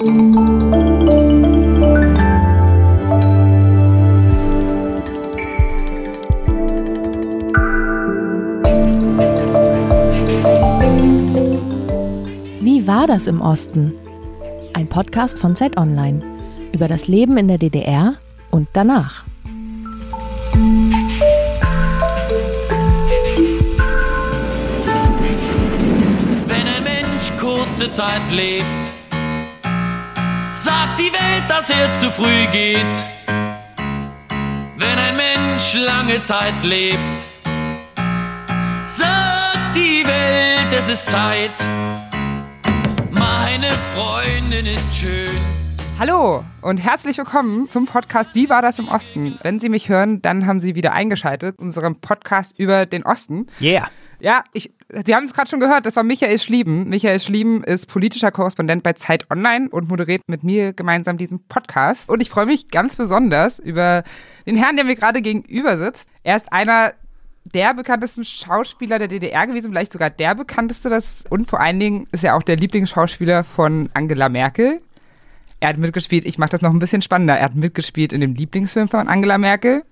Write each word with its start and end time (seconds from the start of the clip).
Wie 0.00 0.06
war 12.86 13.08
das 13.08 13.26
im 13.26 13.40
Osten? 13.40 13.92
Ein 14.74 14.88
Podcast 14.88 15.40
von 15.40 15.56
Zeit 15.56 15.76
Online 15.76 16.22
über 16.72 16.86
das 16.86 17.08
Leben 17.08 17.36
in 17.36 17.48
der 17.48 17.58
DDR 17.58 18.14
und 18.52 18.68
danach. 18.74 19.24
Wenn 26.46 26.68
ein 26.68 26.84
Mensch 26.84 27.32
kurze 27.40 27.90
Zeit 27.90 28.22
lebt, 28.30 28.87
sagt 30.62 30.98
die 30.98 31.12
Welt, 31.12 31.44
dass 31.48 31.70
er 31.70 31.88
zu 32.00 32.10
früh 32.10 32.46
geht. 32.50 33.04
Wenn 34.76 34.98
ein 34.98 35.16
Mensch 35.16 35.74
lange 35.74 36.20
Zeit 36.22 36.64
lebt, 36.64 37.28
sagt 38.84 39.76
die 39.76 40.04
Welt, 40.04 40.72
es 40.72 40.88
ist 40.88 41.08
Zeit. 41.08 41.52
Meine 43.10 43.72
Freundin 43.94 44.66
ist 44.66 44.94
schön. 44.94 45.38
Hallo 45.98 46.44
und 46.60 46.78
herzlich 46.78 47.18
willkommen 47.18 47.68
zum 47.68 47.86
Podcast 47.86 48.34
Wie 48.34 48.48
war 48.48 48.62
das 48.62 48.78
im 48.78 48.88
Osten? 48.88 49.38
Wenn 49.42 49.58
Sie 49.60 49.68
mich 49.68 49.88
hören, 49.88 50.22
dann 50.22 50.46
haben 50.46 50.60
Sie 50.60 50.74
wieder 50.74 50.92
eingeschaltet, 50.92 51.58
unserem 51.58 52.00
Podcast 52.00 52.58
über 52.58 52.86
den 52.86 53.04
Osten. 53.04 53.46
Yeah. 53.60 53.88
Ja, 54.20 54.42
ich, 54.52 54.72
Sie 54.90 55.14
haben 55.14 55.24
es 55.24 55.34
gerade 55.34 55.50
schon 55.50 55.60
gehört, 55.60 55.84
das 55.84 55.96
war 55.96 56.02
Michael 56.02 56.38
Schlieben. 56.38 56.88
Michael 56.88 57.20
Schlieben 57.20 57.62
ist 57.62 57.88
politischer 57.88 58.30
Korrespondent 58.30 58.82
bei 58.82 58.94
Zeit 58.94 59.30
Online 59.30 59.68
und 59.68 59.88
moderiert 59.88 60.22
mit 60.28 60.44
mir 60.44 60.72
gemeinsam 60.72 61.18
diesen 61.18 61.40
Podcast. 61.44 62.08
Und 62.08 62.20
ich 62.20 62.30
freue 62.30 62.46
mich 62.46 62.68
ganz 62.68 62.96
besonders 62.96 63.58
über 63.58 64.02
den 64.46 64.56
Herrn, 64.56 64.76
der 64.76 64.86
mir 64.86 64.96
gerade 64.96 65.20
gegenüber 65.20 65.76
sitzt. 65.76 66.08
Er 66.22 66.36
ist 66.36 66.50
einer 66.54 66.94
der 67.54 67.74
bekanntesten 67.74 68.24
Schauspieler 68.24 68.98
der 68.98 69.08
DDR 69.08 69.46
gewesen, 69.46 69.70
vielleicht 69.70 69.92
sogar 69.92 70.08
der 70.08 70.34
bekannteste. 70.34 70.88
Das, 70.88 71.24
und 71.28 71.50
vor 71.50 71.60
allen 71.60 71.80
Dingen 71.80 72.06
ist 72.12 72.24
er 72.24 72.34
auch 72.34 72.42
der 72.42 72.56
Lieblingsschauspieler 72.56 73.44
von 73.44 73.90
Angela 73.92 74.30
Merkel. 74.30 74.80
Er 75.60 75.68
hat 75.68 75.76
mitgespielt, 75.76 76.24
ich 76.24 76.38
mache 76.38 76.50
das 76.50 76.62
noch 76.62 76.70
ein 76.70 76.78
bisschen 76.78 77.02
spannender, 77.02 77.36
er 77.36 77.46
hat 77.46 77.54
mitgespielt 77.56 78.14
in 78.14 78.22
dem 78.22 78.34
Lieblingsfilm 78.34 78.88
von 78.88 79.06
Angela 79.06 79.36
Merkel. 79.36 79.82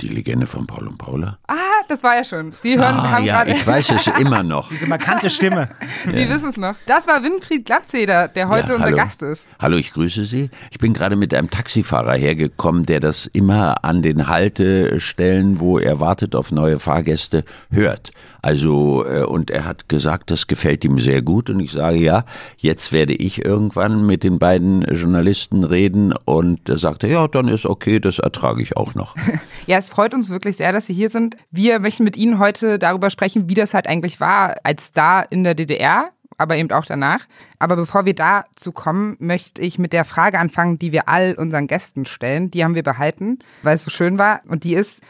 Die 0.00 0.08
Legende 0.08 0.46
von 0.46 0.64
Paul 0.66 0.86
und 0.86 0.96
Paula. 0.96 1.38
Ah, 1.48 1.54
das 1.88 2.04
war 2.04 2.14
ja 2.16 2.22
schon. 2.24 2.52
Sie 2.62 2.78
hören, 2.78 2.94
Ah, 2.94 3.10
haben 3.10 3.24
ja, 3.24 3.42
gerade. 3.42 3.50
ich 3.58 3.66
weiß 3.66 3.90
es 3.90 4.06
immer 4.20 4.44
noch. 4.44 4.68
Diese 4.68 4.86
markante 4.86 5.28
Stimme. 5.28 5.70
Sie 6.12 6.28
wissen 6.28 6.50
es 6.50 6.56
noch. 6.56 6.76
Das 6.86 7.08
war 7.08 7.20
Winfried 7.24 7.64
Glatzeder, 7.66 8.28
der 8.28 8.48
heute 8.48 8.68
Ja, 8.68 8.74
unser. 8.76 8.92
Gast 8.92 9.22
ist. 9.22 9.48
Hallo, 9.58 9.76
ich 9.76 9.92
grüße 9.92 10.22
Sie. 10.24 10.50
Ich 10.70 10.78
bin 10.78 10.92
gerade 10.92 11.16
mit 11.16 11.34
einem 11.34 11.50
Taxifahrer 11.50 12.14
hergekommen, 12.14 12.84
der 12.86 13.00
das 13.00 13.26
immer 13.26 13.84
an 13.84 14.02
den 14.02 14.28
Haltestellen, 14.28 15.58
wo 15.58 15.78
er 15.80 15.98
wartet 15.98 16.36
auf 16.36 16.52
neue 16.52 16.78
Fahrgäste, 16.78 17.44
hört. 17.70 18.12
Also, 18.48 19.04
äh, 19.04 19.24
und 19.24 19.50
er 19.50 19.66
hat 19.66 19.90
gesagt, 19.90 20.30
das 20.30 20.46
gefällt 20.46 20.82
ihm 20.82 20.98
sehr 20.98 21.20
gut. 21.20 21.50
Und 21.50 21.60
ich 21.60 21.72
sage, 21.72 21.98
ja, 21.98 22.24
jetzt 22.56 22.92
werde 22.92 23.12
ich 23.12 23.44
irgendwann 23.44 24.06
mit 24.06 24.24
den 24.24 24.38
beiden 24.38 24.80
Journalisten 24.80 25.64
reden. 25.64 26.14
Und 26.24 26.66
er 26.66 26.78
sagte, 26.78 27.08
ja, 27.08 27.28
dann 27.28 27.48
ist 27.48 27.66
okay, 27.66 28.00
das 28.00 28.18
ertrage 28.18 28.62
ich 28.62 28.76
auch 28.76 28.94
noch. 28.94 29.14
Ja, 29.66 29.76
es 29.76 29.90
freut 29.90 30.14
uns 30.14 30.30
wirklich 30.30 30.56
sehr, 30.56 30.72
dass 30.72 30.86
Sie 30.86 30.94
hier 30.94 31.10
sind. 31.10 31.36
Wir 31.50 31.78
möchten 31.78 32.02
mit 32.02 32.16
Ihnen 32.16 32.38
heute 32.38 32.78
darüber 32.78 33.10
sprechen, 33.10 33.50
wie 33.50 33.54
das 33.54 33.74
halt 33.74 33.86
eigentlich 33.86 34.18
war 34.18 34.56
als 34.62 34.86
Star 34.86 35.30
in 35.30 35.44
der 35.44 35.54
DDR, 35.54 36.08
aber 36.38 36.56
eben 36.56 36.70
auch 36.70 36.86
danach. 36.86 37.26
Aber 37.58 37.76
bevor 37.76 38.06
wir 38.06 38.14
dazu 38.14 38.72
kommen, 38.72 39.16
möchte 39.18 39.60
ich 39.60 39.78
mit 39.78 39.92
der 39.92 40.06
Frage 40.06 40.38
anfangen, 40.38 40.78
die 40.78 40.92
wir 40.92 41.06
all 41.06 41.34
unseren 41.34 41.66
Gästen 41.66 42.06
stellen. 42.06 42.50
Die 42.50 42.64
haben 42.64 42.74
wir 42.74 42.82
behalten, 42.82 43.40
weil 43.62 43.74
es 43.74 43.82
so 43.82 43.90
schön 43.90 44.18
war. 44.18 44.40
Und 44.48 44.64
die 44.64 44.72
ist, 44.72 45.02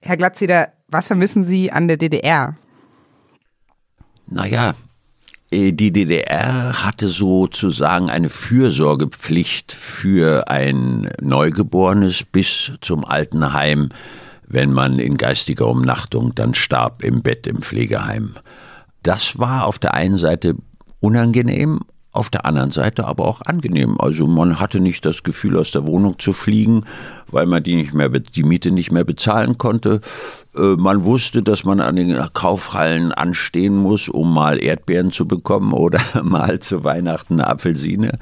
Herr 0.00 0.16
Glatzeder, 0.16 0.68
was 0.86 1.08
vermissen 1.08 1.42
Sie 1.42 1.72
an 1.72 1.88
der 1.88 1.96
DDR? 1.96 2.54
Naja, 4.26 4.74
äh, 5.50 5.72
die 5.72 5.92
DDR 5.92 6.84
hatte 6.84 7.08
sozusagen 7.08 8.10
eine 8.10 8.28
Fürsorgepflicht 8.28 9.72
für 9.72 10.48
ein 10.48 11.10
Neugeborenes 11.20 12.24
bis 12.24 12.72
zum 12.80 13.04
Altenheim, 13.04 13.90
wenn 14.46 14.72
man 14.72 14.98
in 14.98 15.16
geistiger 15.16 15.66
Umnachtung 15.68 16.34
dann 16.34 16.54
starb 16.54 17.02
im 17.02 17.22
Bett 17.22 17.46
im 17.46 17.62
Pflegeheim. 17.62 18.34
Das 19.02 19.38
war 19.38 19.66
auf 19.66 19.78
der 19.78 19.94
einen 19.94 20.16
Seite 20.16 20.54
unangenehm, 21.00 21.80
auf 22.14 22.30
der 22.30 22.46
anderen 22.46 22.70
Seite 22.70 23.06
aber 23.06 23.26
auch 23.26 23.40
angenehm. 23.42 24.00
Also 24.00 24.26
man 24.26 24.60
hatte 24.60 24.80
nicht 24.80 25.04
das 25.04 25.22
Gefühl, 25.22 25.58
aus 25.58 25.72
der 25.72 25.86
Wohnung 25.86 26.18
zu 26.18 26.32
fliegen, 26.32 26.84
weil 27.30 27.46
man 27.46 27.62
die, 27.62 27.74
nicht 27.74 27.92
mehr, 27.92 28.08
die 28.08 28.44
Miete 28.44 28.70
nicht 28.70 28.92
mehr 28.92 29.04
bezahlen 29.04 29.58
konnte. 29.58 30.00
Äh, 30.56 30.76
Man 30.76 31.04
wusste, 31.04 31.42
dass 31.42 31.64
man 31.64 31.80
an 31.80 31.96
den 31.96 32.16
Kaufhallen 32.32 33.12
anstehen 33.12 33.76
muss, 33.76 34.08
um 34.08 34.32
mal 34.32 34.62
Erdbeeren 34.62 35.10
zu 35.10 35.26
bekommen 35.26 35.72
oder 35.72 36.00
mal 36.22 36.60
zu 36.60 36.84
Weihnachten 36.84 37.34
eine 37.34 37.48
Apfelsine. 37.48 38.18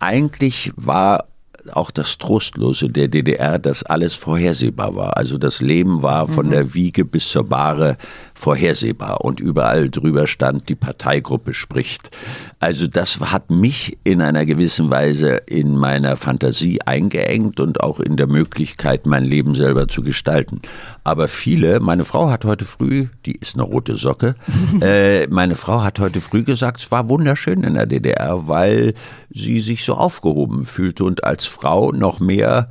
Eigentlich 0.00 0.72
war 0.76 1.26
auch 1.72 1.90
das 1.90 2.18
Trostlose 2.18 2.90
der 2.90 3.08
DDR, 3.08 3.58
dass 3.58 3.84
alles 3.84 4.14
vorhersehbar 4.14 4.94
war. 4.96 5.16
Also 5.16 5.38
das 5.38 5.60
Leben 5.60 6.02
war 6.02 6.28
von 6.28 6.50
der 6.50 6.74
Wiege 6.74 7.04
bis 7.04 7.30
zur 7.30 7.44
Bahre 7.44 7.96
vorhersehbar 8.34 9.24
und 9.24 9.40
überall 9.40 9.88
drüber 9.88 10.26
stand, 10.26 10.68
die 10.68 10.74
Parteigruppe 10.74 11.54
spricht. 11.54 12.10
Also 12.58 12.86
das 12.86 13.20
hat 13.20 13.50
mich 13.50 13.98
in 14.04 14.20
einer 14.20 14.44
gewissen 14.44 14.90
Weise 14.90 15.36
in 15.46 15.76
meiner 15.76 16.16
Fantasie 16.16 16.82
eingeengt 16.82 17.60
und 17.60 17.80
auch 17.80 18.00
in 18.00 18.16
der 18.16 18.26
Möglichkeit, 18.26 19.06
mein 19.06 19.24
Leben 19.24 19.54
selber 19.54 19.88
zu 19.88 20.02
gestalten. 20.02 20.60
Aber 21.04 21.28
viele, 21.28 21.80
meine 21.80 22.04
Frau 22.04 22.30
hat 22.30 22.44
heute 22.44 22.64
früh, 22.64 23.06
die 23.24 23.36
ist 23.36 23.54
eine 23.54 23.62
rote 23.62 23.96
Socke, 23.96 24.34
äh, 24.80 25.26
meine 25.28 25.54
Frau 25.54 25.82
hat 25.82 26.00
heute 26.00 26.20
früh 26.20 26.42
gesagt, 26.42 26.80
es 26.80 26.90
war 26.90 27.08
wunderschön 27.08 27.62
in 27.62 27.74
der 27.74 27.86
DDR, 27.86 28.48
weil 28.48 28.94
sie 29.30 29.60
sich 29.60 29.84
so 29.84 29.94
aufgehoben 29.94 30.64
fühlte 30.64 31.04
und 31.04 31.24
als 31.24 31.46
Frau 31.46 31.92
noch 31.92 32.20
mehr 32.20 32.68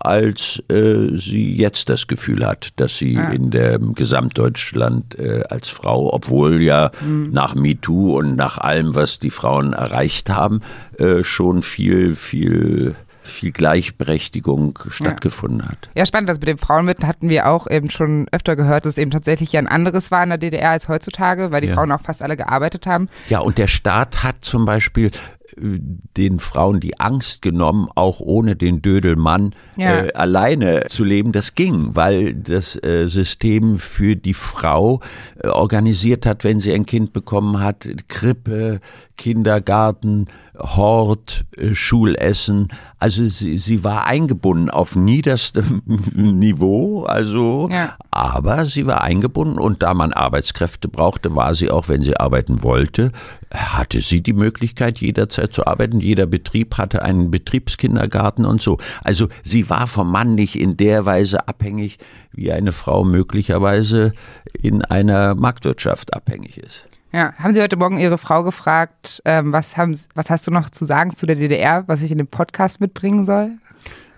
als 0.00 0.62
äh, 0.68 1.16
sie 1.16 1.54
jetzt 1.56 1.88
das 1.88 2.06
Gefühl 2.06 2.44
hat, 2.46 2.70
dass 2.76 2.96
sie 2.98 3.14
in 3.14 3.50
dem 3.50 3.94
Gesamtdeutschland 3.94 5.18
äh, 5.18 5.42
als 5.48 5.68
Frau, 5.68 6.12
obwohl 6.12 6.60
ja 6.62 6.90
nach 7.06 7.54
MeToo 7.54 8.18
und 8.18 8.36
nach 8.36 8.58
allem, 8.58 8.94
was 8.94 9.18
die 9.18 9.30
Frauen 9.30 9.72
erreicht 9.72 10.30
haben, 10.30 10.60
äh, 10.98 11.22
schon 11.24 11.62
viel, 11.62 12.14
viel, 12.14 12.94
viel 13.22 13.52
Gleichberechtigung 13.52 14.78
stattgefunden 14.88 15.68
hat. 15.68 15.90
Ja, 15.94 16.06
spannend. 16.06 16.28
Das 16.28 16.38
mit 16.38 16.48
dem 16.48 16.58
Frauenbild 16.58 17.04
hatten 17.04 17.28
wir 17.28 17.46
auch 17.48 17.66
eben 17.68 17.90
schon 17.90 18.26
öfter 18.32 18.56
gehört, 18.56 18.84
dass 18.84 18.90
es 18.94 18.98
eben 18.98 19.10
tatsächlich 19.10 19.52
ja 19.52 19.60
ein 19.60 19.66
anderes 19.66 20.10
war 20.10 20.22
in 20.22 20.28
der 20.28 20.38
DDR 20.38 20.70
als 20.70 20.88
heutzutage, 20.88 21.50
weil 21.50 21.60
die 21.60 21.68
Ja. 21.68 21.74
Frauen 21.74 21.92
auch 21.92 22.00
fast 22.02 22.22
alle 22.22 22.36
gearbeitet 22.36 22.86
haben. 22.86 23.08
Ja, 23.28 23.40
und 23.40 23.58
der 23.58 23.66
Staat 23.66 24.22
hat 24.22 24.36
zum 24.42 24.64
Beispiel 24.64 25.10
den 25.58 26.38
Frauen 26.38 26.80
die 26.80 27.00
Angst 27.00 27.40
genommen, 27.42 27.88
auch 27.94 28.20
ohne 28.20 28.56
den 28.56 28.82
Dödelmann 28.82 29.54
Ja. 29.76 30.04
äh, 30.04 30.12
alleine 30.12 30.84
zu 30.88 31.02
leben. 31.04 31.32
Das 31.32 31.54
ging, 31.54 31.90
weil 31.94 32.34
das 32.34 32.76
äh, 32.82 33.08
System 33.08 33.78
für 33.78 34.16
die 34.16 34.34
Frau 34.34 35.00
äh, 35.42 35.48
organisiert 35.48 36.26
hat, 36.26 36.44
wenn 36.44 36.60
sie 36.60 36.72
ein 36.72 36.84
Kind 36.86 37.12
bekommen 37.12 37.60
hat, 37.60 37.88
Krippe, 38.08 38.80
Kindergarten, 39.16 40.26
Hort, 40.58 41.44
äh, 41.56 41.74
Schulessen. 41.74 42.68
Also 42.98 43.26
sie, 43.26 43.58
sie 43.58 43.84
war 43.84 44.06
eingebunden 44.06 44.70
auf 44.70 44.96
niederstem 44.96 45.82
Niveau, 46.14 47.04
also 47.04 47.68
Ja. 47.70 47.96
aber 48.10 48.64
sie 48.66 48.86
war 48.86 49.02
eingebunden 49.02 49.58
und 49.58 49.82
da 49.82 49.92
man 49.94 50.12
Arbeitskräfte 50.12 50.88
brauchte, 50.88 51.34
war 51.34 51.54
sie 51.54 51.70
auch, 51.70 51.88
wenn 51.88 52.02
sie 52.02 52.16
arbeiten 52.16 52.62
wollte, 52.62 53.12
hatte 53.52 54.00
sie 54.00 54.22
die 54.22 54.32
Möglichkeit, 54.32 54.98
jederzeit 54.98 55.52
zu 55.52 55.66
arbeiten. 55.66 56.00
Jeder 56.00 56.26
Betrieb 56.26 56.78
hatte 56.78 57.02
einen 57.02 57.30
Betriebskindergarten 57.30 58.44
und 58.44 58.62
so. 58.62 58.78
Also 59.04 59.28
sie 59.42 59.68
war 59.68 59.86
vom 59.86 60.10
Mann 60.10 60.34
nicht 60.34 60.58
in 60.58 60.76
der 60.76 61.04
Weise 61.04 61.46
abhängig, 61.48 61.98
wie 62.32 62.50
eine 62.52 62.72
Frau 62.72 63.04
möglicherweise 63.04 64.12
in 64.60 64.82
einer 64.82 65.34
Marktwirtschaft 65.34 66.14
abhängig 66.14 66.58
ist. 66.58 66.88
Ja, 67.12 67.32
haben 67.38 67.54
Sie 67.54 67.62
heute 67.62 67.76
Morgen 67.76 67.98
Ihre 67.98 68.18
Frau 68.18 68.42
gefragt, 68.42 69.22
ähm, 69.24 69.52
was, 69.52 69.76
haben, 69.76 69.96
was 70.14 70.28
hast 70.28 70.46
du 70.46 70.50
noch 70.50 70.70
zu 70.70 70.84
sagen 70.84 71.14
zu 71.14 71.26
der 71.26 71.36
DDR, 71.36 71.84
was 71.86 72.02
ich 72.02 72.10
in 72.10 72.18
den 72.18 72.26
Podcast 72.26 72.80
mitbringen 72.80 73.24
soll? 73.24 73.52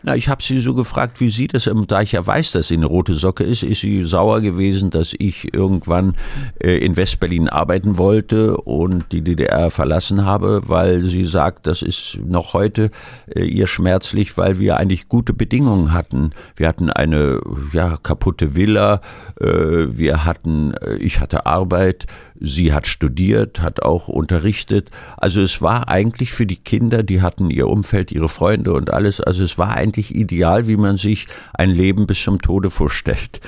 Na, 0.03 0.15
ich 0.15 0.29
habe 0.29 0.43
sie 0.43 0.61
so 0.61 0.75
gefragt, 0.75 1.21
wie 1.21 1.29
sie 1.29 1.49
das, 1.49 1.67
ähm, 1.67 1.85
da 1.87 2.03
ich 2.03 2.13
ja 2.13 2.25
weiß, 2.25 2.53
dass 2.53 2.69
sie 2.69 2.77
eine 2.77 2.87
rote 2.87 3.15
Socke 3.15 3.43
ist, 3.43 3.65
ist 3.65 3.81
sie 3.81 4.05
sauer 4.05 4.41
gewesen, 4.41 4.91
dass 4.91 5.13
ich 5.19 5.53
irgendwann 5.53 6.15
äh, 6.63 6.79
in 6.79 6.97
Westberlin 6.97 7.49
arbeiten 7.49 7.99
wollte 7.99 8.57
und 8.59 9.11
die 9.11 9.23
DDR 9.23 9.71
verlassen 9.71 10.25
habe, 10.25 10.63
weil 10.67 11.03
sie 11.05 11.25
sagt, 11.25 11.67
das 11.67 11.83
ist 11.83 12.19
noch 12.25 12.55
heute 12.55 12.91
äh, 13.35 13.43
ihr 13.43 13.67
schmerzlich, 13.67 14.37
weil 14.37 14.61
wir 14.61 14.77
eigentlich 14.77 15.09
gute 15.09 15.33
Bedingungen 15.33 15.93
hatten. 15.93 16.31
Wir 16.55 16.69
hatten 16.69 16.91
eine 16.91 17.41
ja, 17.73 17.97
kaputte 18.01 18.55
Villa, 18.55 19.01
äh, 19.41 19.47
wir 19.47 20.25
hatten, 20.25 20.75
äh, 20.75 20.95
ich 20.99 21.19
hatte 21.19 21.45
Arbeit, 21.45 22.07
Sie 22.41 22.73
hat 22.73 22.87
studiert, 22.87 23.61
hat 23.61 23.83
auch 23.83 24.09
unterrichtet. 24.09 24.91
Also 25.17 25.43
es 25.43 25.61
war 25.63 25.89
eigentlich 25.89 26.33
für 26.33 26.47
die 26.47 26.57
Kinder, 26.57 27.03
die 27.03 27.21
hatten 27.23 27.51
ihr 27.51 27.69
Umfeld, 27.69 28.13
ihre 28.13 28.29
Freunde 28.29 28.73
und 28.73 28.93
alles. 28.93 29.21
Also 29.21 29.43
es 29.45 29.59
war 29.59 29.75
eigentlich 29.75 30.15
ideal, 30.15 30.69
wie 30.69 30.77
man 30.77 30.97
sich 30.97 31.27
ein 31.55 31.71
Leben 31.71 32.07
bis 32.07 32.23
zum 32.23 32.41
Tode 32.41 32.71
vorstellt. 32.71 33.41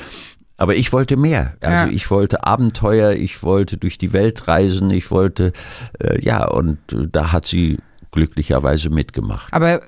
Aber 0.56 0.76
ich 0.76 0.92
wollte 0.92 1.16
mehr. 1.16 1.54
Also 1.62 1.86
Ja. 1.86 1.92
ich 1.92 2.10
wollte 2.10 2.44
Abenteuer, 2.44 3.12
ich 3.12 3.42
wollte 3.42 3.78
durch 3.78 3.96
die 3.96 4.12
Welt 4.12 4.46
reisen, 4.46 4.90
ich 4.90 5.10
wollte, 5.10 5.52
äh, 5.98 6.20
ja, 6.22 6.46
und 6.46 6.78
da 6.90 7.32
hat 7.32 7.46
sie 7.46 7.78
glücklicherweise 8.10 8.90
mitgemacht. 8.90 9.52
Aber 9.52 9.80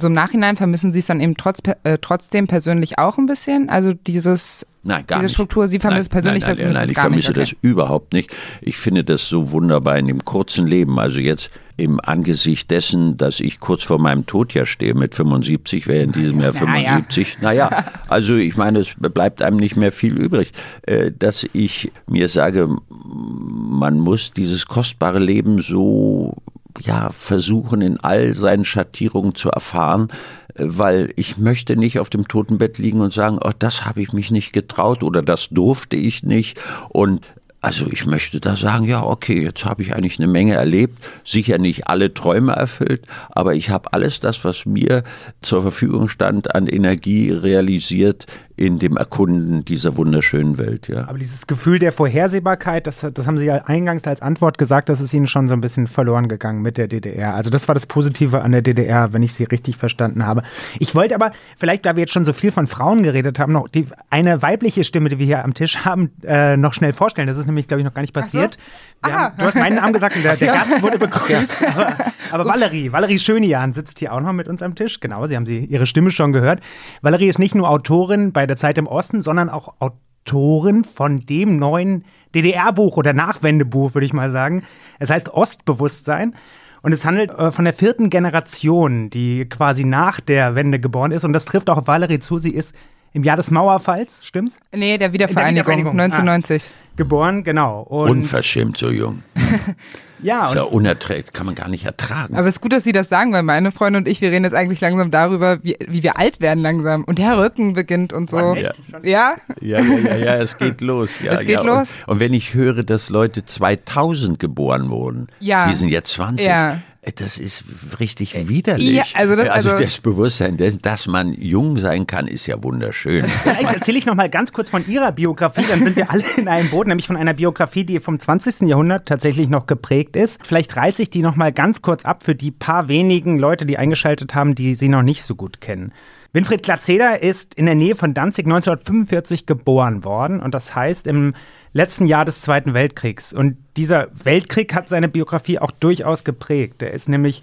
so 0.00 0.08
im 0.08 0.12
Nachhinein 0.14 0.56
vermissen 0.56 0.92
Sie 0.92 0.98
es 0.98 1.06
dann 1.06 1.20
eben 1.20 1.36
trotz, 1.36 1.60
äh, 1.84 1.98
trotzdem 2.00 2.46
persönlich 2.48 2.98
auch 2.98 3.16
ein 3.16 3.26
bisschen? 3.26 3.68
Also 3.70 3.92
dieses, 3.92 4.66
Nein, 4.88 5.04
gar 5.06 5.18
diese 5.18 5.26
nicht. 5.26 5.34
Struktur, 5.34 5.68
Sie 5.68 5.78
vermissen 5.78 6.08
nein, 6.10 6.22
persönlich 6.22 6.42
nein, 6.42 6.56
nein, 6.58 6.72
nein, 6.72 6.76
es 6.76 6.90
ich 6.90 6.96
nicht. 6.96 7.00
vermisse 7.00 7.32
das 7.34 7.54
überhaupt 7.60 8.14
nicht. 8.14 8.34
Ich 8.62 8.78
finde 8.78 9.04
das 9.04 9.28
so 9.28 9.50
wunderbar 9.52 9.98
in 9.98 10.06
dem 10.06 10.24
kurzen 10.24 10.66
Leben. 10.66 10.98
Also 10.98 11.20
jetzt 11.20 11.50
im 11.76 12.00
Angesicht 12.02 12.70
dessen, 12.70 13.18
dass 13.18 13.38
ich 13.38 13.60
kurz 13.60 13.84
vor 13.84 13.98
meinem 13.98 14.24
Tod 14.24 14.54
ja 14.54 14.64
stehe 14.64 14.94
mit 14.94 15.14
75, 15.14 15.86
wäre 15.86 16.02
in 16.02 16.12
diesem 16.12 16.40
Jahr 16.40 16.52
Na 16.54 16.60
ja. 16.60 16.88
75. 16.88 17.38
Naja, 17.42 17.84
also 18.08 18.34
ich 18.34 18.56
meine, 18.56 18.80
es 18.80 18.88
bleibt 18.98 19.42
einem 19.42 19.58
nicht 19.58 19.76
mehr 19.76 19.92
viel 19.92 20.16
übrig, 20.16 20.52
äh, 20.82 21.12
dass 21.16 21.46
ich 21.52 21.92
mir 22.06 22.28
sage, 22.28 22.68
man 22.88 24.00
muss 24.00 24.32
dieses 24.32 24.66
kostbare 24.66 25.18
Leben 25.18 25.60
so 25.60 26.34
ja, 26.80 27.10
versuchen, 27.10 27.80
in 27.80 27.98
all 28.00 28.34
seinen 28.34 28.64
Schattierungen 28.64 29.34
zu 29.34 29.50
erfahren, 29.50 30.08
äh, 30.54 30.64
weil 30.66 31.12
ich 31.16 31.38
möchte 31.38 31.76
nicht 31.76 31.98
auf 31.98 32.10
dem 32.10 32.28
Totenbett 32.28 32.78
liegen 32.78 33.00
und 33.00 33.12
sagen, 33.12 33.38
oh, 33.42 33.52
das 33.58 33.84
habe 33.84 34.02
ich 34.02 34.12
mich 34.12 34.30
nicht 34.30 34.52
getraut 34.52 35.02
oder 35.02 35.22
das 35.22 35.48
durfte 35.48 35.96
ich 35.96 36.22
nicht. 36.22 36.58
Und 36.88 37.34
also 37.60 37.86
ich 37.90 38.06
möchte 38.06 38.38
da 38.38 38.54
sagen, 38.54 38.84
ja, 38.84 39.02
okay, 39.02 39.42
jetzt 39.42 39.64
habe 39.64 39.82
ich 39.82 39.94
eigentlich 39.94 40.18
eine 40.18 40.28
Menge 40.28 40.54
erlebt, 40.54 41.04
sicher 41.24 41.58
nicht 41.58 41.88
alle 41.88 42.14
Träume 42.14 42.52
erfüllt, 42.52 43.02
aber 43.30 43.54
ich 43.54 43.70
habe 43.70 43.92
alles 43.92 44.20
das, 44.20 44.44
was 44.44 44.64
mir 44.64 45.02
zur 45.42 45.62
Verfügung 45.62 46.08
stand, 46.08 46.54
an 46.54 46.68
Energie 46.68 47.30
realisiert 47.32 48.26
in 48.58 48.80
dem 48.80 48.96
Erkunden 48.96 49.64
dieser 49.64 49.96
wunderschönen 49.96 50.58
Welt, 50.58 50.88
ja. 50.88 51.06
Aber 51.08 51.16
dieses 51.16 51.46
Gefühl 51.46 51.78
der 51.78 51.92
Vorhersehbarkeit, 51.92 52.88
das, 52.88 53.06
das 53.14 53.24
haben 53.24 53.38
Sie 53.38 53.46
ja 53.46 53.62
eingangs 53.66 54.04
als 54.04 54.20
Antwort 54.20 54.58
gesagt, 54.58 54.88
das 54.88 55.00
ist 55.00 55.14
Ihnen 55.14 55.28
schon 55.28 55.46
so 55.46 55.54
ein 55.54 55.60
bisschen 55.60 55.86
verloren 55.86 56.28
gegangen 56.28 56.60
mit 56.60 56.76
der 56.76 56.88
DDR. 56.88 57.34
Also 57.34 57.50
das 57.50 57.68
war 57.68 57.74
das 57.76 57.86
Positive 57.86 58.42
an 58.42 58.50
der 58.50 58.62
DDR, 58.62 59.12
wenn 59.12 59.22
ich 59.22 59.32
Sie 59.32 59.44
richtig 59.44 59.76
verstanden 59.76 60.26
habe. 60.26 60.42
Ich 60.80 60.96
wollte 60.96 61.14
aber, 61.14 61.30
vielleicht 61.56 61.86
da 61.86 61.94
wir 61.94 62.00
jetzt 62.00 62.12
schon 62.12 62.24
so 62.24 62.32
viel 62.32 62.50
von 62.50 62.66
Frauen 62.66 63.04
geredet 63.04 63.38
haben, 63.38 63.52
noch 63.52 63.68
die, 63.68 63.86
eine 64.10 64.42
weibliche 64.42 64.82
Stimme, 64.82 65.08
die 65.08 65.20
wir 65.20 65.26
hier 65.26 65.44
am 65.44 65.54
Tisch 65.54 65.84
haben, 65.84 66.10
äh, 66.24 66.56
noch 66.56 66.74
schnell 66.74 66.92
vorstellen. 66.92 67.28
Das 67.28 67.38
ist 67.38 67.46
nämlich, 67.46 67.68
glaube 67.68 67.80
ich, 67.80 67.84
noch 67.84 67.94
gar 67.94 68.02
nicht 68.02 68.14
passiert. 68.14 68.58
Wir 69.04 69.14
Aha. 69.14 69.18
haben, 69.20 69.34
du 69.38 69.44
hast 69.44 69.54
meinen 69.54 69.76
Namen 69.76 69.92
gesagt 69.92 70.16
und 70.16 70.24
der, 70.24 70.34
der 70.34 70.52
Gast 70.52 70.82
wurde 70.82 70.98
begrüßt. 70.98 71.62
aber, 71.62 71.96
aber 72.32 72.44
Valerie, 72.44 72.90
Valerie 72.90 73.20
Schönian 73.20 73.72
sitzt 73.72 74.00
hier 74.00 74.12
auch 74.12 74.20
noch 74.20 74.32
mit 74.32 74.48
uns 74.48 74.62
am 74.62 74.74
Tisch. 74.74 74.98
Genau, 74.98 75.24
Sie 75.28 75.36
haben 75.36 75.46
sie, 75.46 75.64
ihre 75.64 75.86
Stimme 75.86 76.10
schon 76.10 76.32
gehört. 76.32 76.60
Valerie 77.02 77.28
ist 77.28 77.38
nicht 77.38 77.54
nur 77.54 77.70
Autorin 77.70 78.32
bei 78.32 78.47
der 78.48 78.56
Zeit 78.56 78.78
im 78.78 78.86
Osten, 78.86 79.22
sondern 79.22 79.48
auch 79.48 79.76
Autorin 79.78 80.84
von 80.84 81.20
dem 81.20 81.58
neuen 81.58 82.04
DDR-Buch 82.34 82.96
oder 82.96 83.12
Nachwendebuch, 83.12 83.94
würde 83.94 84.06
ich 84.06 84.12
mal 84.12 84.30
sagen. 84.30 84.64
Es 84.98 85.10
heißt 85.10 85.30
Ostbewusstsein. 85.30 86.34
Und 86.80 86.92
es 86.92 87.04
handelt 87.04 87.30
äh, 87.30 87.50
von 87.50 87.64
der 87.64 87.74
vierten 87.74 88.08
Generation, 88.08 89.10
die 89.10 89.48
quasi 89.48 89.84
nach 89.84 90.20
der 90.20 90.54
Wende 90.54 90.78
geboren 90.78 91.10
ist. 91.10 91.24
Und 91.24 91.32
das 91.32 91.44
trifft 91.44 91.70
auch 91.70 91.86
Valerie 91.86 92.20
zu. 92.20 92.38
Sie 92.38 92.54
ist 92.54 92.74
im 93.12 93.24
Jahr 93.24 93.36
des 93.36 93.50
Mauerfalls, 93.50 94.24
stimmt's? 94.26 94.58
Nee, 94.72 94.98
der 94.98 95.12
Wiedervereinigung, 95.12 95.66
Wiedervereinigung, 95.66 95.98
ah. 96.00 96.04
1990. 96.04 96.70
Geboren, 96.96 97.44
genau. 97.44 97.82
Und 97.82 98.10
Unverschämt 98.10 98.76
so 98.76 98.90
jung. 98.90 99.22
ja, 100.20 100.46
Ist 100.46 100.56
ja 100.56 100.62
und 100.62 100.72
unerträglich, 100.72 101.32
kann 101.32 101.46
man 101.46 101.54
gar 101.54 101.68
nicht 101.68 101.84
ertragen. 101.84 102.34
Aber 102.34 102.48
es 102.48 102.56
ist 102.56 102.60
gut, 102.60 102.72
dass 102.72 102.82
Sie 102.82 102.90
das 102.90 103.08
sagen, 103.08 103.32
weil 103.32 103.44
meine 103.44 103.70
Freunde 103.70 103.98
und 103.98 104.08
ich, 104.08 104.20
wir 104.20 104.32
reden 104.32 104.44
jetzt 104.44 104.54
eigentlich 104.54 104.80
langsam 104.80 105.12
darüber, 105.12 105.62
wie, 105.62 105.76
wie 105.86 106.02
wir 106.02 106.18
alt 106.18 106.40
werden 106.40 106.58
langsam. 106.60 107.04
Und 107.04 107.18
der 107.18 107.38
Rücken 107.38 107.74
beginnt 107.74 108.12
und 108.12 108.28
so. 108.28 108.56
Ja. 108.56 108.72
Ja? 109.04 109.36
Ja, 109.60 109.80
ja, 109.80 109.80
ja, 109.80 110.16
ja, 110.16 110.34
es 110.38 110.58
geht 110.58 110.80
los. 110.80 111.20
Ja, 111.22 111.34
Es 111.34 111.40
geht 111.42 111.50
ja. 111.50 111.62
los? 111.62 111.98
Und, 112.06 112.14
und 112.14 112.20
wenn 112.20 112.32
ich 112.34 112.54
höre, 112.54 112.82
dass 112.82 113.10
Leute 113.10 113.44
2000 113.44 114.40
geboren 114.40 114.90
wurden, 114.90 115.28
Ja. 115.38 115.68
die 115.68 115.74
sind 115.76 115.90
jetzt 115.90 116.12
20, 116.12 116.44
Ja. 116.46 116.78
Äh, 117.02 117.12
das 117.14 117.38
ist 117.38 117.64
richtig 118.00 118.34
widerlich. 118.48 118.90
ja, 118.94 119.04
also 119.14 119.36
das- 119.36 119.48
also 119.48 119.70
also- 119.70 119.82
das 119.84 119.98
Bewusstsein, 119.98 120.56
dessen, 120.56 120.80
dass 120.82 121.06
man 121.06 121.32
jung 121.34 121.76
sein 121.78 122.06
kann, 122.06 122.26
ist 122.28 122.46
ja 122.46 122.62
wunderschön. 122.62 123.24
Vielleicht 123.42 123.72
erzähle 123.72 123.98
ich 123.98 124.06
noch 124.06 124.14
mal 124.14 124.28
ganz 124.30 124.52
kurz 124.52 124.70
von 124.70 124.86
Ihrer 124.88 125.12
Biografie, 125.12 125.64
dann 125.68 125.82
sind 125.84 125.96
wir 125.96 126.10
alle 126.10 126.24
in 126.36 126.48
einem 126.48 126.68
Boot, 126.70 126.86
nämlich 126.86 127.06
von 127.06 127.16
einer 127.16 127.34
Biografie, 127.34 127.84
die 127.84 128.00
vom 128.00 128.18
20. 128.18 128.68
Jahrhundert 128.68 129.06
tatsächlich 129.06 129.48
noch 129.48 129.66
geprägt 129.66 130.16
ist. 130.16 130.38
Vielleicht 130.44 130.74
reiße 130.76 131.02
ich 131.02 131.10
die 131.10 131.22
noch 131.22 131.36
mal 131.36 131.52
ganz 131.52 131.82
kurz 131.82 132.04
ab 132.04 132.22
für 132.22 132.34
die 132.34 132.50
paar 132.50 132.88
wenigen 132.88 133.38
Leute, 133.38 133.64
die 133.66 133.78
eingeschaltet 133.78 134.34
haben, 134.34 134.54
die 134.54 134.74
Sie 134.74 134.88
noch 134.88 135.02
nicht 135.02 135.22
so 135.22 135.34
gut 135.34 135.60
kennen. 135.60 135.92
Winfried 136.34 136.62
Glatzeder 136.62 137.22
ist 137.22 137.54
in 137.54 137.64
der 137.64 137.74
Nähe 137.74 137.94
von 137.94 138.12
Danzig 138.12 138.44
1945 138.44 139.46
geboren 139.46 140.04
worden 140.04 140.40
und 140.40 140.52
das 140.52 140.74
heißt 140.74 141.06
im 141.06 141.32
letzten 141.78 142.06
Jahr 142.06 142.24
des 142.24 142.42
Zweiten 142.42 142.74
Weltkriegs. 142.74 143.32
Und 143.32 143.56
dieser 143.76 144.08
Weltkrieg 144.12 144.74
hat 144.74 144.88
seine 144.88 145.08
Biografie 145.08 145.60
auch 145.60 145.70
durchaus 145.70 146.24
geprägt. 146.24 146.82
Er 146.82 146.92
ist 146.92 147.08
nämlich 147.08 147.42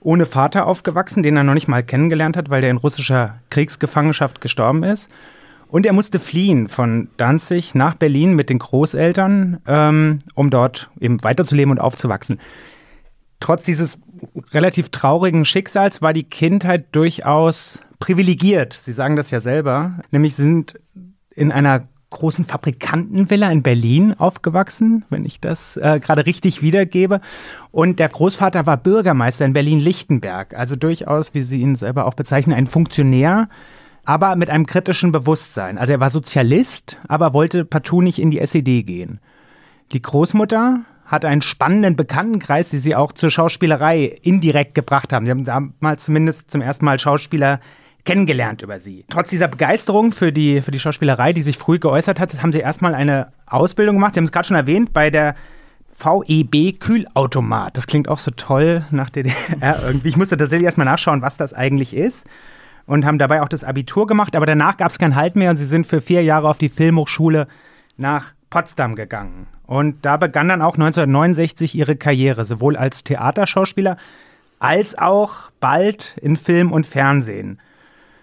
ohne 0.00 0.24
Vater 0.24 0.66
aufgewachsen, 0.66 1.22
den 1.22 1.36
er 1.36 1.44
noch 1.44 1.54
nicht 1.54 1.68
mal 1.68 1.82
kennengelernt 1.82 2.36
hat, 2.38 2.48
weil 2.48 2.62
der 2.62 2.70
in 2.70 2.78
russischer 2.78 3.38
Kriegsgefangenschaft 3.50 4.40
gestorben 4.40 4.82
ist. 4.82 5.10
Und 5.68 5.84
er 5.84 5.92
musste 5.92 6.18
fliehen 6.18 6.68
von 6.68 7.08
Danzig 7.18 7.74
nach 7.74 7.94
Berlin 7.94 8.34
mit 8.34 8.48
den 8.48 8.58
Großeltern, 8.58 9.58
ähm, 9.66 10.18
um 10.34 10.48
dort 10.50 10.90
eben 10.98 11.22
weiterzuleben 11.22 11.70
und 11.70 11.80
aufzuwachsen. 11.80 12.40
Trotz 13.40 13.64
dieses 13.64 13.98
relativ 14.52 14.88
traurigen 14.88 15.44
Schicksals 15.44 16.00
war 16.00 16.14
die 16.14 16.24
Kindheit 16.24 16.86
durchaus 16.92 17.80
privilegiert. 18.00 18.72
Sie 18.72 18.92
sagen 18.92 19.16
das 19.16 19.30
ja 19.30 19.40
selber. 19.40 20.00
Nämlich 20.10 20.34
sie 20.34 20.44
sind 20.44 20.80
in 21.34 21.52
einer 21.52 21.84
großen 22.10 22.44
Fabrikantenvilla 22.44 23.50
in 23.50 23.62
Berlin 23.62 24.14
aufgewachsen, 24.18 25.04
wenn 25.10 25.24
ich 25.24 25.40
das 25.40 25.76
äh, 25.76 26.00
gerade 26.00 26.26
richtig 26.26 26.60
wiedergebe. 26.60 27.20
Und 27.70 27.98
der 27.98 28.08
Großvater 28.08 28.66
war 28.66 28.76
Bürgermeister 28.76 29.44
in 29.44 29.52
Berlin-Lichtenberg. 29.52 30.54
Also 30.54 30.76
durchaus, 30.76 31.34
wie 31.34 31.42
Sie 31.42 31.60
ihn 31.60 31.76
selber 31.76 32.06
auch 32.06 32.14
bezeichnen, 32.14 32.56
ein 32.56 32.66
Funktionär, 32.66 33.48
aber 34.04 34.34
mit 34.34 34.50
einem 34.50 34.66
kritischen 34.66 35.12
Bewusstsein. 35.12 35.78
Also 35.78 35.92
er 35.92 36.00
war 36.00 36.10
Sozialist, 36.10 36.98
aber 37.06 37.32
wollte 37.32 37.64
partout 37.64 38.02
nicht 38.02 38.18
in 38.18 38.30
die 38.30 38.40
SED 38.40 38.82
gehen. 38.82 39.20
Die 39.92 40.02
Großmutter 40.02 40.80
hat 41.04 41.24
einen 41.24 41.42
spannenden 41.42 41.96
Bekanntenkreis, 41.96 42.68
die 42.68 42.78
sie 42.78 42.94
auch 42.94 43.12
zur 43.12 43.30
Schauspielerei 43.30 44.04
indirekt 44.22 44.74
gebracht 44.74 45.12
haben. 45.12 45.26
Sie 45.26 45.30
haben 45.32 45.44
damals 45.44 46.04
zumindest 46.04 46.50
zum 46.50 46.60
ersten 46.60 46.84
Mal 46.84 46.98
Schauspieler 46.98 47.60
kennengelernt 48.04 48.62
über 48.62 48.78
sie. 48.78 49.04
Trotz 49.08 49.30
dieser 49.30 49.48
Begeisterung 49.48 50.12
für 50.12 50.32
die, 50.32 50.60
für 50.62 50.70
die 50.70 50.80
Schauspielerei, 50.80 51.32
die 51.32 51.42
sich 51.42 51.58
früh 51.58 51.78
geäußert 51.78 52.20
hat, 52.20 52.42
haben 52.42 52.52
sie 52.52 52.60
erstmal 52.60 52.94
eine 52.94 53.32
Ausbildung 53.46 53.96
gemacht. 53.96 54.14
Sie 54.14 54.18
haben 54.18 54.24
es 54.24 54.32
gerade 54.32 54.48
schon 54.48 54.56
erwähnt, 54.56 54.92
bei 54.92 55.10
der 55.10 55.34
VEB 55.98 56.80
Kühlautomat. 56.80 57.76
Das 57.76 57.86
klingt 57.86 58.08
auch 58.08 58.18
so 58.18 58.30
toll 58.30 58.84
nach 58.90 59.10
DDR 59.10 59.82
irgendwie. 59.86 60.08
Ich 60.08 60.16
musste 60.16 60.36
tatsächlich 60.36 60.64
erstmal 60.64 60.86
nachschauen, 60.86 61.22
was 61.22 61.36
das 61.36 61.52
eigentlich 61.52 61.94
ist. 61.94 62.26
Und 62.86 63.04
haben 63.04 63.18
dabei 63.18 63.42
auch 63.42 63.48
das 63.48 63.62
Abitur 63.62 64.08
gemacht, 64.08 64.34
aber 64.34 64.46
danach 64.46 64.76
gab 64.76 64.90
es 64.90 64.98
kein 64.98 65.14
Halt 65.14 65.36
mehr 65.36 65.50
und 65.50 65.56
sie 65.56 65.66
sind 65.66 65.86
für 65.86 66.00
vier 66.00 66.24
Jahre 66.24 66.48
auf 66.48 66.58
die 66.58 66.68
Filmhochschule 66.68 67.46
nach 67.96 68.32
Potsdam 68.48 68.96
gegangen. 68.96 69.46
Und 69.64 70.04
da 70.04 70.16
begann 70.16 70.48
dann 70.48 70.62
auch 70.62 70.74
1969 70.74 71.76
ihre 71.76 71.94
Karriere, 71.94 72.44
sowohl 72.44 72.76
als 72.76 73.04
Theaterschauspieler 73.04 73.96
als 74.60 74.96
auch 74.96 75.50
bald 75.58 76.16
in 76.20 76.36
Film 76.36 76.70
und 76.70 76.86
Fernsehen. 76.86 77.60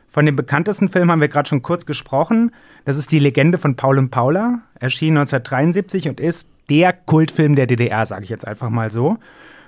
Von 0.07 0.25
dem 0.25 0.35
bekanntesten 0.35 0.89
Film 0.89 1.11
haben 1.11 1.21
wir 1.21 1.27
gerade 1.27 1.49
schon 1.49 1.61
kurz 1.61 1.85
gesprochen. 1.85 2.51
Das 2.85 2.97
ist 2.97 3.11
die 3.11 3.19
Legende 3.19 3.57
von 3.57 3.75
Paul 3.75 3.97
und 3.97 4.09
Paula, 4.09 4.61
erschien 4.79 5.17
1973 5.17 6.09
und 6.09 6.19
ist 6.19 6.47
der 6.69 6.93
Kultfilm 6.93 7.55
der 7.55 7.67
DDR, 7.67 8.05
sage 8.05 8.23
ich 8.23 8.29
jetzt 8.29 8.47
einfach 8.47 8.69
mal 8.69 8.89
so. 8.89 9.17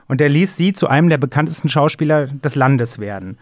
Und 0.08 0.22
er 0.22 0.30
ließ 0.30 0.56
sie 0.56 0.74
zu 0.74 0.88
einem 0.88 1.10
der 1.10 1.18
bekanntesten 1.18 1.70
Schauspieler 1.70 2.28
des 2.28 2.56
Landes 2.56 3.00
werden. 3.00 3.38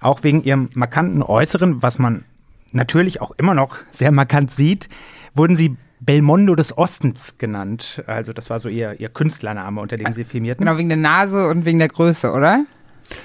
Auch 0.00 0.22
wegen 0.22 0.42
ihrem 0.42 0.68
markanten 0.74 1.22
Äußeren, 1.22 1.82
was 1.82 1.98
man 1.98 2.24
natürlich 2.72 3.20
auch 3.20 3.32
immer 3.32 3.54
noch 3.54 3.76
sehr 3.90 4.12
markant 4.12 4.50
sieht, 4.50 4.88
wurden 5.34 5.56
sie 5.56 5.76
Belmondo 6.00 6.54
des 6.54 6.76
Ostens 6.76 7.36
genannt. 7.38 8.02
Also 8.06 8.32
das 8.32 8.48
war 8.50 8.60
so 8.60 8.68
ihr, 8.68 8.98
ihr 9.00 9.08
Künstlername, 9.08 9.80
unter 9.80 9.96
dem 9.96 10.12
sie 10.12 10.24
filmierten. 10.24 10.64
Genau, 10.64 10.78
wegen 10.78 10.88
der 10.88 10.98
Nase 10.98 11.48
und 11.48 11.64
wegen 11.64 11.78
der 11.78 11.88
Größe, 11.88 12.32
oder? 12.32 12.64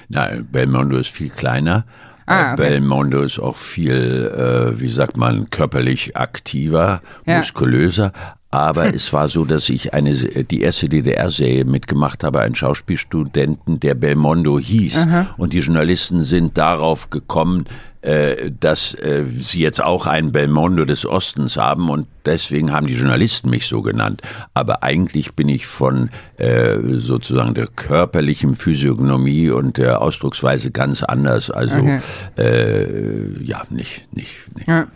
Nein, 0.08 0.46
Belmondo 0.50 0.96
ist 0.98 1.10
viel 1.10 1.30
kleiner. 1.30 1.86
Ah, 2.26 2.54
okay. 2.54 2.56
Belmondo 2.70 3.22
ist 3.22 3.38
auch 3.38 3.56
viel, 3.56 4.26
äh, 4.74 4.80
wie 4.80 4.88
sagt 4.88 5.16
man, 5.16 5.48
körperlich 5.50 6.16
aktiver, 6.16 7.00
Ja. 7.24 7.38
muskulöser. 7.38 8.12
Aber 8.50 8.94
es 8.94 9.12
war 9.12 9.28
so, 9.28 9.44
dass 9.44 9.68
ich 9.68 9.92
eine, 9.92 10.14
die 10.14 10.62
erste 10.62 10.88
DDR-Serie 10.88 11.64
mitgemacht 11.64 12.24
habe, 12.24 12.40
einen 12.40 12.54
Schauspielstudenten, 12.54 13.80
der 13.80 13.94
Belmondo 13.94 14.58
hieß. 14.58 15.06
Und 15.36 15.52
die 15.52 15.58
Journalisten 15.58 16.24
sind 16.24 16.56
darauf 16.56 17.10
gekommen, 17.10 17.64
äh, 18.02 18.52
dass 18.60 18.94
äh, 18.94 19.24
sie 19.40 19.60
jetzt 19.60 19.82
auch 19.82 20.06
einen 20.06 20.30
Belmondo 20.30 20.84
des 20.84 21.04
Ostens 21.04 21.56
haben 21.56 21.90
und 21.90 22.06
deswegen 22.24 22.72
haben 22.72 22.86
die 22.86 22.94
Journalisten 22.94 23.50
mich 23.50 23.66
so 23.66 23.82
genannt. 23.82 24.22
Aber 24.54 24.84
eigentlich 24.84 25.34
bin 25.34 25.48
ich 25.48 25.66
von 25.66 26.10
äh, 26.36 26.76
sozusagen 26.82 27.54
der 27.54 27.66
körperlichen 27.66 28.54
Physiognomie 28.54 29.50
und 29.50 29.78
der 29.78 30.02
Ausdrucksweise 30.02 30.70
ganz 30.70 31.02
anders. 31.02 31.50
Also 31.50 31.78
Okay. 31.78 31.98
äh, 32.38 33.42
ja, 33.42 33.64
nicht, 33.70 34.06
nicht, 34.14 34.30
nicht. 34.54 34.68
Ja. 34.68 34.86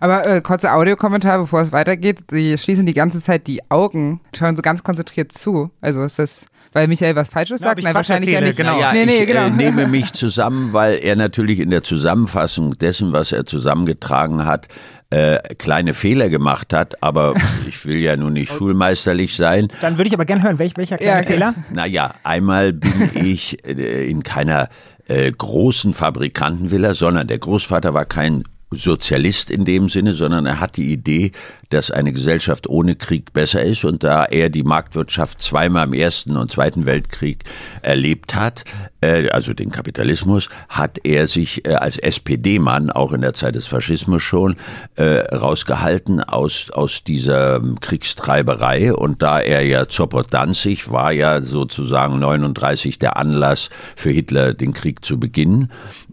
Aber 0.00 0.26
äh, 0.26 0.40
kurzer 0.40 0.74
Audiokommentar, 0.74 1.38
bevor 1.38 1.60
es 1.60 1.72
weitergeht. 1.72 2.18
Sie 2.30 2.56
schließen 2.58 2.86
die 2.86 2.94
ganze 2.94 3.20
Zeit 3.20 3.46
die 3.46 3.60
Augen, 3.70 4.20
schauen 4.36 4.56
so 4.56 4.62
ganz 4.62 4.82
konzentriert 4.82 5.32
zu. 5.32 5.70
Also 5.80 6.02
ist 6.04 6.18
das, 6.18 6.46
weil 6.72 6.86
Michael 6.88 7.16
was 7.16 7.28
Falsches 7.28 7.60
Ja, 7.60 7.68
sagt? 7.68 7.78
ich 7.80 7.84
Nein, 7.84 7.94
wahrscheinlich 7.94 8.30
ja 8.30 8.40
erzähle, 8.40 8.48
nicht. 8.50 8.56
genau. 8.56 8.74
Naja, 8.76 8.92
nee, 8.92 9.06
nee, 9.06 9.18
ich 9.22 9.26
genau. 9.26 9.46
äh, 9.46 9.50
nehme 9.50 9.86
mich 9.88 10.12
zusammen, 10.12 10.72
weil 10.72 10.94
er 11.02 11.16
natürlich 11.16 11.58
in 11.60 11.70
der 11.70 11.82
Zusammenfassung 11.82 12.76
dessen, 12.78 13.12
was 13.12 13.32
er 13.32 13.44
zusammengetragen 13.46 14.44
hat, 14.44 14.68
äh, 15.10 15.38
kleine 15.54 15.94
Fehler 15.94 16.28
gemacht 16.28 16.74
hat, 16.74 17.02
aber 17.02 17.34
ich 17.68 17.86
will 17.86 17.96
ja 17.96 18.14
nun 18.16 18.34
nicht 18.34 18.52
schulmeisterlich 18.52 19.34
sein. 19.36 19.68
Dann 19.80 19.96
würde 19.96 20.08
ich 20.08 20.14
aber 20.14 20.26
gerne 20.26 20.42
hören, 20.42 20.58
welch, 20.58 20.76
welcher 20.76 20.98
kleine 20.98 21.12
Ja, 21.12 21.18
okay. 21.20 21.32
Fehler? 21.32 21.54
Naja, 21.72 22.14
einmal 22.24 22.72
bin 22.74 23.10
ich 23.14 23.64
äh, 23.66 24.06
in 24.08 24.22
keiner 24.22 24.68
äh, 25.06 25.32
großen 25.32 25.94
Fabrikantenvilla, 25.94 26.92
sondern 26.92 27.26
der 27.26 27.38
Großvater 27.38 27.94
war 27.94 28.04
kein 28.04 28.44
Sozialist 28.70 29.50
in 29.50 29.64
dem 29.64 29.88
Sinne, 29.88 30.12
sondern 30.12 30.44
er 30.44 30.60
hat 30.60 30.76
die 30.76 30.92
Idee, 30.92 31.32
dass 31.70 31.90
eine 31.90 32.12
Gesellschaft 32.12 32.68
ohne 32.68 32.96
Krieg 32.96 33.32
besser 33.32 33.62
ist. 33.62 33.84
Und 33.84 34.02
da 34.04 34.24
er 34.24 34.50
die 34.50 34.62
Marktwirtschaft 34.62 35.42
zweimal 35.42 35.86
im 35.86 35.94
Ersten 35.94 36.36
und 36.36 36.50
Zweiten 36.50 36.86
Weltkrieg 36.86 37.44
erlebt 37.82 38.34
hat, 38.34 38.64
äh, 39.00 39.28
also 39.30 39.54
den 39.54 39.70
Kapitalismus, 39.70 40.48
hat 40.68 40.98
er 41.04 41.26
sich 41.26 41.64
äh, 41.66 41.74
als 41.74 41.98
SPD-Mann, 41.98 42.90
auch 42.90 43.12
in 43.12 43.22
der 43.22 43.34
Zeit 43.34 43.54
des 43.54 43.66
Faschismus 43.66 44.22
schon, 44.22 44.56
äh, 44.96 45.34
rausgehalten 45.34 46.22
aus, 46.22 46.70
aus 46.70 47.04
dieser 47.04 47.60
Kriegstreiberei. 47.80 48.92
Und 48.92 49.22
da 49.22 49.40
er 49.40 49.64
ja 49.64 49.88
Zoppot 49.88 50.26
Danzig 50.30 50.90
war 50.90 51.12
ja 51.12 51.40
sozusagen 51.40 52.18
39 52.18 52.98
der 52.98 53.16
Anlass 53.16 53.70
für 53.96 54.10
Hitler, 54.10 54.52
den 54.52 54.74
Krieg 54.74 55.04
zu 55.04 55.18
beginnen. 55.18 55.70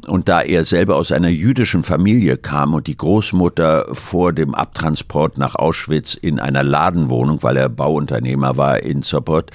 Und 0.07 0.27
da 0.29 0.41
er 0.41 0.65
selber 0.65 0.97
aus 0.97 1.11
einer 1.11 1.29
jüdischen 1.29 1.83
Familie 1.83 2.37
kam 2.37 2.73
und 2.73 2.87
die 2.87 2.97
Großmutter 2.97 3.87
vor 3.93 4.33
dem 4.33 4.53
Abtransport 4.53 5.37
nach 5.37 5.55
Auschwitz 5.55 6.15
in 6.15 6.39
einer 6.39 6.63
Ladenwohnung, 6.63 7.41
weil 7.43 7.57
er 7.57 7.69
Bauunternehmer 7.69 8.57
war 8.57 8.83
in 8.83 9.03
Zoppot, 9.03 9.51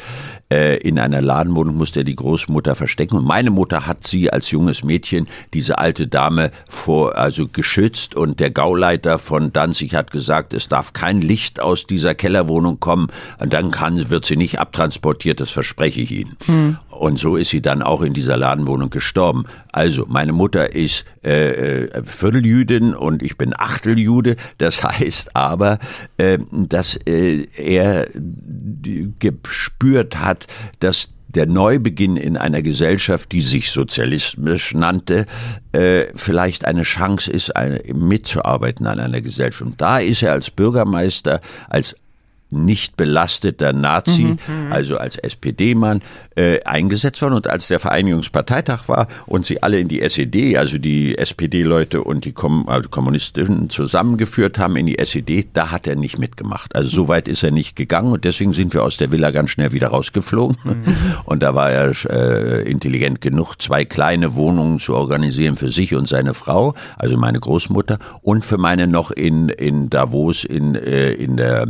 äh, 0.50 0.76
in 0.78 0.99
einer 0.99 1.23
Ladenwohnung 1.23 1.76
musste 1.76 2.00
er 2.00 2.04
die 2.04 2.16
Großmutter 2.16 2.75
verstecken. 2.75 3.16
Und 3.16 3.25
meine 3.25 3.50
Mutter 3.50 3.87
hat 3.87 4.07
sie 4.07 4.33
als 4.33 4.50
junges 4.50 4.83
Mädchen, 4.83 5.28
diese 5.54 5.78
alte 5.78 6.07
Dame, 6.07 6.50
vor, 6.69 7.16
also 7.16 7.49
geschützt. 7.49 8.14
Und 8.14 8.40
der 8.40 8.50
Gauleiter 8.50 9.19
von 9.19 9.52
Danzig 9.52 9.95
hat 9.95 10.11
gesagt, 10.11 10.54
es 10.54 10.69
darf 10.69 10.92
kein 10.92 11.21
Licht 11.21 11.61
aus 11.61 11.87
dieser 11.87 12.14
Kellerwohnung 12.14 12.80
kommen. 12.80 13.09
Und 13.38 13.52
dann 13.52 13.71
kann, 13.71 14.11
wird 14.11 14.26
sie 14.26 14.37
nicht 14.37 14.59
abtransportiert, 14.59 15.40
das 15.40 15.50
verspreche 15.50 16.00
ich 16.00 16.11
Ihnen. 16.11 16.37
Und 16.90 17.19
so 17.19 17.37
ist 17.37 17.50
sie 17.50 17.62
dann 17.62 17.83
auch 17.83 18.02
in 18.02 18.12
dieser 18.12 18.37
Ladenwohnung 18.37 18.90
gestorben. 18.90 19.45
Also, 19.73 20.04
meine 20.09 20.33
Mutter 20.33 20.75
ist 20.75 21.04
äh, 21.22 21.84
äh, 21.84 22.02
Vierteljüdin 22.04 22.94
und 22.94 23.22
ich 23.22 23.36
bin 23.36 23.52
Achteljude. 23.56 24.36
Das 24.58 24.82
heißt 24.82 25.36
aber, 25.36 25.78
äh, 26.16 26.38
dass 26.50 26.96
äh, 27.06 27.46
er 27.56 28.08
gespürt 29.18 30.18
hat, 30.18 30.46
dass 30.80 31.08
der 31.28 31.46
Neubeginn 31.46 32.16
in 32.16 32.36
einer 32.36 32.62
Gesellschaft, 32.62 33.30
die 33.32 33.40
sich 33.40 33.70
sozialistisch 33.70 34.74
nannte, 34.74 35.26
äh, 35.72 36.06
vielleicht 36.16 36.64
eine 36.64 36.82
Chance 36.82 37.30
ist, 37.30 37.54
eine, 37.54 37.82
mitzuarbeiten 37.92 38.86
an 38.86 38.98
einer 38.98 39.20
Gesellschaft. 39.20 39.62
Und 39.62 39.80
da 39.80 39.98
ist 39.98 40.22
er 40.22 40.32
als 40.32 40.50
Bürgermeister, 40.50 41.40
als 41.68 41.94
nicht 42.50 42.97
belasteter 42.97 43.73
Nazi, 43.73 44.37
also 44.71 44.97
als 44.99 45.16
SPD-Mann, 45.16 46.00
äh, 46.37 46.62
eingesetzt 46.64 47.23
worden. 47.23 47.35
Und 47.35 47.49
als 47.49 47.69
der 47.69 47.78
Vereinigungsparteitag 47.78 48.88
war 48.88 49.09
und 49.26 49.47
sie 49.47 49.62
alle 49.62 49.80
in 49.80 49.88
die 49.88 50.02
SED, 50.02 50.57
also 50.57 50.78
die 50.78 51.16
SPD-Leute 51.16 52.02
und 52.02 52.25
die 52.25 52.33
Kom 52.33 52.69
also 52.69 52.88
Kommunisten 52.88 53.71
zusammengeführt 53.71 54.59
haben 54.59 54.76
in 54.76 54.87
die 54.87 54.99
SED, 54.99 55.49
da 55.52 55.71
hat 55.71 55.87
er 55.87 55.97
nicht 55.97 56.19
mitgemacht. 56.19 56.75
Also 56.75 56.88
so 56.88 57.09
weit 57.09 57.28
ist 57.28 57.42
er 57.42 57.50
nicht 57.50 57.76
gegangen 57.76 58.12
und 58.12 58.25
deswegen 58.25 58.52
sind 58.52 58.75
wir 58.75 58.83
aus 58.83 58.97
der 58.97 59.12
Villa 59.12 59.30
ganz 59.30 59.50
schnell 59.50 59.73
wieder 59.73 59.88
rausgeflogen. 59.88 60.57
Und 61.25 61.42
da 61.42 61.54
war 61.54 61.71
er 61.71 61.92
äh, 62.11 62.69
intelligent 62.71 63.21
genug, 63.21 63.57
zwei 63.61 63.85
kleine 63.85 64.35
Wohnungen 64.35 64.78
zu 64.78 64.95
organisieren 64.95 65.57
für 65.57 65.71
sich 65.71 65.95
und 65.95 66.09
seine 66.09 66.35
Frau, 66.35 66.75
also 66.97 67.16
meine 67.16 67.38
Großmutter, 67.38 67.99
und 68.23 68.45
für 68.45 68.59
meine 68.59 68.87
noch 68.87 69.11
in, 69.11 69.49
in 69.49 69.90
Davos 69.90 70.45
in, 70.45 70.75
äh, 70.75 71.12
in 71.12 71.37
der 71.37 71.66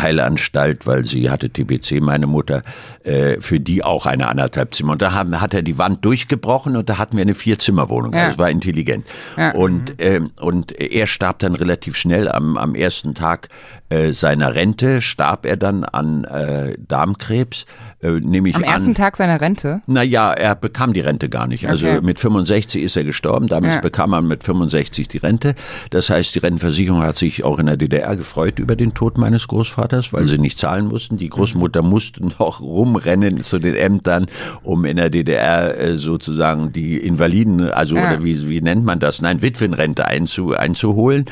Lungenheilanstalt, 0.00 0.86
weil 0.86 1.04
sie 1.04 1.30
hatte 1.30 1.50
TBC, 1.50 2.00
meine 2.00 2.26
Mutter, 2.26 2.62
äh, 3.04 3.40
für 3.40 3.60
die 3.60 3.84
auch 3.84 4.06
eine 4.06 4.28
anderthalb 4.28 4.74
Zimmer. 4.74 4.92
Und 4.92 5.02
da 5.02 5.12
haben, 5.12 5.40
hat 5.40 5.54
er 5.54 5.62
die 5.62 5.78
Wand 5.78 6.04
durchgebrochen 6.04 6.76
und 6.76 6.88
da 6.88 6.98
hatten 6.98 7.16
wir 7.16 7.22
eine 7.22 7.34
Vierzimmerwohnung. 7.34 8.12
Ja. 8.12 8.20
Also 8.20 8.32
es 8.32 8.38
war 8.38 8.50
intelligent. 8.50 9.06
Ja. 9.36 9.52
Und, 9.52 9.94
ähm, 9.98 10.30
und 10.40 10.72
er 10.72 11.06
starb 11.06 11.40
dann 11.40 11.54
relativ 11.54 11.96
schnell 11.96 12.28
am, 12.28 12.56
am 12.56 12.74
ersten 12.74 13.14
Tag 13.14 13.48
äh, 13.88 14.12
seiner 14.12 14.54
Rente, 14.54 15.00
starb 15.00 15.46
er 15.46 15.56
dann 15.56 15.84
an 15.84 16.24
äh, 16.24 16.76
Darmkrebs, 16.78 17.66
äh, 18.02 18.12
nehme 18.20 18.48
ich 18.48 18.56
Am 18.56 18.62
an. 18.64 18.68
ersten 18.70 18.94
Tag 18.94 19.16
seiner 19.16 19.40
Rente? 19.40 19.82
Naja, 19.86 20.32
er 20.32 20.54
bekam 20.54 20.92
die 20.92 21.00
Rente 21.00 21.28
gar 21.28 21.46
nicht. 21.46 21.68
Also 21.68 21.86
Okay. 21.86 22.00
mit 22.02 22.18
65 22.18 22.82
ist 22.82 22.96
er 22.96 23.04
gestorben, 23.04 23.46
damals 23.46 23.74
Ja. 23.76 23.80
bekam 23.80 24.12
er 24.14 24.22
mit 24.22 24.42
65 24.44 25.08
die 25.08 25.18
Rente. 25.18 25.54
Das 25.90 26.08
heißt, 26.10 26.34
die 26.34 26.38
Rentenversicherung 26.38 27.02
hat 27.02 27.16
sich 27.16 27.44
auch 27.44 27.58
in 27.58 27.66
der 27.66 27.76
DDR 27.76 28.16
gefreut 28.16 28.58
über 28.58 28.74
den 28.76 28.94
Tod 28.94 29.18
meines 29.18 29.46
Großvaters, 29.48 30.12
weil 30.12 30.26
sie 30.26 30.38
nicht 30.38 30.58
zahlen 30.58 30.86
mussten. 30.86 31.16
Die 31.18 31.28
Großmutter 31.28 31.82
musste 31.82 32.24
noch 32.26 32.60
rumrennen 32.60 33.42
zu 33.42 33.58
den 33.58 33.74
Ämtern, 33.76 34.26
um 34.62 34.84
in 34.84 34.96
der 34.96 35.10
DDR 35.10 35.78
äh, 35.78 35.96
sozusagen 35.98 36.72
die 36.72 36.96
Invaliden, 36.96 37.70
also 37.70 37.96
Ja. 37.96 38.08
oder 38.14 38.24
wie, 38.24 38.48
wie 38.48 38.60
nennt 38.62 38.84
man 38.84 38.98
das? 38.98 39.20
Nein, 39.20 39.42
Witwenrente 39.42 40.06
einzu, 40.06 40.54
einzuholen. 40.54 41.26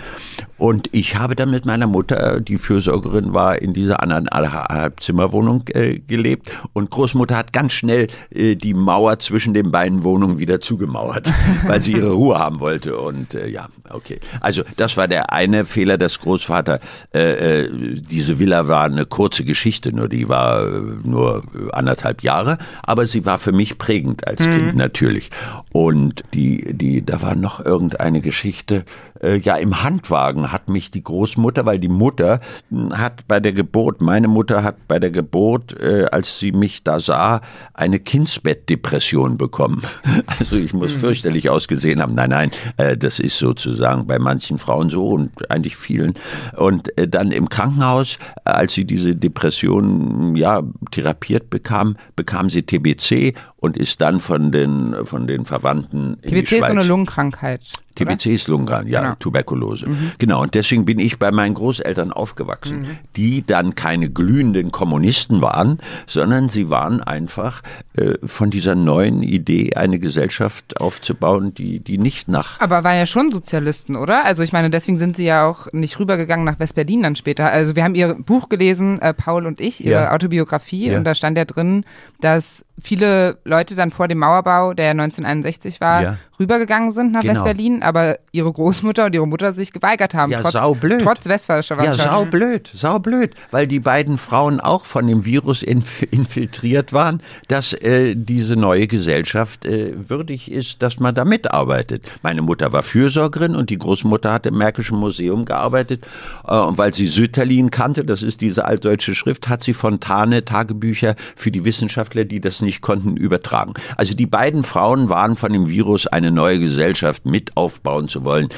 Und 0.58 0.88
ich 0.92 1.16
habe 1.16 1.36
dann 1.36 1.50
mit 1.52 1.64
meiner 1.66 1.86
Mutter, 1.86 2.40
die 2.40 2.58
Fürsorgerin 2.58 3.32
war, 3.32 3.62
in 3.62 3.72
dieser 3.74 4.02
anderthalb 4.02 5.00
Zimmerwohnung 5.00 5.62
äh, 5.72 6.00
gelebt. 6.00 6.50
Und 6.72 6.90
Großmutter 6.90 7.36
hat 7.36 7.52
ganz 7.52 7.72
schnell 7.72 8.08
äh, 8.30 8.56
die 8.56 8.74
Mauer 8.74 9.18
zwischen 9.18 9.54
den 9.54 9.70
beiden 9.70 10.04
Wohnungen 10.04 10.38
wieder 10.38 10.60
zugemauert, 10.60 11.32
weil 11.66 11.80
sie 11.82 11.92
ihre 11.92 12.12
Ruhe 12.12 12.38
haben 12.38 12.60
wollte. 12.60 12.98
Und 12.98 13.34
äh, 13.34 13.48
ja, 13.48 13.68
okay. 13.90 14.20
Also 14.40 14.62
das 14.76 14.96
war 14.96 15.08
der 15.08 15.32
eine 15.32 15.64
Fehler 15.64 15.98
des 15.98 16.20
Großvater. 16.20 16.80
Äh, 17.14 17.62
äh, 17.62 18.00
diese 18.00 18.38
Villa 18.38 18.68
war 18.68 18.84
eine 18.84 19.06
kurze 19.06 19.44
Geschichte, 19.44 19.92
nur 19.92 20.08
die 20.08 20.28
war 20.28 20.66
äh, 20.66 20.80
nur 21.02 21.42
anderthalb 21.72 22.22
Jahre, 22.22 22.58
aber 22.82 23.06
sie 23.06 23.26
war 23.26 23.38
für 23.38 23.52
mich 23.52 23.78
prägend 23.78 24.26
als 24.26 24.42
Kind 24.42 24.76
natürlich. 24.76 25.30
Und 25.72 26.22
die, 26.34 26.74
die, 26.74 27.04
da 27.04 27.22
war 27.22 27.34
noch 27.34 27.64
irgendeine 27.64 28.20
Geschichte. 28.20 28.84
Äh, 29.20 29.38
ja, 29.38 29.56
im 29.56 29.82
Handwagen 29.82 30.52
hat 30.52 30.68
mich 30.68 30.90
die 30.90 31.02
Großmutter, 31.02 31.66
weil 31.66 31.78
die 31.78 31.88
Mutter 31.88 32.40
mh, 32.70 32.98
hat 32.98 33.26
bei 33.28 33.40
der 33.40 33.52
Geburt, 33.52 34.00
meine 34.00 34.28
Mutter 34.28 34.62
hat 34.62 34.88
bei 34.88 34.98
der 34.98 35.10
Geburt, 35.10 35.76
als 35.80 36.38
sie 36.38 36.47
mich 36.52 36.82
da 36.82 37.00
sah, 37.00 37.40
eine 37.74 37.98
Kindsbettdepression 37.98 39.38
bekommen. 39.38 39.82
Also 40.38 40.56
ich 40.56 40.72
muss 40.72 40.92
fürchterlich 40.92 41.50
ausgesehen 41.50 42.00
haben. 42.00 42.14
Nein, 42.14 42.30
nein, 42.30 42.50
äh, 42.76 42.96
das 42.96 43.18
ist 43.18 43.38
sozusagen 43.38 44.06
bei 44.06 44.18
manchen 44.18 44.58
Frauen 44.58 44.90
so 44.90 45.08
und 45.08 45.50
eigentlich 45.50 45.76
vielen. 45.76 46.14
Und 46.56 46.96
äh, 46.98 47.08
dann 47.08 47.32
im 47.32 47.48
Krankenhaus, 47.48 48.18
äh, 48.44 48.50
als 48.50 48.74
sie 48.74 48.84
diese 48.84 49.16
Depression 49.16 50.36
ja 50.36 50.62
therapiert 50.90 51.50
bekam, 51.50 51.96
bekam 52.14 52.50
sie 52.50 52.62
TBC 52.62 53.34
und 53.60 53.76
ist 53.76 54.00
dann 54.00 54.20
von 54.20 54.52
den 54.52 54.94
von 55.04 55.26
den 55.26 55.44
Verwandten 55.44 56.18
in 56.22 56.30
die 56.34 56.42
TBC 56.42 56.52
ist 56.52 56.60
so 56.60 56.64
eine 56.66 56.74
Schweiz. 56.80 56.86
Lungenkrankheit. 56.88 57.60
oder? 58.00 58.10
TBC 58.14 58.26
ist 58.26 58.46
Lungenkrank, 58.46 58.88
ja, 58.88 59.00
Genau. 59.02 59.14
Tuberkulose. 59.18 59.88
Genau, 60.18 60.42
und 60.42 60.54
deswegen 60.54 60.84
bin 60.84 61.00
ich 61.00 61.18
bei 61.18 61.32
meinen 61.32 61.54
Großeltern 61.54 62.12
aufgewachsen, 62.12 62.86
die 63.16 63.44
dann 63.44 63.74
keine 63.74 64.08
glühenden 64.08 64.70
Kommunisten 64.70 65.42
waren, 65.42 65.78
sondern 66.06 66.48
sie 66.48 66.70
waren 66.70 67.02
einfach 67.02 67.60
äh, 67.96 68.14
von 68.24 68.50
dieser 68.50 68.76
neuen 68.76 69.24
Idee, 69.24 69.74
eine 69.74 69.98
Gesellschaft 69.98 70.80
aufzubauen, 70.80 71.54
die, 71.54 71.80
die 71.80 71.98
nicht 71.98 72.28
nach 72.28 72.60
Aber 72.60 72.84
waren 72.84 72.98
ja 72.98 73.06
schon 73.06 73.32
Sozialisten, 73.32 73.96
oder? 73.96 74.24
Also 74.24 74.44
ich 74.44 74.52
meine, 74.52 74.70
deswegen 74.70 74.96
sind 74.96 75.16
sie 75.16 75.24
ja 75.24 75.44
auch 75.44 75.66
nicht 75.72 75.98
rübergegangen 75.98 76.44
nach 76.44 76.60
West-Berlin 76.60 77.02
dann 77.02 77.16
später. 77.16 77.50
Also 77.50 77.74
wir 77.74 77.82
haben 77.82 77.96
ihr 77.96 78.14
Buch 78.14 78.48
gelesen, 78.48 79.00
äh, 79.02 79.12
Paul 79.12 79.44
und 79.44 79.60
ich, 79.60 79.84
ihre 79.84 80.02
Ja. 80.02 80.12
Autobiografie, 80.14 80.90
Ja. 80.90 80.98
und 80.98 81.04
da 81.04 81.16
stand 81.16 81.36
ja 81.36 81.44
drin, 81.46 81.84
dass 82.20 82.64
viele 82.80 83.38
Leute 83.48 83.74
dann 83.74 83.90
vor 83.90 84.06
dem 84.08 84.18
Mauerbau, 84.18 84.74
der 84.74 84.90
1961 84.90 85.80
war, 85.80 86.02
Ja. 86.02 86.18
rübergegangen 86.38 86.90
sind 86.90 87.12
nach 87.12 87.20
Genau. 87.22 87.34
West-Berlin, 87.34 87.82
aber 87.82 88.18
ihre 88.32 88.52
Großmutter 88.52 89.06
und 89.06 89.14
ihre 89.14 89.26
Mutter 89.26 89.52
sich 89.52 89.72
geweigert 89.72 90.14
haben, 90.14 90.30
Ja, 90.30 90.40
trotz, 90.42 90.52
saublöd. 90.52 91.02
trotz 91.02 91.26
westfälischer 91.26 91.82
Ja, 91.82 91.94
saublöd, 91.94 92.70
saublöd, 92.74 93.34
weil 93.50 93.66
die 93.66 93.80
beiden 93.80 94.18
Frauen 94.18 94.60
auch 94.60 94.84
von 94.84 95.06
dem 95.06 95.24
Virus 95.24 95.62
inf 95.62 96.02
infiltriert 96.10 96.92
waren, 96.92 97.22
dass 97.48 97.72
äh, 97.72 98.14
diese 98.16 98.56
neue 98.56 98.86
Gesellschaft 98.86 99.64
äh, 99.64 99.94
würdig 100.08 100.50
ist, 100.50 100.82
dass 100.82 101.00
man 101.00 101.14
da 101.14 101.24
mitarbeitet. 101.24 102.04
Meine 102.22 102.42
Mutter 102.42 102.72
war 102.72 102.82
Fürsorgerin 102.82 103.56
und 103.56 103.70
die 103.70 103.78
Großmutter 103.78 104.32
hat 104.32 104.46
im 104.46 104.58
Märkischen 104.58 104.98
Museum 104.98 105.44
gearbeitet. 105.44 106.06
Äh, 106.46 106.58
und 106.58 106.78
weil 106.78 106.92
sie 106.94 107.06
Sütterlin 107.06 107.70
kannte, 107.70 108.04
das 108.04 108.22
ist 108.22 108.40
diese 108.40 108.64
altdeutsche 108.64 109.14
Schrift, 109.14 109.48
hat 109.48 109.62
sie 109.62 109.72
Fontane 109.72 110.44
Tagebücher 110.44 111.14
für 111.36 111.50
die 111.50 111.64
Wissenschaftler, 111.64 112.24
die 112.24 112.40
das 112.40 112.60
nicht 112.60 112.80
konnten, 112.82 113.16
übertragen. 113.38 113.74
Also 113.96 114.14
die 114.14 114.26
beiden 114.26 114.64
Frauen 114.64 115.08
waren 115.08 115.36
von 115.36 115.52
dem 115.52 115.68
Virus, 115.68 116.06
eine 116.06 116.30
neue 116.30 116.58
Gesellschaft 116.58 117.24
mit 117.24 117.56
aufbauen 117.56 118.08
zu 118.08 118.24
wollen. 118.24 118.48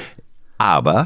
Aber 0.57 1.05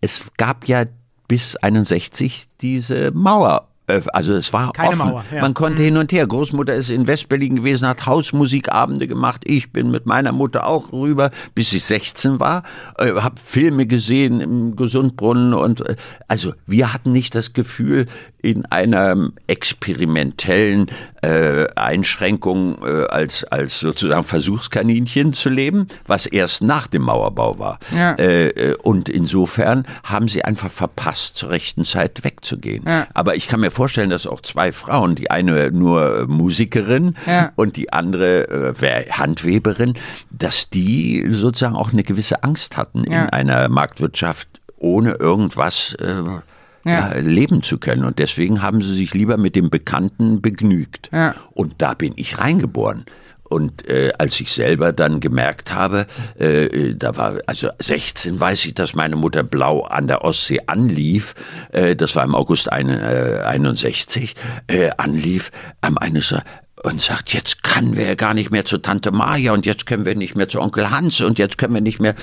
es 0.00 0.30
gab 0.36 0.66
ja 0.68 0.84
bis 1.28 1.56
61 1.56 2.44
diese 2.60 3.10
Mauer. 3.12 3.68
Äh, 3.86 4.00
Also 4.12 4.34
es 4.34 4.52
war 4.52 4.72
Keine 4.72 4.88
offen. 4.88 4.98
Mauer, 4.98 5.24
ja. 5.32 5.42
Man 5.42 5.54
konnte 5.54 5.82
hin 5.82 5.96
und 5.96 6.12
her. 6.12 6.26
Großmutter 6.26 6.74
ist 6.74 6.90
in 6.90 7.06
Westberlin 7.06 7.56
gewesen, 7.56 7.86
hat 7.86 8.06
Hausmusikabende 8.06 9.06
gemacht. 9.06 9.42
Ich 9.44 9.72
bin 9.72 9.90
mit 9.90 10.06
meiner 10.06 10.32
Mutter 10.32 10.66
auch 10.66 10.92
rüber, 10.92 11.30
bis 11.54 11.72
ich 11.72 11.84
16 11.84 12.40
war. 12.40 12.62
Äh, 12.98 13.12
hab 13.14 13.38
Filme 13.38 13.86
gesehen 13.86 14.40
im 14.40 14.76
Gesundbrunnen 14.76 15.54
und 15.54 15.86
äh, 15.86 15.96
also 16.28 16.54
wir 16.66 16.92
hatten 16.92 17.12
nicht 17.12 17.34
das 17.34 17.52
Gefühl, 17.52 18.06
in 18.42 18.64
einer 18.66 19.30
experimentellen 19.46 20.86
äh, 21.22 21.66
Einschränkung 21.74 22.78
äh, 22.84 23.06
als 23.06 23.44
als 23.44 23.80
sozusagen 23.80 24.24
Versuchskaninchen 24.24 25.32
zu 25.32 25.48
leben, 25.48 25.88
was 26.06 26.26
erst 26.26 26.62
nach 26.62 26.86
dem 26.86 27.02
Mauerbau 27.02 27.58
war. 27.58 27.78
Ja. 27.94 28.12
Äh, 28.14 28.48
äh, 28.48 28.76
und 28.82 29.08
insofern 29.08 29.86
haben 30.04 30.28
sie 30.28 30.44
einfach 30.44 30.70
verpasst, 30.70 31.36
zur 31.36 31.50
rechten 31.50 31.84
Zeit 31.84 32.24
wegzugehen. 32.24 32.84
Ja. 32.86 33.06
Aber 33.14 33.36
ich 33.36 33.48
kann 33.48 33.60
mir 33.60 33.70
vorstellen, 33.70 34.10
dass 34.10 34.26
auch 34.26 34.40
zwei 34.40 34.72
Frauen, 34.72 35.14
die 35.14 35.30
eine 35.30 35.70
nur 35.70 36.26
Musikerin 36.26 37.16
Ja. 37.26 37.52
und 37.56 37.76
die 37.76 37.92
andere 37.92 38.74
äh, 38.80 39.10
Handweberin, 39.10 39.94
dass 40.30 40.70
die 40.70 41.26
sozusagen 41.30 41.76
auch 41.76 41.92
eine 41.92 42.02
gewisse 42.02 42.42
Angst 42.44 42.76
hatten, 42.76 43.04
in 43.04 43.12
einer 43.12 43.68
Marktwirtschaft 43.68 44.48
ohne 44.78 45.12
irgendwas 45.12 45.94
äh, 45.94 46.14
Ja. 46.84 47.12
ja, 47.14 47.18
leben 47.18 47.62
zu 47.62 47.78
können. 47.78 48.04
Und 48.04 48.18
deswegen 48.18 48.62
haben 48.62 48.80
sie 48.80 48.94
sich 48.94 49.14
lieber 49.14 49.36
mit 49.36 49.56
dem 49.56 49.70
Bekannten 49.70 50.40
begnügt. 50.40 51.10
Ja. 51.12 51.34
Und 51.52 51.74
da 51.78 51.94
bin 51.94 52.12
ich 52.16 52.38
reingeboren. 52.38 53.04
Und 53.50 53.88
äh, 53.88 54.12
als 54.16 54.38
ich 54.38 54.52
selber 54.52 54.92
dann 54.92 55.18
gemerkt 55.18 55.74
habe, 55.74 56.06
äh, 56.38 56.94
da 56.94 57.16
war, 57.16 57.38
also 57.46 57.68
16 57.80 58.38
weiß 58.38 58.64
ich, 58.66 58.74
dass 58.74 58.94
meine 58.94 59.16
Mutter 59.16 59.42
blau 59.42 59.82
an 59.82 60.06
der 60.06 60.24
Ostsee 60.24 60.60
anlief, 60.68 61.34
äh, 61.72 61.96
das 61.96 62.14
war 62.14 62.22
im 62.22 62.36
August 62.36 62.70
ein, 62.70 62.88
äh, 62.88 63.42
61, 63.44 64.36
äh, 64.68 64.90
anlief, 64.96 65.50
am 65.80 65.98
eines 65.98 66.32
und 66.82 67.02
sagt, 67.02 67.32
jetzt 67.34 67.62
können 67.62 67.96
wir 67.96 68.06
ja 68.06 68.14
gar 68.14 68.34
nicht 68.34 68.50
mehr 68.50 68.64
zu 68.64 68.78
Tante 68.78 69.10
Maja 69.10 69.52
und 69.52 69.66
jetzt 69.66 69.86
können 69.86 70.06
wir 70.06 70.14
nicht 70.14 70.34
mehr 70.34 70.48
zu 70.48 70.60
Onkel 70.60 70.90
Hans 70.90 71.20
und 71.20 71.38
jetzt 71.38 71.58
können 71.58 71.74
wir 71.74 71.80
nicht 71.80 72.00
mehr 72.00 72.14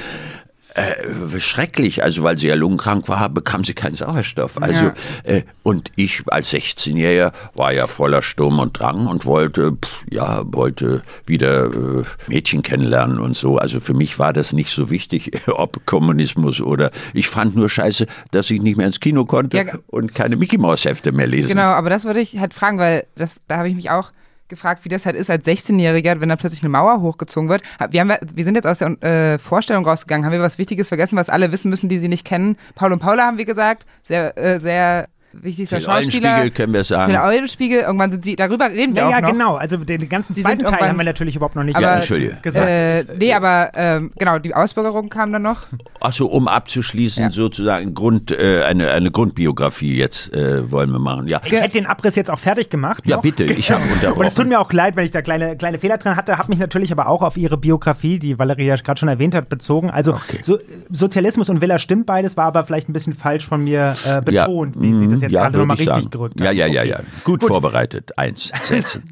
äh, 0.78 1.40
schrecklich, 1.40 2.04
also 2.04 2.22
weil 2.22 2.38
sie 2.38 2.48
ja 2.48 2.56
lungenkrank 2.56 3.10
war, 3.10 3.30
bekam 3.30 3.64
sie 3.64 3.74
keinen 3.74 3.96
Sauerstoff. 3.96 4.62
Also 4.62 4.86
Ja. 4.86 4.94
äh, 5.24 5.42
und 5.64 5.92
ich 5.96 6.22
als 6.28 6.54
16-Jähriger 6.54 7.32
war 7.56 7.74
ja 7.74 7.88
voller 7.88 8.22
Sturm 8.22 8.60
und 8.60 8.80
Drang 8.80 9.08
und 9.08 9.26
wollte, 9.26 9.72
pff, 9.74 10.04
ja, 10.10 10.44
wollte 10.46 11.02
wieder 11.26 11.66
äh, 11.66 12.04
Mädchen 12.28 12.62
kennenlernen 12.62 13.20
und 13.20 13.36
so. 13.36 13.58
Also 13.58 13.80
für 13.80 13.96
mich 13.96 14.20
war 14.20 14.34
das 14.34 14.54
nicht 14.54 14.70
so 14.70 14.92
wichtig, 14.92 15.32
ob 15.48 15.84
Kommunismus 15.88 16.62
oder 16.62 16.92
ich 17.14 17.28
fand 17.28 17.56
nur 17.56 17.70
scheiße, 17.70 18.06
dass 18.30 18.52
ich 18.52 18.62
nicht 18.62 18.78
mehr 18.78 18.86
ins 18.88 19.00
Kino 19.00 19.26
konnte 19.26 19.58
Ja, 19.58 19.64
und 19.88 20.14
keine 20.14 20.36
Mickey 20.36 20.60
Maus 20.60 20.86
Hefte 20.86 21.12
mehr 21.12 21.28
lesen. 21.28 21.50
Genau, 21.50 21.62
aber 21.64 21.90
das 21.90 22.06
würde 22.06 22.20
ich 22.20 22.38
halt 22.40 22.54
fragen, 22.54 22.78
weil 22.78 23.08
das, 23.16 23.42
da 23.48 23.58
habe 23.58 23.70
ich 23.70 23.76
mich 23.76 23.90
auch 23.90 24.12
gefragt, 24.50 24.86
wie 24.86 24.89
das 24.89 25.06
halt 25.06 25.16
ist 25.16 25.30
als 25.30 25.46
16-Jähriger, 25.46 26.20
wenn 26.20 26.30
da 26.30 26.36
plötzlich 26.36 26.62
eine 26.62 26.70
Mauer 26.70 27.01
hochgezogen 27.01 27.50
wird. 27.50 27.62
Wir, 27.89 28.01
haben, 28.01 28.13
wir 28.34 28.44
sind 28.44 28.56
jetzt 28.56 28.68
aus 28.68 28.80
der 28.80 29.01
äh, 29.04 29.38
Vorstellung 29.39 29.86
rausgegangen. 29.86 30.25
Haben 30.25 30.34
wir 30.34 30.42
was 30.42 30.58
Wichtiges 30.58 30.88
vergessen, 30.88 31.18
was 31.18 31.30
alle 31.30 31.51
wissen 31.51 31.70
müssen, 31.70 31.89
die 31.89 31.98
sie 31.98 32.08
nicht 32.08 32.25
kennen? 32.25 32.58
Paul 32.75 32.94
und 32.94 33.00
Paula 33.00 33.25
haben 33.25 33.38
wir 33.38 33.46
gesagt. 33.46 33.86
Sehr, 34.04 34.38
äh, 34.38 34.60
sehr 34.60 35.08
wichtigster 35.44 35.77
Den 35.77 35.86
Schauspieler. 35.86 36.29
Eulenspiegel 36.38 36.51
können 36.51 36.74
wir 36.74 36.84
sagen. 36.84 37.12
Den 37.13 37.22
Eulenspiegel. 37.22 37.79
Irgendwann 37.82 38.12
sind 38.12 38.24
sie, 38.24 38.36
darüber 38.36 38.70
reden 38.70 38.96
wir 38.96 39.01
Ja, 39.03 39.08
auch 39.08 39.12
ja, 39.12 39.22
noch. 39.22 39.32
genau. 39.32 39.56
Also 39.56 39.77
den 39.77 40.08
ganzen 40.10 40.34
Die 40.36 40.41
zweiten 40.44 40.63
Teil 40.63 40.89
haben 40.89 40.98
wir 40.98 41.06
natürlich 41.06 41.36
überhaupt 41.36 41.56
noch 41.56 41.63
nicht 41.63 41.75
Aber, 41.75 41.86
Ja, 41.86 41.96
entschuldige. 41.98 42.38
gesagt. 42.41 42.67
Äh, 42.67 43.06
nee, 43.17 43.34
aber 43.34 43.72
ähm, 43.75 44.12
genau, 44.17 44.39
die 44.39 44.53
Ausbürgerung 44.56 45.10
kam 45.10 45.32
dann 45.34 45.41
noch. 45.44 45.63
Achso, 46.00 46.26
um 46.26 46.47
abzuschließen, 46.47 47.23
Ja. 47.23 47.30
sozusagen 47.32 47.93
Grund, 47.93 48.32
äh, 48.32 48.63
eine, 48.63 48.91
eine 48.91 49.12
Grundbiografie 49.12 49.95
jetzt 49.97 50.34
äh, 50.34 50.69
wollen 50.71 50.91
wir 50.91 51.00
machen. 51.00 51.28
Ja. 51.28 51.41
ich 51.45 51.52
hätte 51.54 51.73
den 51.73 51.86
Abriss 51.86 52.15
jetzt 52.15 52.30
auch 52.32 52.39
fertig 52.39 52.69
gemacht. 52.69 53.04
Ja, 53.06 53.17
noch. 53.17 53.23
bitte, 53.23 53.43
ich 53.45 53.71
habe 53.71 53.84
unterbrochen. 53.93 54.19
Und 54.21 54.26
es 54.28 54.34
tut 54.34 54.47
mir 54.47 54.60
auch 54.60 54.71
leid, 54.73 54.95
wenn 54.95 55.06
ich 55.06 55.12
da 55.12 55.21
kleine, 55.21 55.56
kleine 55.58 55.80
Fehler 55.80 55.97
drin 55.97 56.15
hatte, 56.15 56.38
habe 56.38 56.50
mich 56.50 56.60
natürlich 56.60 56.91
aber 56.91 57.08
auch 57.08 57.21
auf 57.23 57.38
ihre 57.38 57.58
Biografie, 57.58 58.19
die 58.19 58.38
Valerie 58.39 58.65
ja 58.65 58.76
gerade 58.76 59.00
schon 59.00 59.10
erwähnt 59.10 59.36
hat, 59.36 59.50
bezogen. 59.50 59.89
Also 59.89 60.13
Okay. 60.13 60.39
so, 60.41 60.58
Sozialismus 60.89 61.50
und 61.50 61.62
Villa 61.62 61.80
stimmt 61.80 62.06
beides, 62.06 62.38
war 62.38 62.45
aber 62.45 62.63
vielleicht 62.63 62.89
ein 62.89 62.93
bisschen 62.93 63.13
falsch 63.13 63.45
von 63.45 63.63
mir 63.63 63.95
äh, 64.06 64.21
betont, 64.21 64.82
wie 64.82 64.97
sie 64.97 65.08
das 65.08 65.21
jetzt 65.21 65.27
ja, 65.32 65.44
gerade 65.44 65.58
nochmal 65.60 65.76
ich 65.76 65.82
richtig 65.82 66.04
sagen. 66.04 66.10
gerückt 66.10 66.40
Ja, 66.42 66.52
ja, 66.52 66.68
ja, 66.68 66.82
Okay. 66.82 66.90
ja. 66.90 67.00
Gut, 67.24 67.44
vorbereitet. 67.44 68.18
Eins 68.18 68.52
setzen. 68.66 69.04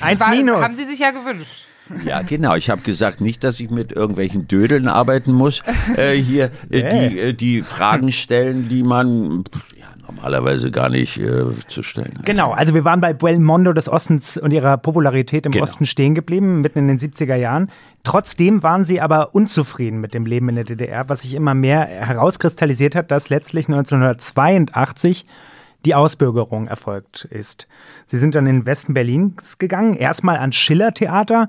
Eins 0.00 0.20
War, 0.20 0.30
minus. 0.30 0.60
haben 0.62 0.74
sie 0.74 0.84
sich 0.84 0.98
ja 0.98 1.10
gewünscht. 1.10 1.64
ja, 2.04 2.22
genau. 2.22 2.54
Ich 2.56 2.70
habe 2.70 2.80
gesagt, 2.82 3.20
nicht, 3.20 3.42
dass 3.44 3.58
ich 3.60 3.70
mit 3.70 3.92
irgendwelchen 3.92 4.46
Dödeln 4.48 4.88
arbeiten 4.88 5.32
muss. 5.32 5.62
Äh, 5.96 6.14
hier 6.14 6.50
äh, 6.70 7.08
die, 7.10 7.18
äh, 7.18 7.32
die 7.34 7.62
Fragen 7.62 8.12
stellen, 8.12 8.68
die 8.68 8.82
man 8.82 9.44
ja, 9.78 9.86
normalerweise 10.06 10.70
gar 10.70 10.88
nicht 10.88 11.18
äh, 11.18 11.42
zu 11.68 11.82
stellen 11.82 12.18
hat. 12.18 12.24
Genau, 12.26 12.52
also 12.52 12.74
wir 12.74 12.84
waren 12.84 13.00
bei 13.00 13.12
Bel 13.12 13.38
Mondo 13.38 13.72
des 13.72 13.88
Ostens 13.88 14.36
und 14.36 14.52
ihrer 14.52 14.76
Popularität 14.78 15.44
im 15.46 15.52
Genau. 15.52 15.64
Osten 15.64 15.84
stehen 15.86 16.14
geblieben, 16.14 16.60
mitten 16.60 16.78
in 16.78 16.88
den 16.88 16.98
70er 16.98 17.34
Jahren. 17.34 17.68
Trotzdem 18.04 18.62
waren 18.62 18.84
sie 18.84 19.00
aber 19.00 19.34
unzufrieden 19.34 20.00
mit 20.00 20.14
dem 20.14 20.24
Leben 20.26 20.48
in 20.48 20.54
der 20.56 20.64
DDR, 20.64 21.08
was 21.08 21.22
sich 21.22 21.34
immer 21.34 21.54
mehr 21.54 21.80
herauskristallisiert 21.84 22.94
hat, 22.94 23.10
dass 23.10 23.28
letztlich 23.28 23.68
1982 23.68 25.24
die 25.84 25.94
Ausbürgerung 25.94 26.68
erfolgt 26.68 27.24
ist. 27.24 27.66
Sie 28.06 28.18
sind 28.18 28.34
dann 28.34 28.46
in 28.46 28.60
den 28.60 28.66
Westen 28.66 28.94
Berlins 28.94 29.58
gegangen, 29.58 29.94
erstmal 29.94 30.36
ans 30.38 30.56
Schiller-Theater, 30.56 31.48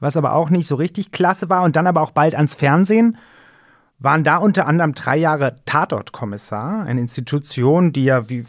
was 0.00 0.16
aber 0.16 0.34
auch 0.34 0.50
nicht 0.50 0.66
so 0.66 0.74
richtig 0.74 1.12
klasse 1.12 1.48
war, 1.48 1.62
und 1.62 1.76
dann 1.76 1.86
aber 1.86 2.02
auch 2.02 2.10
bald 2.10 2.34
ans 2.34 2.54
Fernsehen 2.54 3.16
waren 3.98 4.24
da 4.24 4.36
unter 4.36 4.66
anderem 4.66 4.94
drei 4.94 5.16
Jahre 5.16 5.56
Tatortkommissar, 5.64 6.84
eine 6.84 7.00
Institution, 7.00 7.92
die 7.92 8.04
ja 8.04 8.28
wie 8.28 8.44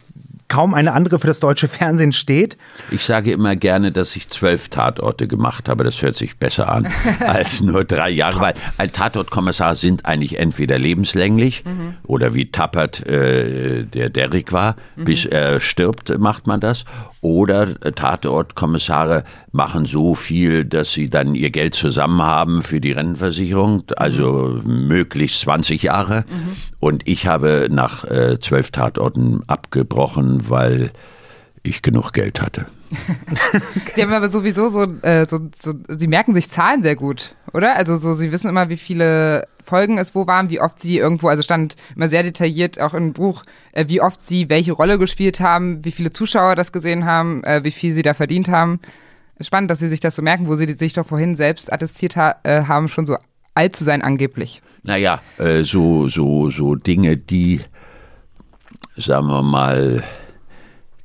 kaum 0.48 0.74
eine 0.74 0.94
andere 0.94 1.20
für 1.20 1.28
das 1.28 1.40
deutsche 1.40 1.68
Fernsehen 1.68 2.12
steht. 2.12 2.58
Ich 2.92 3.04
sage 3.04 3.32
immer 3.32 3.56
gerne, 3.56 3.92
dass 3.92 4.16
ich 4.16 4.30
zwölf 4.30 4.70
Tatorte 4.70 5.28
gemacht 5.28 5.68
habe. 5.70 5.84
Das 5.84 6.02
hört 6.02 6.16
sich 6.16 6.38
besser 6.38 6.70
an 6.70 6.88
als 7.20 7.62
nur 7.62 7.84
drei 7.84 8.10
Jahre. 8.10 8.40
Weil 8.40 8.54
ein 8.78 8.92
Tatortkommissar 8.92 9.76
sind 9.76 10.06
eigentlich 10.06 10.38
entweder 10.38 10.78
lebenslänglich 10.78 11.64
oder 12.04 12.34
wie 12.34 12.52
Tappert 12.52 13.06
äh, 13.06 13.84
der 13.84 14.10
Derrick 14.10 14.52
war, 14.52 14.76
bis 14.96 15.26
er 15.26 15.60
stirbt, 15.60 16.18
macht 16.20 16.48
man 16.48 16.60
das. 16.60 16.86
Oder 17.26 17.84
äh, 17.84 17.92
Tatortkommissare 17.92 19.24
machen 19.52 19.88
so 19.88 20.14
viel, 20.14 20.64
dass 20.64 20.94
sie 20.94 21.10
dann 21.10 21.34
ihr 21.34 21.50
Geld 21.50 21.74
zusammen 21.74 22.22
haben 22.22 22.62
für 22.62 22.80
die 22.80 22.92
Rentenversicherung, 22.92 23.82
also 23.98 24.60
möglichst 24.64 25.42
20 25.42 25.82
Jahre. 25.82 26.26
Und 26.80 27.08
ich 27.08 27.26
habe 27.26 27.68
nach 27.72 28.04
äh, 28.04 28.40
zwölf 28.40 28.70
Tatorten 28.70 29.42
abgebrochen, 29.48 30.50
weil 30.50 30.92
ich 31.64 31.82
genug 31.82 32.14
Geld 32.14 32.44
hatte. 32.44 32.68
Sie 33.96 34.04
haben 34.04 34.14
aber 34.14 34.28
sowieso 34.28 34.68
so, 34.68 34.84
äh, 35.02 35.26
so, 35.28 35.40
so, 35.60 35.74
sie 35.88 36.08
merken 36.08 36.36
sich 36.36 36.48
Zahlen 36.48 36.84
sehr 36.84 36.96
gut, 36.96 37.34
oder? 37.56 37.76
Also 37.76 37.98
so, 37.98 38.14
sie 38.14 38.32
wissen 38.32 38.50
immer, 38.50 38.70
wie 38.70 38.78
viele 38.78 39.48
Folgen 39.64 39.98
es 39.98 40.14
wo 40.14 40.28
waren, 40.28 40.50
wie 40.50 40.62
oft 40.62 40.80
sie 40.80 40.98
irgendwo, 40.98 41.30
also 41.30 41.42
stand 41.42 41.76
immer 41.96 42.10
sehr 42.10 42.22
detailliert 42.22 42.80
auch 42.80 42.94
im 42.94 43.14
Buch, 43.14 43.44
äh, 43.72 43.86
wie 43.88 44.02
oft 44.02 44.22
sie 44.22 44.50
welche 44.50 44.74
Rolle 44.74 45.00
gespielt 45.00 45.40
haben, 45.40 45.84
wie 45.84 45.92
viele 45.92 46.12
Zuschauer 46.12 46.56
das 46.56 46.72
gesehen 46.72 47.06
haben, 47.06 47.44
äh, 47.44 47.64
wie 47.64 47.72
viel 47.72 47.94
sie 47.94 48.04
da 48.04 48.14
verdient 48.14 48.50
haben. 48.50 48.80
Spannend, 49.42 49.72
dass 49.72 49.80
sie 49.80 49.88
sich 49.88 50.00
das 50.00 50.16
so 50.16 50.22
merken, 50.22 50.48
wo 50.48 50.56
sie 50.56 50.72
sich 50.74 50.94
doch 50.94 51.06
vorhin 51.06 51.36
selbst 51.36 51.72
attestiert 51.72 52.16
ha 52.16 52.36
äh, 52.44 52.64
haben, 52.64 52.88
schon 52.88 53.06
so 53.06 53.18
alt 53.54 53.76
zu 53.76 53.84
sein 53.84 54.02
angeblich. 54.02 54.62
Naja, 54.84 55.22
äh, 55.38 55.64
so, 55.64 56.08
so, 56.08 56.50
so 56.50 56.76
Dinge, 56.76 57.18
die, 57.18 57.62
sagen 58.96 59.28
wir 59.28 59.42
mal, 59.42 60.04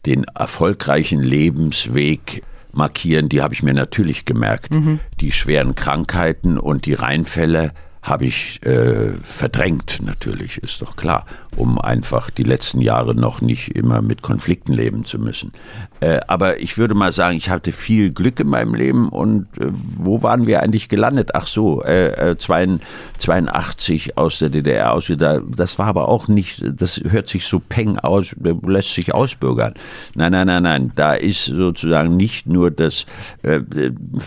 den 0.06 0.24
erfolgreichen 0.24 1.20
Lebensweg 1.20 2.42
markieren, 2.72 3.28
die 3.28 3.42
habe 3.42 3.54
ich 3.54 3.62
mir 3.62 3.74
natürlich 3.74 4.24
gemerkt. 4.24 4.72
Die 5.20 5.32
schweren 5.32 5.74
Krankheiten 5.74 6.58
und 6.58 6.86
die 6.86 6.94
Reinfälle 6.94 7.72
habe 8.02 8.24
ich 8.24 8.64
äh, 8.64 9.12
verdrängt, 9.22 10.00
natürlich, 10.02 10.58
ist 10.58 10.80
doch 10.80 10.96
klar, 10.96 11.26
um 11.60 11.78
einfach 11.78 12.30
die 12.30 12.42
letzten 12.42 12.80
Jahre 12.80 13.14
noch 13.14 13.42
nicht 13.42 13.76
immer 13.76 14.00
mit 14.00 14.22
Konflikten 14.22 14.72
leben 14.72 15.04
zu 15.04 15.18
müssen. 15.18 15.52
Äh, 16.00 16.20
aber 16.26 16.60
ich 16.60 16.78
würde 16.78 16.94
mal 16.94 17.12
sagen, 17.12 17.36
ich 17.36 17.50
hatte 17.50 17.72
viel 17.72 18.10
Glück 18.12 18.40
in 18.40 18.48
meinem 18.48 18.74
Leben 18.74 19.10
und 19.10 19.46
äh, 19.58 19.66
wo 19.70 20.22
waren 20.22 20.46
wir 20.46 20.62
eigentlich 20.62 20.88
gelandet? 20.88 21.34
Ach 21.34 21.46
so, 21.46 21.82
äh, 21.82 22.36
82 22.38 24.08
äh, 24.08 24.12
aus 24.14 24.38
der 24.38 24.48
DDR 24.48 24.92
aus. 24.92 25.12
Das 25.54 25.78
war 25.78 25.86
aber 25.86 26.08
auch 26.08 26.28
nicht, 26.28 26.64
das 26.66 27.00
hört 27.06 27.28
sich 27.28 27.44
so 27.44 27.60
peng 27.60 27.98
aus, 27.98 28.34
lässt 28.66 28.94
sich 28.94 29.12
ausbürgern. 29.12 29.74
Nein, 30.14 30.32
nein, 30.32 30.46
nein, 30.46 30.62
nein, 30.62 30.92
da 30.94 31.12
ist 31.12 31.44
sozusagen 31.44 32.16
nicht 32.16 32.46
nur 32.46 32.70
das, 32.70 33.04
äh, 33.42 33.60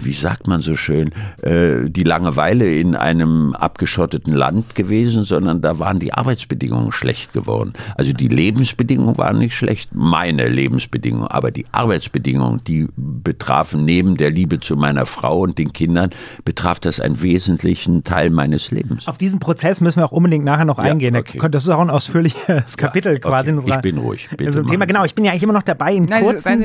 wie 0.03 0.13
sagt 0.13 0.45
man 0.47 0.61
so 0.61 0.75
schön, 0.75 1.11
äh, 1.41 1.89
die 1.89 2.03
Langeweile 2.03 2.71
in 2.75 2.95
einem 2.95 3.55
abgeschotteten 3.55 4.33
Land 4.33 4.75
gewesen, 4.75 5.23
sondern 5.23 5.61
da 5.61 5.79
waren 5.79 5.97
die 5.97 6.13
Arbeitsbedingungen 6.13 6.91
schlecht 6.91 7.22
geworden. 7.31 7.73
Also 7.95 8.13
die 8.13 8.27
Lebensbedingungen 8.27 9.17
waren 9.17 9.38
nicht 9.38 9.55
schlecht, 9.55 9.91
meine 9.93 10.49
Lebensbedingungen, 10.49 11.27
aber 11.27 11.51
die 11.51 11.65
Arbeitsbedingungen, 11.71 12.63
die 12.65 12.88
betrafen 12.95 13.86
neben 13.86 14.17
der 14.17 14.31
Liebe 14.31 14.59
zu 14.59 14.75
meiner 14.75 15.05
Frau 15.05 15.39
und 15.39 15.57
den 15.57 15.71
Kindern, 15.73 16.09
betraf 16.43 16.79
das 16.79 16.99
einen 16.99 17.21
wesentlichen 17.21 18.03
Teil 18.03 18.29
meines 18.29 18.71
Lebens. 18.71 19.07
Auf 19.07 19.17
diesen 19.17 19.39
Prozess 19.39 19.79
müssen 19.81 19.99
wir 19.99 20.05
auch 20.05 20.12
unbedingt 20.12 20.43
nachher 20.43 20.65
noch 20.65 20.79
eingehen. 20.79 21.15
Okay. 21.15 21.39
Das 21.49 21.63
ist 21.63 21.69
auch 21.69 21.79
ein 21.79 21.89
ausführliches 21.89 22.77
Kapitel 22.77 23.13
ja, 23.13 23.17
okay. 23.17 23.29
quasi 23.29 23.49
in 23.51 23.57
unserer, 23.57 23.75
ich 23.75 23.81
bin 23.81 23.97
ruhig. 23.97 24.27
Bitte 24.31 24.43
in 24.43 24.53
so 24.53 24.63
Thema. 24.63 24.86
Genau, 24.86 25.05
ich 25.05 25.15
bin 25.15 25.25
ja 25.25 25.31
eigentlich 25.31 25.43
immer 25.43 25.53
noch 25.53 25.63
dabei, 25.63 25.93
in, 25.93 26.05
Nein, 26.05 26.23
kurzen, 26.23 26.62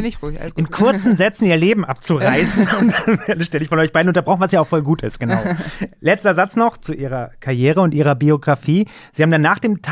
in 0.57 0.71
kurzen 0.71 1.17
Sätzen 1.17 1.47
ihr 1.47 1.57
Leben 1.57 1.85
abzureißen. 1.85 2.69
und 2.81 2.95
dann 3.27 3.45
stelle 3.45 3.63
ich 3.63 3.69
von 3.69 3.79
euch 3.79 3.93
beiden 3.93 4.09
unterbrochen, 4.09 4.41
was 4.41 4.53
ja 4.53 4.61
auch 4.61 4.67
voll 4.67 4.83
gut 4.83 5.03
ist, 5.03 5.21
genau. 5.21 5.43
Letzter 6.01 6.35
Satz 6.35 6.57
noch 6.57 6.77
zu 6.77 6.95
Ihrer 6.95 7.31
Karriere 7.41 7.81
und 7.81 7.95
Ihrer 7.95 8.15
Biografie. 8.15 8.87
Sie 9.13 9.23
haben 9.23 9.31
dann 9.31 9.43
nach 9.43 9.59
dem 9.59 9.83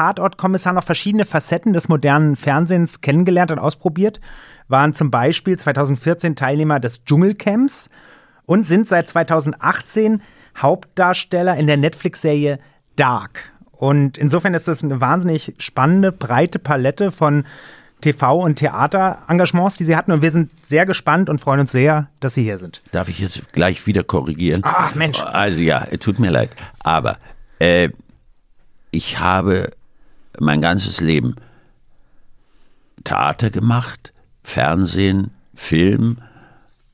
Tatortkommissar 0.46 0.72
noch 0.72 0.84
verschiedene 0.84 1.24
Facetten 1.24 1.72
des 1.72 1.88
modernen 1.88 2.36
Fernsehens 2.36 3.00
kennengelernt 3.00 3.50
und 3.50 3.58
ausprobiert, 3.58 4.20
waren 4.68 4.94
zum 4.94 5.10
Beispiel 5.10 5.58
2014 5.58 6.36
Teilnehmer 6.36 6.78
des 6.78 7.04
Dschungelcamps 7.04 7.88
und 8.44 8.66
sind 8.66 8.86
seit 8.86 9.08
2018 9.08 10.22
Hauptdarsteller 10.56 11.56
in 11.56 11.66
der 11.66 11.76
Netflix-Serie 11.76 12.60
Dark. 12.94 13.52
Und 13.72 14.18
insofern 14.18 14.54
ist 14.54 14.68
das 14.68 14.82
eine 14.82 15.00
wahnsinnig 15.00 15.54
spannende, 15.58 16.12
breite 16.12 16.58
Palette 16.58 17.10
von 17.10 17.44
TV- 18.02 18.42
und 18.42 18.56
Theaterengagements, 18.56 19.76
die 19.76 19.84
Sie 19.84 19.96
hatten. 19.96 20.12
Und 20.12 20.22
wir 20.22 20.30
sind 20.30 20.50
sehr 20.64 20.86
gespannt 20.86 21.28
und 21.28 21.40
freuen 21.40 21.60
uns 21.60 21.72
sehr, 21.72 22.08
dass 22.20 22.34
Sie 22.34 22.44
hier 22.44 22.58
sind. 22.58 22.82
Darf 22.92 23.08
ich 23.08 23.18
jetzt 23.18 23.52
gleich 23.52 23.86
wieder 23.86 24.04
korrigieren? 24.04 24.62
Ach 24.64 24.94
Mensch. 24.94 25.20
Also 25.20 25.60
ja, 25.60 25.80
tut 25.98 26.18
mir 26.18 26.30
leid. 26.30 26.50
Aber 26.80 27.18
äh, 27.58 27.90
ich 28.90 29.18
habe 29.18 29.72
mein 30.40 30.60
ganzes 30.60 31.00
Leben 31.00 31.36
Theater 33.04 33.50
gemacht, 33.50 34.12
Fernsehen, 34.42 35.30
Film, 35.54 36.18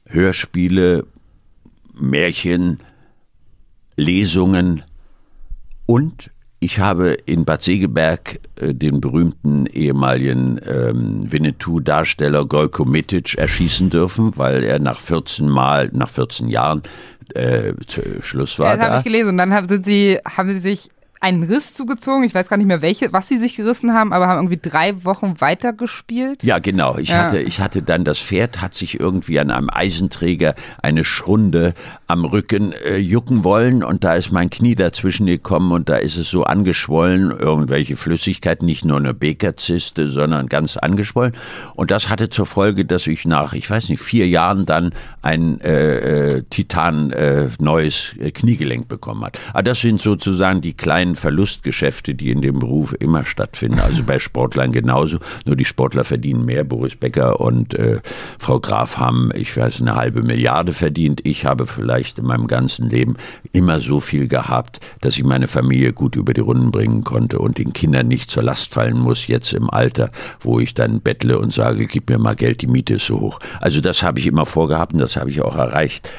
Hörspiele, 0.06 1.06
Märchen, 1.94 2.80
Lesungen 3.96 4.82
und 5.86 6.30
ich 6.62 6.78
habe 6.78 7.14
in 7.26 7.44
Bad 7.44 7.64
Segeberg 7.64 8.38
äh, 8.54 8.72
den 8.72 9.00
berühmten 9.00 9.66
ehemaligen 9.66 10.60
ähm, 10.64 11.30
Winnetou-Darsteller 11.30 12.46
Gojko 12.46 12.84
Mitic 12.84 13.34
erschießen 13.34 13.90
dürfen, 13.90 14.36
weil 14.36 14.62
er 14.62 14.78
nach 14.78 15.00
14 15.00 15.48
Mal, 15.48 15.90
nach 15.92 16.08
14 16.08 16.48
Jahren 16.48 16.82
äh, 17.34 17.72
Schluss 18.20 18.60
war. 18.60 18.76
Das 18.76 18.86
habe 18.86 18.98
ich 18.98 19.04
gelesen. 19.04 19.30
Und 19.30 19.38
dann 19.38 19.52
haben, 19.52 19.68
sind 19.68 19.84
sie, 19.84 20.20
haben 20.24 20.50
sie 20.50 20.60
sich 20.60 20.88
einen 21.22 21.44
Riss 21.44 21.72
zugezogen. 21.74 22.24
Ich 22.24 22.34
weiß 22.34 22.48
gar 22.48 22.56
nicht 22.56 22.66
mehr, 22.66 22.82
welche, 22.82 23.12
was 23.12 23.28
sie 23.28 23.38
sich 23.38 23.54
gerissen 23.54 23.94
haben, 23.94 24.12
aber 24.12 24.26
haben 24.26 24.38
irgendwie 24.38 24.58
drei 24.60 25.04
Wochen 25.04 25.40
weitergespielt. 25.40 26.42
Ja, 26.42 26.58
genau. 26.58 26.98
Ich, 26.98 27.10
ja. 27.10 27.22
Hatte, 27.22 27.38
ich 27.38 27.60
hatte 27.60 27.80
dann 27.80 28.04
das 28.04 28.18
Pferd, 28.18 28.60
hat 28.60 28.74
sich 28.74 28.98
irgendwie 28.98 29.38
an 29.38 29.50
einem 29.50 29.70
Eisenträger 29.70 30.56
eine 30.82 31.04
Schrunde 31.04 31.74
am 32.08 32.24
Rücken 32.24 32.72
äh, 32.72 32.96
jucken 32.96 33.44
wollen 33.44 33.84
und 33.84 34.02
da 34.02 34.14
ist 34.14 34.32
mein 34.32 34.50
Knie 34.50 34.74
dazwischen 34.74 35.26
gekommen 35.26 35.70
und 35.70 35.88
da 35.88 35.96
ist 35.96 36.16
es 36.16 36.28
so 36.28 36.42
angeschwollen, 36.42 37.30
irgendwelche 37.30 37.96
Flüssigkeit, 37.96 38.62
nicht 38.62 38.84
nur 38.84 38.96
eine 38.98 39.14
Bekerzyste, 39.14 40.08
sondern 40.08 40.48
ganz 40.48 40.76
angeschwollen. 40.76 41.34
Und 41.76 41.92
das 41.92 42.08
hatte 42.08 42.30
zur 42.30 42.46
Folge, 42.46 42.84
dass 42.84 43.06
ich 43.06 43.24
nach, 43.26 43.52
ich 43.52 43.70
weiß 43.70 43.90
nicht, 43.90 44.02
vier 44.02 44.26
Jahren 44.26 44.66
dann 44.66 44.90
ein 45.22 45.60
äh, 45.60 46.38
äh, 46.38 46.42
Titan 46.50 47.12
äh, 47.12 47.48
neues 47.60 48.14
äh, 48.18 48.32
Kniegelenk 48.32 48.88
bekommen 48.88 49.24
hat. 49.24 49.38
Aber 49.52 49.62
das 49.62 49.80
sind 49.80 50.00
sozusagen 50.00 50.60
die 50.62 50.74
kleinen 50.74 51.11
kleinen 51.12 51.16
Verlustgeschäfte, 51.16 52.14
die 52.14 52.30
in 52.30 52.42
dem 52.42 52.58
Beruf 52.58 52.94
immer 52.98 53.24
stattfinden. 53.24 53.80
Also 53.80 54.02
bei 54.02 54.18
Sportlern 54.18 54.72
genauso. 54.72 55.18
Nur 55.44 55.56
die 55.56 55.64
Sportler 55.64 56.04
verdienen 56.04 56.44
mehr. 56.44 56.64
Boris 56.64 56.96
Becker 56.96 57.40
und 57.40 57.74
äh, 57.74 58.00
Frau 58.38 58.60
Graf 58.60 58.98
haben, 58.98 59.30
ich 59.34 59.56
weiß, 59.56 59.80
eine 59.80 59.94
halbe 59.94 60.22
Milliarde 60.22 60.72
verdient. 60.72 61.20
Ich 61.24 61.44
habe 61.44 61.66
vielleicht 61.66 62.18
in 62.18 62.26
meinem 62.26 62.46
ganzen 62.46 62.88
Leben 62.88 63.16
immer 63.52 63.80
so 63.80 64.00
viel 64.00 64.28
gehabt, 64.28 64.80
dass 65.00 65.16
ich 65.16 65.24
meine 65.24 65.48
Familie 65.48 65.92
gut 65.92 66.16
über 66.16 66.32
die 66.32 66.40
Runden 66.40 66.70
bringen 66.70 67.02
konnte 67.02 67.38
und 67.38 67.58
den 67.58 67.72
Kindern 67.72 68.08
nicht 68.08 68.30
zur 68.30 68.42
Last 68.42 68.72
fallen 68.72 68.98
muss, 68.98 69.26
jetzt 69.26 69.52
im 69.52 69.70
Alter, 69.70 70.10
wo 70.40 70.60
ich 70.60 70.74
dann 70.74 71.00
bettle 71.00 71.38
und 71.38 71.52
sage, 71.52 71.86
gib 71.86 72.08
mir 72.08 72.18
mal 72.18 72.36
Geld, 72.36 72.62
die 72.62 72.66
Miete 72.66 72.94
ist 72.94 73.06
so 73.06 73.20
hoch. 73.20 73.38
Also 73.60 73.80
das 73.80 74.02
habe 74.02 74.18
ich 74.18 74.26
immer 74.26 74.46
vorgehabt 74.46 74.92
und 74.92 75.00
das 75.00 75.16
habe 75.16 75.30
ich 75.30 75.42
auch 75.42 75.56
erreicht. 75.56 76.10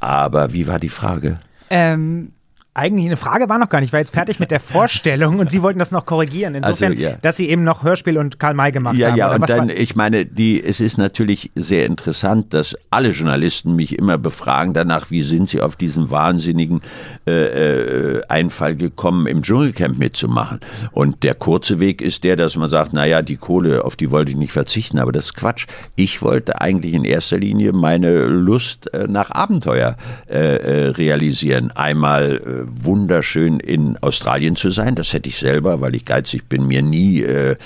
Aber 0.00 0.52
wie 0.52 0.66
war 0.66 0.78
die 0.78 0.88
Frage? 0.88 1.38
Ähm, 1.70 2.32
eigentlich 2.74 3.04
eine 3.04 3.18
Frage 3.18 3.50
war 3.50 3.58
noch 3.58 3.68
gar 3.68 3.80
nicht, 3.80 3.88
ich 3.88 3.92
war 3.92 4.00
jetzt 4.00 4.14
fertig 4.14 4.40
mit 4.40 4.50
der 4.50 4.60
Vorstellung 4.60 5.38
und 5.38 5.50
Sie 5.50 5.62
wollten 5.62 5.78
das 5.78 5.90
noch 5.90 6.06
korrigieren. 6.06 6.54
Insofern, 6.54 6.92
also, 6.92 7.04
ja. 7.04 7.16
dass 7.20 7.36
Sie 7.36 7.50
eben 7.50 7.64
noch 7.64 7.82
Hörspiel 7.82 8.16
und 8.16 8.38
Karl 8.38 8.54
May 8.54 8.72
gemacht 8.72 8.96
ja, 8.96 9.10
haben. 9.10 9.18
Ja, 9.18 9.28
ja, 9.28 9.34
und 9.34 9.50
dann, 9.50 9.68
ich 9.68 9.94
meine, 9.94 10.24
die, 10.24 10.62
es 10.62 10.80
ist 10.80 10.96
natürlich 10.96 11.50
sehr 11.54 11.84
interessant, 11.84 12.54
dass 12.54 12.74
alle 12.90 13.10
Journalisten 13.10 13.76
mich 13.76 13.98
immer 13.98 14.16
befragen 14.16 14.72
danach, 14.72 15.10
wie 15.10 15.22
sind 15.22 15.50
Sie 15.50 15.60
auf 15.60 15.76
diesen 15.76 16.10
wahnsinnigen 16.10 16.80
äh, 17.26 17.32
äh, 17.32 18.22
Einfall 18.28 18.74
gekommen, 18.74 19.26
im 19.26 19.42
Dschungelcamp 19.42 19.98
mitzumachen. 19.98 20.60
Und 20.92 21.24
der 21.24 21.34
kurze 21.34 21.78
Weg 21.78 22.00
ist 22.00 22.24
der, 22.24 22.36
dass 22.36 22.56
man 22.56 22.70
sagt, 22.70 22.94
naja, 22.94 23.20
die 23.20 23.36
Kohle, 23.36 23.84
auf 23.84 23.96
die 23.96 24.10
wollte 24.10 24.30
ich 24.30 24.38
nicht 24.38 24.52
verzichten, 24.52 24.98
aber 24.98 25.12
das 25.12 25.26
ist 25.26 25.34
Quatsch. 25.34 25.66
Ich 25.94 26.22
wollte 26.22 26.62
eigentlich 26.62 26.94
in 26.94 27.04
erster 27.04 27.36
Linie 27.36 27.74
meine 27.74 28.24
Lust 28.24 28.92
äh, 28.94 29.06
nach 29.08 29.30
Abenteuer 29.30 29.96
äh, 30.26 30.38
äh, 30.38 30.88
realisieren. 30.88 31.70
Einmal 31.70 32.61
wunderschön 32.66 33.60
in 33.60 33.96
Australien 33.98 34.56
zu 34.56 34.70
sein. 34.70 34.94
Das 34.94 35.12
hätte 35.12 35.28
ich 35.28 35.38
selber, 35.38 35.80
weil 35.80 35.94
ich 35.94 36.04
geizig 36.04 36.48
bin, 36.48 36.66
mir 36.66 36.82
nie 36.82 37.22
äh, 37.22 37.56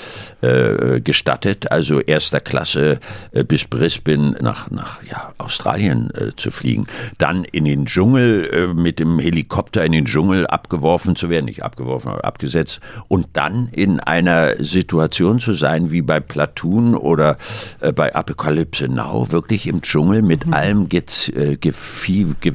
äh, 0.43 1.01
gestattet. 1.01 1.71
Also 1.71 2.01
erster 2.01 2.41
Klasse 2.41 3.01
äh, 3.33 3.45
bis 3.45 3.65
Brisbane 3.65 4.37
nach, 4.41 4.71
nach 4.71 5.03
ja, 5.05 5.33
Australien 5.39 6.11
äh, 6.15 6.33
zu 6.37 6.51
fliegen. 6.51 6.87
Dann 7.19 7.45
in 7.45 7.65
den 7.65 7.87
Dschungel 7.87 8.51
äh, 8.53 8.67
mit 8.75 8.99
dem 8.99 9.19
Helikopter 9.19 9.85
in 9.85 9.93
den 9.93 10.07
Dschungel 10.07 10.47
abgeworfen 10.47 11.17
zu 11.17 11.31
werden, 11.31 11.47
nicht 11.47 11.63
abgeworfen, 11.63 12.11
aber 12.11 12.25
abgesetzt. 12.25 12.81
Und 13.09 13.29
dann 13.35 13.69
in 13.73 14.01
einer 14.01 14.63
Situation 14.63 15.39
zu 15.41 15.55
sein 15.55 15.91
wie 15.91 16.03
bei 16.03 16.21
Platoon 16.21 16.95
oder 16.95 17.37
äh, 17.81 17.93
bei 17.93 18.15
Apokalypse 18.15 18.89
Now, 18.89 19.31
wirklich 19.31 19.67
im 19.67 19.83
Dschungel 19.83 20.23
mit 20.23 20.47
mhm. 20.47 20.55
allem 20.55 20.89
Get, 20.89 21.33
äh, 21.35 21.57
Gefieh, 21.57 22.27
Ge, 22.41 22.53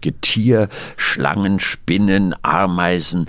Getier, 0.00 0.68
Schlangen, 0.96 1.43
Schlangen, 1.44 1.60
Spinnen, 1.60 2.34
Ameisen 2.42 3.26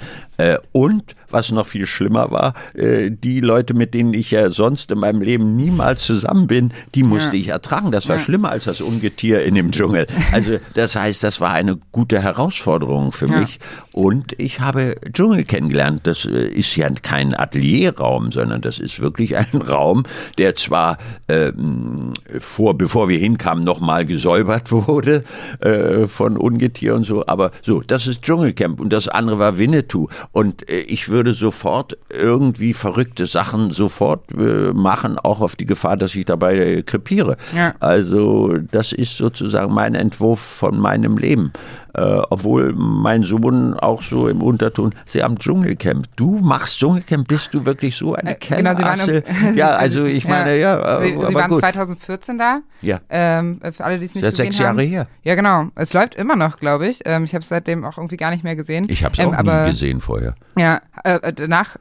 und 0.71 1.15
was 1.29 1.51
noch 1.51 1.67
viel 1.67 1.85
schlimmer 1.85 2.31
war, 2.31 2.53
äh, 2.73 3.11
die 3.11 3.41
Leute, 3.41 3.73
mit 3.73 3.93
denen 3.93 4.13
ich 4.13 4.31
ja 4.31 4.49
sonst 4.49 4.89
in 4.91 4.99
meinem 4.99 5.21
Leben 5.21 5.55
niemals 5.55 6.03
zusammen 6.03 6.47
bin, 6.47 6.73
die 6.95 7.03
musste 7.03 7.35
ja. 7.35 7.41
ich 7.41 7.47
ertragen. 7.49 7.91
Das 7.91 8.07
war 8.07 8.17
ja. 8.17 8.21
schlimmer 8.21 8.49
als 8.49 8.65
das 8.65 8.81
Ungetier 8.81 9.43
in 9.43 9.55
dem 9.55 9.71
Dschungel. 9.71 10.07
Also 10.31 10.59
das 10.73 10.95
heißt, 10.95 11.23
das 11.23 11.41
war 11.41 11.51
eine 11.51 11.77
gute 11.91 12.21
Herausforderung 12.21 13.11
für 13.11 13.27
ja. 13.27 13.39
mich. 13.39 13.59
Und 13.91 14.33
ich 14.39 14.59
habe 14.59 14.95
Dschungel 15.11 15.43
kennengelernt. 15.43 16.01
Das 16.03 16.25
äh, 16.25 16.47
ist 16.47 16.75
ja 16.75 16.89
kein 17.01 17.33
Atelierraum, 17.33 18.31
sondern 18.31 18.61
das 18.61 18.79
ist 18.79 18.99
wirklich 18.99 19.37
ein 19.37 19.61
Raum, 19.67 20.03
der 20.37 20.55
zwar 20.55 20.97
ähm, 21.27 22.13
vor, 22.39 22.77
bevor 22.77 23.09
wir 23.09 23.17
hinkamen, 23.17 23.63
nochmal 23.63 24.05
gesäubert 24.05 24.71
wurde 24.71 25.23
äh, 25.59 26.07
von 26.07 26.37
Ungetier 26.37 26.95
und 26.95 27.03
so. 27.03 27.25
Aber 27.27 27.51
so, 27.61 27.81
das 27.81 28.07
ist 28.07 28.21
Dschungelcamp 28.21 28.79
und 28.79 28.93
das 28.93 29.07
andere 29.07 29.39
war 29.39 29.57
Winnetou. 29.57 30.07
Und 30.31 30.69
äh, 30.69 30.79
ich 30.79 31.09
würde 31.09 31.33
sofort 31.33 31.97
irgendwie 32.09 32.73
verrückte 32.73 33.25
Sachen 33.25 33.71
sofort 33.71 34.31
äh, 34.31 34.73
machen, 34.73 35.17
auch 35.17 35.41
auf 35.41 35.55
die 35.55 35.65
Gefahr, 35.65 35.97
dass 35.97 36.15
ich 36.15 36.25
dabei 36.25 36.57
äh, 36.57 36.83
krepiere. 36.83 37.37
Ja. 37.55 37.73
Also 37.79 38.57
das 38.71 38.91
ist 38.91 39.17
sozusagen 39.17 39.73
mein 39.73 39.95
Entwurf 39.95 40.39
von 40.39 40.79
meinem 40.79 41.17
Leben. 41.17 41.51
Äh, 41.97 42.21
obwohl 42.29 42.73
mein 42.73 43.23
Sohn 43.23 43.73
auch 43.73 44.03
so 44.03 44.27
im 44.27 44.41
Unterton, 44.41 44.93
Sie 45.05 45.23
haben 45.23 45.37
Dschungelcamp. 45.39 46.05
Du 46.17 46.39
machst 46.39 46.77
Dschungelcamp, 46.79 47.27
bist 47.27 47.53
du 47.53 47.65
wirklich 47.65 47.95
so 47.95 48.15
eine 48.15 48.31
Äh, 48.31 48.37
genau, 48.57 48.75
Sie 48.75 48.83
waren 48.83 48.99
im- 49.09 49.55
Ja, 49.55 49.69
also 49.71 50.03
ich 50.03 50.27
meine, 50.27 50.59
ja, 50.59 50.99
Sie, 50.99 51.09
äh, 51.11 51.27
Sie 51.27 51.33
waren 51.35 51.49
gut. 51.49 51.59
2014 51.61 52.37
da. 52.37 52.59
Ja. 52.81 52.99
Ähm, 53.09 53.61
für 53.71 53.83
alle, 53.85 53.97
die 53.97 54.05
es 54.05 54.13
nicht 54.15 54.23
Seit 54.23 54.31
gesehen 54.31 54.51
sechs 54.51 54.59
haben. 54.59 54.77
Jahre 54.79 54.87
her. 54.89 55.07
Ja, 55.23 55.35
genau. 55.35 55.67
Es 55.75 55.93
läuft 55.93 56.15
immer 56.15 56.35
noch, 56.35 56.59
glaube 56.59 56.87
ich. 56.87 56.99
Ähm, 57.05 57.23
ich 57.23 57.33
habe 57.33 57.43
es 57.43 57.47
seitdem 57.47 57.85
auch 57.85 57.97
irgendwie 57.97 58.17
gar 58.17 58.31
nicht 58.31 58.43
mehr 58.43 58.57
gesehen. 58.57 58.87
Ich 58.89 59.03
habe 59.05 59.13
es 59.13 59.19
ähm, 59.19 59.29
auch 59.29 59.33
aber, 59.33 59.61
nie 59.63 59.69
gesehen 59.69 60.01
vorher. 60.01 60.35
Ja, 60.57 60.81
äh, 61.05 61.31
danach. 61.33 61.77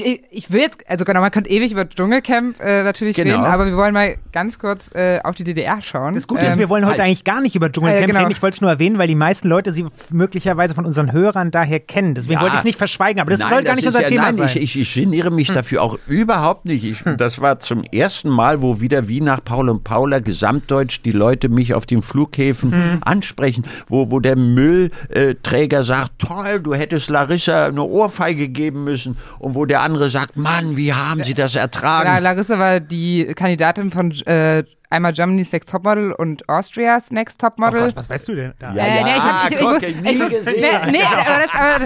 Ich, 0.00 0.22
ich, 0.30 0.50
will 0.50 0.60
jetzt, 0.60 0.88
also 0.88 1.04
genau, 1.04 1.20
man 1.20 1.30
könnte 1.30 1.50
ewig 1.50 1.72
über 1.72 1.88
Dschungelcamp 1.88 2.58
äh, 2.60 2.82
natürlich 2.82 3.16
Genau. 3.16 3.30
reden, 3.36 3.44
aber 3.44 3.66
wir 3.66 3.76
wollen 3.76 3.92
mal 3.92 4.16
ganz 4.32 4.58
kurz 4.58 4.90
äh, 4.94 5.20
auf 5.22 5.34
die 5.34 5.44
DDR 5.44 5.80
schauen. 5.82 6.14
Das 6.14 6.26
Gute 6.26 6.42
ist, 6.42 6.52
Ähm, 6.54 6.58
wir 6.58 6.68
wollen 6.68 6.84
heute 6.84 6.98
halt. 6.98 7.06
eigentlich 7.08 7.24
gar 7.24 7.40
nicht 7.40 7.54
über 7.54 7.70
Dschungelcamp 7.70 8.02
Äh, 8.04 8.06
genau. 8.06 8.20
reden. 8.20 8.30
Ich 8.32 8.40
wollte 8.42 8.54
es 8.56 8.60
nur 8.60 8.70
erwähnen, 8.70 8.98
weil 8.98 9.08
die 9.08 9.14
meisten 9.14 9.48
Leute 9.48 9.72
sie 9.72 9.84
möglicherweise 10.10 10.74
von 10.74 10.86
unseren 10.86 11.12
Hörern 11.12 11.50
daher 11.50 11.78
kennen. 11.80 12.14
Deswegen 12.14 12.34
Ja. 12.34 12.40
wollte 12.40 12.54
ich 12.54 12.60
es 12.60 12.64
nicht 12.64 12.78
verschweigen, 12.78 13.20
aber 13.20 13.30
das 13.32 13.40
Nein, 13.40 13.48
soll 13.50 13.58
gar 13.64 13.74
das 13.74 13.76
nicht 13.76 13.84
ist 13.84 13.94
unser 13.94 14.02
ja, 14.02 14.08
Thema 14.08 14.22
nein, 14.22 14.36
sein. 14.36 14.48
Hm. 14.48 14.62
Ich, 14.62 14.76
ich, 14.76 14.80
ich 14.80 14.94
geniere 14.94 15.30
mich 15.30 15.48
dafür 15.52 15.82
auch 15.82 15.98
überhaupt 16.06 16.64
nicht. 16.64 16.84
Ich, 16.84 17.02
das 17.18 17.40
war 17.40 17.58
zum 17.60 17.84
ersten 17.84 18.30
Mal, 18.30 18.62
wo 18.62 18.80
wieder 18.80 19.08
wie 19.08 19.20
nach 19.20 19.44
Paul 19.44 19.68
und 19.68 19.84
Paula 19.84 20.20
gesamtdeutsch 20.20 21.00
die 21.04 21.12
Leute 21.12 21.48
mich 21.48 21.74
auf 21.74 21.86
den 21.86 22.02
Flughäfen 22.02 22.72
Hm. 22.72 22.98
ansprechen, 23.02 23.64
wo, 23.88 24.10
wo 24.10 24.20
der 24.20 24.36
Müllträger 24.36 25.84
sagt, 25.84 26.12
toll, 26.18 26.60
du 26.62 26.74
hättest 26.74 27.10
Larissa 27.10 27.66
eine 27.66 27.82
Ohrfeige 27.82 28.48
geben 28.48 28.84
müssen 28.84 29.16
und 29.38 29.54
wo 29.54 29.66
der 29.66 29.81
andere 29.82 30.10
sagt, 30.10 30.36
Mann, 30.36 30.76
wie 30.76 30.92
haben 30.92 31.22
sie 31.24 31.34
das 31.34 31.54
Ja, 31.54 31.62
ertragen? 31.62 32.22
Larissa 32.22 32.58
war 32.58 32.80
die 32.80 33.26
Kandidatin 33.34 33.90
von 33.90 34.10
äh, 34.26 34.64
einmal 34.90 35.12
Germany's 35.12 35.50
Next 35.52 35.70
Topmodel 35.70 36.12
und 36.12 36.48
Austria's 36.48 37.10
Next 37.10 37.42
oh 37.42 37.48
Topmodel. 37.48 37.80
Gott, 37.80 37.96
was 37.96 38.10
weißt 38.10 38.28
du 38.28 38.34
denn 38.34 38.52
da? 38.58 38.74
Ja, 38.74 38.84
Äh, 38.84 38.96
ja, 38.98 39.04
nee, 39.04 39.10
ich 39.16 39.22
hab, 39.22 39.46
ich, 39.50 39.52
ich, 39.56 39.60
guck, 39.60 39.82
ich, 39.82 40.00
nie 40.00 40.10
ich, 40.10 40.18
muss- 40.18 40.30
gesehen. 40.30 40.60
Nee, 40.60 40.90
nee, 40.90 41.02
aber 41.02 41.40
das, 41.40 41.54
aber 41.54 41.78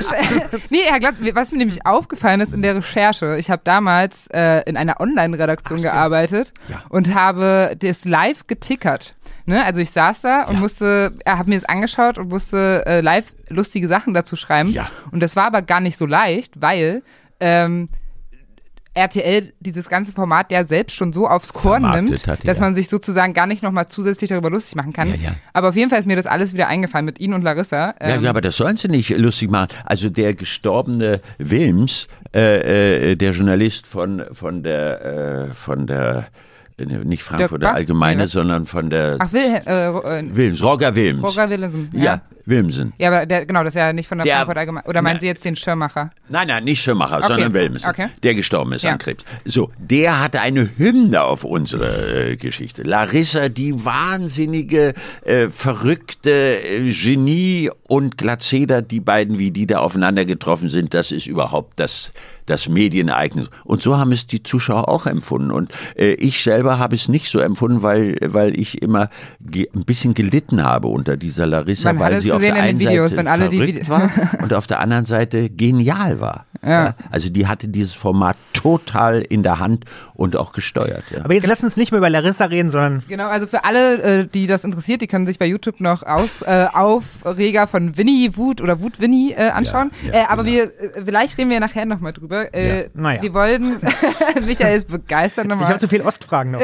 das, 0.50 0.60
nee, 0.70 0.78
Herr 0.86 0.98
Glatz, 0.98 1.14
was 1.34 1.52
mir 1.52 1.58
nämlich 1.58 1.86
aufgefallen 1.86 2.40
ist 2.40 2.52
in 2.52 2.62
der 2.62 2.76
Recherche, 2.76 3.36
ich 3.38 3.48
habe 3.50 3.62
damals 3.64 4.26
äh, 4.32 4.62
in 4.68 4.76
einer 4.76 5.00
Online-Redaktion 5.00 5.82
gearbeitet 5.82 6.52
Ja. 6.68 6.82
und 6.88 7.14
habe 7.14 7.76
das 7.78 8.04
live 8.04 8.46
getickert. 8.48 9.14
Ne? 9.48 9.64
Also 9.64 9.78
ich 9.80 9.90
saß 9.92 10.22
da 10.22 10.42
und 10.44 10.58
musste, 10.58 11.12
er 11.24 11.38
hat 11.38 11.46
mir 11.46 11.54
das 11.54 11.64
angeschaut 11.64 12.18
und 12.18 12.28
musste 12.30 12.82
äh, 12.86 13.00
live 13.00 13.26
lustige 13.48 13.86
Sachen 13.86 14.12
dazu 14.12 14.34
schreiben. 14.34 14.70
Ja. 14.70 14.88
Und 15.12 15.22
das 15.22 15.36
war 15.36 15.46
aber 15.46 15.62
gar 15.62 15.78
nicht 15.78 15.96
so 15.96 16.04
leicht, 16.06 16.60
weil 16.60 17.04
ähm, 17.40 17.88
RTL 18.96 19.52
dieses 19.60 19.90
ganze 19.90 20.12
Format 20.12 20.50
ja 20.50 20.64
selbst 20.64 20.96
schon 20.96 21.12
so 21.12 21.28
aufs 21.28 21.52
Korn 21.52 21.82
Vermarktet 21.82 22.08
nimmt, 22.08 22.28
hat, 22.28 22.48
dass 22.48 22.58
ja. 22.58 22.64
man 22.64 22.74
sich 22.74 22.88
sozusagen 22.88 23.34
gar 23.34 23.46
nicht 23.46 23.62
nochmal 23.62 23.88
zusätzlich 23.88 24.30
darüber 24.30 24.48
lustig 24.48 24.74
machen 24.74 24.94
kann. 24.94 25.08
Ja, 25.08 25.16
ja. 25.16 25.30
Aber 25.52 25.68
auf 25.68 25.76
jeden 25.76 25.90
Fall 25.90 25.98
ist 25.98 26.06
mir 26.06 26.16
das 26.16 26.26
alles 26.26 26.54
wieder 26.54 26.66
eingefallen 26.68 27.04
mit 27.04 27.20
Ihnen 27.20 27.34
und 27.34 27.42
Larissa. 27.42 27.88
Ja, 27.88 27.94
Ähm, 28.00 28.22
ja, 28.24 28.30
aber 28.30 28.40
das 28.40 28.56
sollen 28.56 28.78
sie 28.78 28.88
nicht 28.88 29.10
lustig 29.10 29.50
machen. 29.50 29.68
Also 29.84 30.08
der 30.08 30.34
gestorbene 30.34 31.20
Wilms, 31.36 32.08
äh, 32.34 33.10
äh, 33.10 33.16
der 33.16 33.32
Journalist 33.32 33.86
von 33.86 34.24
von 34.32 34.62
der 34.62 35.04
äh, 35.04 35.54
von 35.54 35.86
der 35.86 36.28
äh, 36.78 36.84
nicht 36.84 37.22
Frankfurter? 37.22 37.74
Allgemeine, 37.74 38.24
was? 38.24 38.32
sondern 38.32 38.66
von 38.66 38.88
der 38.88 39.16
Ach, 39.18 39.32
Will, 39.32 39.60
äh, 39.66 39.88
äh, 39.88 40.36
Wilms, 40.36 40.62
Roger 40.62 40.94
Wilms. 40.94 41.22
Roger 41.22 41.50
Willemsen. 41.50 41.90
ja. 41.92 42.02
Ja. 42.02 42.22
Wilmsen. 42.46 42.92
Ja, 42.98 43.08
aber 43.08 43.26
der, 43.26 43.44
genau, 43.44 43.64
das 43.64 43.74
ist 43.74 43.78
ja 43.78 43.92
nicht 43.92 44.08
von 44.08 44.18
der, 44.18 44.24
Der- 44.24 44.36
Frankfurt 44.36 44.56
Allgemeine. 44.58 44.86
Oder 44.86 45.02
meinen 45.02 45.16
Ja. 45.16 45.20
Sie 45.20 45.26
jetzt 45.26 45.44
den 45.44 45.56
Schirmacher? 45.56 46.10
Nein, 46.28 46.48
nein, 46.48 46.64
nicht 46.64 46.80
Schirmacher, 46.80 47.20
sondern 47.22 47.52
Wilmsen, 47.52 47.90
okay. 47.90 48.08
der 48.22 48.34
gestorben 48.34 48.72
ist 48.72 48.82
Ja. 48.82 48.92
an 48.92 48.98
Krebs. 48.98 49.24
So, 49.44 49.70
der 49.78 50.20
hatte 50.22 50.40
eine 50.40 50.68
Hymne 50.78 51.22
auf 51.22 51.44
unsere 51.44 52.30
äh, 52.30 52.36
Geschichte. 52.36 52.82
Larissa, 52.82 53.48
die 53.48 53.84
wahnsinnige, 53.84 54.94
äh, 55.24 55.48
verrückte 55.48 56.30
äh, 56.30 56.90
Genie 56.92 57.70
und 57.88 58.16
Glatzeder, 58.18 58.82
die 58.82 59.00
beiden, 59.00 59.38
wie 59.38 59.50
die 59.50 59.66
da 59.66 59.78
aufeinander 59.78 60.24
getroffen 60.24 60.68
sind, 60.68 60.94
das 60.94 61.12
ist 61.12 61.26
überhaupt 61.26 61.78
das, 61.78 62.12
das 62.46 62.68
Medienereignis. 62.68 63.48
Und 63.64 63.82
so 63.82 63.96
haben 63.98 64.12
es 64.12 64.26
die 64.26 64.42
Zuschauer 64.42 64.88
auch 64.88 65.06
empfunden. 65.06 65.50
Und 65.50 65.72
äh, 65.96 66.12
ich 66.14 66.42
selber 66.42 66.78
habe 66.78 66.94
es 66.94 67.08
nicht 67.08 67.28
so 67.30 67.38
empfunden, 67.40 67.82
weil, 67.82 68.16
weil 68.22 68.58
ich 68.58 68.82
immer 68.82 69.08
ein 69.40 69.84
bisschen 69.84 70.14
gelitten 70.14 70.62
habe 70.62 70.88
unter 70.88 71.16
dieser 71.16 71.46
Larissa, 71.46 71.92
Man 71.92 72.00
weil 72.00 72.20
sie 72.20 72.32
gesehen 72.38 72.54
der 72.54 72.62
in 72.64 72.68
einen 72.70 72.78
den 72.78 72.88
Videos, 72.88 73.10
Seite 73.10 73.18
wenn 73.18 73.28
alle 73.28 73.48
die 73.48 73.56
verrückt 73.58 73.74
Vide- 73.80 73.88
war 73.88 74.10
und 74.42 74.54
auf 74.54 74.66
der 74.66 74.80
anderen 74.80 75.04
Seite 75.06 75.50
genial 75.50 76.20
war. 76.20 76.46
Ja. 76.64 76.94
Also 77.10 77.28
die 77.28 77.46
hatte 77.46 77.68
dieses 77.68 77.94
Format 77.94 78.36
total 78.52 79.20
in 79.20 79.42
der 79.44 79.58
Hand 79.60 79.84
und 80.14 80.34
auch 80.36 80.52
gesteuert. 80.52 81.04
Ja. 81.14 81.24
Aber 81.24 81.34
jetzt 81.34 81.46
lass 81.46 81.62
uns 81.62 81.76
nicht 81.76 81.92
mehr 81.92 81.98
über 81.98 82.10
Larissa 82.10 82.46
reden, 82.46 82.70
sondern 82.70 83.02
Genau, 83.08 83.28
also 83.28 83.46
für 83.46 83.64
alle, 83.64 84.02
äh, 84.02 84.26
die 84.26 84.46
das 84.48 84.64
interessiert, 84.64 85.00
die 85.00 85.06
können 85.06 85.26
sich 85.26 85.38
bei 85.38 85.46
YouTube 85.46 85.80
noch 85.80 86.02
aus, 86.02 86.42
äh, 86.42 86.66
Aufreger 86.72 87.66
von 87.68 87.96
Winnie 87.96 88.36
Wut 88.36 88.60
oder 88.60 88.80
Wut 88.80 89.00
Winnie 89.00 89.32
äh, 89.32 89.50
anschauen. 89.50 89.90
Ja, 90.06 90.12
ja, 90.12 90.20
äh, 90.22 90.24
aber 90.28 90.42
genau. 90.44 90.56
wir, 90.56 90.62
äh, 90.64 91.04
vielleicht 91.04 91.38
reden 91.38 91.50
wir 91.50 91.60
nachher 91.60 91.84
nochmal 91.86 92.12
drüber. 92.12 92.52
Äh, 92.54 92.66
Ja, 92.80 92.84
naja. 92.94 93.22
Wir 93.22 93.34
wollen, 93.34 93.76
Michael 94.46 94.76
ist 94.78 94.88
begeistert 94.88 95.44
ich 95.44 95.48
nochmal. 95.50 95.68
habe 95.68 95.78
zu 95.78 95.88
viel 95.88 96.00
Ostfragen 96.02 96.52
noch. 96.52 96.60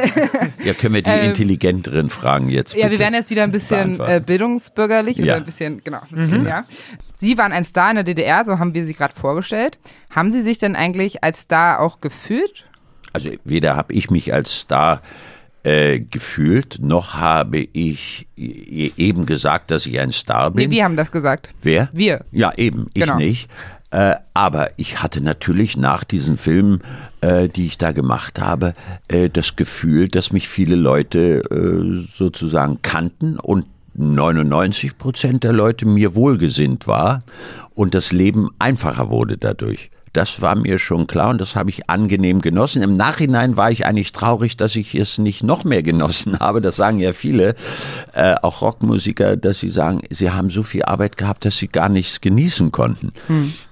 ja, 0.65 0.73
können 0.75 0.95
wir 0.95 1.03
die 1.03 1.11
Ähm, 1.11 1.27
intelligenteren 1.29 2.11
Fragen 2.11 2.49
jetzt 2.49 2.75
Ja, 2.75 2.85
wir 2.85 2.89
bitte 2.91 3.03
werden 3.03 3.15
jetzt 3.15 3.31
wieder 3.31 3.45
ein 3.45 3.53
bisschen 3.53 4.01
bildungsbürgerlich 4.27 5.19
Ja. 5.19 5.25
oder 5.25 5.37
ein 5.37 5.45
bisschen, 5.45 5.62
genau, 5.85 6.01
ein 6.01 6.09
bisschen, 6.17 6.47
ja. 6.47 6.65
Sie 7.19 7.39
waren 7.39 7.53
ein 7.53 7.65
Star 7.65 7.91
in 7.91 7.97
der 7.97 8.05
DDR, 8.05 8.45
so 8.45 8.59
haben 8.59 8.75
wir 8.75 8.85
Sie 8.85 8.95
gerade 8.95 9.15
vorgestellt. 9.15 9.79
Haben 10.11 10.33
Sie 10.33 10.41
sich 10.43 10.59
denn 10.59 10.75
eigentlich 10.77 11.23
als 11.23 11.41
Star 11.43 11.81
auch 11.81 12.01
gefühlt? 12.01 12.65
Also 13.13 13.31
weder 13.45 13.77
habe 13.77 13.93
ich 13.93 14.11
mich 14.11 14.33
als 14.33 14.53
Star 14.61 15.03
äh, 15.65 16.01
gefühlt, 16.01 16.79
noch 16.81 17.15
habe 17.15 17.59
ich 17.59 18.27
eben 18.37 19.27
gesagt, 19.27 19.71
dass 19.71 19.87
ich 19.87 20.01
ein 20.01 20.11
Star 20.11 20.51
bin. 20.51 20.69
Nee, 20.69 20.75
wir 20.77 20.85
haben 20.85 20.97
das 20.97 21.13
gesagt. 21.13 21.51
Wer? 21.63 21.89
Wir. 21.93 22.25
Ja, 22.33 22.53
eben, 22.57 22.87
ich 22.95 23.03
Genau. 23.03 23.17
nicht. 23.17 23.49
Äh, 23.93 24.17
aber 24.33 24.71
ich 24.79 25.03
hatte 25.03 25.21
natürlich 25.23 25.77
nach 25.77 26.03
diesen 26.03 26.39
Filmen, 26.39 26.81
äh, 27.21 27.49
die 27.49 27.67
ich 27.67 27.77
da 27.77 27.93
gemacht 27.93 28.41
habe, 28.41 28.73
äh, 29.09 29.29
das 29.29 29.55
Gefühl, 29.55 30.09
dass 30.09 30.33
mich 30.33 30.49
viele 30.49 30.77
Leute 30.77 31.43
äh, 31.51 32.07
sozusagen 32.17 32.81
kannten 32.81 33.39
und 33.39 33.67
99 33.95 34.99
Prozent 34.99 35.45
der 35.45 35.53
Leute 35.53 35.87
mir 35.87 36.15
wohlgesinnt 36.15 36.87
war 36.87 37.21
und 37.75 37.95
das 37.95 38.13
Leben 38.13 38.51
einfacher 38.59 39.11
wurde 39.11 39.37
dadurch. 39.37 39.91
Das 40.13 40.43
war 40.43 40.57
mir 40.57 40.79
schon 40.79 41.07
klar 41.07 41.31
und 41.31 41.41
das 41.41 41.57
habe 41.57 41.71
ich 41.71 41.89
angenehm 41.89 42.43
genossen. 42.43 42.83
Im 42.83 42.97
Nachhinein 42.97 43.57
war 43.57 43.71
ich 43.71 43.87
eigentlich 43.87 44.13
traurig, 44.13 44.59
dass 44.59 44.77
ich 44.77 44.95
es 44.95 45.17
nicht 45.17 45.43
noch 45.43 45.65
mehr 45.65 45.83
genossen 45.83 46.39
habe. 46.39 46.61
Das 46.61 46.77
sagen 46.77 46.99
ja 46.99 47.15
viele, 47.15 47.55
äh, 48.13 48.35
auch 48.43 48.61
Rockmusiker, 48.61 49.37
dass 49.39 49.61
sie 49.61 49.71
sagen, 49.71 50.03
sie 50.11 50.31
haben 50.31 50.51
so 50.51 50.63
viel 50.63 50.83
Arbeit 50.83 51.17
gehabt, 51.17 51.47
dass 51.47 51.57
sie 51.57 51.69
gar 51.69 51.89
nichts 51.89 52.21
genießen 52.21 52.73
konnten. 52.73 53.13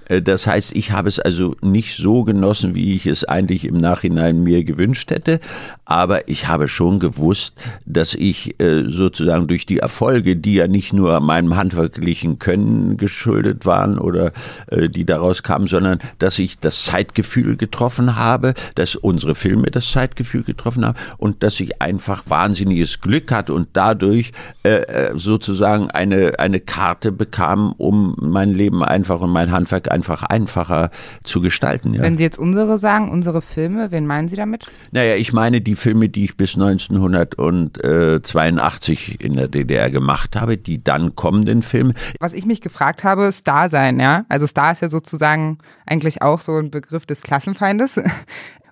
Das 0.19 0.45
heißt, 0.45 0.75
ich 0.75 0.91
habe 0.91 1.07
es 1.07 1.19
also 1.19 1.55
nicht 1.61 1.95
so 1.95 2.23
genossen, 2.25 2.75
wie 2.75 2.95
ich 2.95 3.05
es 3.05 3.23
eigentlich 3.23 3.65
im 3.65 3.77
Nachhinein 3.77 4.43
mir 4.43 4.63
gewünscht 4.65 5.11
hätte. 5.11 5.39
Aber 5.85 6.27
ich 6.27 6.47
habe 6.47 6.67
schon 6.67 6.99
gewusst, 6.99 7.53
dass 7.85 8.15
ich 8.15 8.59
äh, 8.59 8.85
sozusagen 8.87 9.47
durch 9.47 9.65
die 9.65 9.77
Erfolge, 9.77 10.35
die 10.35 10.55
ja 10.55 10.67
nicht 10.67 10.93
nur 10.93 11.19
meinem 11.19 11.55
handwerklichen 11.55 12.39
Können 12.39 12.97
geschuldet 12.97 13.65
waren 13.65 13.99
oder 13.99 14.31
äh, 14.67 14.89
die 14.89 15.05
daraus 15.05 15.43
kamen, 15.43 15.67
sondern 15.67 15.99
dass 16.19 16.39
ich 16.39 16.59
das 16.59 16.83
Zeitgefühl 16.83 17.57
getroffen 17.57 18.15
habe, 18.15 18.53
dass 18.75 18.95
unsere 18.95 19.35
Filme 19.35 19.67
das 19.71 19.91
Zeitgefühl 19.91 20.43
getroffen 20.43 20.85
haben 20.85 20.97
und 21.17 21.43
dass 21.43 21.59
ich 21.59 21.81
einfach 21.81 22.23
wahnsinniges 22.27 23.01
Glück 23.01 23.31
hatte 23.31 23.53
und 23.53 23.69
dadurch 23.73 24.31
äh, 24.63 24.69
äh, 24.69 25.11
sozusagen 25.15 25.91
eine, 25.91 26.39
eine 26.39 26.59
Karte 26.59 27.11
bekam, 27.11 27.73
um 27.77 28.15
mein 28.19 28.53
Leben 28.53 28.83
einfach 28.83 29.21
und 29.21 29.31
mein 29.31 29.51
Handwerk 29.51 29.91
einfach 29.91 30.00
einfacher 30.09 30.89
zu 31.23 31.41
gestalten. 31.41 31.93
Ja. 31.93 32.01
Wenn 32.01 32.17
Sie 32.17 32.23
jetzt 32.23 32.39
unsere 32.39 32.77
sagen, 32.77 33.09
unsere 33.09 33.41
Filme, 33.41 33.91
wen 33.91 34.05
meinen 34.05 34.27
Sie 34.27 34.35
damit? 34.35 34.65
Naja, 34.91 35.15
ich 35.15 35.31
meine 35.33 35.61
die 35.61 35.75
Filme, 35.75 36.09
die 36.09 36.25
ich 36.25 36.37
bis 36.37 36.53
1982 36.55 39.21
in 39.21 39.33
der 39.33 39.47
DDR 39.47 39.89
gemacht 39.89 40.35
habe, 40.35 40.57
die 40.57 40.83
dann 40.83 41.15
kommenden 41.15 41.61
Filme. 41.61 41.93
Was 42.19 42.33
ich 42.33 42.45
mich 42.45 42.61
gefragt 42.61 43.03
habe, 43.03 43.31
Star 43.31 43.69
sein, 43.69 43.99
ja. 43.99 44.25
Also 44.29 44.47
Star 44.47 44.71
ist 44.71 44.81
ja 44.81 44.89
sozusagen 44.89 45.59
eigentlich 45.85 46.21
auch 46.21 46.39
so 46.39 46.57
ein 46.57 46.71
Begriff 46.71 47.05
des 47.05 47.21
Klassenfeindes. 47.21 47.99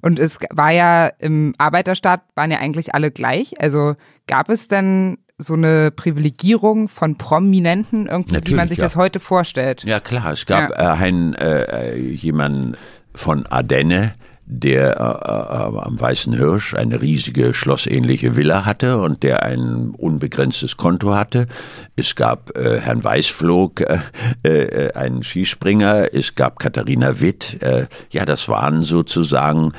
Und 0.01 0.17
es 0.17 0.37
war 0.51 0.71
ja 0.71 1.07
im 1.19 1.53
Arbeiterstaat 1.57 2.21
waren 2.35 2.51
ja 2.51 2.59
eigentlich 2.59 2.95
alle 2.95 3.11
gleich. 3.11 3.61
Also 3.61 3.95
gab 4.27 4.49
es 4.49 4.67
denn 4.67 5.17
so 5.41 5.53
eine 5.53 5.89
Privilegierung 5.89 6.89
von 6.89 7.17
Prominenten 7.17 8.07
irgendwie, 8.07 8.31
wie 8.31 8.33
man 8.33 8.41
Natürlich, 8.41 8.69
sich 8.69 8.77
ja. 8.79 8.83
das 8.83 8.95
heute 8.97 9.19
vorstellt? 9.19 9.83
Ja 9.85 9.99
klar, 10.01 10.33
es 10.33 10.45
gab 10.45 10.69
Ja. 10.71 10.93
äh, 10.95 10.97
einen 10.97 11.33
äh, 11.33 11.97
jemanden 11.97 12.75
von 13.15 13.45
Ardenne, 13.47 14.13
der 14.45 14.97
äh, 14.97 14.99
äh, 14.99 15.79
am 15.85 15.99
Weißen 15.99 16.33
Hirsch 16.33 16.73
eine 16.73 17.01
riesige 17.01 17.53
schlossähnliche 17.53 18.35
Villa 18.35 18.65
hatte 18.65 18.97
und 18.97 19.23
der 19.23 19.43
ein 19.43 19.91
unbegrenztes 19.95 20.75
Konto 20.75 21.13
hatte. 21.15 21.47
Es 21.95 22.15
gab 22.15 22.57
äh, 22.57 22.79
Herrn 22.81 23.03
Weißflog, 23.03 23.81
äh, 23.81 23.99
äh, 24.43 24.93
einen 24.93 25.23
Skispringer. 25.23 26.13
Es 26.13 26.35
gab 26.35 26.59
Katharina 26.59 27.21
Witt. 27.21 27.61
Äh, 27.61 27.85
ja, 28.09 28.25
das 28.25 28.49
waren 28.49 28.83
sozusagen 28.83 29.67
äh, 29.67 29.73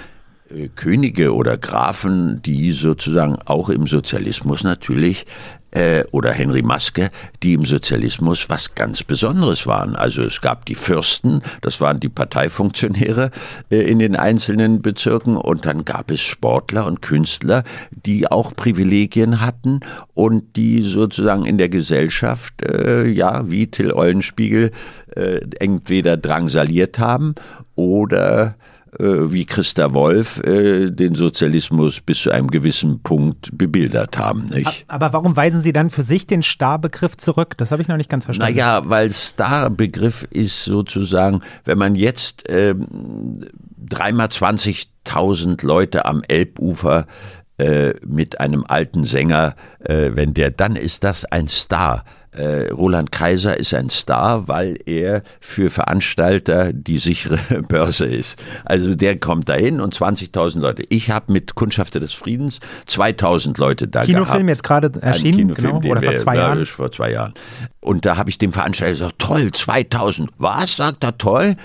Könige 0.74 1.34
oder 1.34 1.56
Grafen, 1.56 2.42
die 2.42 2.72
sozusagen 2.72 3.36
auch 3.44 3.68
im 3.68 3.86
Sozialismus 3.86 4.64
natürlich 4.64 5.26
äh, 5.70 6.04
oder 6.10 6.32
Henry 6.32 6.62
Maske, 6.62 7.10
die 7.42 7.54
im 7.54 7.64
Sozialismus 7.64 8.48
was 8.48 8.74
ganz 8.74 9.02
Besonderes 9.02 9.66
waren. 9.66 9.96
Also 9.96 10.22
es 10.22 10.40
gab 10.40 10.66
die 10.66 10.74
Fürsten, 10.74 11.42
das 11.60 11.80
waren 11.80 12.00
die 12.00 12.08
Parteifunktionäre 12.08 13.30
äh, 13.70 13.78
in 13.78 13.98
den 13.98 14.16
einzelnen 14.16 14.82
Bezirken 14.82 15.36
und 15.36 15.66
dann 15.66 15.84
gab 15.84 16.10
es 16.10 16.20
Sportler 16.20 16.86
und 16.86 17.02
Künstler, 17.02 17.62
die 17.90 18.30
auch 18.30 18.54
Privilegien 18.54 19.40
hatten 19.40 19.80
und 20.14 20.56
die 20.56 20.82
sozusagen 20.82 21.44
in 21.44 21.58
der 21.58 21.68
Gesellschaft, 21.68 22.62
äh, 22.62 23.06
ja, 23.06 23.48
wie 23.48 23.68
Till 23.68 23.92
Eulenspiegel, 23.92 24.72
äh, 25.14 25.40
entweder 25.60 26.16
drangsaliert 26.16 26.98
haben 26.98 27.34
oder 27.76 28.46
äh, 28.48 28.70
wie 28.98 29.46
Christa 29.46 29.94
Wolf 29.94 30.42
äh, 30.42 30.90
den 30.90 31.14
Sozialismus 31.14 32.00
bis 32.00 32.22
zu 32.22 32.30
einem 32.30 32.48
gewissen 32.48 33.02
Punkt 33.02 33.50
bebildert 33.56 34.18
haben. 34.18 34.46
Nicht? 34.46 34.84
Aber 34.88 35.12
warum 35.12 35.36
weisen 35.36 35.62
Sie 35.62 35.72
dann 35.72 35.90
für 35.90 36.02
sich 36.02 36.26
den 36.26 36.42
Star-Begriff 36.42 37.16
zurück? 37.16 37.56
Das 37.56 37.70
habe 37.70 37.82
ich 37.82 37.88
noch 37.88 37.96
nicht 37.96 38.10
ganz 38.10 38.24
verstanden. 38.24 38.52
Naja, 38.52 38.82
weil 38.84 39.10
Star-Begriff 39.10 40.26
ist 40.30 40.64
sozusagen, 40.64 41.40
wenn 41.64 41.78
man 41.78 41.94
jetzt 41.94 42.44
ähm, 42.48 43.46
dreimal 43.78 44.26
20.000 44.26 45.64
Leute 45.64 46.04
am 46.04 46.22
Elbufer 46.26 47.06
äh, 47.58 47.94
mit 48.06 48.40
einem 48.40 48.64
alten 48.66 49.04
Sänger, 49.04 49.54
äh, 49.80 50.10
wenn 50.14 50.34
der, 50.34 50.50
dann 50.50 50.76
ist 50.76 51.04
das 51.04 51.24
ein 51.26 51.46
Star. 51.46 52.04
Äh, 52.32 52.70
Roland 52.70 53.10
Kaiser 53.10 53.58
ist 53.58 53.74
ein 53.74 53.90
Star, 53.90 54.46
weil 54.46 54.78
er 54.86 55.22
für 55.40 55.68
Veranstalter 55.68 56.72
die 56.72 56.98
sichere 56.98 57.38
Börse 57.68 58.06
ist. 58.06 58.40
Also 58.64 58.94
der 58.94 59.18
kommt 59.18 59.48
dahin 59.48 59.80
und 59.80 59.94
20.000 59.94 60.60
Leute. 60.60 60.84
Ich 60.88 61.10
habe 61.10 61.32
mit 61.32 61.54
Kundschafter 61.56 61.98
des 61.98 62.12
Friedens 62.12 62.60
2.000 62.88 63.58
Leute 63.58 63.88
da 63.88 64.04
Kinofilm 64.04 64.46
gehabt. 64.46 64.48
jetzt 64.48 64.64
gerade 64.64 64.92
erschienen, 65.00 65.54
Kinofilm, 65.54 65.80
genau, 65.80 65.92
oder 65.92 66.02
vor 66.02 66.16
zwei 66.16 66.36
ja, 66.36 66.42
Jahren. 66.42 66.66
Vor 66.66 66.92
zwei 66.92 67.12
Jahren. 67.12 67.34
Und 67.80 68.06
da 68.06 68.16
habe 68.16 68.30
ich 68.30 68.38
dem 68.38 68.52
Veranstalter 68.52 68.92
gesagt, 68.92 69.18
toll, 69.18 69.50
2000. 69.50 70.30
Was, 70.38 70.76
sagt 70.76 71.02
er, 71.02 71.18
toll? 71.18 71.56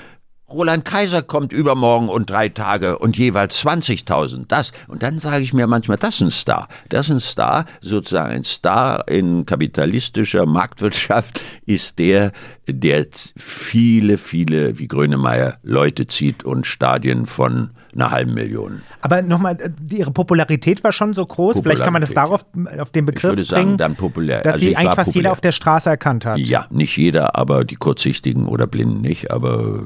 Roland 0.48 0.86
Kaiser 0.86 1.24
kommt 1.24 1.52
übermorgen 1.52 2.08
und 2.08 2.30
drei 2.30 2.50
Tage 2.50 3.00
und 3.00 3.18
jeweils 3.18 3.66
20.000. 3.66 4.46
Das. 4.48 4.74
Und 4.88 5.02
dann 5.02 5.18
sage 5.18 5.44
ich 5.44 5.54
mir 5.54 5.66
manchmal, 5.66 5.98
das 5.98 6.16
ist 6.16 6.22
ein 6.22 6.30
Star. 6.30 6.68
Das 6.90 7.08
ist 7.08 7.14
ein 7.14 7.20
Star, 7.20 7.66
sozusagen 7.82 8.32
ein 8.32 8.44
Star 8.44 9.08
in 9.08 9.46
kapitalistischer 9.46 10.46
Marktwirtschaft 10.46 11.42
ist 11.66 11.98
der, 11.98 12.32
der 12.68 13.08
viele, 13.36 14.20
viele, 14.20 14.78
wie 14.78 14.88
Grönemeyer, 14.88 15.58
Leute 15.64 16.06
zieht 16.06 16.44
und 16.44 16.68
Stadien 16.68 17.26
von 17.26 17.72
einer 17.96 18.12
halben 18.12 18.34
Million. 18.34 18.82
Aber 19.02 19.22
nochmal, 19.22 19.58
äh, 19.60 19.70
Ihre 19.96 20.12
Popularität 20.12 20.84
war 20.84 20.92
schon 20.92 21.14
so 21.14 21.26
groß. 21.26 21.60
Vielleicht 21.62 21.84
kann 21.84 21.94
man 21.94 22.02
das 22.02 22.14
darauf, 22.14 22.46
auf 22.80 22.92
den 22.92 23.06
Begriff 23.06 23.32
ich 23.32 23.38
würde 23.38 23.46
sagen, 23.46 23.64
bringen, 23.64 23.78
dann 23.78 23.96
populär. 23.96 24.42
dass 24.42 24.56
Also 24.56 24.66
Sie 24.66 24.72
ich 24.72 24.78
eigentlich 24.78 24.96
fast 24.96 25.08
jeder 25.16 25.30
populär. 25.30 25.32
auf 25.32 25.42
der 25.42 25.52
Straße 25.52 25.90
erkannt 25.90 26.26
hat. 26.26 26.38
Ja, 26.40 26.68
nicht 26.70 26.98
jeder, 26.98 27.36
aber 27.36 27.64
die 27.64 27.76
Kurzsichtigen 27.76 28.46
oder 28.48 28.68
Blinden 28.68 29.02
nicht, 29.02 29.32
aber 29.32 29.84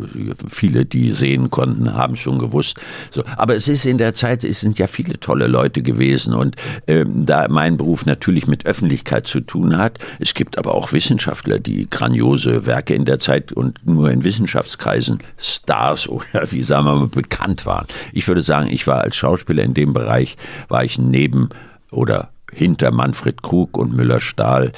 viele, 0.47 0.85
die 0.85 1.11
sehen 1.11 1.49
konnten, 1.49 1.93
haben 1.93 2.15
schon 2.15 2.39
gewusst. 2.39 2.79
So, 3.11 3.23
aber 3.37 3.55
es 3.55 3.67
ist 3.67 3.85
in 3.85 3.97
der 3.97 4.13
Zeit, 4.13 4.43
es 4.43 4.59
sind 4.59 4.79
ja 4.79 4.87
viele 4.87 5.19
tolle 5.19 5.47
Leute 5.47 5.81
gewesen 5.81 6.33
und 6.33 6.55
ähm, 6.87 7.25
da 7.25 7.47
mein 7.49 7.77
Beruf 7.77 8.05
natürlich 8.05 8.47
mit 8.47 8.65
Öffentlichkeit 8.65 9.27
zu 9.27 9.39
tun 9.41 9.77
hat, 9.77 9.99
es 10.19 10.33
gibt 10.33 10.57
aber 10.57 10.75
auch 10.75 10.91
Wissenschaftler, 10.93 11.59
die 11.59 11.87
grandiose 11.89 12.65
Werke 12.65 12.93
in 12.95 13.05
der 13.05 13.19
Zeit 13.19 13.51
und 13.51 13.85
nur 13.85 14.09
in 14.11 14.23
Wissenschaftskreisen 14.23 15.19
Stars 15.37 16.07
oder 16.09 16.51
wie 16.51 16.63
sagen 16.63 16.85
wir 16.85 16.95
mal 16.95 17.07
bekannt 17.07 17.65
waren. 17.65 17.85
Ich 18.13 18.27
würde 18.27 18.41
sagen, 18.41 18.69
ich 18.69 18.87
war 18.87 19.01
als 19.01 19.15
Schauspieler 19.15 19.63
in 19.63 19.73
dem 19.73 19.93
Bereich, 19.93 20.37
war 20.67 20.83
ich 20.83 20.97
neben 20.97 21.49
oder 21.91 22.29
hinter 22.51 22.91
Manfred 22.91 23.41
Krug 23.43 23.77
und 23.77 23.95
Müller-Stahl 23.95 24.71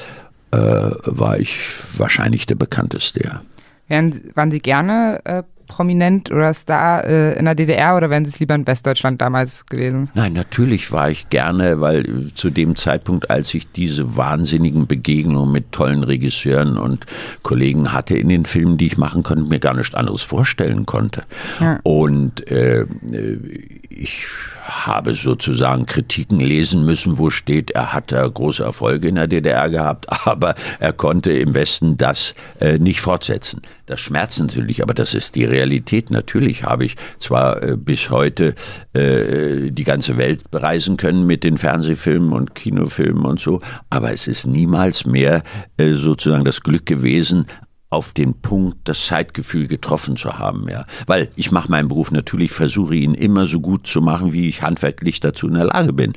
äh, 0.51 0.57
war 0.57 1.39
ich 1.39 1.57
wahrscheinlich 1.95 2.45
der 2.45 2.55
bekannteste. 2.55 3.23
Ja. 3.23 3.41
Wären, 3.88 4.21
waren 4.36 4.51
Sie 4.51 4.60
gerne 4.60 5.21
äh, 5.25 5.43
prominent 5.71 6.29
oder 6.31 6.53
Star 6.53 7.05
äh, 7.05 7.39
in 7.39 7.45
der 7.45 7.55
DDR 7.55 7.95
oder 7.95 8.10
wären 8.10 8.25
Sie 8.25 8.29
es 8.29 8.39
lieber 8.39 8.53
in 8.55 8.67
Westdeutschland 8.67 9.21
damals 9.21 9.65
gewesen? 9.67 10.10
Nein, 10.13 10.34
natürlich 10.34 10.91
war 10.91 11.10
ich 11.10 11.29
gerne, 11.29 11.79
weil 11.79 12.27
zu 12.36 12.49
dem 12.49 12.75
Zeitpunkt, 12.75 13.29
als 13.29 13.53
ich 13.53 13.71
diese 13.71 14.17
wahnsinnigen 14.17 14.86
Begegnungen 14.86 15.49
mit 15.49 15.71
tollen 15.71 16.03
Regisseuren 16.03 16.77
und 16.77 17.05
Kollegen 17.41 17.93
hatte 17.93 18.17
in 18.17 18.27
den 18.27 18.43
Filmen, 18.45 18.77
die 18.77 18.88
ich 18.88 18.97
machen 18.97 19.23
konnte, 19.23 19.45
mir 19.45 19.60
gar 19.60 19.73
nichts 19.73 19.95
anderes 19.95 20.23
vorstellen 20.23 20.86
konnte. 20.86 21.23
Ja. 21.62 21.79
Und 21.84 22.45
äh, 22.51 22.86
ich 23.89 24.25
habe 24.63 25.15
sozusagen 25.15 25.86
Kritiken 25.86 26.39
lesen 26.39 26.86
müssen, 26.86 27.17
wo 27.17 27.29
steht, 27.29 27.71
er 27.71 27.93
hat 27.93 28.12
da 28.12 28.27
große 28.27 28.63
Erfolge 28.63 29.07
in 29.07 29.15
der 29.15 29.27
DDR 29.27 29.69
gehabt, 29.69 30.07
aber 30.27 30.55
er 30.79 30.93
konnte 30.93 31.31
im 31.31 31.53
Westen 31.53 31.97
das 31.97 32.36
äh, 32.60 32.77
nicht 32.77 33.01
fortsetzen. 33.01 33.62
Das 33.91 33.99
schmerzt 33.99 34.39
natürlich, 34.39 34.82
aber 34.82 34.93
das 34.93 35.13
ist 35.13 35.36
die 35.36 35.43
Realität. 35.43 36.12
Natürlich 36.12 36.63
habe 36.63 36.86
ich 36.86 36.95
zwar 37.19 37.62
äh, 37.62 37.75
bis 37.75 38.10
heute 38.10 38.56
äh, 38.93 39.69
die 39.69 39.84
ganze 39.84 40.15
Welt 40.15 40.49
bereisen 40.49 40.95
können 40.95 41.25
mit 41.25 41.43
den 41.43 41.58
Fernsehfilmen 41.58 42.32
und 42.32 42.56
Kinofilmen 42.56 43.25
und 43.25 43.41
so, 43.41 43.60
aber 43.89 44.13
es 44.13 44.30
ist 44.30 44.47
niemals 44.47 45.06
mehr 45.06 45.43
äh, 45.75 45.91
sozusagen 45.91 46.45
das 46.45 46.62
Glück 46.62 46.86
gewesen, 46.86 47.47
auf 47.89 48.13
den 48.13 48.36
Punkt 48.36 48.77
das 48.86 49.06
Zeitgefühl 49.06 49.67
getroffen 49.67 50.15
zu 50.15 50.39
haben, 50.39 50.69
ja. 50.69 50.86
Weil 51.08 51.27
ich 51.36 51.51
mache 51.51 51.69
meinen 51.69 51.89
Beruf 51.89 52.12
natürlich, 52.12 52.54
versuche 52.54 52.95
ihn 52.95 53.13
immer 53.13 53.45
so 53.45 53.60
gut 53.60 53.88
zu 53.88 54.01
machen, 54.01 54.32
wie 54.32 54.47
ich 54.47 54.62
handwerklich 54.62 55.19
dazu 55.19 55.49
in 55.49 55.56
der 55.56 55.65
Lage 55.65 55.91
bin. 55.91 56.13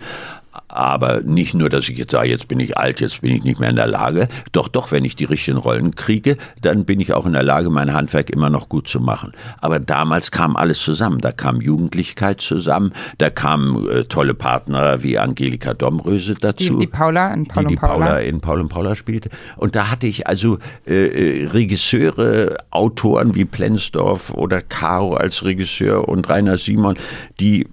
Aber 0.75 1.21
nicht 1.23 1.55
nur, 1.55 1.69
dass 1.69 1.89
ich 1.89 1.97
jetzt 1.97 2.11
sage, 2.11 2.29
jetzt 2.29 2.49
bin 2.49 2.59
ich 2.59 2.77
alt, 2.77 3.01
jetzt 3.01 3.21
bin 3.21 3.33
ich 3.33 3.45
nicht 3.45 3.61
mehr 3.61 3.71
in 3.71 3.77
der 3.77 3.87
Lage. 3.87 4.29
Doch, 4.51 4.67
doch, 4.67 4.91
wenn 4.91 5.05
ich 5.05 5.15
die 5.15 5.25
richtigen 5.25 5.57
Rollen 5.57 5.95
kriege, 5.95 6.37
dann 6.61 6.85
bin 6.85 6.99
ich 6.99 7.15
auch 7.15 7.27
in 7.27 7.33
der 7.33 7.45
Lage, 7.45 7.71
mein 7.71 7.93
Handwerk 7.93 8.29
immer 8.29 8.51
noch 8.51 8.69
gut 8.69 8.89
zu 8.89 8.99
machen. 8.99 9.31
Aber 9.61 9.79
damals 9.79 10.33
kam 10.33 10.57
alles 10.57 10.81
zusammen. 10.81 11.21
Da 11.21 11.31
kam 11.31 11.61
Jugendlichkeit 11.61 12.41
zusammen, 12.41 12.93
da 13.19 13.31
kamen 13.31 13.89
äh, 13.89 14.05
tolle 14.05 14.35
Partner 14.35 15.05
wie 15.05 15.17
Angelika 15.17 15.75
Domröse 15.75 16.35
Die, 16.35 16.41
dazu 16.41 16.79
die 16.79 16.89
Paula 16.89 17.33
in 17.33 17.47
Paul 17.47 17.63
die, 17.63 17.69
die 17.69 17.75
und 17.75 17.81
Paula. 17.81 18.07
Paula 18.07 18.19
in 18.19 18.41
Paul 18.41 18.61
und 18.61 18.69
Paula 18.69 18.97
spielte. 18.97 19.31
Und 19.57 19.77
da 19.77 19.93
hatte 19.93 20.09
ich 20.09 20.27
also 20.27 20.59
äh, 20.89 21.43
äh, 21.43 21.47
Regisseure, 21.47 22.57
Autoren 22.71 23.37
wie 23.37 23.45
Plensdorf 23.45 24.33
oder 24.33 24.61
Caro 24.61 25.15
als 25.15 25.45
Regisseur 25.45 26.09
und 26.09 26.29
Rainer 26.29 26.57
Simon, 26.57 26.97
die 27.39 27.69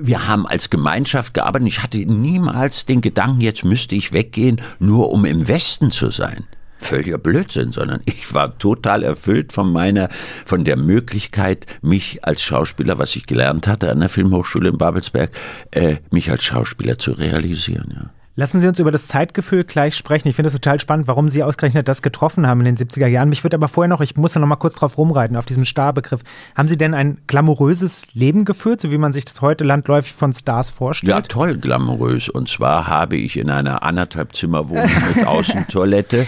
wir 0.00 0.26
haben 0.26 0.46
als 0.46 0.70
Gemeinschaft 0.70 1.34
gearbeitet. 1.34 1.68
Ich 1.68 1.82
hatte 1.82 1.98
niemals 1.98 2.86
den 2.86 3.00
Gedanken, 3.00 3.40
jetzt 3.40 3.64
müsste 3.64 3.94
ich 3.94 4.12
weggehen, 4.12 4.60
nur 4.78 5.10
um 5.10 5.24
im 5.24 5.46
Westen 5.48 5.90
zu 5.90 6.10
sein. 6.10 6.44
Völliger 6.78 7.18
Blödsinn, 7.18 7.72
sondern 7.72 8.00
ich 8.06 8.32
war 8.32 8.58
total 8.58 9.02
erfüllt 9.02 9.52
von 9.52 9.70
meiner, 9.70 10.08
von 10.46 10.64
der 10.64 10.76
Möglichkeit, 10.76 11.66
mich 11.82 12.24
als 12.24 12.42
Schauspieler, 12.42 12.98
was 12.98 13.14
ich 13.16 13.26
gelernt 13.26 13.68
hatte 13.68 13.90
an 13.90 14.00
der 14.00 14.08
Filmhochschule 14.08 14.70
in 14.70 14.78
Babelsberg, 14.78 15.30
äh, 15.72 15.96
mich 16.10 16.30
als 16.30 16.42
Schauspieler 16.42 16.98
zu 16.98 17.12
realisieren. 17.12 17.92
Ja. 17.94 18.19
Lassen 18.36 18.60
Sie 18.60 18.68
uns 18.68 18.78
über 18.78 18.92
das 18.92 19.08
Zeitgefühl 19.08 19.64
gleich 19.64 19.96
sprechen. 19.96 20.28
Ich 20.28 20.36
finde 20.36 20.46
es 20.46 20.54
total 20.54 20.78
spannend, 20.78 21.08
warum 21.08 21.28
Sie 21.28 21.42
ausgerechnet 21.42 21.88
das 21.88 22.00
getroffen 22.00 22.46
haben 22.46 22.60
in 22.64 22.74
den 22.74 22.76
70er 22.76 23.08
Jahren. 23.08 23.28
Mich 23.28 23.42
würde 23.44 23.56
aber 23.56 23.66
vorher 23.66 23.88
noch, 23.88 24.00
ich 24.00 24.16
muss 24.16 24.32
da 24.32 24.40
noch 24.40 24.46
mal 24.46 24.54
kurz 24.56 24.74
drauf 24.76 24.96
rumreiten, 24.96 25.36
auf 25.36 25.46
diesem 25.46 25.64
Starbegriff. 25.64 26.20
Haben 26.54 26.68
Sie 26.68 26.78
denn 26.78 26.94
ein 26.94 27.18
glamouröses 27.26 28.06
Leben 28.14 28.44
geführt, 28.44 28.80
so 28.80 28.92
wie 28.92 28.98
man 28.98 29.12
sich 29.12 29.24
das 29.24 29.40
heute 29.42 29.64
landläufig 29.64 30.12
von 30.12 30.32
Stars 30.32 30.70
vorstellt? 30.70 31.10
Ja, 31.10 31.20
toll, 31.22 31.56
glamourös. 31.58 32.28
Und 32.28 32.48
zwar 32.48 32.86
habe 32.86 33.16
ich 33.16 33.36
in 33.36 33.50
einer 33.50 33.82
anderthalb 33.82 34.34
Zimmerwohnung 34.36 34.88
mit 35.14 35.26
Außentoilette 35.26 36.26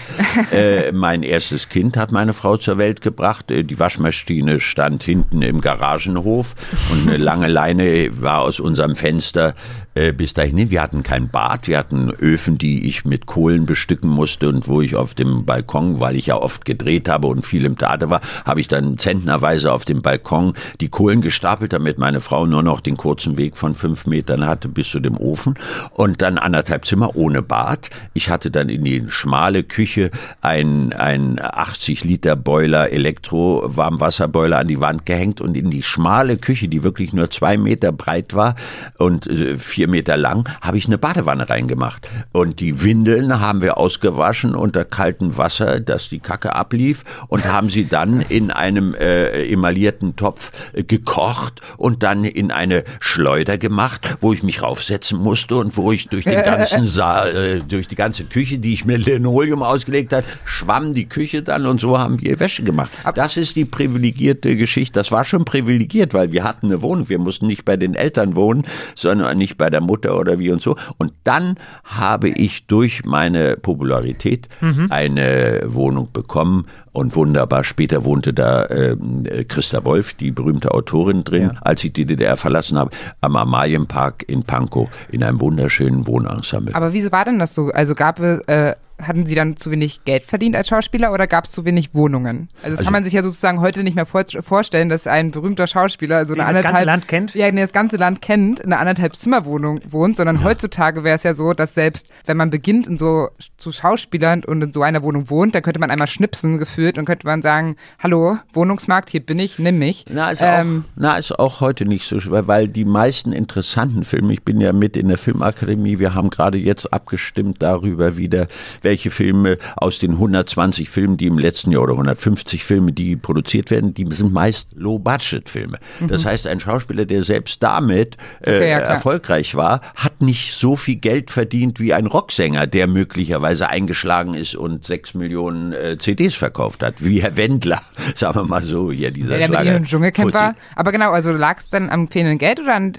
äh, 0.51 0.91
mein 0.93 1.23
erstes 1.23 1.69
Kind 1.69 1.97
hat 1.97 2.11
meine 2.11 2.33
Frau 2.33 2.57
zur 2.57 2.79
Welt 2.79 3.01
gebracht. 3.01 3.51
Äh, 3.53 3.62
Die 3.62 3.79
Waschmaschine 3.79 4.59
stand 4.59 5.05
hinten 5.05 5.41
im 5.41 5.61
Garagenhof 5.61 6.57
und 6.91 7.09
eine 7.09 7.17
lange 7.17 7.47
Leine 7.47 8.11
war 8.21 8.41
aus 8.41 8.59
unserem 8.59 8.97
Fenster 8.97 9.55
äh, 9.94 10.12
bis 10.12 10.35
dahin. 10.35 10.57
hin. 10.57 10.70
Wir 10.70 10.83
hatten 10.83 11.02
kein 11.02 11.28
Bad, 11.28 11.68
wir 11.68 11.78
hatten 11.78 12.11
Öfen, 12.11 12.59
die 12.59 12.87
ich 12.87 13.05
mit 13.05 13.26
Kohlen 13.26 13.66
bestücken 13.66 14.09
musste 14.09 14.48
und 14.48 14.68
wo 14.68 14.81
ich 14.81 14.96
auf 14.96 15.14
dem 15.14 15.44
Balkon, 15.44 16.00
weil 16.00 16.16
ich 16.16 16.26
ja 16.26 16.37
oft 16.37 16.64
gedreht 16.64 17.09
habe 17.09 17.28
und 17.28 17.44
viel 17.44 17.64
im 17.64 17.76
Theater 17.76 18.11
war, 18.11 18.20
habe 18.44 18.61
ich 18.61 18.68
dann 18.68 18.98
zentnerweise 18.98 19.72
auf 19.72 19.85
dem 19.85 20.02
Balkon 20.02 20.55
die 20.81 20.88
Kohlen 20.88 21.20
gestapelt, 21.20 21.72
damit 21.72 21.98
meine 21.98 22.20
Frau 22.20 22.46
nur 22.46 22.62
noch 22.62 22.81
den 22.81 22.96
kurzen 22.96 23.37
Weg 23.37 23.57
von 23.57 23.74
fünf 23.74 24.07
Metern 24.07 24.46
hatte 24.46 24.68
bis 24.68 24.88
zu 24.88 25.00
dem 25.00 25.16
Ofen 25.16 25.55
und 25.90 26.22
dann 26.22 26.38
anderthalb 26.38 26.85
Zimmer 26.85 27.16
ohne 27.16 27.42
Bad. 27.42 27.90
Ich 28.14 28.31
hatte 28.31 28.50
dann 28.50 28.68
in 28.68 28.85
die 28.85 29.05
schmale 29.09 29.62
Küche 29.62 30.11
ein, 30.40 30.92
ein 30.92 31.38
80 31.40 32.05
Liter 32.05 32.37
Boiler, 32.37 32.90
Elektro-Warmwasserboiler 32.90 34.59
an 34.59 34.68
die 34.68 34.81
Wand 34.81 35.07
gehängt 35.07 35.40
und 35.40 35.57
in 35.57 35.70
die 35.70 35.83
schmale 35.83 36.37
Küche, 36.37 36.68
die 36.68 36.85
wirklich 36.85 37.12
nur 37.12 37.31
zwei 37.31 37.57
Meter 37.57 37.92
breit 37.92 38.35
war 38.35 38.55
und 38.98 39.26
äh, 39.26 39.59
vier 39.83 39.88
Meter 39.88 40.16
lang, 40.16 40.49
habe 40.61 40.79
ich 40.79 40.87
eine 40.87 40.97
Badewanne 40.97 41.51
reingemacht. 41.51 42.09
Und 42.31 42.61
die 42.61 42.85
Windeln 42.85 43.40
haben 43.40 43.62
wir 43.62 43.79
ausgewaschen 43.79 44.55
unter 44.55 44.85
kaltem 44.85 45.37
Wasser, 45.37 45.81
dass 45.81 46.09
die 46.09 46.21
Kacke 46.21 46.55
ablief 46.55 47.03
und 47.27 47.45
haben 47.47 47.68
sie 47.68 47.87
dann 47.87 48.21
in 48.21 48.53
einem 48.53 48.95
äh, 48.95 49.51
emaillierten 49.51 50.14
Topf 50.14 50.53
äh, 50.73 50.85
gekocht 50.85 51.62
und 51.79 52.05
dann 52.05 52.23
in 52.25 52.53
eine 52.53 52.85
Schleuder 53.01 53.59
gemacht, 53.59 54.18
wo 54.21 54.33
ich 54.33 54.45
mich 54.45 54.62
raufsetzen 54.62 55.18
musste 55.18 55.57
und 55.57 55.77
wo 55.77 55.90
ich 55.90 56.07
durch 56.07 56.27
den 56.27 56.42
ganzen 56.45 56.87
Saal, 56.87 57.35
äh, 57.35 57.59
durch 57.59 57.88
die 57.88 57.97
ganze 57.97 58.23
Küche, 58.23 58.61
die 58.61 58.75
ich 58.75 58.85
mit 58.85 59.05
Linoleum 59.05 59.64
ausgelegt 59.64 60.12
hat, 60.12 60.25
schwamm 60.45 60.95
die 60.95 61.09
Küche 61.09 61.42
dann 61.42 61.66
und 61.66 61.81
so 61.81 61.99
haben 61.99 62.21
wir 62.21 62.38
Wäsche 62.38 62.62
gemacht. 62.62 62.92
Das 63.16 63.37
ist 63.37 63.57
die 63.57 63.64
privilegierte 63.64 64.57
Geschichte. 64.57 65.01
Das 65.01 65.11
war 65.11 65.25
schon 65.25 65.45
privilegiert, 65.45 66.14
weil 66.14 66.31
wir 66.31 66.45
hatten 66.45 66.66
eine 66.66 66.83
Wohnung. 66.83 67.09
Wir 67.09 67.18
mussten 67.18 67.49
nicht 67.49 67.64
bei 67.64 67.77
den 67.77 67.97
Eltern 67.97 68.37
wohnen, 68.37 68.64
sondern 68.95 69.39
nicht 69.39 69.57
bei 69.59 69.72
der 69.73 69.81
Mutter 69.81 70.18
oder 70.18 70.39
wie 70.39 70.51
und 70.51 70.62
so. 70.62 70.77
Und 70.99 71.12
dann 71.25 71.57
habe 71.85 72.29
ich 72.29 72.66
durch 72.66 73.05
meine 73.05 73.57
Popularität 73.57 74.49
eine 74.91 75.62
Wohnung 75.66 76.09
bekommen 76.12 76.66
und 76.93 77.16
wunderbar. 77.16 77.64
Später 77.64 78.05
wohnte 78.05 78.32
da 78.34 78.68
ähm, 78.68 79.24
Christa 79.49 79.84
Wolf, 79.84 80.14
die 80.14 80.30
berühmte 80.30 80.72
Autorin 80.72 81.24
drin, 81.24 81.53
als 81.61 81.82
ich 81.84 81.93
die 81.93 82.05
DDR 82.05 82.36
verlassen 82.36 82.78
habe, 82.78 82.90
am 83.20 83.36
Amalienpark 83.36 84.24
in 84.28 84.43
Pankow 84.43 84.88
in 85.11 85.22
einem 85.22 85.40
wunderschönen 85.40 86.07
Wohnensemble. 86.07 86.74
Aber 86.74 86.93
wieso 86.93 87.11
war 87.12 87.24
denn 87.24 87.38
das 87.38 87.55
so? 87.55 87.70
Also 87.70 87.95
gab 87.95 88.20
es, 88.20 88.40
äh, 88.49 88.74
hatten 89.01 89.26
Sie 89.26 89.34
dann 89.34 89.57
zu 89.57 89.70
wenig 89.72 90.05
Geld 90.05 90.24
verdient 90.24 90.55
als 90.55 90.68
Schauspieler 90.68 91.12
oder 91.12 91.26
gab 91.26 91.47
es 91.47 91.51
zu 91.51 91.64
wenig 91.64 91.93
Wohnungen? 91.95 92.49
Also 92.59 92.62
das 92.62 92.70
Also- 92.78 92.84
kann 92.84 92.93
man 92.93 93.05
sich 93.05 93.14
ja 93.14 93.22
sozusagen 93.22 93.61
heute 93.61 93.82
nicht 93.82 93.97
mehr 93.97 94.07
vor 94.07 94.22
vorstellen, 94.43 94.88
dass 94.88 95.07
ein 95.09 95.32
berühmter 95.32 95.66
Schauspieler 95.66 96.26
so 96.26 96.34
eine 96.34 96.43
Den 96.45 96.47
das 96.47 96.62
ganze 96.62 96.68
anderthalb 96.68 96.86
Land 96.86 97.09
kennt? 97.09 97.34
ja, 97.34 97.51
das 97.51 97.72
ganze 97.72 97.97
Land 97.97 98.22
kennt, 98.22 98.61
in 98.61 98.72
einer 98.72 98.80
anderthalb 98.80 99.16
Zimmerwohnung 99.16 99.80
wohnt, 99.90 100.16
sondern 100.18 100.45
heutzutage 100.45 101.03
wäre 101.03 101.16
es 101.16 101.24
ja 101.24 101.34
so, 101.34 101.53
dass 101.53 101.74
selbst 101.74 102.07
wenn 102.26 102.36
man 102.36 102.51
beginnt 102.51 102.86
in 102.86 102.97
so 102.99 103.28
zu 103.57 103.72
Schauspielern 103.72 104.45
und 104.45 104.62
in 104.62 104.72
so 104.72 104.82
einer 104.82 105.03
Wohnung 105.03 105.30
wohnt, 105.30 105.55
dann 105.57 105.62
könnte 105.62 105.80
man 105.80 105.90
einmal 105.90 106.07
schnipsen 106.07 106.59
gefühlt 106.59 106.82
und 106.99 107.05
könnte 107.05 107.26
man 107.26 107.43
sagen, 107.43 107.76
hallo, 107.99 108.39
Wohnungsmarkt, 108.53 109.11
hier 109.11 109.20
bin 109.20 109.39
ich, 109.39 109.59
nimm 109.59 109.78
mich. 109.78 110.05
Na, 110.11 110.30
ist, 110.30 110.41
Ähm, 110.43 110.85
auch, 110.87 110.93
na, 110.97 111.16
ist 111.16 111.39
auch 111.39 111.61
heute 111.61 111.85
nicht 111.85 112.09
so 112.09 112.20
schwer, 112.20 112.47
weil 112.47 112.68
die 112.68 112.85
meisten 112.85 113.33
interessanten 113.33 114.05
Filme, 114.05 114.33
ich 114.33 114.43
bin 114.43 114.61
ja 114.61 114.72
mit 114.72 114.97
in 114.97 115.09
der 115.09 115.18
Filmakademie, 115.18 115.99
wir 115.99 116.14
haben 116.14 116.30
gerade 116.30 116.59
jetzt 116.59 116.93
abgestimmt 116.93 117.62
darüber 117.62 118.16
wieder, 118.16 118.47
welche 118.83 119.11
Filme 119.11 119.59
aus 119.76 119.99
den 119.99 120.12
120 120.12 120.89
Filmen, 120.89 121.16
die 121.16 121.26
im 121.26 121.39
letzten 121.39 121.72
Jahr 121.72 121.83
oder 121.83 121.93
150 121.93 122.64
Filme, 122.64 122.93
die 122.93 123.16
produziert 123.16 123.70
werden, 123.70 123.95
die 123.95 124.07
sind 124.11 124.33
meist 124.33 124.68
Low-Budget-Filme. 124.74 125.78
Das 126.09 126.24
heißt, 126.24 126.47
ein 126.47 126.61
Schauspieler, 126.61 127.05
der 127.05 127.22
selbst 127.22 127.62
damit 127.62 128.16
äh, 128.41 128.53
Mhm. 128.53 128.57
Okay, 128.57 128.70
ja, 128.70 128.78
erfolgreich 128.78 129.55
war, 129.55 129.80
hat 129.95 130.20
nicht 130.20 130.55
so 130.55 130.76
viel 130.76 130.97
Geld 130.97 131.30
verdient 131.30 131.80
wie 131.80 131.95
ein 131.95 132.07
Rocksänger, 132.07 132.66
der 132.66 132.87
möglicherweise 132.87 133.68
eingeschlagen 133.68 134.35
ist 134.35 134.55
und 134.55 134.85
sechs 134.85 135.14
Millionen 135.14 135.72
äh, 135.72 135.99
CDs 135.99 136.35
verkauft 136.35 136.72
hat, 136.81 137.05
wie 137.05 137.20
Herr 137.23 137.37
Wendler, 137.37 137.83
sagen 138.14 138.37
wir 138.37 138.45
mal 138.45 138.62
so, 138.62 138.93
hier 138.93 139.11
dieser 139.11 139.39
der 139.39 139.49
mit 139.49 139.59
Schlager. 139.59 140.12
Fuzzi. 140.14 140.35
war. 140.35 140.55
Aber 140.77 140.93
genau, 140.93 141.11
also 141.11 141.33
lag 141.33 141.59
es 141.59 141.68
dann 141.70 141.91
am 141.91 142.09
fehlenden 142.09 142.39
Geld 142.39 142.61
oder 142.61 142.75
an 142.75 142.93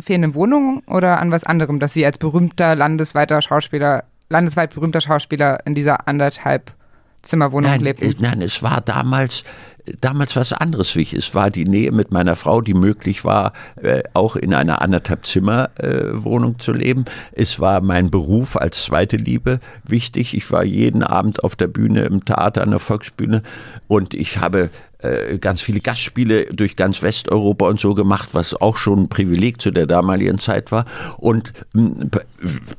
fehlenden 0.00 0.34
Wohnungen 0.34 0.80
oder 0.86 1.20
an 1.20 1.30
was 1.30 1.44
anderem, 1.44 1.78
dass 1.78 1.94
sie 1.94 2.04
als 2.04 2.18
berühmter 2.18 2.76
landesweiter 2.76 3.40
Schauspieler, 3.42 4.04
landesweit 4.28 4.74
berühmter 4.74 5.00
Schauspieler 5.00 5.58
in 5.64 5.74
dieser 5.74 6.06
anderthalb 6.06 6.72
Zimmerwohnung 7.22 7.70
Nein, 7.70 7.80
lebten? 7.80 8.04
äh, 8.10 8.14
nein, 8.18 8.42
es 8.42 8.62
war 8.62 8.80
damals, 8.80 9.42
damals 10.00 10.36
was 10.36 10.52
anderes 10.52 10.94
wichtig. 10.96 11.18
Es 11.18 11.34
war 11.34 11.50
die 11.50 11.64
Nähe 11.64 11.92
mit 11.92 12.10
meiner 12.10 12.36
Frau, 12.36 12.60
die 12.60 12.74
möglich 12.74 13.24
war, 13.24 13.52
äh, 13.76 14.02
auch 14.14 14.36
in 14.36 14.54
einer 14.54 14.82
anderthalb 14.82 15.26
Zimmer 15.26 15.70
äh, 15.76 16.04
Wohnung 16.12 16.58
zu 16.58 16.72
leben. 16.72 17.04
Es 17.32 17.60
war 17.60 17.80
mein 17.80 18.10
Beruf 18.10 18.56
als 18.56 18.84
zweite 18.84 19.16
Liebe 19.16 19.60
wichtig. 19.84 20.34
Ich 20.34 20.50
war 20.50 20.64
jeden 20.64 21.02
Abend 21.02 21.44
auf 21.44 21.56
der 21.56 21.68
Bühne 21.68 22.02
im 22.02 22.24
Theater 22.24 22.62
an 22.62 22.70
der 22.70 22.78
Volksbühne 22.78 23.42
und 23.86 24.14
ich 24.14 24.38
habe 24.38 24.70
äh, 24.98 25.38
ganz 25.38 25.60
viele 25.60 25.80
Gastspiele 25.80 26.46
durch 26.46 26.76
ganz 26.76 27.02
Westeuropa 27.02 27.68
und 27.68 27.80
so 27.80 27.94
gemacht, 27.94 28.30
was 28.32 28.54
auch 28.54 28.76
schon 28.76 29.02
ein 29.02 29.08
Privileg 29.08 29.60
zu 29.60 29.70
der 29.70 29.86
damaligen 29.86 30.38
Zeit 30.38 30.72
war. 30.72 30.84
Und 31.16 31.52
pa- 32.10 32.22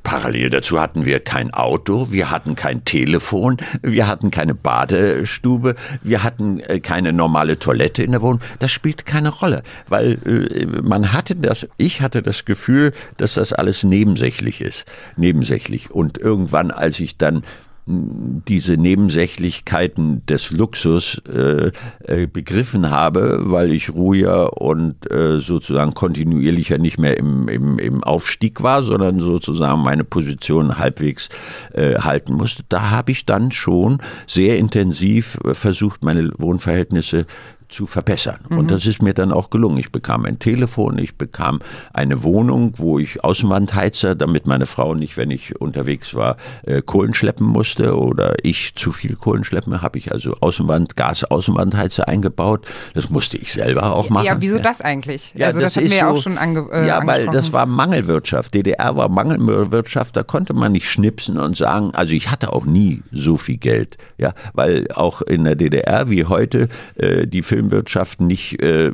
parallel 0.04 0.50
dazu 0.50 0.80
hatten 0.80 1.06
wir 1.06 1.20
kein 1.20 1.54
Auto, 1.54 2.12
wir 2.12 2.32
hatten 2.32 2.56
kein 2.56 2.84
Telefon, 2.86 3.58
wir 3.82 4.08
hatten 4.08 4.32
keine 4.32 4.56
Badestube, 4.56 5.76
wir 6.04 6.24
hatten 6.24 6.60
äh, 6.60 6.80
keine 6.80 7.14
normale 7.14 7.60
Toilette 7.60 8.04
in 8.04 8.12
der 8.12 8.22
Wohnung. 8.22 8.42
Das 8.60 8.72
spielt 8.72 9.06
keine 9.06 9.30
Rolle, 9.30 9.64
weil 9.88 10.20
äh, 10.26 10.82
man 10.82 11.14
hatte 11.14 11.36
das, 11.36 11.68
ich 11.78 12.02
hatte 12.02 12.22
das 12.22 12.46
Gefühl, 12.46 12.94
dass 13.18 13.36
das 13.36 13.54
alles 13.54 13.84
nebensächlich 13.84 14.62
ist, 14.62 14.86
nebensächlich. 15.16 15.92
Und 15.92 16.18
irgendwann, 16.18 16.72
als 16.72 17.00
ich 17.00 17.18
dann 17.18 17.44
diese 17.90 18.76
Nebensächlichkeiten 18.76 20.24
des 20.28 20.52
Luxus 20.52 21.22
äh, 21.28 21.72
äh, 22.04 22.28
begriffen 22.28 22.92
habe, 22.92 23.40
weil 23.46 23.74
ich 23.74 23.90
ruhiger 23.90 24.62
und 24.62 25.10
äh, 25.10 25.40
sozusagen 25.40 25.96
kontinuierlicher 25.96 26.78
nicht 26.78 27.00
mehr 27.00 27.18
im, 27.18 27.48
im, 27.48 27.80
im 27.80 28.04
Aufstieg 28.04 28.62
war, 28.62 28.84
sondern 28.84 29.20
sozusagen 29.20 29.82
meine 29.82 30.04
Position 30.04 30.78
halbwegs 30.78 31.30
äh, 31.74 31.96
halten 31.96 32.34
musste. 32.34 32.64
Da 32.70 32.92
habe 32.92 33.12
ich 33.12 33.26
dann 33.26 33.52
schon 33.52 33.98
sehr 34.28 34.60
intensiv 34.60 35.40
äh, 35.44 35.56
versucht, 35.56 36.04
meine 36.04 36.32
Wohnverhältnisse 36.38 37.26
zu 37.70 37.86
verbessern. 37.86 38.40
Und 38.50 38.72
das 38.72 38.86
ist 38.88 39.02
mir 39.02 39.14
dann 39.14 39.32
auch 39.32 39.50
gelungen. 39.52 39.78
Ich 39.78 39.92
bekam 39.92 40.26
ein 40.26 40.40
Telefon, 40.40 40.98
ich 40.98 41.16
bekam 41.16 41.60
eine 41.94 42.24
Wohnung, 42.24 42.74
wo 42.78 42.98
ich 43.00 43.24
Außenwandheizer, 43.24 44.16
damit 44.16 44.48
meine 44.48 44.66
Frau 44.66 44.96
nicht, 44.96 45.18
wenn 45.18 45.30
ich 45.30 45.62
unterwegs 45.62 46.16
war, 46.16 46.38
äh, 46.64 46.82
Kohlen 46.82 47.14
schleppen 47.14 47.46
musste 47.46 47.96
oder 47.98 48.36
ich 48.44 48.74
zu 48.76 48.92
viel 48.92 49.16
Kohlen 49.16 49.44
schleppen, 49.44 49.82
habe 49.84 50.00
ich 50.00 50.12
also 50.12 50.34
Außenwand, 50.42 50.96
Gas-Außenwandheizer 50.96 52.08
eingebaut. 52.08 52.66
Das 52.96 53.10
musste 53.10 53.38
ich 53.38 53.54
selber 53.54 53.94
auch 53.94 54.10
machen. 54.10 54.26
ja, 54.26 54.42
wieso 54.42 54.58
das 54.58 54.82
eigentlich? 54.82 55.34
Ja, 55.36 55.48
also 55.48 55.60
das, 55.62 55.76
hatten 55.76 55.86
ist 55.86 55.94
ja 55.96 56.10
so- 56.12 56.18
auch 56.18 56.24
schon 56.24 56.38
ange 56.38 56.68
äh, 56.72 56.88
Ja, 56.88 57.06
weil 57.06 57.28
das 57.28 57.54
war 57.54 57.66
Mangelwirtschaft. 57.68 58.54
DDR 58.54 58.96
war 58.96 59.10
Mangelwirtschaft, 59.10 60.18
da 60.18 60.24
konnte 60.24 60.54
man 60.54 60.72
nicht 60.72 60.90
schnipsen 60.90 61.38
und 61.38 61.56
sagen, 61.56 61.92
also 61.94 62.14
ich 62.14 62.32
hatte 62.32 62.52
auch 62.52 62.66
nie 62.66 63.04
so 63.12 63.38
viel 63.38 63.58
Geld, 63.58 63.98
ja, 64.18 64.34
weil 64.54 64.88
auch 64.94 65.22
in 65.22 65.44
der 65.44 65.56
DDR 65.56 66.10
wie 66.10 66.26
heute 66.26 66.68
äh, 66.96 67.28
die 67.28 67.44
Filmwirtschaft 67.60 68.22
nicht 68.22 68.62
äh, 68.62 68.92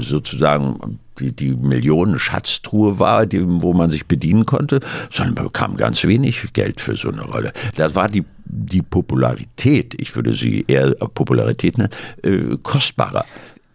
sozusagen 0.00 0.98
die, 1.20 1.32
die 1.32 1.54
Millionen-Schatztruhe 1.54 2.98
war, 2.98 3.26
die, 3.26 3.44
wo 3.44 3.74
man 3.74 3.90
sich 3.90 4.06
bedienen 4.06 4.44
konnte, 4.44 4.80
sondern 5.10 5.34
man 5.34 5.44
bekam 5.44 5.76
ganz 5.76 6.02
wenig 6.04 6.52
Geld 6.52 6.80
für 6.80 6.96
so 6.96 7.10
eine 7.10 7.22
Rolle. 7.22 7.52
Das 7.76 7.94
war 7.94 8.08
die 8.08 8.24
die 8.54 8.82
Popularität, 8.82 9.94
ich 9.98 10.14
würde 10.14 10.34
sie 10.34 10.64
eher 10.68 10.90
Popularität 10.90 11.78
nennen, 11.78 11.90
äh, 12.22 12.58
kostbarer. 12.62 13.24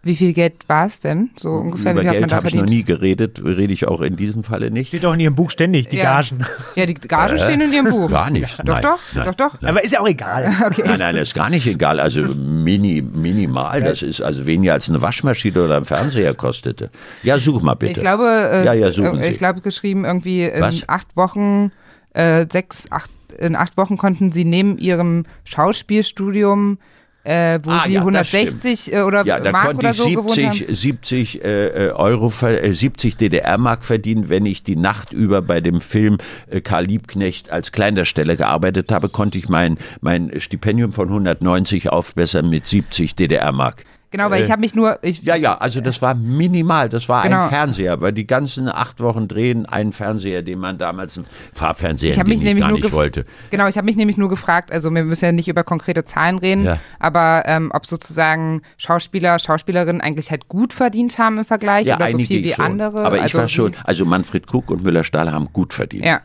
Wie 0.04 0.14
viel 0.14 0.32
Geld 0.32 0.54
war 0.68 0.86
es 0.86 1.00
denn? 1.00 1.30
So 1.36 1.50
ungefähr, 1.50 1.92
Über 1.92 2.02
wie 2.02 2.06
Geld 2.08 2.32
habe 2.32 2.46
ich 2.46 2.54
noch 2.54 2.64
nie 2.66 2.84
geredet, 2.84 3.42
rede 3.44 3.72
ich 3.72 3.88
auch 3.88 4.00
in 4.00 4.14
diesem 4.16 4.44
Falle 4.44 4.70
nicht. 4.70 4.88
Steht 4.88 5.02
doch 5.02 5.12
in 5.12 5.20
Ihrem 5.20 5.34
Buch 5.34 5.50
ständig, 5.50 5.88
die 5.88 5.96
Ja. 5.96 6.20
Gagen. 6.20 6.44
Ja, 6.76 6.86
die 6.86 6.94
Gagen 6.94 7.36
stehen 7.38 7.60
in 7.60 7.72
Ihrem 7.72 7.86
Buch. 7.90 8.08
Gar 8.08 8.30
nicht. 8.30 8.58
Doch, 8.60 8.64
nein, 8.64 8.82
doch, 8.82 8.98
nein, 9.14 9.24
doch, 9.26 9.34
doch. 9.34 9.62
Aber 9.68 9.82
ist 9.82 9.92
ja 9.92 10.00
auch 10.00 10.08
egal. 10.08 10.54
Nein, 10.84 10.98
nein, 11.00 11.14
das 11.16 11.28
ist 11.28 11.34
gar 11.34 11.50
nicht 11.50 11.66
egal. 11.66 11.98
Also 11.98 12.22
mini, 12.22 13.02
minimal, 13.02 13.82
das 13.82 14.02
ist 14.02 14.20
also 14.22 14.46
weniger 14.46 14.74
als 14.74 14.88
eine 14.88 15.02
Waschmaschine 15.02 15.64
oder 15.64 15.78
ein 15.78 15.84
Fernseher 15.84 16.32
kostete. 16.34 16.90
Ja, 17.24 17.38
such 17.40 17.60
mal 17.62 17.74
bitte. 17.74 17.92
Ich 17.92 17.98
glaube, 18.00 18.24
äh, 18.52 18.64
Ja, 18.64 18.74
ja, 18.74 18.92
suchen 18.92 19.18
äh, 19.18 19.24
Sie. 19.24 19.28
ich 19.30 19.38
glaube 19.38 19.60
geschrieben 19.62 20.04
irgendwie 20.04 20.44
in 20.44 20.60
Was? 20.60 20.88
acht 20.88 21.16
Wochen, 21.16 21.72
äh, 22.14 22.46
sechs, 22.50 22.86
acht, 22.92 23.10
in 23.36 23.56
acht 23.56 23.76
Wochen 23.76 23.96
konnten 23.98 24.30
sie 24.32 24.44
neben 24.44 24.78
ihrem 24.78 25.24
Schauspielstudium, 25.44 26.78
äh, 27.24 27.58
wo 27.62 27.70
Ah, 27.70 27.82
sie 27.86 27.94
ja, 27.94 28.00
das 28.10 28.32
160 28.34 28.92
äh, 28.92 29.00
oder 29.02 29.24
ja, 29.24 29.40
da 29.40 29.52
Mark 29.52 29.66
konnte 29.66 29.78
oder 29.78 29.90
ich 29.90 29.96
so 29.96 30.08
gewohnt 30.08 30.30
70, 30.30 30.62
haben. 30.62 30.74
70 30.74 31.44
äh, 31.44 31.90
Euro, 31.94 32.32
äh, 32.46 32.72
70 32.72 33.16
DDR-Mark 33.16 33.84
verdienen, 33.84 34.28
wenn 34.28 34.46
ich 34.46 34.62
die 34.62 34.76
Nacht 34.76 35.12
über 35.12 35.42
bei 35.42 35.60
dem 35.60 35.80
Film 35.80 36.18
äh, 36.48 36.60
Karl 36.60 36.84
Liebknecht 36.84 37.50
als 37.50 37.72
Kleindarsteller 37.72 38.36
gearbeitet 38.36 38.90
habe, 38.92 39.08
konnte 39.08 39.38
ich 39.38 39.48
mein, 39.48 39.78
mein 40.00 40.32
Stipendium 40.38 40.92
von 40.92 41.08
190 41.08 41.90
aufbessern 41.90 42.48
mit 42.48 42.66
70 42.66 43.14
DDR-Mark. 43.14 43.84
Genau, 44.10 44.30
weil 44.30 44.42
ich 44.42 44.50
habe 44.50 44.60
mich 44.60 44.74
nur, 44.74 44.98
ich, 45.02 45.22
äh, 45.22 45.26
Ja, 45.26 45.36
ja, 45.36 45.58
also 45.58 45.80
das 45.82 46.00
war 46.00 46.14
minimal, 46.14 46.88
das 46.88 47.08
war 47.10 47.22
Genau. 47.24 47.42
ein 47.42 47.48
Fernseher, 47.50 48.00
weil 48.00 48.12
die 48.12 48.26
ganzen 48.26 48.68
acht 48.68 49.00
Wochen 49.00 49.28
drehen 49.28 49.66
einen 49.66 49.92
Fernseher, 49.92 50.42
den 50.42 50.58
man 50.60 50.78
damals, 50.78 51.18
ein 51.18 51.26
Farbfernseher, 51.52 52.12
Ich 52.12 52.16
den 52.16 52.26
mich 52.28 52.42
ich 52.42 52.58
gar 52.58 52.72
nicht 52.72 52.90
wollte. 52.92 53.26
Genau, 53.50 53.68
ich 53.68 53.76
habe 53.76 53.84
mich 53.84 53.96
nämlich 53.96 54.16
nur 54.16 54.30
gefragt, 54.30 54.72
also 54.72 54.90
wir 54.94 55.04
müssen 55.04 55.24
ja 55.26 55.32
nicht 55.32 55.48
über 55.48 55.62
konkrete 55.62 56.04
Zahlen 56.04 56.38
reden, 56.38 56.64
Ja. 56.64 56.78
aber 56.98 57.42
ähm, 57.46 57.70
ob 57.74 57.84
sozusagen 57.84 58.62
Schauspieler, 58.78 59.38
Schauspielerinnen 59.38 60.00
eigentlich 60.00 60.30
halt 60.30 60.48
gut 60.48 60.72
verdient 60.72 61.18
haben 61.18 61.38
im 61.38 61.44
Vergleich 61.44 61.86
Ja, 61.86 61.96
oder 61.96 62.10
so 62.10 62.18
viel 62.18 62.42
wie 62.44 62.52
schon. 62.52 62.64
andere. 62.64 63.04
Aber 63.04 63.16
ich 63.16 63.22
also 63.24 63.38
war 63.38 63.48
schon, 63.48 63.74
also 63.84 64.04
Manfred 64.06 64.46
Krug 64.46 64.70
und 64.70 64.82
Müller-Stahl 64.82 65.30
haben 65.32 65.48
gut 65.52 65.74
verdient. 65.74 66.06
Ja, 66.06 66.20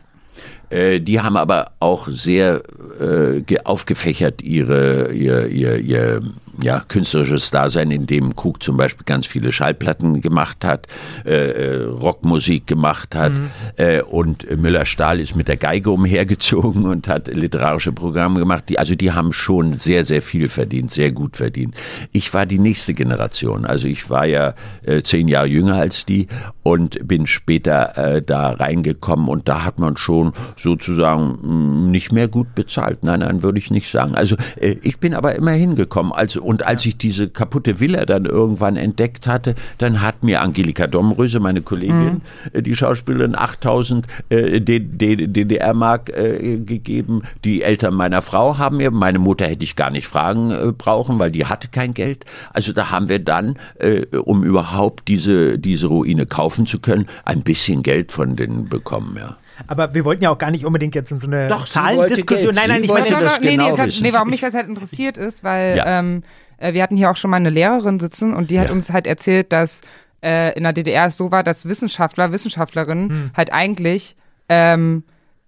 Äh, 0.70 1.00
die 1.00 1.20
haben 1.20 1.36
aber 1.36 1.72
auch 1.78 2.08
sehr 2.08 2.62
äh, 2.98 3.42
ge- 3.42 3.60
aufgefächert 3.64 4.42
ihre, 4.42 5.12
ihr, 5.12 5.46
ihr, 5.48 5.78
ihr 5.78 6.22
ja, 6.62 6.80
künstlerisches 6.80 7.50
Dasein, 7.50 7.90
in 7.90 8.06
dem 8.06 8.34
Krug 8.34 8.62
zum 8.62 8.76
Beispiel 8.76 9.04
ganz 9.04 9.26
viele 9.26 9.52
Schallplatten 9.52 10.20
gemacht 10.20 10.64
hat, 10.64 10.86
äh, 11.24 11.30
äh 11.30 11.84
Rockmusik 11.84 12.66
gemacht 12.66 13.14
hat 13.14 13.32
mhm. 13.32 13.50
äh, 13.76 14.02
und 14.02 14.50
Müller-Stahl 14.50 15.20
ist 15.20 15.36
mit 15.36 15.48
der 15.48 15.56
Geige 15.56 15.90
umhergezogen 15.90 16.86
und 16.86 17.08
hat 17.08 17.28
literarische 17.28 17.92
Programme 17.92 18.38
gemacht. 18.38 18.64
Die, 18.68 18.78
also 18.78 18.94
die 18.94 19.12
haben 19.12 19.32
schon 19.32 19.74
sehr, 19.74 20.04
sehr 20.04 20.22
viel 20.22 20.48
verdient, 20.48 20.90
sehr 20.90 21.12
gut 21.12 21.36
verdient. 21.36 21.74
Ich 22.12 22.32
war 22.34 22.46
die 22.46 22.58
nächste 22.58 22.94
Generation, 22.94 23.64
also 23.64 23.86
ich 23.86 24.10
war 24.10 24.26
ja 24.26 24.54
äh, 24.82 25.02
zehn 25.02 25.28
Jahre 25.28 25.46
jünger 25.46 25.76
als 25.76 26.06
die 26.06 26.28
und 26.62 27.06
bin 27.06 27.26
später 27.26 27.96
äh, 27.96 28.22
da 28.22 28.50
reingekommen 28.50 29.28
und 29.28 29.48
da 29.48 29.64
hat 29.64 29.78
man 29.78 29.96
schon 29.96 30.32
sozusagen 30.56 31.38
mh, 31.42 31.48
mm, 31.48 31.90
nicht 31.90 32.12
mehr 32.12 32.28
gut 32.28 32.54
bezahlt. 32.54 33.02
Nein, 33.02 33.20
nein, 33.20 33.42
würde 33.42 33.58
ich 33.58 33.70
nicht 33.70 33.90
sagen. 33.90 34.14
Also 34.14 34.36
äh, 34.56 34.76
ich 34.82 34.98
bin 34.98 35.14
aber 35.14 35.34
immer 35.34 35.52
hingekommen. 35.52 36.12
Also 36.12 36.42
und 36.44 36.66
als 36.66 36.84
ich 36.86 36.96
diese 36.96 37.28
kaputte 37.28 37.80
Villa 37.80 38.04
dann 38.04 38.26
irgendwann 38.26 38.76
entdeckt 38.76 39.26
hatte, 39.26 39.54
dann 39.78 40.00
hat 40.00 40.22
mir 40.22 40.42
Angelika 40.42 40.86
Domröse, 40.86 41.40
meine 41.40 41.62
Kollegin, 41.62 42.22
mhm. 42.52 42.62
die 42.62 42.76
Schauspielerin, 42.76 43.34
8000 43.34 44.06
äh, 44.28 44.60
DDR-Mark 44.60 46.10
äh, 46.10 46.58
gegeben. 46.58 47.22
Die 47.44 47.62
Eltern 47.62 47.94
meiner 47.94 48.22
Frau 48.22 48.58
haben 48.58 48.76
mir, 48.76 48.90
meine 48.90 49.18
Mutter 49.18 49.46
hätte 49.46 49.64
ich 49.64 49.76
gar 49.76 49.90
nicht 49.90 50.06
fragen 50.06 50.50
äh, 50.50 50.72
brauchen, 50.72 51.18
weil 51.18 51.30
die 51.30 51.46
hatte 51.46 51.68
kein 51.68 51.94
Geld. 51.94 52.24
Also 52.52 52.72
da 52.72 52.90
haben 52.90 53.08
wir 53.08 53.18
dann, 53.18 53.58
äh, 53.78 54.06
um 54.16 54.44
überhaupt 54.44 55.08
diese, 55.08 55.58
diese 55.58 55.86
Ruine 55.88 56.26
kaufen 56.26 56.66
zu 56.66 56.78
können, 56.78 57.06
ein 57.24 57.42
bisschen 57.42 57.82
Geld 57.82 58.12
von 58.12 58.36
denen 58.36 58.68
bekommen, 58.68 59.16
ja. 59.18 59.36
Aber 59.66 59.94
wir 59.94 60.04
wollten 60.04 60.22
ja 60.22 60.30
auch 60.30 60.38
gar 60.38 60.50
nicht 60.50 60.64
unbedingt 60.64 60.94
jetzt 60.94 61.10
in 61.10 61.20
so 61.20 61.26
eine 61.26 61.48
Doch, 61.48 61.66
Zahlendiskussion. 61.66 62.54
Nein, 62.54 62.68
nein, 62.68 62.84
ich 62.84 62.90
meine 62.90 63.08
das 63.08 63.40
nee, 63.40 63.52
genau 63.52 63.70
nee, 63.70 63.78
hat, 63.78 63.98
nee, 64.00 64.12
warum 64.12 64.28
mich 64.28 64.40
das 64.40 64.54
halt 64.54 64.68
interessiert 64.68 65.16
ist, 65.16 65.44
weil 65.44 65.76
ja. 65.76 65.98
ähm, 65.98 66.22
äh, 66.58 66.72
wir 66.72 66.82
hatten 66.82 66.96
hier 66.96 67.10
auch 67.10 67.16
schon 67.16 67.30
mal 67.30 67.36
eine 67.36 67.50
Lehrerin 67.50 68.00
sitzen 68.00 68.34
und 68.34 68.50
die 68.50 68.58
hat 68.58 68.68
ja. 68.68 68.72
uns 68.72 68.92
halt 68.92 69.06
erzählt, 69.06 69.52
dass 69.52 69.82
äh, 70.22 70.56
in 70.56 70.62
der 70.62 70.72
DDR 70.72 71.06
es 71.06 71.16
so 71.16 71.30
war, 71.30 71.42
dass 71.42 71.66
Wissenschaftler, 71.66 72.32
Wissenschaftlerinnen 72.32 73.08
hm. 73.08 73.30
halt 73.36 73.52
eigentlich 73.52 74.16
ähm, 74.48 75.04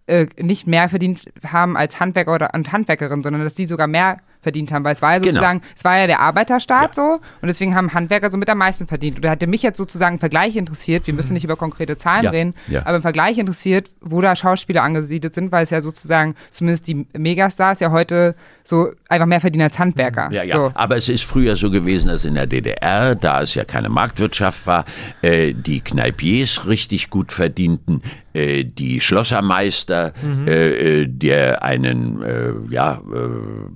äh, 0.06 0.26
nicht 0.40 0.66
mehr 0.66 0.88
verdient 0.88 1.24
haben 1.44 1.76
als 1.76 1.98
Handwerker 1.98 2.34
oder 2.34 2.54
und 2.54 2.70
Handwerkerinnen, 2.72 3.22
sondern 3.22 3.42
dass 3.42 3.54
die 3.54 3.64
sogar 3.64 3.86
mehr 3.86 4.18
verdient 4.46 4.70
haben, 4.70 4.84
weil 4.84 4.92
es 4.92 5.02
war 5.02 5.14
ja 5.14 5.18
genau. 5.18 5.32
sozusagen, 5.32 5.58
genau. 5.58 5.72
es 5.74 5.84
war 5.84 5.98
ja 5.98 6.06
der 6.06 6.20
Arbeiterstaat 6.20 6.96
ja. 6.96 7.02
so 7.02 7.20
und 7.42 7.48
deswegen 7.48 7.74
haben 7.74 7.92
Handwerker 7.92 8.30
so 8.30 8.36
mit 8.36 8.48
am 8.48 8.58
meisten 8.58 8.86
verdient. 8.86 9.16
Und 9.16 9.24
da 9.24 9.30
hatte 9.30 9.48
mich 9.48 9.62
jetzt 9.62 9.76
sozusagen 9.76 10.16
ein 10.16 10.20
Vergleich 10.20 10.54
interessiert, 10.54 11.08
wir 11.08 11.14
müssen 11.14 11.30
mhm. 11.30 11.34
nicht 11.34 11.44
über 11.44 11.56
konkrete 11.56 11.96
Zahlen 11.96 12.24
ja. 12.24 12.30
reden, 12.30 12.54
ja. 12.68 12.82
aber 12.86 12.96
im 12.96 13.02
Vergleich 13.02 13.38
interessiert, 13.38 13.90
wo 14.00 14.20
da 14.20 14.36
Schauspieler 14.36 14.84
angesiedelt 14.84 15.34
sind, 15.34 15.50
weil 15.50 15.64
es 15.64 15.70
ja 15.70 15.82
sozusagen, 15.82 16.36
zumindest 16.52 16.86
die 16.86 17.06
Megastars 17.12 17.80
ja 17.80 17.90
heute 17.90 18.36
so 18.66 18.90
einfach 19.08 19.26
mehr 19.26 19.40
verdienen 19.40 19.62
als 19.62 19.78
Handwerker. 19.78 20.28
Ja, 20.32 20.42
ja. 20.42 20.56
So. 20.56 20.72
Aber 20.74 20.96
es 20.96 21.08
ist 21.08 21.22
früher 21.22 21.54
so 21.54 21.70
gewesen, 21.70 22.08
dass 22.08 22.24
in 22.24 22.34
der 22.34 22.46
DDR, 22.46 23.14
da 23.14 23.42
es 23.42 23.54
ja 23.54 23.64
keine 23.64 23.88
Marktwirtschaft 23.88 24.66
war, 24.66 24.84
äh, 25.22 25.54
die 25.54 25.80
Kneipiers 25.80 26.66
richtig 26.66 27.08
gut 27.08 27.30
verdienten, 27.30 28.02
äh, 28.32 28.64
die 28.64 29.00
Schlossermeister, 29.00 30.12
mhm. 30.20 30.48
äh, 30.48 31.06
der 31.06 31.62
einen 31.62 32.22
äh, 32.22 32.52
ja, 32.68 32.94
äh, 32.96 33.28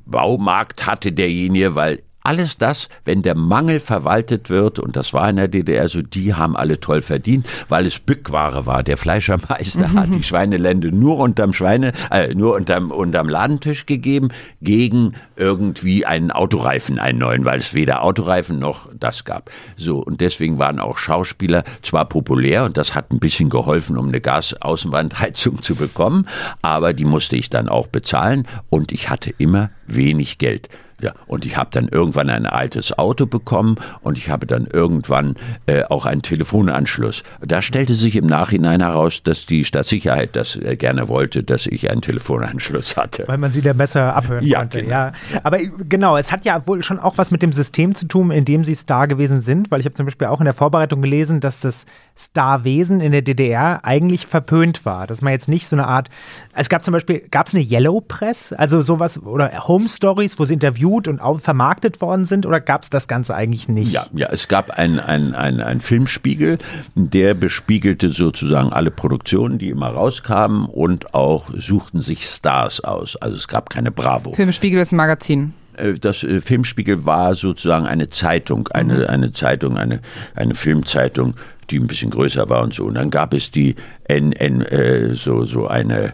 Baumarkt 0.06 0.86
hatte, 0.86 1.12
derjenige, 1.12 1.76
weil 1.76 2.02
alles 2.22 2.58
das, 2.58 2.88
wenn 3.04 3.22
der 3.22 3.34
Mangel 3.34 3.80
verwaltet 3.80 4.50
wird, 4.50 4.78
und 4.78 4.96
das 4.96 5.12
war 5.14 5.28
in 5.28 5.36
der 5.36 5.48
DDR 5.48 5.88
so, 5.88 6.02
die 6.02 6.34
haben 6.34 6.56
alle 6.56 6.80
toll 6.80 7.00
verdient, 7.00 7.48
weil 7.68 7.86
es 7.86 7.98
Bückware 7.98 8.66
war. 8.66 8.82
Der 8.82 8.96
Fleischermeister 8.96 9.92
hat 9.94 10.14
die 10.14 10.22
Schweinelände 10.22 10.92
nur 10.92 11.18
unterm 11.18 11.52
Schweine, 11.52 11.92
äh, 12.10 12.34
nur 12.34 12.54
unterm, 12.54 12.90
unterm 12.90 13.28
Ladentisch 13.28 13.86
gegeben, 13.86 14.28
gegen 14.60 15.14
irgendwie 15.36 16.04
einen 16.04 16.30
Autoreifen, 16.30 16.98
einen 16.98 17.18
neuen, 17.18 17.44
weil 17.44 17.58
es 17.58 17.72
weder 17.74 18.02
Autoreifen 18.02 18.58
noch 18.58 18.88
das 18.98 19.24
gab. 19.24 19.50
So, 19.76 19.98
und 19.98 20.20
deswegen 20.20 20.58
waren 20.58 20.78
auch 20.78 20.98
Schauspieler 20.98 21.64
zwar 21.82 22.04
populär, 22.04 22.64
und 22.64 22.76
das 22.76 22.94
hat 22.94 23.12
ein 23.12 23.18
bisschen 23.18 23.48
geholfen, 23.48 23.96
um 23.96 24.08
eine 24.08 24.20
Gasaußenwandheizung 24.20 25.62
zu 25.62 25.74
bekommen, 25.74 26.26
aber 26.60 26.92
die 26.92 27.04
musste 27.04 27.36
ich 27.36 27.48
dann 27.48 27.68
auch 27.68 27.86
bezahlen, 27.86 28.46
und 28.68 28.92
ich 28.92 29.08
hatte 29.08 29.32
immer 29.38 29.70
wenig 29.86 30.38
Geld. 30.38 30.68
Ja, 31.02 31.14
und 31.26 31.46
ich 31.46 31.56
habe 31.56 31.70
dann 31.72 31.88
irgendwann 31.88 32.28
ein 32.30 32.46
altes 32.46 32.96
Auto 32.98 33.26
bekommen 33.26 33.76
und 34.02 34.18
ich 34.18 34.28
habe 34.28 34.46
dann 34.46 34.66
irgendwann 34.66 35.36
äh, 35.66 35.84
auch 35.84 36.06
einen 36.06 36.22
Telefonanschluss. 36.22 37.22
Da 37.40 37.62
stellte 37.62 37.94
sich 37.94 38.16
im 38.16 38.26
Nachhinein 38.26 38.80
heraus, 38.80 39.22
dass 39.22 39.46
die 39.46 39.64
Stadtsicherheit 39.64 40.36
das 40.36 40.56
äh, 40.56 40.76
gerne 40.76 41.08
wollte, 41.08 41.42
dass 41.42 41.66
ich 41.66 41.90
einen 41.90 42.02
Telefonanschluss 42.02 42.96
hatte. 42.96 43.24
Weil 43.26 43.38
man 43.38 43.52
sie 43.52 43.62
dann 43.62 43.76
besser 43.76 44.14
abhören 44.14 44.46
ja, 44.46 44.60
konnte. 44.60 44.82
Genau. 44.82 44.90
Ja, 44.90 45.12
aber 45.42 45.58
genau, 45.58 46.16
es 46.16 46.32
hat 46.32 46.44
ja 46.44 46.66
wohl 46.66 46.82
schon 46.82 46.98
auch 46.98 47.16
was 47.16 47.30
mit 47.30 47.42
dem 47.42 47.52
System 47.52 47.94
zu 47.94 48.06
tun, 48.06 48.30
in 48.30 48.44
dem 48.44 48.64
sie 48.64 48.74
Star 48.74 49.08
gewesen 49.08 49.40
sind, 49.40 49.70
weil 49.70 49.80
ich 49.80 49.86
habe 49.86 49.94
zum 49.94 50.06
Beispiel 50.06 50.26
auch 50.26 50.40
in 50.40 50.44
der 50.44 50.54
Vorbereitung 50.54 51.02
gelesen, 51.02 51.40
dass 51.40 51.60
das 51.60 51.86
Starwesen 52.16 53.00
in 53.00 53.12
der 53.12 53.22
DDR 53.22 53.84
eigentlich 53.84 54.26
verpönt 54.26 54.84
war, 54.84 55.06
dass 55.06 55.22
man 55.22 55.32
jetzt 55.32 55.48
nicht 55.48 55.66
so 55.66 55.76
eine 55.76 55.86
Art, 55.86 56.10
es 56.54 56.68
gab 56.68 56.82
zum 56.82 56.92
Beispiel, 56.92 57.22
gab 57.30 57.46
es 57.46 57.54
eine 57.54 57.62
Yellow 57.62 58.00
Press, 58.00 58.52
also 58.52 58.82
sowas 58.82 59.22
oder 59.22 59.66
Home 59.66 59.88
Stories, 59.88 60.38
wo 60.38 60.44
sie 60.44 60.54
interviewt 60.54 60.89
interviewt 60.90 61.08
und 61.08 61.20
auch 61.20 61.40
vermarktet 61.40 62.00
worden 62.00 62.24
sind 62.24 62.46
oder 62.46 62.60
gab 62.60 62.82
es 62.82 62.90
das 62.90 63.08
Ganze 63.08 63.34
eigentlich 63.34 63.68
nicht? 63.68 63.92
Ja, 63.92 64.06
ja 64.12 64.28
es 64.30 64.48
gab 64.48 64.70
einen 64.70 65.00
ein, 65.00 65.34
ein 65.34 65.80
Filmspiegel, 65.80 66.58
der 66.94 67.34
bespiegelte 67.34 68.10
sozusagen 68.10 68.72
alle 68.72 68.90
Produktionen, 68.90 69.58
die 69.58 69.68
immer 69.68 69.88
rauskamen 69.88 70.66
und 70.66 71.14
auch 71.14 71.50
suchten 71.56 72.00
sich 72.00 72.26
Stars 72.26 72.82
aus. 72.82 73.16
Also 73.16 73.36
es 73.36 73.48
gab 73.48 73.70
keine 73.70 73.90
Bravo. 73.90 74.32
Filmspiegel 74.32 74.80
ist 74.80 74.92
ein 74.92 74.96
Magazin 74.96 75.54
äh, 75.76 75.94
das 75.94 76.24
äh, 76.24 76.40
Filmspiegel 76.40 77.04
war 77.04 77.34
sozusagen 77.34 77.86
eine 77.86 78.10
Zeitung, 78.10 78.68
eine, 78.68 78.94
mhm. 78.94 79.06
eine 79.06 79.32
Zeitung, 79.32 79.78
eine, 79.78 80.00
eine 80.34 80.54
Filmzeitung, 80.54 81.34
die 81.70 81.78
ein 81.78 81.86
bisschen 81.86 82.10
größer 82.10 82.48
war 82.48 82.62
und 82.62 82.74
so. 82.74 82.84
Und 82.84 82.94
dann 82.94 83.10
gab 83.10 83.32
es 83.34 83.50
die 83.50 83.76
NN, 84.08 84.62
äh, 84.62 85.14
so, 85.14 85.44
so 85.44 85.68
eine 85.68 86.12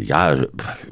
ja, 0.00 0.36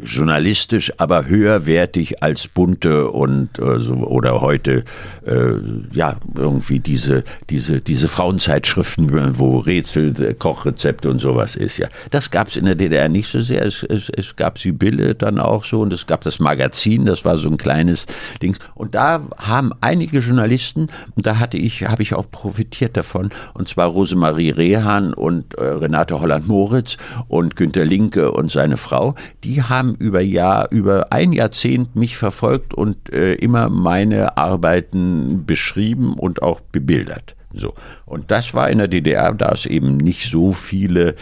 journalistisch, 0.03 0.93
aber 0.99 1.27
höherwertig 1.27 2.23
als 2.23 2.49
bunte 2.49 3.09
und 3.09 3.59
äh, 3.59 3.79
so, 3.79 3.95
oder 3.95 4.41
heute 4.41 4.85
äh, 5.25 5.53
ja 5.93 6.17
irgendwie 6.35 6.81
diese 6.81 7.25
diese 7.51 7.81
diese 7.81 8.09
Frauenzeitschriften, 8.09 9.11
wo 9.39 9.59
Rätsel, 9.59 10.21
äh, 10.23 10.35
Kochrezepte 10.35 11.11
und 11.11 11.21
sowas 11.21 11.57
ist. 11.57 11.79
Ja, 11.79 11.89
das 12.11 12.31
gab 12.31 12.49
es 12.49 12.57
in 12.57 12.65
der 12.65 12.75
DDR 12.75 13.09
nicht 13.09 13.31
so 13.31 13.41
sehr. 13.41 13.65
Es, 13.65 13.83
es, 13.83 14.11
es 14.11 14.35
gab 14.37 14.59
Sibylle 14.59 15.15
dann 15.15 15.39
auch 15.39 15.65
so 15.65 15.81
und 15.81 15.93
es 15.93 16.07
gab 16.07 16.23
das 16.23 16.41
Magazin, 16.41 17.05
das 17.05 17.25
war 17.25 17.37
so 17.37 17.49
ein 17.49 17.57
kleines 17.57 18.07
Ding. 18.43 18.57
Und 18.75 18.95
da 18.95 19.23
haben 19.37 19.73
einige 19.81 20.19
Journalisten 20.19 20.89
und 21.15 21.27
da 21.27 21.39
hatte 21.39 21.59
ich 21.59 21.85
habe 21.85 22.03
ich 22.03 22.15
auch 22.15 22.29
profitiert 22.31 22.97
davon 22.97 23.31
und 23.55 23.69
zwar 23.69 23.87
Rosemarie 23.89 24.51
Rehan 24.51 25.15
und 25.15 25.55
äh, 25.55 25.65
Renate 25.65 26.21
Holland-Moritz 26.21 26.97
und 27.29 27.55
Günter 27.55 27.85
Linke 27.85 28.33
und 28.33 28.51
seine 28.51 28.77
Frau, 28.81 29.15
die 29.45 29.63
haben 29.63 29.95
über 29.95 30.21
Jahr, 30.21 30.71
über 30.71 31.13
ein 31.13 31.33
Jahrzehnt 31.33 31.95
mich 31.95 32.17
verfolgt 32.17 32.75
und 32.75 33.13
äh, 33.13 33.35
immer 33.35 33.69
meine 33.69 34.37
Arbeiten 34.37 35.45
beschrieben 35.47 36.15
und 36.15 36.43
auch 36.43 36.61
bebildert. 36.61 37.37
So. 37.53 37.75
Und 38.07 38.31
das 38.31 38.55
war 38.55 38.71
in 38.71 38.79
der 38.79 38.89
DDR, 38.89 39.33
da 39.35 39.51
es 39.53 39.67
eben 39.67 39.97
nicht 39.97 40.31
so 40.31 40.53
viele 40.53 41.15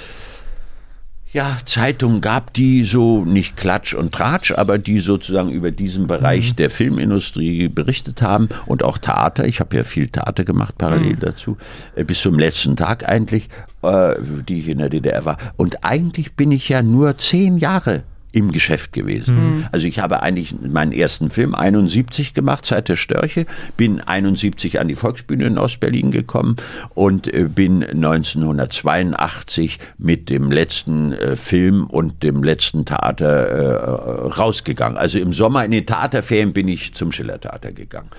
ja, 1.33 1.59
Zeitungen 1.67 2.21
gab, 2.21 2.55
die 2.55 2.85
so 2.85 3.25
nicht 3.25 3.57
Klatsch 3.57 3.95
und 3.95 4.13
Tratsch, 4.13 4.53
aber 4.53 4.79
die 4.79 4.99
sozusagen 4.99 5.51
über 5.51 5.71
diesen 5.71 6.07
Bereich 6.07 6.53
mhm. 6.53 6.57
der 6.57 6.71
Filmindustrie 6.71 7.69
berichtet 7.69 8.23
haben 8.23 8.49
und 8.67 8.83
auch 8.83 8.97
Theater. 8.99 9.47
Ich 9.47 9.61
habe 9.61 9.77
ja 9.77 9.85
viel 9.85 10.09
Theater 10.09 10.45
gemacht 10.45 10.79
parallel 10.79 11.15
mhm. 11.15 11.21
dazu, 11.21 11.59
äh, 11.97 12.05
bis 12.05 12.23
zum 12.23 12.39
letzten 12.39 12.77
Tag 12.77 13.07
eigentlich, 13.07 13.49
äh, 13.83 14.15
die 14.49 14.61
ich 14.61 14.69
in 14.69 14.79
der 14.79 14.89
DDR 14.89 15.25
war. 15.25 15.37
Und 15.57 15.85
eigentlich 15.85 16.35
bin 16.35 16.51
ich 16.51 16.69
ja 16.71 16.83
nur 16.83 17.19
zehn 17.19 17.59
Jahre 17.59 18.05
im 18.33 18.53
Geschäft 18.53 18.93
gewesen. 18.93 19.37
Mhm. 19.37 19.67
Also 19.73 19.87
ich 19.87 20.01
habe 20.01 20.23
eigentlich 20.23 20.55
meinen 20.61 20.93
ersten 20.93 21.31
Film 21.31 21.55
71 21.55 22.35
gemacht, 22.35 22.67
Zeit 22.67 22.89
der 22.89 22.97
Störche, 22.97 23.47
bin 23.77 24.01
71 24.01 24.81
an 24.81 24.89
die 24.89 24.95
Volksbühne 24.95 25.47
in 25.47 25.59
Ostberlin 25.59 26.11
gekommen 26.11 26.57
und 26.95 27.33
äh, 27.33 27.45
bin 27.45 27.83
1982 27.83 29.79
mit 29.97 30.29
dem 30.29 30.51
letzten 30.53 31.13
äh, 31.13 31.37
Film 31.37 31.87
und 31.87 32.23
dem 32.23 32.43
letzten 32.43 32.85
Theater 32.85 33.49
äh, 33.49 34.29
rausgegangen. 34.29 34.99
Also 34.99 35.19
im 35.19 35.33
Sommer 35.33 35.65
in 35.65 35.71
den 35.71 35.87
Theaterferien 35.87 36.53
bin 36.53 36.69
ich 36.69 36.95
zum 36.95 37.13
Schillertheater 37.13 37.73
gegangen. 37.73 38.11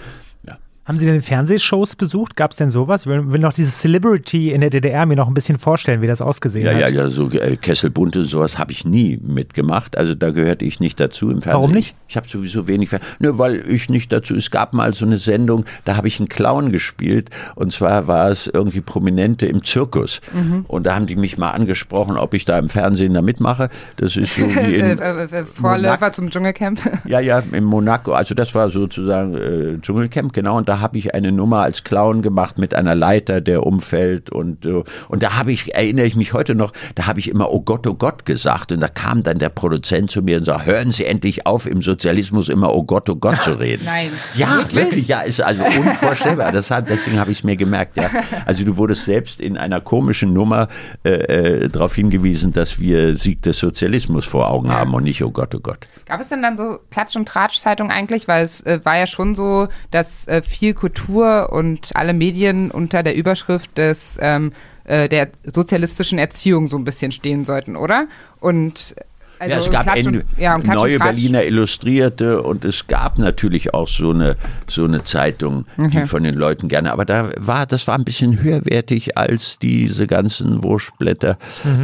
Haben 0.89 0.97
Sie 0.97 1.05
denn 1.05 1.21
Fernsehshows 1.21 1.95
besucht? 1.95 2.35
Gab 2.35 2.49
es 2.49 2.57
denn 2.57 2.71
sowas? 2.71 3.03
Ich 3.03 3.07
will, 3.07 3.31
will 3.31 3.39
noch 3.39 3.53
dieses 3.53 3.77
Celebrity 3.77 4.51
in 4.51 4.61
der 4.61 4.71
DDR 4.71 5.05
mir 5.05 5.15
noch 5.15 5.27
ein 5.27 5.35
bisschen 5.35 5.59
vorstellen, 5.59 6.01
wie 6.01 6.07
das 6.07 6.19
ausgesehen 6.19 6.65
Ja, 6.65 6.73
hat. 6.73 6.79
ja, 6.79 6.87
ja, 6.87 7.09
so 7.11 7.29
äh, 7.29 7.57
Kesselbunte, 7.57 8.23
sowas 8.25 8.57
habe 8.57 8.71
ich 8.71 8.85
nie 8.85 9.19
mitgemacht. 9.21 9.99
Also 9.99 10.15
da 10.15 10.31
gehörte 10.31 10.65
ich 10.65 10.79
nicht 10.79 10.99
dazu 10.99 11.25
im 11.29 11.43
Fernsehen. 11.43 11.53
Warum 11.53 11.71
nicht? 11.73 11.95
Ich 12.07 12.17
habe 12.17 12.27
sowieso 12.27 12.67
wenig 12.67 12.89
Fer 12.89 13.01
Nö, 13.19 13.33
weil 13.37 13.69
ich 13.69 13.87
nicht 13.91 14.11
dazu. 14.11 14.33
Es 14.35 14.49
gab 14.49 14.73
mal 14.73 14.95
so 14.95 15.05
eine 15.05 15.19
Sendung, 15.19 15.63
da 15.85 15.95
habe 15.95 16.07
ich 16.07 16.19
einen 16.19 16.27
Clown 16.27 16.71
gespielt. 16.71 17.29
Und 17.53 17.71
zwar 17.71 18.07
war 18.07 18.31
es 18.31 18.47
irgendwie 18.47 18.81
Prominente 18.81 19.45
im 19.45 19.63
Zirkus. 19.63 20.21
Mhm. 20.33 20.65
Und 20.67 20.87
da 20.87 20.95
haben 20.95 21.05
die 21.05 21.17
mich 21.17 21.37
mal 21.37 21.51
angesprochen, 21.51 22.17
ob 22.17 22.33
ich 22.33 22.45
da 22.45 22.57
im 22.57 22.67
Fernsehen 22.67 23.13
da 23.13 23.21
mitmache. 23.21 23.69
Das 23.97 24.17
ist 24.17 24.33
so 24.35 24.41
wie 24.55 24.77
Äh, 24.77 24.91
in. 24.93 24.97
äh, 24.97 25.23
äh, 25.25 25.45
Vorläufer 25.45 26.11
zum 26.13 26.31
Dschungelcamp. 26.31 26.79
Ja, 27.05 27.19
ja, 27.19 27.43
in 27.51 27.63
Monaco. 27.63 28.13
Also 28.13 28.33
das 28.33 28.55
war 28.55 28.71
sozusagen 28.71 29.35
äh, 29.35 29.77
Dschungelcamp, 29.81 30.33
genau. 30.33 30.57
Und 30.57 30.67
da 30.67 30.78
habe 30.82 30.97
ich 30.97 31.13
eine 31.13 31.32
Nummer 31.32 31.59
als 31.61 31.84
Clown 31.84 32.21
gemacht 32.21 32.57
mit 32.57 32.73
einer 32.73 32.95
Leiter, 32.95 33.41
der 33.41 33.65
umfällt. 33.65 34.30
Und, 34.30 34.65
äh, 34.65 34.84
und 35.07 35.23
da 35.23 35.38
habe 35.38 35.51
ich, 35.51 35.73
erinnere 35.75 36.05
ich 36.05 36.15
mich 36.15 36.34
heute 36.34 36.55
noch, 36.55 36.73
da 36.95 37.07
habe 37.07 37.19
ich 37.19 37.30
immer 37.30 37.51
Oh 37.51 37.61
Gott, 37.61 37.88
oh 37.88 37.93
Gott 37.93 38.25
gesagt. 38.25 38.71
Und 38.71 38.80
da 38.82 38.88
kam 38.88 39.23
dann 39.23 39.39
der 39.39 39.49
Produzent 39.49 40.11
zu 40.11 40.21
mir 40.21 40.38
und 40.38 40.45
sagte, 40.45 40.65
hören 40.65 40.91
Sie 40.91 41.05
endlich 41.05 41.45
auf, 41.45 41.65
im 41.65 41.82
Sozialismus 41.82 42.49
immer 42.49 42.73
Oh 42.73 42.84
Gott, 42.84 43.09
oh 43.09 43.15
Gott 43.15 43.41
zu 43.41 43.53
reden. 43.59 43.84
Nein. 43.86 44.11
Ja, 44.36 44.57
Wirklich? 44.57 44.86
wirklich? 44.86 45.07
ja, 45.07 45.21
ist 45.21 45.41
also 45.41 45.63
unvorstellbar. 45.63 46.51
Deshalb, 46.59 46.88
deswegen 46.88 47.19
habe 47.19 47.32
ich 47.32 47.39
es 47.39 47.43
mir 47.43 47.55
gemerkt, 47.55 47.97
ja. 47.97 48.09
Also 48.45 48.63
du 48.63 48.77
wurdest 48.77 49.05
selbst 49.05 49.39
in 49.39 49.57
einer 49.57 49.82
komischen 49.82 50.34
Nummer 50.34 50.67
äh, 51.03 51.09
äh, 51.09 51.69
darauf 51.69 51.95
hingewiesen, 51.95 52.53
dass 52.53 52.80
wir 52.80 53.15
Sieg 53.15 53.41
des 53.41 53.59
Sozialismus 53.59 54.25
vor 54.25 54.49
Augen 54.49 54.71
haben 54.71 54.93
und 54.93 55.03
nicht 55.03 55.23
Oh 55.23 55.32
Gott, 55.32 55.53
oh 55.55 55.59
Gott. 55.59 55.88
Gab 56.10 56.20
es 56.22 56.30
denn 56.30 56.41
dann 56.41 56.57
so 56.57 56.80
Klatsch- 56.91 57.16
und 57.16 57.28
Tratsch-Zeitung 57.28 57.91
eigentlich? 57.91 58.28
Weil 58.28 58.43
es 58.43 58.62
äh, 58.66 58.84
war 58.84 58.97
ja 58.97 59.05
schon 59.05 59.36
so, 59.36 59.68
dass 59.91 60.28
äh, 60.28 60.41
viel 60.41 60.74
Kultur 60.74 61.53
und 61.53 61.95
alle 61.95 62.14
Medien 62.14 62.72
unter 62.72 63.03
der 63.03 63.16
Überschrift 63.16 63.78
des 63.78 64.18
ähm, 64.20 64.51
äh, 64.86 65.07
der 65.07 65.30
sozialistischen 65.43 66.18
Erziehung 66.18 66.68
so 66.68 66.78
ein 66.78 66.84
bisschen 66.84 67.12
stehen 67.12 67.45
sollten, 67.45 67.76
oder? 67.76 68.07
Und 68.39 68.95
also 69.39 69.53
ja, 69.53 69.59
es 69.59 69.71
gab 69.71 69.83
Klatsch 69.83 70.07
und, 70.07 70.25
ja, 70.37 70.55
und 70.55 70.67
neue 70.67 70.95
und. 70.95 71.03
Berliner 71.03 71.43
Illustrierte 71.43 72.41
und 72.41 72.65
es 72.65 72.87
gab 72.87 73.17
natürlich 73.17 73.73
auch 73.73 73.87
so 73.87 74.11
eine 74.11 74.35
so 74.67 74.83
eine 74.83 75.03
Zeitung, 75.03 75.65
die 75.77 76.05
von 76.05 76.23
den 76.23 76.35
Leuten 76.35 76.67
gerne, 76.67 76.91
aber 76.91 77.05
da 77.05 77.29
war 77.37 77.65
das 77.65 77.87
war 77.87 77.95
ein 77.95 78.03
bisschen 78.03 78.41
höherwertig 78.41 79.17
als 79.17 79.57
diese 79.59 80.07
ganzen 80.07 80.63
Wurstblätter, 80.63 81.37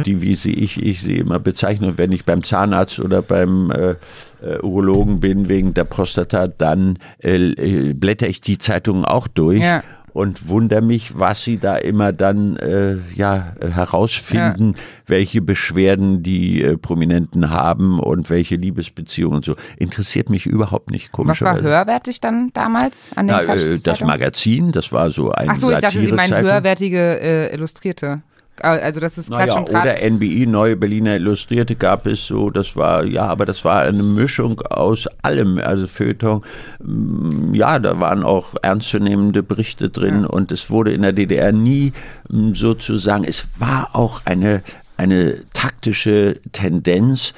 die 0.04 0.20
wie 0.20 0.34
sie 0.34 0.52
ich 0.52 0.82
ich 0.82 1.02
sie 1.02 1.16
immer 1.16 1.38
bezeichne, 1.38 1.88
Und 1.88 1.98
wenn 1.98 2.12
ich 2.12 2.24
beim 2.24 2.42
Zahnarzt 2.42 3.00
oder 3.00 3.22
beim 3.22 3.70
äh, 3.70 3.94
äh, 4.42 4.58
Urologen 4.60 5.20
bin 5.20 5.48
wegen 5.48 5.74
der 5.74 5.84
Prostata, 5.84 6.46
dann 6.46 6.98
äh, 7.22 7.36
äh, 7.36 7.94
blätter 7.94 8.28
ich 8.28 8.40
die 8.40 8.58
Zeitungen 8.58 9.04
auch 9.04 9.28
durch. 9.28 9.60
Ja. 9.60 9.82
Und 10.16 10.48
wundere 10.48 10.80
mich, 10.80 11.18
was 11.18 11.44
sie 11.44 11.58
da 11.58 11.76
immer 11.76 12.10
dann 12.10 12.56
äh, 12.56 12.96
ja, 13.14 13.52
äh, 13.60 13.68
herausfinden, 13.68 14.74
welche 15.06 15.42
Beschwerden 15.42 16.22
die 16.22 16.62
äh, 16.62 16.78
Prominenten 16.78 17.50
haben 17.50 18.00
und 18.00 18.30
welche 18.30 18.56
Liebesbeziehungen 18.56 19.36
und 19.36 19.44
so. 19.44 19.56
Interessiert 19.76 20.30
mich 20.30 20.46
überhaupt 20.46 20.90
nicht, 20.90 21.10
Was 21.12 21.42
war 21.42 21.60
höherwertig 21.60 22.22
dann 22.22 22.50
damals 22.54 23.10
an 23.14 23.26
den 23.26 23.36
Ja, 23.36 23.54
äh, 23.54 23.78
das? 23.78 24.00
Magazin, 24.00 24.72
das 24.72 24.90
war 24.90 25.10
so 25.10 25.32
ein 25.32 25.50
Ach 25.50 25.56
so, 25.56 25.70
ich 25.70 25.80
dachte, 25.80 26.00
Sie 26.00 26.12
meinen 26.12 26.34
höherwertige 26.34 27.20
äh, 27.20 27.54
Illustrierte. 27.54 28.22
Äh, 28.60 28.66
Also 28.66 29.00
das 29.00 29.18
ist 29.18 29.28
Klatsch 29.28 29.48
Naja, 29.48 29.58
und 29.58 29.68
Tratsch. 29.68 29.82
oder 30.02 30.10
NBI, 30.10 30.46
Neue 30.46 30.76
Berliner 30.76 31.16
Illustrierte 31.16 31.76
gab 31.76 32.06
es 32.06 32.26
so, 32.26 32.50
das 32.50 32.76
war, 32.76 33.04
ja, 33.04 33.26
aber 33.26 33.46
das 33.46 33.64
war 33.64 33.82
eine 33.82 34.02
Mischung 34.02 34.60
aus 34.62 35.06
allem, 35.22 35.58
also 35.58 35.86
Feuilleton, 35.86 36.42
mm, 36.82 37.54
ja, 37.54 37.78
da 37.78 38.00
waren 38.00 38.22
auch 38.22 38.54
ernstzunehmende 38.62 39.42
Berichte 39.42 39.88
drin 39.90 40.24
und 40.24 40.52
es 40.52 40.70
wurde 40.70 40.92
in 40.92 41.02
der 41.02 41.12
DDR 41.12 41.52
nie 41.52 41.92
mm, 42.28 42.54
sozusagen, 42.54 43.24
es 43.24 43.46
war 43.58 43.90
auch 43.94 44.22
eine, 44.24 44.62
eine 44.96 45.42
taktische 45.52 46.40
Tendenz, 46.52 47.34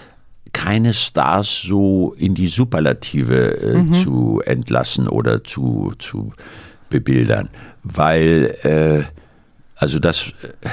keine 0.52 0.94
Stars 0.94 1.62
so 1.62 2.14
in 2.16 2.34
die 2.34 2.48
Superlative 2.48 3.60
äh, 3.62 4.02
zu 4.02 4.40
entlassen 4.44 5.06
oder 5.06 5.44
zu, 5.44 5.92
zu 5.98 6.32
bebildern, 6.90 7.50
weil 7.84 8.56
äh, 8.62 9.02
also 9.76 9.98
das, 9.98 10.32
äh, 10.42 10.68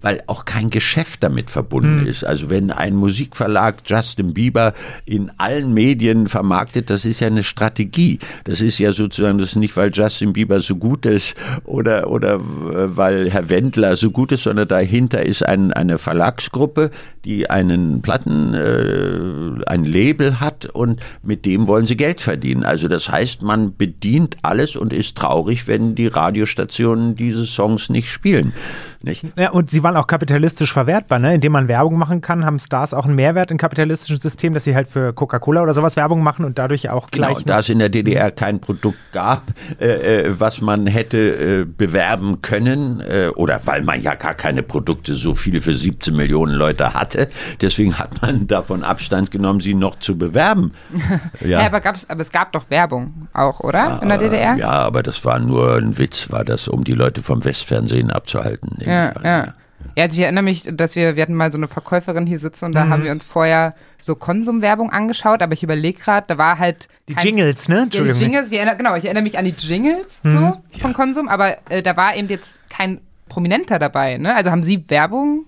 weil 0.00 0.22
auch 0.26 0.44
kein 0.44 0.70
Geschäft 0.70 1.22
damit 1.22 1.50
verbunden 1.50 2.06
ist. 2.06 2.24
Also 2.24 2.50
wenn 2.50 2.70
ein 2.70 2.94
Musikverlag 2.94 3.82
Justin 3.84 4.32
Bieber 4.34 4.74
in 5.04 5.30
allen 5.38 5.74
Medien 5.74 6.28
vermarktet, 6.28 6.90
das 6.90 7.04
ist 7.04 7.20
ja 7.20 7.26
eine 7.26 7.42
Strategie. 7.42 8.18
Das 8.44 8.60
ist 8.60 8.78
ja 8.78 8.92
sozusagen 8.92 9.38
das 9.38 9.50
ist 9.50 9.56
nicht, 9.56 9.76
weil 9.76 9.90
Justin 9.92 10.32
Bieber 10.32 10.60
so 10.60 10.76
gut 10.76 11.06
ist 11.06 11.36
oder 11.64 12.10
oder 12.10 12.34
äh, 12.34 12.96
weil 12.96 13.30
Herr 13.30 13.48
Wendler 13.48 13.96
so 13.96 14.10
gut 14.10 14.32
ist, 14.32 14.44
sondern 14.44 14.68
dahinter 14.68 15.24
ist 15.24 15.44
ein, 15.44 15.72
eine 15.72 15.98
Verlagsgruppe, 15.98 16.90
die 17.24 17.50
einen 17.50 18.00
Platten, 18.00 18.54
äh, 18.54 19.64
ein 19.66 19.84
Label 19.84 20.40
hat 20.40 20.66
und 20.66 21.00
mit 21.22 21.44
dem 21.44 21.66
wollen 21.66 21.86
sie 21.86 21.96
Geld 21.96 22.20
verdienen. 22.20 22.62
Also 22.62 22.88
das 22.88 23.08
heißt, 23.08 23.42
man 23.42 23.76
bedient 23.76 24.36
alles 24.42 24.76
und 24.76 24.92
ist 24.92 25.16
traurig, 25.16 25.66
wenn 25.66 25.94
die 25.94 26.06
Radiostationen 26.06 27.16
diese 27.16 27.44
Songs 27.44 27.90
nicht 27.90 28.10
spielen. 28.10 28.52
Nicht? 29.02 29.24
Ja, 29.36 29.50
und 29.50 29.70
sie 29.70 29.82
waren 29.82 29.87
auch 29.96 30.06
kapitalistisch 30.06 30.72
verwertbar, 30.72 31.18
ne? 31.18 31.34
Indem 31.34 31.52
man 31.52 31.68
Werbung 31.68 31.96
machen 31.98 32.20
kann, 32.20 32.44
haben 32.44 32.58
Stars 32.58 32.92
auch 32.94 33.04
einen 33.06 33.14
Mehrwert 33.14 33.50
im 33.50 33.58
kapitalistischen 33.58 34.16
System, 34.18 34.54
dass 34.54 34.64
sie 34.64 34.74
halt 34.74 34.88
für 34.88 35.12
Coca-Cola 35.12 35.62
oder 35.62 35.74
sowas 35.74 35.96
Werbung 35.96 36.22
machen 36.22 36.44
und 36.44 36.58
dadurch 36.58 36.90
auch 36.90 37.10
Genau, 37.10 37.28
gleich. 37.28 37.44
da 37.44 37.60
es 37.60 37.68
in 37.68 37.78
der 37.78 37.88
DDR 37.88 38.30
kein 38.30 38.60
Produkt 38.60 38.98
gab, 39.12 39.42
äh, 39.80 39.86
äh, 40.26 40.34
was 40.40 40.60
man 40.60 40.86
hätte 40.86 41.18
äh, 41.18 41.64
bewerben 41.64 42.42
können, 42.42 43.00
äh, 43.00 43.28
oder 43.34 43.60
weil 43.64 43.82
man 43.82 44.00
ja 44.02 44.14
gar 44.14 44.34
keine 44.34 44.62
Produkte 44.62 45.14
so 45.14 45.34
viele 45.34 45.60
für 45.60 45.74
17 45.74 46.14
Millionen 46.14 46.54
Leute 46.54 46.94
hatte, 46.94 47.28
deswegen 47.60 47.98
hat 47.98 48.20
man 48.22 48.46
davon 48.46 48.84
Abstand 48.84 49.30
genommen, 49.30 49.60
sie 49.60 49.74
noch 49.74 49.98
zu 49.98 50.16
bewerben. 50.18 50.72
Ja, 51.40 51.64
aber, 51.66 51.80
gab's, 51.80 52.08
aber 52.10 52.20
es 52.20 52.30
gab 52.30 52.52
doch 52.52 52.68
Werbung 52.70 53.28
auch, 53.32 53.60
oder? 53.60 54.00
In 54.02 54.08
der 54.08 54.18
DDR? 54.18 54.56
Ja, 54.56 54.70
aber 54.70 55.02
das 55.02 55.24
war 55.24 55.38
nur 55.38 55.76
ein 55.76 55.98
Witz, 55.98 56.30
war 56.30 56.44
das, 56.44 56.68
um 56.68 56.84
die 56.84 56.92
Leute 56.92 57.22
vom 57.22 57.44
Westfernsehen 57.44 58.10
abzuhalten. 58.10 58.70
nehme 58.78 58.92
Ja, 58.92 59.12
ja. 59.22 59.52
Ja, 59.96 60.04
also 60.04 60.14
ich 60.16 60.22
erinnere 60.22 60.44
mich, 60.44 60.62
dass 60.72 60.94
wir, 60.96 61.16
wir 61.16 61.22
hatten 61.22 61.34
mal 61.34 61.50
so 61.50 61.58
eine 61.58 61.68
Verkäuferin 61.68 62.26
hier 62.26 62.38
sitzen 62.38 62.66
und 62.66 62.72
da 62.72 62.84
Mhm. 62.84 62.90
haben 62.90 63.04
wir 63.04 63.12
uns 63.12 63.24
vorher 63.24 63.74
so 64.00 64.14
Konsumwerbung 64.14 64.90
angeschaut, 64.90 65.42
aber 65.42 65.52
ich 65.54 65.62
überlege 65.62 65.98
gerade, 66.00 66.26
da 66.28 66.38
war 66.38 66.58
halt. 66.58 66.88
Die 67.08 67.14
Jingles, 67.14 67.68
ne? 67.68 67.74
Ja, 67.76 67.80
die 67.80 67.84
Entschuldigung. 67.98 68.20
Jingles, 68.20 68.50
ich 68.52 68.58
erinnere, 68.58 68.76
genau, 68.76 68.94
ich 68.96 69.04
erinnere 69.04 69.22
mich 69.24 69.38
an 69.38 69.44
die 69.44 69.54
Jingles 69.58 70.20
Mhm. 70.22 70.32
so 70.32 70.80
von 70.80 70.92
Konsum, 70.92 71.28
aber 71.28 71.56
äh, 71.70 71.82
da 71.82 71.96
war 71.96 72.14
eben 72.16 72.28
jetzt 72.28 72.60
kein 72.70 73.00
Prominenter 73.28 73.78
dabei, 73.78 74.18
ne? 74.18 74.34
Also 74.34 74.50
haben 74.50 74.62
Sie 74.62 74.84
Werbung 74.88 75.44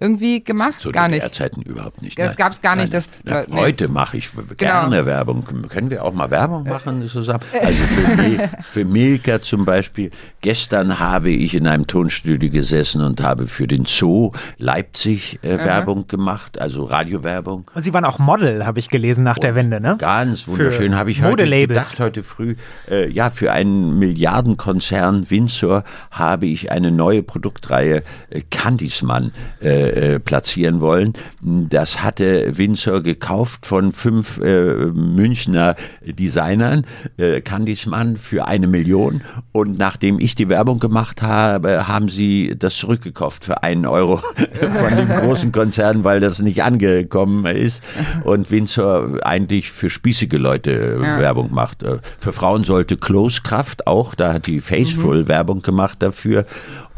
irgendwie 0.00 0.42
gemacht? 0.42 0.80
Zu 0.80 0.90
gar 0.90 1.06
nicht. 1.08 1.22
DDR-Zeiten 1.22 1.62
überhaupt 1.62 2.02
nicht. 2.02 2.18
Das 2.18 2.28
nein. 2.30 2.36
gab's 2.36 2.60
gar 2.60 2.74
nicht, 2.74 2.92
Nein, 2.92 3.02
das- 3.06 3.20
nein. 3.24 3.44
äh, 3.44 3.46
nee. 3.48 3.56
Heute 3.60 3.88
mache 3.88 4.16
ich 4.16 4.28
gerne 4.58 5.06
Werbung. 5.06 5.44
Können 5.68 5.88
wir 5.88 6.04
auch 6.04 6.12
mal 6.12 6.30
Werbung 6.30 6.64
machen 6.64 7.06
zusammen? 7.08 7.44
Also 7.62 7.82
für, 7.84 8.16
Mil 8.16 8.50
für 8.62 8.84
Milka 8.84 9.40
zum 9.40 9.64
Beispiel. 9.64 10.10
Gestern 10.44 10.98
habe 10.98 11.30
ich 11.30 11.54
in 11.54 11.66
einem 11.66 11.86
Tonstudio 11.86 12.50
gesessen 12.50 13.00
und 13.00 13.22
habe 13.22 13.46
für 13.46 13.66
den 13.66 13.86
Zoo 13.86 14.32
Leipzig 14.58 15.38
äh, 15.40 15.56
Werbung 15.56 16.06
gemacht, 16.06 16.60
also 16.60 16.84
Radiowerbung. 16.84 17.64
Und 17.74 17.82
sie 17.82 17.94
waren 17.94 18.04
auch 18.04 18.18
Model, 18.18 18.66
habe 18.66 18.78
ich 18.78 18.90
gelesen, 18.90 19.24
nach 19.24 19.38
der 19.38 19.54
Wende, 19.54 19.80
ne? 19.80 19.96
Ganz 19.98 20.46
wunderschön. 20.46 20.96
Habe 20.96 21.10
ich 21.12 21.22
heute 21.22 21.48
gedacht, 21.48 21.98
heute 21.98 22.22
früh. 22.22 22.56
Äh, 22.90 23.08
ja, 23.08 23.30
für 23.30 23.52
einen 23.52 23.98
Milliardenkonzern 23.98 25.30
Windsor 25.30 25.82
habe 26.10 26.44
ich 26.44 26.70
eine 26.70 26.90
neue 26.90 27.22
Produktreihe 27.22 28.02
äh, 28.28 28.42
Candiesmann 28.50 29.32
äh, 29.62 30.16
äh, 30.16 30.18
platzieren 30.18 30.82
wollen. 30.82 31.14
Das 31.40 32.02
hatte 32.02 32.58
Windsor 32.58 33.02
gekauft 33.02 33.64
von 33.64 33.92
fünf 33.92 34.36
äh, 34.42 34.88
Münchner 34.92 35.74
Designern, 36.04 36.84
äh, 37.16 37.40
Candiesmann 37.40 38.18
für 38.18 38.46
eine 38.46 38.66
Million. 38.66 39.22
Und 39.52 39.78
nachdem 39.78 40.18
ich 40.18 40.33
die 40.34 40.48
Werbung 40.48 40.78
gemacht 40.78 41.22
habe, 41.22 41.88
haben 41.88 42.08
sie 42.08 42.54
das 42.58 42.76
zurückgekauft 42.76 43.44
für 43.44 43.62
einen 43.62 43.86
Euro 43.86 44.16
von 44.60 44.96
dem 44.96 45.08
großen 45.08 45.52
Konzern, 45.52 46.04
weil 46.04 46.20
das 46.20 46.40
nicht 46.40 46.62
angekommen 46.62 47.46
ist. 47.46 47.82
Und 48.24 48.50
Windsor 48.50 49.18
eigentlich 49.22 49.70
für 49.70 49.90
spießige 49.90 50.38
Leute 50.38 50.72
äh, 50.72 51.20
Werbung 51.20 51.52
macht. 51.52 51.82
Äh, 51.82 51.98
Für 52.18 52.32
Frauen 52.32 52.64
sollte 52.64 52.96
Close 52.96 53.42
Kraft 53.42 53.86
auch, 53.86 54.14
da 54.14 54.32
hat 54.32 54.46
die 54.46 54.60
Faceful 54.60 55.28
Werbung 55.28 55.62
gemacht 55.62 55.98
dafür. 56.00 56.46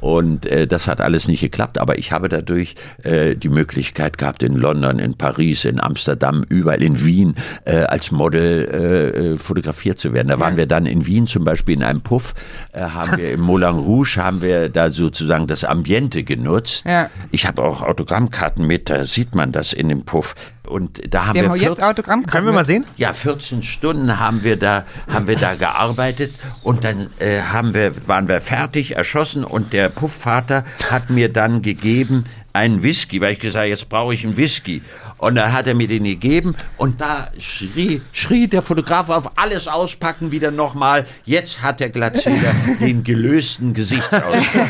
Und 0.01 0.47
äh, 0.47 0.67
das 0.67 0.89
hat 0.89 1.01
alles 1.01 1.29
nicht 1.29 1.41
geklappt, 1.41 1.79
aber 1.79 1.99
ich 1.99 2.13
habe 2.13 2.29
dadurch 2.29 2.75
äh, 3.03 3.35
die 3.35 3.49
Möglichkeit 3.49 4.19
gehabt, 4.19 4.43
in 4.43 4.55
London, 4.55 4.99
in 4.99 5.17
Paris, 5.17 5.65
in 5.65 5.81
Amsterdam, 5.81 6.45
überall 6.49 6.83
in 6.83 7.05
Wien 7.05 7.35
äh, 7.65 7.79
als 7.85 8.11
Model 8.11 8.69
äh, 8.71 9.33
äh, 9.33 9.37
fotografiert 9.39 9.99
zu 9.99 10.13
werden. 10.13 10.29
Da 10.29 10.39
waren 10.39 10.57
wir 10.57 10.67
dann 10.67 10.87
in 10.87 11.07
Wien 11.07 11.27
zum 11.27 11.45
Beispiel 11.45 11.77
in 11.77 11.83
einem 11.83 12.03
Puff, 12.03 12.35
äh, 12.73 12.81
haben 12.81 13.17
wir 13.17 13.33
im 13.33 13.41
Moulin 13.41 13.77
Rouge, 13.77 14.19
haben 14.19 14.43
wir 14.43 14.69
da 14.69 14.91
sozusagen 14.91 15.47
das 15.47 15.65
Ambiente 15.65 16.25
genutzt. 16.25 16.85
Ja. 16.87 17.11
Ich 17.31 17.47
habe 17.47 17.63
auch 17.63 17.83
Autogrammkarten 17.83 18.67
mit, 18.67 18.91
da 18.91 19.05
sieht 19.07 19.35
man 19.35 19.53
das 19.53 19.73
in 19.73 19.89
dem 19.89 20.05
Puff. 20.05 20.35
Und 20.67 21.03
da 21.13 21.27
haben 21.27 21.35
Sie 21.35 21.41
wir 21.43 21.49
haben 21.49 21.55
jetzt 21.57 21.67
14 21.67 21.85
Autogramm 21.85 22.27
Können 22.27 22.47
wir 22.47 22.53
mal 22.53 22.65
sehen? 22.65 22.85
ja, 22.97 23.13
14 23.13 23.63
Stunden 23.63 24.19
haben 24.19 24.43
wir 24.43 24.57
da, 24.57 24.85
haben 25.09 25.27
wir 25.27 25.37
da 25.37 25.55
gearbeitet 25.55 26.35
und 26.63 26.85
dann 26.85 27.11
äh, 27.19 27.41
haben 27.41 27.75
wir, 27.75 28.09
waren 28.09 28.29
wir 28.29 28.41
fertig, 28.41 28.97
erschossen 28.97 29.45
und 29.45 29.73
der 29.73 29.89
Puffvater 29.89 30.65
hat 30.91 31.11
mir 31.11 31.33
dann 31.33 31.63
gegeben 31.63 32.25
einen 32.53 32.83
Whisky, 32.83 33.21
weil 33.21 33.33
ich 33.35 33.39
gesagt 33.41 33.59
habe, 33.59 33.69
jetzt 33.69 33.89
brauche 33.91 34.15
ich 34.15 34.25
einen 34.25 34.37
Whisky. 34.39 34.81
Und 35.19 35.35
da 35.35 35.53
hat 35.53 35.67
er 35.67 35.75
mir 35.75 35.89
den 35.89 36.05
gegeben 36.05 36.55
und 36.79 37.01
da 37.01 37.29
schrie, 37.39 38.01
schrie 38.13 38.49
der 38.49 38.63
Fotograf 38.63 39.09
auf 39.09 39.39
alles 39.39 39.69
auspacken 39.69 40.33
wieder 40.33 40.51
nochmal. 40.51 41.07
Jetzt 41.25 41.63
hat 41.63 41.81
der 41.81 41.91
Glatzeder 41.91 42.55
den 42.81 43.03
gelösten 43.05 43.73
Gesichtsausdruck. 43.75 44.69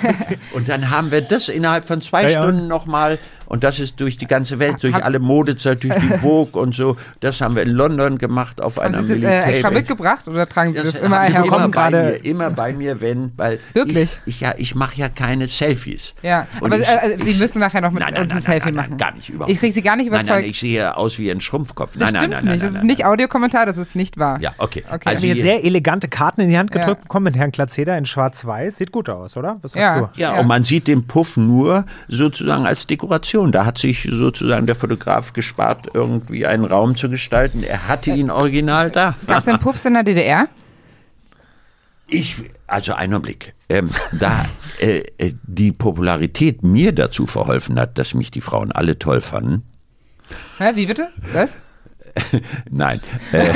Und 0.53 0.69
dann 0.69 0.91
haben 0.91 1.11
wir 1.11 1.21
das 1.21 1.49
innerhalb 1.49 1.85
von 1.85 2.01
zwei 2.01 2.25
Ja, 2.25 2.29
ja. 2.31 2.43
Stunden 2.43 2.67
nochmal 2.69 3.19
und 3.47 3.65
das 3.65 3.81
ist 3.81 4.01
durch 4.01 4.17
die 4.17 4.27
ganze 4.27 4.59
Welt, 4.59 4.83
durch 4.83 4.95
alle 4.95 5.19
Modezeit, 5.19 5.83
durch 5.85 5.95
die 5.95 6.09
Vogue 6.23 6.61
und 6.61 6.75
so. 6.75 6.97
Das 7.21 7.41
haben 7.41 7.55
wir 7.57 7.63
in 7.63 7.71
London 7.71 8.19
gemacht 8.19 8.61
auf 8.61 8.79
einer 8.79 8.99
Haben 8.99 9.07
Sie 9.07 9.21
das 9.21 9.31
äh, 9.31 9.37
extra 9.39 9.51
Militär. 9.51 9.71
mitgebracht 9.73 10.29
oder 10.29 10.47
tragen 10.49 10.75
Sie 10.75 10.83
das, 10.83 10.93
Das 10.93 11.01
immer 11.01 11.27
ich 11.29 11.35
herum? 11.35 11.49
immer 11.49 11.69
bei 11.69 11.91
gerade- 11.91 11.97
mir, 12.23 12.25
immer 12.25 12.51
bei 12.51 12.73
mir, 12.73 13.01
wenn, 13.01 13.33
weil 13.37 13.59
Wirklich? 13.73 14.19
ich, 14.27 14.35
ich 14.37 14.41
ja, 14.41 14.55
ich 14.57 14.75
mache 14.75 14.97
ja 14.97 15.09
keine 15.09 15.47
Selfies. 15.47 16.15
Ja, 16.23 16.47
Und 16.61 16.73
aber 16.73 16.81
ich- 16.83 16.89
äh, 16.89 16.99
also, 17.13 17.25
Sie 17.25 17.35
müssen 17.35 17.61
nachher 17.61 17.81
noch 17.81 17.91
mit 17.91 18.03
Nein, 18.03 18.15
nein, 18.15 18.23
uns 18.25 18.33
ein 18.33 18.37
nein, 18.37 18.43
Selfie 18.43 18.67
nein, 18.67 18.75
nein, 18.75 18.85
machen. 18.91 18.97
gar 18.99 19.13
nicht, 19.15 19.29
überhaupt 19.29 19.51
Ich 19.53 19.59
kriege 19.59 19.73
Sie 19.73 19.83
gar 19.83 19.97
nicht 19.97 20.11
Nein, 20.11 20.21
überzeugt. 20.21 20.41
nein, 20.43 20.51
ich 20.51 20.61
sehe 20.61 20.97
aus 20.97 21.19
wie 21.19 21.31
ein 21.31 21.41
Schrumpfkopf. 21.41 21.93
das 21.97 22.13
Nein, 22.13 22.13
nein, 22.13 22.23
nein, 22.23 22.31
nein, 22.31 22.45
nein, 22.47 22.59
das 22.61 22.69
ist 22.71 22.77
nein, 22.79 22.87
nicht 22.87 23.05
Audiokommentar, 23.05 23.67
das 23.67 23.77
ist 23.79 23.95
nicht 23.97 24.19
wahr. 24.19 24.39
Ja, 24.41 24.53
okay. 24.59 24.83
Okay. 24.87 25.01
Also 25.09 25.19
Haben 25.23 25.25
hier 25.25 25.35
hier- 25.35 25.43
sehr 25.43 25.65
elegante 25.65 26.09
Karten 26.09 26.41
in 26.43 26.49
die 26.51 26.59
Hand 26.59 26.71
gedrückt 26.71 26.99
Ja. 26.99 27.03
bekommen 27.03 27.25
mit 27.25 27.37
Herrn 27.37 27.51
Glatzeder 27.53 27.97
in 27.99 28.07
schwarz-weiß. 28.07 28.77
Sieht 28.79 28.93
gut 28.93 29.09
aus, 29.09 29.37
oder? 29.37 29.57
Was 29.63 29.73
sagst 29.73 29.77
Ja. 29.77 30.01
du? 30.01 30.09
Ja, 30.21 30.35
Ja. 30.35 30.41
und 30.41 30.47
man 30.47 30.65
sieht 30.65 30.87
den 30.89 31.07
Puff 31.07 31.37
nur 31.37 31.85
sozusagen 32.09 32.67
als 32.67 32.87
Dekoration. 32.87 33.36
Da 33.45 33.67
hat 33.67 33.79
sich 33.79 34.09
sozusagen 34.11 34.67
der 34.67 34.75
Fotograf 34.75 35.33
gespart, 35.33 35.89
irgendwie 35.93 36.47
einen 36.47 36.65
Raum 36.65 36.97
zu 36.97 37.11
gestalten. 37.11 37.63
Er 37.63 37.89
hatte 37.89 38.11
ihn 38.11 38.31
original 38.31 38.91
da. 38.91 39.15
Gab 39.27 39.41
es 39.41 39.45
denn 39.45 39.59
Pups 39.59 39.85
in 39.85 39.95
der 39.95 40.05
DDR? 40.05 40.49
Ich, 42.07 42.37
also 42.67 42.95
einen 42.95 43.21
Blick. 43.21 43.55
Ähm, 43.69 43.91
da 44.13 44.47
äh, 44.81 45.03
äh, 45.19 45.33
die 45.43 45.73
Popularität 45.73 46.63
mir 46.63 46.93
dazu 46.93 47.27
verholfen 47.27 47.79
hat, 47.79 47.99
dass 47.99 48.15
mich 48.15 48.31
die 48.31 48.41
Frauen 48.41 48.73
alle 48.73 48.99
toll 48.99 49.21
fanden. 49.21 49.65
Hä, 50.59 50.73
wie 50.75 50.87
bitte? 50.87 51.09
Was? 51.33 51.59
Nein. 52.71 53.01
Äh, 53.33 53.47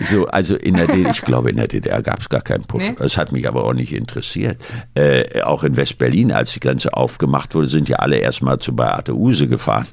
so, 0.00 0.26
also 0.26 0.56
in 0.56 0.74
der 0.74 0.86
DDR, 0.86 1.10
ich 1.10 1.22
glaube, 1.22 1.50
in 1.50 1.56
der 1.56 1.68
DDR 1.68 2.02
gab 2.02 2.20
es 2.20 2.28
gar 2.28 2.40
keinen 2.40 2.64
Puff. 2.64 2.82
Nee? 2.82 2.94
Das 2.98 3.16
hat 3.16 3.32
mich 3.32 3.46
aber 3.48 3.64
auch 3.64 3.74
nicht 3.74 3.92
interessiert. 3.92 4.56
Äh, 4.94 5.42
auch 5.42 5.64
in 5.64 5.76
West-Berlin, 5.76 6.32
als 6.32 6.52
die 6.52 6.60
Grenze 6.60 6.92
aufgemacht 6.94 7.54
wurde, 7.54 7.68
sind 7.68 7.88
ja 7.88 7.96
alle 7.96 8.16
erstmal 8.16 8.58
zu 8.58 8.74
Beate 8.74 9.14
Use 9.14 9.46
gefahren. 9.48 9.86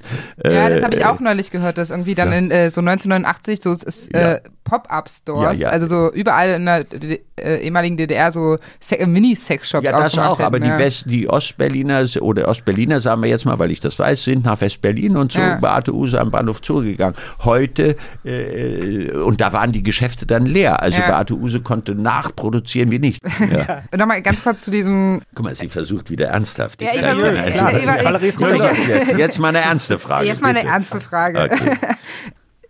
Ja, 0.44 0.70
das 0.70 0.80
Äh, 0.82 0.84
habe 0.86 0.96
ich 0.96 1.06
auch 1.06 1.20
neulich 1.20 1.52
gehört, 1.52 1.78
dass 1.78 1.90
irgendwie 1.92 2.16
dann 2.16 2.32
in 2.32 2.52
äh, 2.52 2.70
so 2.70 2.82
1989 2.82 3.60
so 3.62 3.76
äh, 4.14 4.40
Pop-Up-Stores, 4.64 5.60
Ja, 5.60 5.68
ja. 5.68 5.70
also 5.70 5.88
so 5.88 6.12
überall 6.14 6.50
in 6.52 6.66
der 6.66 6.84
D 6.84 7.22
äh, 7.38 7.58
ehemaligen 7.62 7.96
DDR 7.98 8.32
so 8.32 8.58
Se 8.80 9.00
äh, 9.00 9.06
Mini-Sex-Shops 9.06 9.86
Ja, 9.86 9.98
das 9.98 10.18
auch, 10.20 10.40
aber 10.40 10.58
hätten, 10.60 10.72
die, 10.72 10.78
West, 10.84 11.06
die 11.08 11.30
Ostberliner 11.30 12.04
oder 12.22 12.48
Ostberliner, 12.50 13.00
sagen 13.00 13.24
wir 13.24 13.30
jetzt 13.30 13.46
mal, 13.46 13.58
weil 13.60 13.72
ich 13.72 13.80
das 13.80 13.98
weiß, 13.98 14.26
sind 14.26 14.46
nach 14.46 14.60
West-Berlin 14.62 15.16
und 15.18 15.32
zu 15.32 15.40
Ja. 15.40 15.56
Beate 15.56 15.94
Use 15.94 16.20
am 16.20 16.32
Bahnhof 16.32 16.62
zugegangen. 16.62 17.16
Heute, 17.44 17.89
äh, 18.26 19.12
und 19.12 19.42
da 19.42 19.54
waren 19.54 19.72
die 19.72 19.84
Geschäfte 19.84 20.26
dann 20.26 20.46
leer. 20.46 20.82
Also 20.82 21.00
Ja. 21.00 21.08
Beate 21.08 21.34
Use 21.36 21.62
konnte 21.62 21.96
nachproduzieren 21.96 22.92
wie 22.92 23.00
nichts. 23.00 23.28
Ja. 23.50 23.84
Und 23.92 24.00
nochmal 24.00 24.22
ganz 24.22 24.44
kurz 24.44 24.62
zu 24.62 24.72
diesem. 24.72 25.22
Guck 25.36 25.46
mal, 25.46 25.56
sie 25.56 25.70
versucht 25.70 26.10
wieder 26.10 26.28
ernsthaft. 26.28 26.82
Ja, 26.82 26.90
ich 26.94 27.02
ja, 27.02 27.12
ich- 27.14 27.18
klar, 27.20 27.32
das 28.14 28.22
ich- 28.24 28.28
ist 28.30 28.40
los, 28.40 28.88
jetzt, 28.88 29.18
jetzt 29.18 29.40
mal 29.40 29.50
eine 29.50 29.60
ernste 29.62 29.98
Frage. 29.98 30.28
Jetzt 30.28 30.42
mal 30.42 30.50
eine 30.50 30.60
bitte. 30.60 30.72
ernste 30.72 31.02
Frage. 31.02 31.40
Okay. 31.52 31.78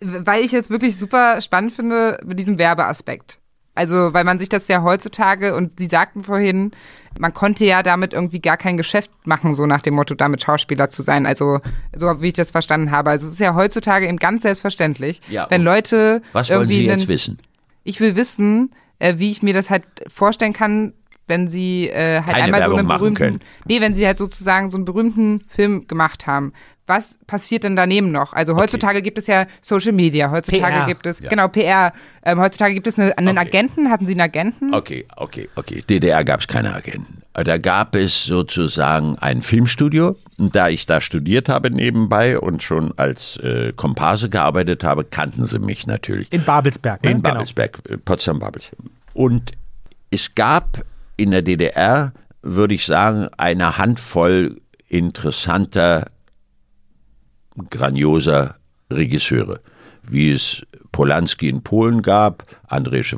Weil 0.00 0.42
ich 0.44 0.54
es 0.54 0.70
wirklich 0.70 0.98
super 0.98 1.42
spannend 1.42 1.72
finde 1.72 2.18
mit 2.24 2.38
diesem 2.38 2.58
Werbeaspekt. 2.58 3.38
Also, 3.80 4.12
weil 4.12 4.24
man 4.24 4.38
sich 4.38 4.50
das 4.50 4.68
ja 4.68 4.82
heutzutage, 4.82 5.54
und 5.56 5.78
Sie 5.78 5.86
sagten 5.86 6.22
vorhin, 6.22 6.72
man 7.18 7.32
konnte 7.32 7.64
ja 7.64 7.82
damit 7.82 8.12
irgendwie 8.12 8.38
gar 8.40 8.58
kein 8.58 8.76
Geschäft 8.76 9.10
machen, 9.24 9.54
so 9.54 9.64
nach 9.64 9.80
dem 9.80 9.94
Motto, 9.94 10.14
damit 10.14 10.42
Schauspieler 10.42 10.90
zu 10.90 11.00
sein. 11.00 11.24
Also, 11.24 11.60
so 11.96 12.20
wie 12.20 12.26
ich 12.28 12.34
das 12.34 12.50
verstanden 12.50 12.90
habe. 12.90 13.08
Also, 13.08 13.26
es 13.26 13.32
ist 13.32 13.40
ja 13.40 13.54
heutzutage 13.54 14.06
eben 14.06 14.18
ganz 14.18 14.42
selbstverständlich, 14.42 15.22
Ja, 15.30 15.46
wenn 15.48 15.62
Leute. 15.62 16.20
Was 16.34 16.50
wollen 16.50 16.68
Sie 16.68 16.84
jetzt 16.84 17.00
einen- 17.00 17.08
wissen? 17.08 17.38
Ich 17.82 18.00
will 18.00 18.16
wissen, 18.16 18.70
äh, 18.98 19.14
wie 19.16 19.30
ich 19.30 19.42
mir 19.42 19.54
das 19.54 19.70
halt 19.70 19.84
vorstellen 20.08 20.52
kann, 20.52 20.92
wenn 21.26 21.48
sie 21.48 21.88
äh, 21.88 22.16
halt 22.22 22.34
Keine 22.34 22.44
einmal 22.44 22.60
so 22.60 22.64
Werbung 22.64 22.78
einen 22.80 22.88
machen 22.88 23.14
berühmten, 23.14 23.40
nee, 23.64 23.80
wenn 23.80 23.94
sie 23.94 24.04
halt 24.06 24.18
sozusagen 24.18 24.68
so 24.68 24.76
einen 24.76 24.84
berühmten 24.84 25.40
Film 25.48 25.86
gemacht 25.86 26.26
haben. 26.26 26.52
Was 26.90 27.18
passiert 27.28 27.62
denn 27.62 27.76
daneben 27.76 28.10
noch? 28.10 28.32
Also 28.32 28.56
heutzutage 28.56 29.00
gibt 29.00 29.16
es 29.16 29.28
ja 29.28 29.46
Social 29.60 29.92
Media, 29.92 30.32
heutzutage 30.32 30.74
PR. 30.74 30.86
gibt 30.86 31.06
es 31.06 31.20
genau 31.22 31.46
PR. 31.46 31.92
Ähm, 32.24 32.40
heutzutage 32.40 32.74
gibt 32.74 32.88
es 32.88 32.98
eine, 32.98 33.16
einen 33.16 33.28
Okay. 33.38 33.46
Agenten. 33.46 33.90
Hatten 33.92 34.06
Sie 34.06 34.14
einen 34.14 34.22
Agenten? 34.22 34.74
Okay, 34.74 35.06
okay, 35.16 35.48
okay. 35.54 35.82
DDR 35.88 36.24
gab 36.24 36.40
es 36.40 36.48
keine 36.48 36.74
Agenten. 36.74 37.18
Da 37.32 37.58
gab 37.58 37.94
es 37.94 38.24
sozusagen 38.24 39.16
ein 39.18 39.42
Filmstudio. 39.42 40.16
Und 40.36 40.56
Da 40.56 40.68
ich 40.68 40.86
da 40.86 41.00
studiert 41.00 41.48
habe 41.48 41.70
nebenbei 41.70 42.38
und 42.40 42.60
schon 42.64 42.92
als 42.98 43.36
äh, 43.36 43.72
Komparse 43.76 44.28
gearbeitet 44.28 44.82
habe, 44.82 45.04
kannten 45.04 45.44
sie 45.46 45.60
mich 45.60 45.86
natürlich. 45.86 46.32
In 46.32 46.42
Babelsberg, 46.42 47.04
ne? 47.04 47.10
In 47.12 47.22
Babelsberg, 47.22 47.78
äh, 47.88 47.98
Potsdam-Babelsberg. 47.98 48.80
Und 49.14 49.52
es 50.10 50.34
gab 50.34 50.82
in 51.16 51.30
der 51.30 51.42
DDR, 51.42 52.12
würde 52.42 52.74
ich 52.74 52.84
sagen, 52.84 53.28
eine 53.36 53.78
Handvoll 53.78 54.56
interessanter, 54.88 56.06
grandioser 57.70 58.56
Regisseure, 58.90 59.60
wie 60.02 60.32
es 60.32 60.62
Polanski 60.92 61.48
in 61.48 61.62
Polen 61.62 62.02
gab, 62.02 62.44
Andrzej 62.68 63.14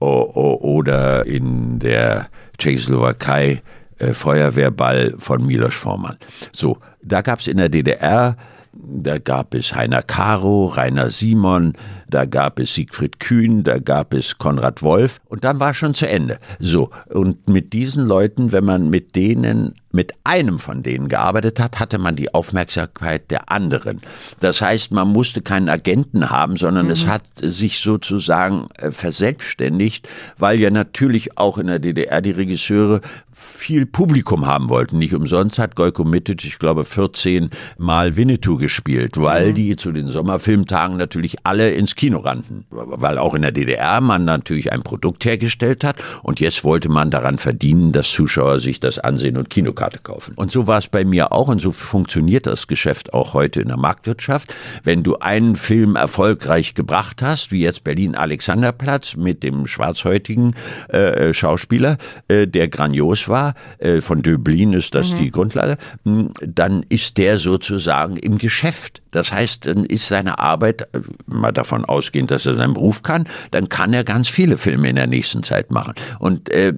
o- 0.00 0.58
oder 0.62 1.26
in 1.26 1.78
der 1.78 2.28
Tschechoslowakei 2.58 3.62
äh, 3.98 4.12
Feuerwehrball 4.12 5.14
von 5.18 5.44
Milos 5.46 5.74
Forman. 5.74 6.16
So, 6.52 6.78
da 7.02 7.22
gab 7.22 7.40
es 7.40 7.48
in 7.48 7.56
der 7.58 7.68
DDR 7.68 8.36
da 8.78 9.18
gab 9.18 9.54
es 9.54 9.74
Heiner 9.74 10.02
Caro, 10.02 10.66
Rainer 10.66 11.10
Simon, 11.10 11.74
da 12.08 12.24
gab 12.24 12.58
es 12.58 12.74
Siegfried 12.74 13.20
Kühn, 13.20 13.64
da 13.64 13.78
gab 13.78 14.14
es 14.14 14.38
Konrad 14.38 14.82
Wolf 14.82 15.20
und 15.26 15.44
dann 15.44 15.60
war 15.60 15.74
schon 15.74 15.94
zu 15.94 16.08
Ende. 16.08 16.38
So, 16.58 16.90
und 17.08 17.48
mit 17.48 17.72
diesen 17.72 18.04
Leuten, 18.04 18.52
wenn 18.52 18.64
man 18.64 18.88
mit 18.90 19.16
denen, 19.16 19.74
mit 19.92 20.12
einem 20.24 20.58
von 20.58 20.82
denen 20.82 21.08
gearbeitet 21.08 21.58
hat, 21.58 21.80
hatte 21.80 21.98
man 21.98 22.16
die 22.16 22.32
Aufmerksamkeit 22.34 23.30
der 23.30 23.50
anderen. 23.50 24.00
Das 24.40 24.60
heißt, 24.60 24.92
man 24.92 25.08
musste 25.08 25.40
keinen 25.42 25.68
Agenten 25.68 26.30
haben, 26.30 26.56
sondern 26.56 26.90
es 26.90 27.06
hat 27.06 27.22
sich 27.36 27.80
sozusagen 27.80 28.68
äh, 28.78 28.90
verselbstständigt, 28.90 30.08
weil 30.38 30.60
ja 30.60 30.70
natürlich 30.70 31.38
auch 31.38 31.58
in 31.58 31.66
der 31.68 31.78
DDR 31.78 32.20
die 32.20 32.30
Regisseure 32.30 33.00
viel 33.32 33.84
Publikum 33.84 34.46
haben 34.46 34.70
wollten. 34.70 34.98
Nicht 34.98 35.14
umsonst 35.14 35.58
hat 35.58 35.76
Gojko 35.76 36.04
Mitic, 36.04 36.44
ich 36.44 36.58
glaube, 36.58 36.84
14 36.84 37.50
Mal 37.76 38.16
Winnetou 38.16 38.56
gespielt, 38.56 39.18
weil 39.18 39.52
die 39.52 39.76
zu 39.76 39.92
den 39.92 40.08
Sommerfilmtagen 40.08 40.96
natürlich 40.96 41.36
alle 41.44 41.70
ins 41.70 41.95
Kino 41.96 42.18
rannten. 42.18 42.64
Weil 42.70 43.18
auch 43.18 43.34
in 43.34 43.42
der 43.42 43.52
DDR 43.52 44.00
man 44.00 44.24
natürlich 44.24 44.72
ein 44.72 44.82
Produkt 44.82 45.24
hergestellt 45.24 45.84
hat 45.84 45.96
und 46.22 46.40
jetzt 46.40 46.64
wollte 46.64 46.88
man 46.88 47.10
daran 47.10 47.38
verdienen, 47.38 47.92
dass 47.92 48.10
Zuschauer 48.10 48.60
sich 48.60 48.80
das 48.80 48.98
ansehen 48.98 49.36
und 49.36 49.50
Kinokarte 49.50 49.98
kaufen. 49.98 50.34
Und 50.36 50.52
so 50.52 50.66
war 50.66 50.78
es 50.78 50.88
bei 50.88 51.04
mir 51.04 51.32
auch 51.32 51.48
und 51.48 51.60
so 51.60 51.72
funktioniert 51.72 52.46
das 52.46 52.66
Geschäft 52.66 53.14
auch 53.14 53.34
heute 53.34 53.60
in 53.60 53.68
der 53.68 53.76
Marktwirtschaft. 53.76 54.54
Wenn 54.84 55.02
du 55.02 55.16
einen 55.18 55.56
Film 55.56 55.96
erfolgreich 55.96 56.74
gebracht 56.74 57.22
hast, 57.22 57.50
wie 57.50 57.60
jetzt 57.60 57.84
Berlin 57.84 58.14
Alexanderplatz 58.14 59.16
mit 59.16 59.42
dem 59.42 59.66
schwarzhäutigen 59.66 60.54
äh, 60.88 61.32
Schauspieler, 61.32 61.98
äh, 62.28 62.46
der 62.46 62.68
grandios 62.68 63.28
war, 63.28 63.54
äh, 63.78 64.00
von 64.00 64.22
Döblin 64.22 64.72
ist 64.72 64.94
das 64.94 65.14
die 65.14 65.30
Grundlage, 65.30 65.78
mh, 66.04 66.30
dann 66.44 66.84
ist 66.88 67.18
der 67.18 67.38
sozusagen 67.38 68.16
im 68.16 68.38
Geschäft. 68.38 69.02
Das 69.10 69.32
heißt, 69.32 69.66
dann 69.66 69.84
ist 69.84 70.08
seine 70.08 70.38
Arbeit, 70.38 70.82
äh, 70.92 71.00
mal 71.26 71.52
davon 71.52 71.84
ausgehend, 71.88 72.30
dass 72.30 72.46
er 72.46 72.54
seinen 72.54 72.74
Beruf 72.74 73.02
kann, 73.02 73.26
dann 73.50 73.68
kann 73.68 73.92
er 73.92 74.04
ganz 74.04 74.28
viele 74.28 74.58
Filme 74.58 74.88
in 74.88 74.96
der 74.96 75.06
nächsten 75.06 75.42
Zeit 75.42 75.70
machen. 75.70 75.94
Und 76.18 76.48
äh, 76.50 76.72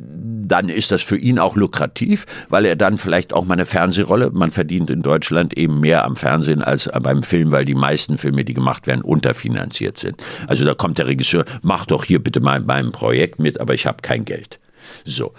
dann 0.49 0.69
ist 0.69 0.91
das 0.91 1.03
für 1.03 1.17
ihn 1.17 1.39
auch 1.39 1.57
lukrativ, 1.57 2.27
weil 2.49 2.65
er 2.65 2.77
dann 2.77 2.99
vielleicht 2.99 3.33
auch 3.33 3.45
mal 3.45 3.55
eine 3.55 3.67
Fernsehrolle, 3.67 4.31
man 4.31 4.51
verdient 4.51 4.91
in 4.91 5.03
Deutschland 5.03 5.57
eben 5.57 5.81
mehr 5.81 6.05
am 6.05 6.17
Fernsehen 6.17 6.63
als 6.63 6.89
beim 7.03 7.23
Film, 7.23 7.53
weil 7.53 7.65
die 7.65 7.75
meisten 7.75 8.19
Filme, 8.19 8.45
die 8.45 8.55
gemacht 8.55 8.87
werden, 8.87 9.03
unterfinanziert 9.03 9.99
sind. 9.99 10.23
Also 10.47 10.65
da 10.65 10.75
kommt 10.75 10.99
der 10.99 11.07
Regisseur, 11.07 11.45
mach 11.63 11.85
doch 11.85 12.05
hier 12.05 12.23
bitte 12.23 12.41
mal 12.41 12.61
in 12.61 12.67
meinem 12.67 12.93
Projekt 12.93 13.39
mit, 13.39 13.61
aber 13.61 13.75
ich 13.75 13.87
habe 13.87 13.99
kein 14.03 14.25
Geld. 14.25 14.59
So. 15.05 15.35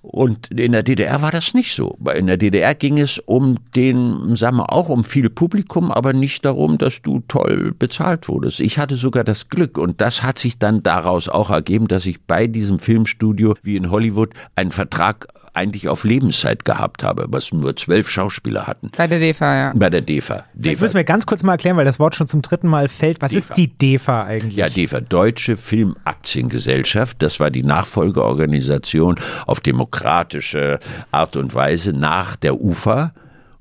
Und 0.00 0.52
in 0.52 0.72
der 0.72 0.84
DDR 0.84 1.22
war 1.22 1.32
das 1.32 1.54
nicht 1.54 1.74
so. 1.74 1.98
In 2.16 2.28
der 2.28 2.36
DDR 2.36 2.74
ging 2.74 2.98
es 2.98 3.18
um 3.18 3.56
den, 3.74 4.36
sagen 4.36 4.58
wir 4.58 4.72
auch 4.72 4.88
um 4.88 5.02
viel 5.02 5.28
Publikum, 5.28 5.90
aber 5.90 6.12
nicht 6.12 6.44
darum, 6.44 6.78
dass 6.78 7.02
du 7.02 7.20
toll 7.26 7.74
bezahlt 7.76 8.28
wurdest. 8.28 8.60
Ich 8.60 8.78
hatte 8.78 8.96
sogar 8.96 9.24
das 9.24 9.48
Glück 9.48 9.76
und 9.76 10.00
das 10.00 10.22
hat 10.22 10.38
sich 10.38 10.58
dann 10.58 10.84
daraus 10.84 11.28
auch 11.28 11.50
ergeben, 11.50 11.88
dass 11.88 12.06
ich 12.06 12.22
bei 12.22 12.46
diesem 12.46 12.78
Filmstudio 12.78 13.56
wie 13.62 13.76
in 13.76 13.90
Hollywood 13.90 14.30
einen 14.54 14.70
Vertrag 14.70 15.26
eigentlich 15.58 15.88
auf 15.88 16.04
Lebenszeit 16.04 16.64
gehabt 16.64 17.02
habe, 17.02 17.26
was 17.28 17.52
nur 17.52 17.76
zwölf 17.76 18.08
Schauspieler 18.08 18.66
hatten. 18.66 18.90
Bei 18.96 19.06
der 19.06 19.18
DEFA, 19.18 19.56
ja. 19.56 19.72
Bei 19.74 19.90
der 19.90 20.00
DEFA. 20.00 20.44
Ich 20.60 20.80
muss 20.80 20.94
mir 20.94 21.04
ganz 21.04 21.26
kurz 21.26 21.42
mal 21.42 21.52
erklären, 21.52 21.76
weil 21.76 21.84
das 21.84 21.98
Wort 21.98 22.14
schon 22.14 22.28
zum 22.28 22.42
dritten 22.42 22.68
Mal 22.68 22.88
fällt. 22.88 23.20
Was 23.20 23.32
DEFA. 23.32 23.38
ist 23.38 23.56
die 23.56 23.68
DEFA 23.76 24.24
eigentlich? 24.24 24.56
Ja, 24.56 24.68
DEFA, 24.68 25.00
Deutsche 25.00 25.56
Filmaktiengesellschaft. 25.56 27.20
Das 27.22 27.40
war 27.40 27.50
die 27.50 27.64
Nachfolgeorganisation 27.64 29.16
auf 29.46 29.60
demokratische 29.60 30.78
Art 31.10 31.36
und 31.36 31.54
Weise 31.54 31.92
nach 31.92 32.36
der 32.36 32.60
UFA, 32.60 33.12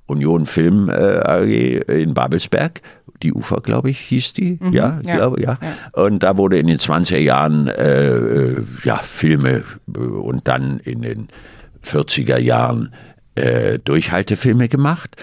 Union 0.06 0.45
Film 0.45 0.89
äh, 0.89 0.93
AG 0.93 1.89
in 1.89 2.14
Babelsberg. 2.14 2.82
Die 3.24 3.34
UFA, 3.34 3.58
glaube 3.58 3.89
ich, 3.89 4.00
hieß 4.00 4.34
die. 4.34 4.60
ja, 4.72 5.00
ich 5.02 5.08
ja. 5.08 5.16
glaube, 5.16 5.41
ja. 5.41 5.58
Und 5.93 6.22
da 6.22 6.38
wurde 6.38 6.60
in 6.60 6.68
den 6.68 6.78
20er 6.78 7.18
Jahren 7.18 7.68
äh, 7.68 8.10
äh, 8.10 8.64
ja, 8.84 8.98
Filme 8.98 9.64
äh, 9.95 10.00
und 10.00 10.48
dann 10.48 10.80
in 10.80 11.02
den 11.02 11.28
40er 11.84 12.38
Jahren 12.38 12.94
äh, 13.36 13.80
Durchhaltefilme 13.80 14.68
gemacht. 14.68 15.16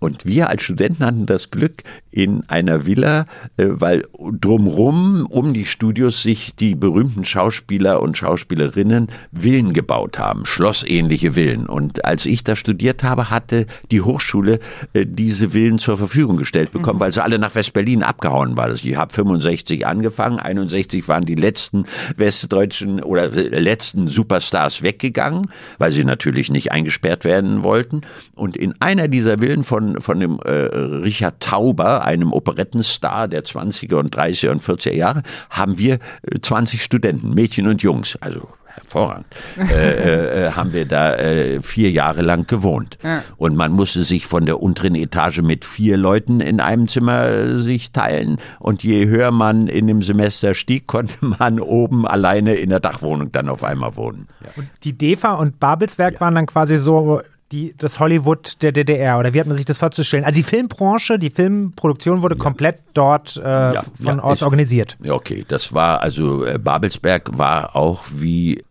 Und 0.00 0.26
wir 0.26 0.50
als 0.50 0.62
Studenten 0.62 1.04
hatten 1.04 1.26
das 1.26 1.50
Glück, 1.50 1.82
in 2.14 2.48
einer 2.48 2.86
Villa, 2.86 3.26
äh, 3.56 3.66
weil 3.68 4.04
drumrum 4.40 5.26
um 5.28 5.52
die 5.52 5.64
Studios 5.64 6.22
sich 6.22 6.54
die 6.54 6.76
berühmten 6.76 7.24
Schauspieler 7.24 8.00
und 8.00 8.16
Schauspielerinnen 8.16 9.08
Villen 9.32 9.72
gebaut 9.72 10.18
haben, 10.18 10.46
schlossähnliche 10.46 11.32
Villen. 11.32 11.66
Und 11.66 12.04
als 12.04 12.24
ich 12.24 12.44
da 12.44 12.54
studiert 12.54 13.02
habe, 13.02 13.30
hatte 13.30 13.66
die 13.90 14.00
Hochschule 14.00 14.60
äh, 14.92 15.06
diese 15.06 15.50
Villen 15.50 15.80
zur 15.80 15.96
Verfügung 15.96 16.36
gestellt 16.36 16.70
bekommen, 16.70 17.00
weil 17.00 17.12
sie 17.12 17.22
alle 17.22 17.40
nach 17.40 17.56
West-Berlin 17.56 18.04
abgehauen 18.04 18.56
waren. 18.56 18.70
Also 18.70 18.88
ich 18.88 18.96
habe 18.96 19.12
65 19.12 19.84
angefangen, 19.84 20.38
61 20.38 21.08
waren 21.08 21.24
die 21.24 21.34
letzten 21.34 21.84
westdeutschen 22.16 23.02
oder 23.02 23.32
äh, 23.32 23.58
letzten 23.58 24.06
Superstars 24.06 24.82
weggegangen, 24.82 25.50
weil 25.78 25.90
sie 25.90 26.04
natürlich 26.04 26.48
nicht 26.52 26.70
eingesperrt 26.70 27.24
werden 27.24 27.64
wollten. 27.64 28.02
Und 28.36 28.56
in 28.56 28.74
einer 28.78 29.08
dieser 29.08 29.38
Villen 29.38 29.64
von, 29.64 30.00
von 30.00 30.20
dem 30.20 30.38
äh, 30.44 30.50
Richard 30.50 31.40
Tauber, 31.40 32.03
einem 32.04 32.32
Operettenstar 32.32 33.28
der 33.28 33.44
20er 33.44 33.96
und 33.96 34.16
30er 34.16 34.50
und 34.50 34.62
40er 34.62 34.92
Jahre, 34.92 35.22
haben 35.50 35.78
wir 35.78 35.94
äh, 36.22 36.40
20 36.40 36.82
Studenten, 36.82 37.34
Mädchen 37.34 37.66
und 37.66 37.82
Jungs, 37.82 38.16
also 38.20 38.48
hervorragend, 38.74 39.26
äh, 39.58 40.46
äh, 40.46 40.50
haben 40.52 40.72
wir 40.72 40.84
da 40.84 41.14
äh, 41.14 41.62
vier 41.62 41.90
Jahre 41.90 42.22
lang 42.22 42.46
gewohnt. 42.46 42.98
Ja. 43.02 43.22
Und 43.36 43.56
man 43.56 43.72
musste 43.72 44.04
sich 44.04 44.26
von 44.26 44.46
der 44.46 44.60
unteren 44.60 44.94
Etage 44.94 45.42
mit 45.42 45.64
vier 45.64 45.96
Leuten 45.96 46.40
in 46.40 46.60
einem 46.60 46.88
Zimmer 46.88 47.28
äh, 47.28 47.58
sich 47.58 47.92
teilen. 47.92 48.38
Und 48.58 48.82
je 48.82 49.06
höher 49.06 49.30
man 49.30 49.68
in 49.68 49.86
dem 49.86 50.02
Semester 50.02 50.54
stieg, 50.54 50.86
konnte 50.86 51.14
man 51.20 51.60
oben 51.60 52.06
alleine 52.06 52.54
in 52.54 52.70
der 52.70 52.80
Dachwohnung 52.80 53.32
dann 53.32 53.48
auf 53.48 53.64
einmal 53.64 53.96
wohnen. 53.96 54.28
Ja. 54.42 54.50
Und 54.56 54.68
die 54.82 54.96
DEFA 54.96 55.34
und 55.34 55.60
Babelsberg 55.60 56.20
waren 56.20 56.34
dann 56.34 56.46
quasi 56.46 56.76
so 56.76 57.20
die, 57.52 57.74
das 57.78 58.00
Hollywood 58.00 58.62
der 58.62 58.72
DDR 58.72 59.18
oder 59.18 59.32
wie 59.34 59.40
hat 59.40 59.46
man 59.46 59.56
sich 59.56 59.66
das 59.66 59.78
vorzustellen? 59.78 60.24
Also 60.24 60.36
die 60.36 60.42
Filmbranche, 60.42 61.18
die 61.18 61.30
Filmproduktion 61.30 62.22
wurde 62.22 62.36
komplett 62.36 62.78
dort 62.94 63.36
äh, 63.36 63.74
von 64.02 64.18
aus 64.20 64.38
ist- 64.38 64.42
organisiert. 64.42 64.96
Ja, 65.02 65.12
Okay, 65.14 65.44
das 65.46 65.72
war 65.72 66.00
also 66.00 66.44
äh, 66.44 66.58
Babelsberg 66.58 67.36
war 67.38 67.76
auch 67.76 68.02
wie 68.14 68.64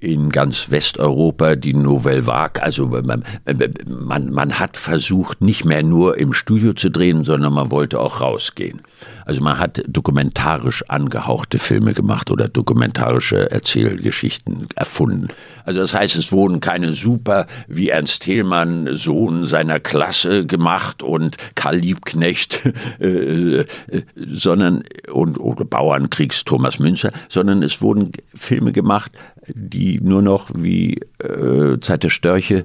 in 0.00 0.30
ganz 0.30 0.70
Westeuropa 0.70 1.56
die 1.56 1.74
Nouvelle 1.74 2.26
Vague. 2.26 2.62
Also 2.62 2.86
man, 2.86 3.24
man, 3.86 4.30
man 4.30 4.58
hat 4.60 4.76
versucht, 4.76 5.40
nicht 5.40 5.64
mehr 5.64 5.82
nur 5.82 6.18
im 6.18 6.32
Studio 6.32 6.72
zu 6.72 6.90
drehen, 6.90 7.24
sondern 7.24 7.52
man 7.52 7.72
wollte 7.72 7.98
auch 7.98 8.20
rausgehen. 8.20 8.80
Also 9.24 9.42
man 9.42 9.58
hat 9.58 9.82
dokumentarisch 9.86 10.84
angehauchte 10.88 11.58
Filme 11.58 11.94
gemacht 11.94 12.30
oder 12.30 12.48
dokumentarische 12.48 13.50
Erzählgeschichten 13.50 14.68
erfunden. 14.74 15.28
Also 15.64 15.80
das 15.80 15.94
heißt, 15.94 16.16
es 16.16 16.32
wurden 16.32 16.60
keine 16.60 16.92
super 16.92 17.46
wie 17.66 17.90
Ernst 17.90 18.22
Thälmann, 18.22 18.96
Sohn 18.96 19.46
seiner 19.46 19.80
Klasse 19.80 20.46
gemacht 20.46 21.02
und 21.02 21.36
Karl 21.56 21.76
Liebknecht, 21.76 22.60
äh, 23.00 23.60
äh, 23.60 23.66
sondern 24.16 24.84
und 25.12 25.38
oder 25.38 25.64
Bauernkriegs 25.64 26.44
Thomas 26.44 26.78
Münzer, 26.78 27.10
sondern 27.28 27.62
es 27.62 27.82
wurden 27.82 28.12
Filme 28.34 28.72
gemacht, 28.72 29.12
die 29.54 30.00
nur 30.00 30.22
noch 30.22 30.50
wie 30.54 31.00
äh, 31.22 31.78
Zeit 31.80 32.02
der 32.02 32.10
Störche 32.10 32.64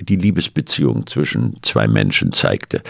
die 0.00 0.16
Liebesbeziehung 0.16 1.06
zwischen 1.06 1.56
zwei 1.62 1.88
Menschen 1.88 2.32
zeigte, 2.32 2.82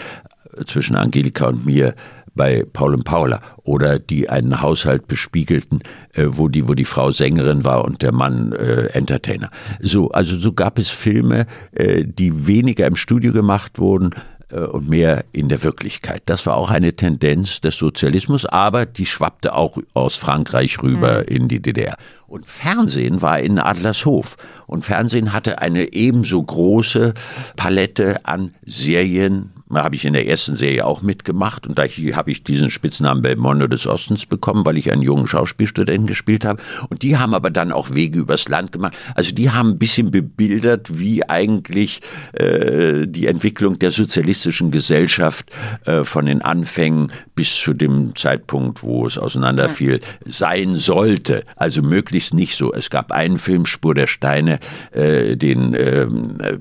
zwischen 0.65 0.95
Angelika 0.95 1.47
und 1.47 1.65
mir 1.65 1.93
bei 2.35 2.65
Paul 2.71 2.93
und 2.93 3.05
Paula 3.05 3.41
oder 3.63 3.97
die 3.97 4.29
einen 4.29 4.61
Haushalt 4.61 5.07
bespiegelten, 5.07 5.79
äh, 6.13 6.25
wo 6.27 6.49
die 6.49 6.67
wo 6.67 6.73
die 6.73 6.85
Frau 6.85 7.11
Sängerin 7.11 7.63
war 7.63 7.85
und 7.85 8.01
der 8.01 8.11
Mann 8.11 8.51
äh, 8.51 8.87
Entertainer. 8.87 9.49
So 9.81 10.11
also 10.11 10.37
so 10.37 10.51
gab 10.53 10.77
es 10.77 10.89
Filme, 10.89 11.45
äh, 11.71 12.03
die 12.03 12.45
weniger 12.45 12.85
im 12.85 12.95
Studio 12.95 13.31
gemacht 13.31 13.79
wurden 13.79 14.11
und 14.55 14.87
mehr 14.89 15.25
in 15.31 15.49
der 15.49 15.63
Wirklichkeit. 15.63 16.23
Das 16.25 16.45
war 16.45 16.55
auch 16.55 16.69
eine 16.69 16.95
Tendenz 16.95 17.61
des 17.61 17.77
Sozialismus, 17.77 18.45
aber 18.45 18.85
die 18.85 19.05
schwappte 19.05 19.53
auch 19.53 19.77
aus 19.93 20.15
Frankreich 20.15 20.81
rüber 20.81 21.27
in 21.27 21.47
die 21.47 21.61
DDR. 21.61 21.97
Und 22.27 22.47
Fernsehen 22.47 23.21
war 23.21 23.39
in 23.39 23.59
Adlershof. 23.59 24.37
Und 24.67 24.85
Fernsehen 24.85 25.33
hatte 25.33 25.59
eine 25.59 25.93
ebenso 25.93 26.41
große 26.41 27.13
Palette 27.55 28.25
an 28.25 28.53
Serien. 28.65 29.51
Habe 29.83 29.95
ich 29.95 30.05
in 30.05 30.13
der 30.13 30.27
ersten 30.27 30.55
Serie 30.55 30.85
auch 30.85 31.01
mitgemacht 31.01 31.67
und 31.67 31.77
da 31.77 31.83
habe 31.83 32.31
ich 32.31 32.43
diesen 32.43 32.69
Spitznamen 32.69 33.21
Belmondo 33.21 33.67
des 33.67 33.87
Ostens 33.87 34.25
bekommen, 34.25 34.65
weil 34.65 34.77
ich 34.77 34.91
einen 34.91 35.01
jungen 35.01 35.27
Schauspielstudenten 35.27 36.07
gespielt 36.07 36.45
habe. 36.45 36.61
Und 36.89 37.01
die 37.01 37.17
haben 37.17 37.33
aber 37.33 37.49
dann 37.49 37.71
auch 37.71 37.93
Wege 37.93 38.19
übers 38.19 38.47
Land 38.49 38.71
gemacht. 38.71 38.95
Also 39.15 39.33
die 39.33 39.51
haben 39.51 39.71
ein 39.71 39.77
bisschen 39.77 40.11
bebildert, 40.11 40.99
wie 40.99 41.27
eigentlich 41.27 42.01
äh, 42.33 43.07
die 43.07 43.27
Entwicklung 43.27 43.79
der 43.79 43.91
sozialistischen 43.91 44.71
Gesellschaft 44.71 45.51
äh, 45.85 46.03
von 46.03 46.25
den 46.25 46.41
Anfängen 46.41 47.11
bis 47.35 47.55
zu 47.55 47.73
dem 47.73 48.15
Zeitpunkt, 48.15 48.83
wo 48.83 49.05
es 49.05 49.17
auseinanderfiel, 49.17 49.99
sein 50.25 50.77
sollte. 50.77 51.43
Also 51.55 51.81
möglichst 51.81 52.33
nicht 52.33 52.55
so. 52.55 52.73
Es 52.73 52.89
gab 52.89 53.11
einen 53.11 53.37
Film, 53.37 53.65
Spur 53.65 53.93
der 53.93 54.07
Steine, 54.07 54.59
äh, 54.91 55.35
den 55.35 55.73
ähm, 55.73 56.37
äh, 56.39 56.57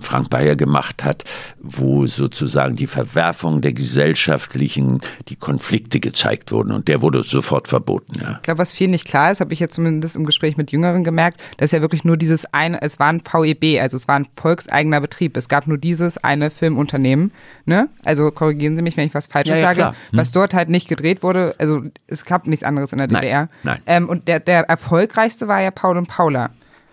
Frank 0.00 0.30
Bayer 0.30 0.56
gemacht 0.56 1.04
hat, 1.04 1.24
wo 1.60 2.06
sozusagen 2.06 2.55
die 2.76 2.86
Verwerfung 2.86 3.60
der 3.60 3.72
gesellschaftlichen, 3.72 5.00
die 5.28 5.36
Konflikte 5.36 6.00
gezeigt 6.00 6.52
wurden. 6.52 6.72
Und 6.72 6.88
der 6.88 7.02
wurde 7.02 7.22
sofort 7.22 7.68
verboten. 7.68 8.20
Ja. 8.20 8.32
Ich 8.36 8.42
glaube, 8.42 8.58
was 8.58 8.72
vielen 8.72 8.90
nicht 8.90 9.06
klar 9.06 9.30
ist, 9.30 9.40
habe 9.40 9.52
ich 9.52 9.60
jetzt 9.60 9.74
zumindest 9.74 10.16
im 10.16 10.24
Gespräch 10.24 10.56
mit 10.56 10.72
Jüngeren 10.72 11.04
gemerkt, 11.04 11.40
dass 11.58 11.72
ja 11.72 11.80
wirklich 11.80 12.04
nur 12.04 12.16
dieses 12.16 12.46
eine, 12.52 12.80
es 12.82 12.98
war 12.98 13.08
ein 13.08 13.20
VEB, 13.20 13.80
also 13.80 13.96
es 13.96 14.08
war 14.08 14.16
ein 14.16 14.26
volkseigener 14.34 15.00
Betrieb. 15.00 15.36
Es 15.36 15.48
gab 15.48 15.66
nur 15.66 15.78
dieses 15.78 16.18
eine 16.18 16.50
Filmunternehmen. 16.50 17.32
Ne? 17.64 17.88
Also 18.04 18.30
korrigieren 18.30 18.76
Sie 18.76 18.82
mich, 18.82 18.96
wenn 18.96 19.06
ich 19.06 19.14
was 19.14 19.26
Falsches 19.26 19.54
Ja, 19.54 19.60
ja, 19.60 19.66
sage. 19.68 19.76
klar. 19.76 19.94
Hm. 20.10 20.18
Was 20.18 20.32
dort 20.32 20.54
halt 20.54 20.68
nicht 20.68 20.88
gedreht 20.88 21.22
wurde, 21.22 21.54
also 21.58 21.82
es 22.06 22.24
gab 22.24 22.46
nichts 22.46 22.64
anderes 22.64 22.92
in 22.92 22.98
der 22.98 23.08
Nein, 23.08 23.22
DDR. 23.22 23.48
nein. 23.62 23.82
Ähm, 23.86 24.08
und 24.08 24.28
der, 24.28 24.40
der 24.40 24.68
erfolgreichste 24.68 25.48
war 25.48 25.60
ja 25.60 25.70
Paul 25.70 25.96
und 25.96 26.08
Paula. 26.08 26.50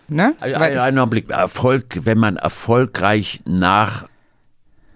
Ne? 0.07 0.35
Ein, 0.41 0.55
ein, 0.55 0.99
Augenblick. 0.99 1.29
Erfolg, 1.29 1.99
wenn 2.03 2.17
man 2.17 2.35
erfolgreich 2.35 3.41
nach 3.45 4.05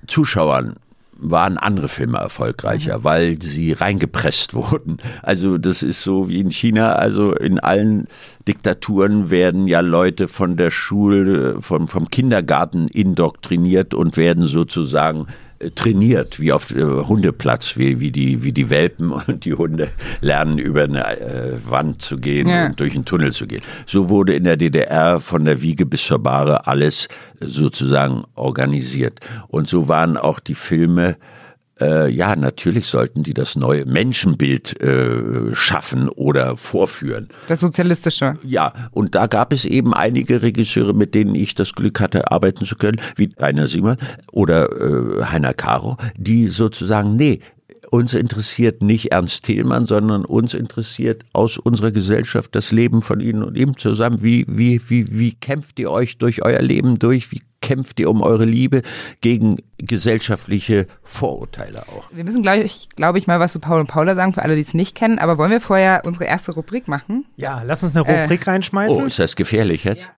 Zuschauern 0.07 0.75
waren 1.19 1.57
andere 1.57 1.87
Filme 1.87 2.19
erfolgreicher, 2.19 3.03
weil 3.03 3.41
sie 3.41 3.73
reingepresst 3.73 4.53
wurden. 4.53 4.97
Also 5.23 5.57
das 5.57 5.83
ist 5.83 6.01
so 6.01 6.29
wie 6.29 6.39
in 6.39 6.51
China, 6.51 6.93
also 6.93 7.33
in 7.33 7.59
allen 7.59 8.05
Diktaturen 8.47 9.29
werden 9.29 9.67
ja 9.67 9.81
Leute 9.81 10.27
von 10.27 10.57
der 10.57 10.71
Schule, 10.71 11.61
vom, 11.61 11.87
vom 11.87 12.09
Kindergarten 12.09 12.87
indoktriniert 12.87 13.93
und 13.93 14.15
werden 14.15 14.45
sozusagen 14.45 15.21
äh, 15.21 15.46
trainiert, 15.75 16.39
wie 16.39 16.51
auf 16.51 16.71
äh, 16.75 16.81
Hundeplatz, 16.83 17.77
wie, 17.77 17.99
wie, 17.99 18.11
die, 18.11 18.43
wie 18.43 18.51
die 18.51 18.69
Welpen 18.69 19.11
und 19.27 19.45
die 19.45 19.53
Hunde 19.53 19.89
lernen, 20.21 20.57
über 20.57 20.83
eine 20.83 21.19
äh, 21.19 21.57
Wand 21.67 22.01
zu 22.01 22.17
gehen 22.17 22.47
Ja. 22.49 22.67
und 22.67 22.79
durch 22.79 22.93
einen 22.95 23.05
Tunnel 23.05 23.31
zu 23.31 23.47
gehen. 23.47 23.61
So 23.85 24.09
wurde 24.09 24.33
in 24.33 24.43
der 24.43 24.57
DDR 24.57 25.19
von 25.19 25.45
der 25.45 25.61
Wiege 25.61 25.85
bis 25.85 26.05
zur 26.05 26.19
Bahre 26.19 26.67
alles 26.67 27.07
sozusagen 27.39 28.21
organisiert. 28.35 29.19
Und 29.47 29.67
so 29.67 29.87
waren 29.87 30.17
auch 30.17 30.39
die 30.39 30.55
Filme 30.55 31.17
äh, 31.81 32.09
ja, 32.09 32.35
natürlich 32.35 32.87
sollten 32.87 33.23
die 33.23 33.33
das 33.33 33.55
neue 33.55 33.85
Menschenbild 33.85 34.81
äh, 34.81 35.55
schaffen 35.55 36.09
oder 36.09 36.57
vorführen. 36.57 37.29
das 37.47 37.59
Sozialistische. 37.59 38.37
Ja, 38.43 38.73
und 38.91 39.15
da 39.15 39.27
gab 39.27 39.53
es 39.53 39.65
eben 39.65 39.93
einige 39.93 40.41
Regisseure, 40.41 40.93
mit 40.93 41.15
denen 41.15 41.35
ich 41.35 41.55
das 41.55 41.73
Glück 41.73 41.99
hatte, 41.99 42.31
arbeiten 42.31 42.65
zu 42.65 42.75
können, 42.75 42.99
wie 43.15 43.31
Rainer 43.37 43.67
Simon 43.67 43.97
oder 44.31 44.69
äh, 44.71 45.23
Heiner 45.25 45.53
Caro, 45.53 45.97
die 46.17 46.47
sozusagen, 46.49 47.15
nee, 47.15 47.39
uns 47.89 48.13
interessiert 48.13 48.81
nicht 48.81 49.11
Ernst 49.11 49.43
Thälmann, 49.43 49.85
sondern 49.85 50.25
uns 50.25 50.53
interessiert 50.53 51.23
aus 51.33 51.57
unserer 51.57 51.91
Gesellschaft 51.91 52.53
das 52.55 52.71
Leben 52.71 53.01
von 53.01 53.19
Ihnen 53.21 53.43
und 53.43 53.57
ihm 53.57 53.77
zusammen. 53.77 54.21
Wie, 54.21 54.45
wie, 54.49 54.81
wie, 54.89 55.17
wie 55.17 55.33
kämpft 55.33 55.79
ihr 55.79 55.89
euch 55.91 56.17
durch 56.17 56.43
euer 56.43 56.61
Leben 56.61 56.99
durch? 56.99 57.31
Wie 57.31 57.41
kämpft 57.61 57.99
ihr 57.99 58.09
um 58.09 58.21
eure 58.21 58.45
Liebe 58.45 58.81
gegen 59.21 59.57
gesellschaftliche 59.77 60.85
Vorurteile 61.03 61.83
auch? 61.87 62.09
Wir 62.11 62.23
müssen, 62.23 62.41
glaube 62.43 62.61
ich, 62.63 62.89
glaube 62.95 63.19
ich, 63.19 63.27
mal 63.27 63.39
was 63.39 63.53
zu 63.53 63.59
Paul 63.59 63.79
und 63.79 63.87
Paula 63.87 64.15
sagen, 64.15 64.33
für 64.33 64.43
alle, 64.43 64.55
die 64.55 64.61
es 64.61 64.73
nicht 64.73 64.95
kennen. 64.95 65.17
Aber 65.19 65.37
wollen 65.37 65.51
wir 65.51 65.61
vorher 65.61 66.01
unsere 66.05 66.25
erste 66.25 66.51
Rubrik 66.53 66.87
machen? 66.87 67.25
Ja, 67.35 67.63
lass 67.65 67.83
uns 67.83 67.95
eine 67.95 68.05
Rubrik 68.05 68.45
Äh. 68.45 68.49
reinschmeißen. 68.51 69.01
Oh, 69.03 69.05
ist 69.05 69.19
das 69.19 69.35
gefährlich 69.35 69.85
jetzt? 69.85 70.09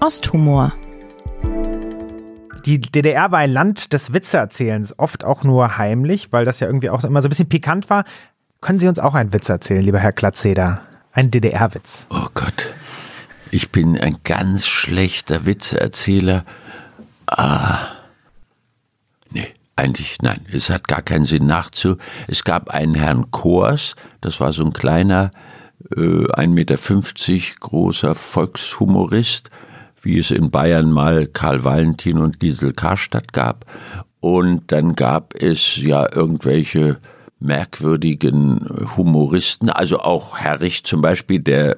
Osthumor. 0.00 0.72
Die 2.66 2.80
DDR 2.80 3.30
war 3.30 3.38
ein 3.38 3.52
Land 3.52 3.92
des 3.92 4.12
Witzeerzählens, 4.12 4.98
oft 4.98 5.22
auch 5.22 5.44
nur 5.44 5.78
heimlich, 5.78 6.32
weil 6.32 6.44
das 6.44 6.58
ja 6.58 6.66
irgendwie 6.66 6.90
auch 6.90 7.04
immer 7.04 7.22
so 7.22 7.28
ein 7.28 7.30
bisschen 7.30 7.48
pikant 7.48 7.88
war. 7.90 8.04
Können 8.60 8.80
Sie 8.80 8.88
uns 8.88 8.98
auch 8.98 9.14
einen 9.14 9.32
Witz 9.32 9.48
erzählen, 9.48 9.82
lieber 9.82 10.00
Herr 10.00 10.10
Glatzeder? 10.10 10.80
Ein 11.12 11.30
DDR-Witz. 11.30 12.08
Oh 12.10 12.26
Gott. 12.34 12.74
Ich 13.52 13.70
bin 13.70 13.96
ein 13.96 14.16
ganz 14.24 14.66
schlechter 14.66 15.46
Witzeerzähler. 15.46 16.44
Ah. 17.28 17.78
Nee, 19.30 19.46
eigentlich 19.76 20.18
nein. 20.20 20.44
Es 20.52 20.68
hat 20.68 20.88
gar 20.88 21.02
keinen 21.02 21.24
Sinn 21.24 21.46
nachzu. 21.46 21.98
Es 22.26 22.42
gab 22.42 22.70
einen 22.70 22.96
Herrn 22.96 23.30
Kors, 23.30 23.94
das 24.20 24.40
war 24.40 24.52
so 24.52 24.64
ein 24.64 24.72
kleiner, 24.72 25.30
äh, 25.96 26.00
1,50 26.00 26.48
Meter 26.48 26.76
großer 27.60 28.16
Volkshumorist, 28.16 29.50
wie 30.06 30.18
es 30.18 30.30
in 30.30 30.50
Bayern 30.50 30.90
mal 30.90 31.26
Karl 31.26 31.64
Valentin 31.64 32.18
und 32.18 32.42
Liesel 32.42 32.72
Karstadt 32.72 33.32
gab. 33.32 33.66
Und 34.20 34.72
dann 34.72 34.94
gab 34.94 35.34
es 35.34 35.76
ja 35.76 36.08
irgendwelche 36.10 36.98
merkwürdigen 37.38 38.66
Humoristen, 38.96 39.68
also 39.68 40.00
auch 40.00 40.38
Herrich 40.38 40.84
zum 40.84 41.02
Beispiel, 41.02 41.38
der 41.38 41.76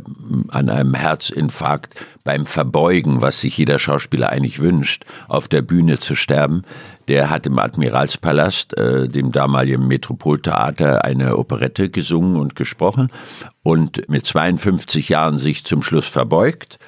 an 0.48 0.68
einem 0.68 0.94
Herzinfarkt 0.94 1.96
beim 2.22 2.46
Verbeugen, 2.46 3.20
was 3.20 3.40
sich 3.40 3.58
jeder 3.58 3.80
Schauspieler 3.80 4.30
eigentlich 4.30 4.60
wünscht, 4.60 5.04
auf 5.26 5.48
der 5.48 5.62
Bühne 5.62 5.98
zu 5.98 6.14
sterben, 6.14 6.62
der 7.08 7.28
hat 7.28 7.46
im 7.46 7.58
Admiralspalast, 7.58 8.76
äh, 8.76 9.08
dem 9.08 9.32
damaligen 9.32 9.88
Metropoltheater, 9.88 11.04
eine 11.04 11.36
Operette 11.36 11.88
gesungen 11.88 12.36
und 12.36 12.54
gesprochen 12.54 13.10
und 13.62 14.08
mit 14.08 14.26
52 14.26 15.08
Jahren 15.08 15.38
sich 15.38 15.64
zum 15.64 15.82
Schluss 15.82 16.06
verbeugt. 16.06 16.78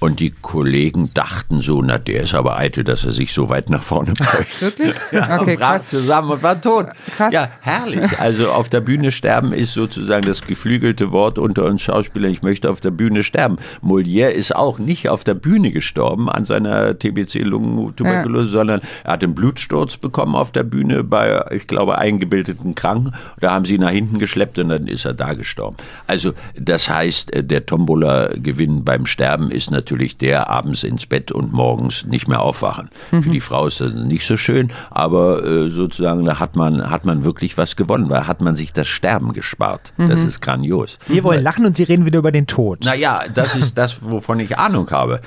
Und 0.00 0.18
die 0.18 0.30
Kollegen 0.30 1.10
dachten 1.12 1.60
so, 1.60 1.82
na, 1.82 1.98
der 1.98 2.22
ist 2.22 2.34
aber 2.34 2.56
eitel, 2.56 2.84
dass 2.84 3.04
er 3.04 3.12
sich 3.12 3.34
so 3.34 3.50
weit 3.50 3.68
nach 3.68 3.82
vorne 3.82 4.14
beugt. 4.14 4.60
Wirklich? 4.60 4.94
Ja, 5.12 5.40
okay, 5.40 5.52
und 5.52 5.58
brach 5.60 5.72
krass. 5.72 5.88
zusammen 5.88 6.30
und 6.30 6.42
war 6.42 6.60
tot. 6.60 6.86
Krass. 7.16 7.34
Ja, 7.34 7.50
herrlich. 7.60 8.18
Also 8.18 8.50
auf 8.50 8.68
der 8.68 8.80
Bühne 8.80 9.10
sterben 9.12 9.52
ist 9.52 9.72
sozusagen 9.72 10.24
das 10.26 10.46
geflügelte 10.46 11.10
Wort 11.10 11.38
unter 11.38 11.64
uns 11.64 11.82
Schauspielern. 11.82 12.30
Ich 12.30 12.42
möchte 12.42 12.70
auf 12.70 12.80
der 12.80 12.92
Bühne 12.92 13.24
sterben. 13.24 13.56
Molière 13.82 14.28
ist 14.28 14.54
auch 14.54 14.78
nicht 14.78 15.08
auf 15.08 15.24
der 15.24 15.34
Bühne 15.34 15.72
gestorben 15.72 16.30
an 16.30 16.44
seiner 16.44 16.98
TBC-Lungentuberkulose, 16.98 18.48
sondern 18.48 18.80
er 19.04 19.12
hat 19.12 19.24
einen 19.24 19.34
Blutsturz 19.34 19.96
bekommen 19.96 20.34
auf 20.34 20.52
der 20.52 20.62
Bühne 20.62 21.02
bei, 21.02 21.44
ich 21.50 21.66
glaube, 21.66 21.98
eingebildeten 21.98 22.74
Kranken. 22.74 23.12
Da 23.40 23.50
haben 23.50 23.64
sie 23.64 23.74
ihn 23.74 23.80
nach 23.80 23.90
hinten 23.90 24.18
geschleppt 24.18 24.58
und 24.58 24.68
dann 24.68 24.86
ist 24.86 25.04
er 25.04 25.14
da 25.14 25.34
gestorben. 25.34 25.76
Also 26.06 26.32
das 26.54 26.88
heißt, 26.88 27.32
äh, 27.34 27.44
der 27.44 27.66
Tombola-Gewinn 27.66 28.84
beim 28.84 29.06
Sterben 29.06 29.50
ist 29.50 29.70
natürlich 29.70 29.89
der 30.18 30.48
abends 30.48 30.84
ins 30.84 31.06
Bett 31.06 31.32
und 31.32 31.52
morgens 31.52 32.04
nicht 32.04 32.28
mehr 32.28 32.40
aufwachen. 32.40 32.90
Für 33.10 33.28
die 33.28 33.40
Frau 33.40 33.66
ist 33.66 33.80
das 33.80 33.92
nicht 33.92 34.26
so 34.26 34.36
schön, 34.36 34.72
aber 34.90 35.44
äh, 35.44 35.68
sozusagen 35.68 36.24
da 36.24 36.38
hat 36.38 36.56
man, 36.56 36.90
hat 36.90 37.04
man 37.04 37.24
wirklich 37.24 37.56
was 37.58 37.76
gewonnen, 37.76 38.08
weil 38.08 38.26
hat 38.26 38.40
man 38.40 38.56
sich 38.56 38.72
das 38.72 38.88
Sterben 38.88 39.32
gespart. 39.32 39.92
Das 39.96 40.22
ist 40.22 40.40
grandios. 40.40 40.98
Wir 41.06 41.24
wollen 41.24 41.42
lachen 41.42 41.64
und 41.66 41.76
Sie 41.76 41.82
reden 41.82 42.06
wieder 42.06 42.18
über 42.18 42.32
den 42.32 42.46
Tod. 42.46 42.84
Naja, 42.84 43.24
das 43.32 43.54
ist 43.54 43.78
das, 43.78 44.02
wovon 44.02 44.40
ich 44.40 44.58
Ahnung 44.58 44.90
habe. 44.90 45.20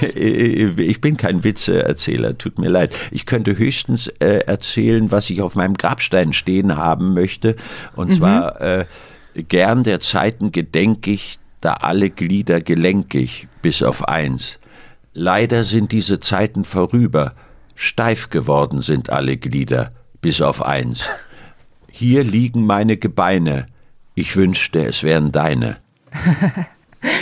ich 0.14 1.00
bin 1.00 1.16
kein 1.16 1.44
Witzeerzähler, 1.44 2.38
tut 2.38 2.58
mir 2.58 2.68
leid. 2.68 2.94
Ich 3.10 3.26
könnte 3.26 3.56
höchstens 3.58 4.08
äh, 4.18 4.40
erzählen, 4.46 5.10
was 5.10 5.30
ich 5.30 5.42
auf 5.42 5.54
meinem 5.54 5.74
Grabstein 5.74 6.32
stehen 6.32 6.76
haben 6.76 7.14
möchte. 7.14 7.56
Und 7.94 8.14
zwar, 8.14 8.60
äh, 8.60 8.86
gern 9.36 9.82
der 9.82 10.00
Zeiten 10.00 10.52
gedenk 10.52 11.06
ich, 11.06 11.38
da 11.60 11.74
alle 11.74 12.10
Glieder 12.10 12.60
gelenkig, 12.60 13.48
bis 13.62 13.82
auf 13.82 14.06
eins. 14.08 14.58
Leider 15.12 15.64
sind 15.64 15.92
diese 15.92 16.20
Zeiten 16.20 16.64
vorüber, 16.64 17.34
steif 17.74 18.30
geworden 18.30 18.82
sind 18.82 19.10
alle 19.10 19.36
Glieder, 19.36 19.92
bis 20.20 20.42
auf 20.42 20.62
eins. 20.62 21.08
Hier 21.90 22.24
liegen 22.24 22.66
meine 22.66 22.96
Gebeine, 22.96 23.66
ich 24.14 24.36
wünschte, 24.36 24.84
es 24.86 25.02
wären 25.02 25.32
deine. 25.32 25.78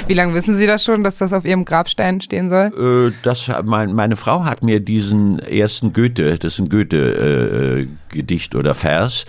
Wie 0.06 0.14
lange 0.14 0.34
wissen 0.34 0.56
Sie 0.56 0.66
das 0.66 0.84
schon, 0.84 1.02
dass 1.02 1.18
das 1.18 1.32
auf 1.32 1.44
Ihrem 1.44 1.64
Grabstein 1.64 2.20
stehen 2.20 2.48
soll? 2.48 2.72
Äh, 3.10 3.12
das, 3.22 3.50
mein, 3.64 3.92
meine 3.92 4.16
Frau 4.16 4.44
hat 4.44 4.62
mir 4.62 4.80
diesen 4.80 5.38
ersten 5.38 5.92
Goethe, 5.92 6.38
das 6.38 6.54
ist 6.54 6.58
ein 6.60 6.68
Goethe-Gedicht 6.68 8.54
oder 8.54 8.74
Vers, 8.74 9.26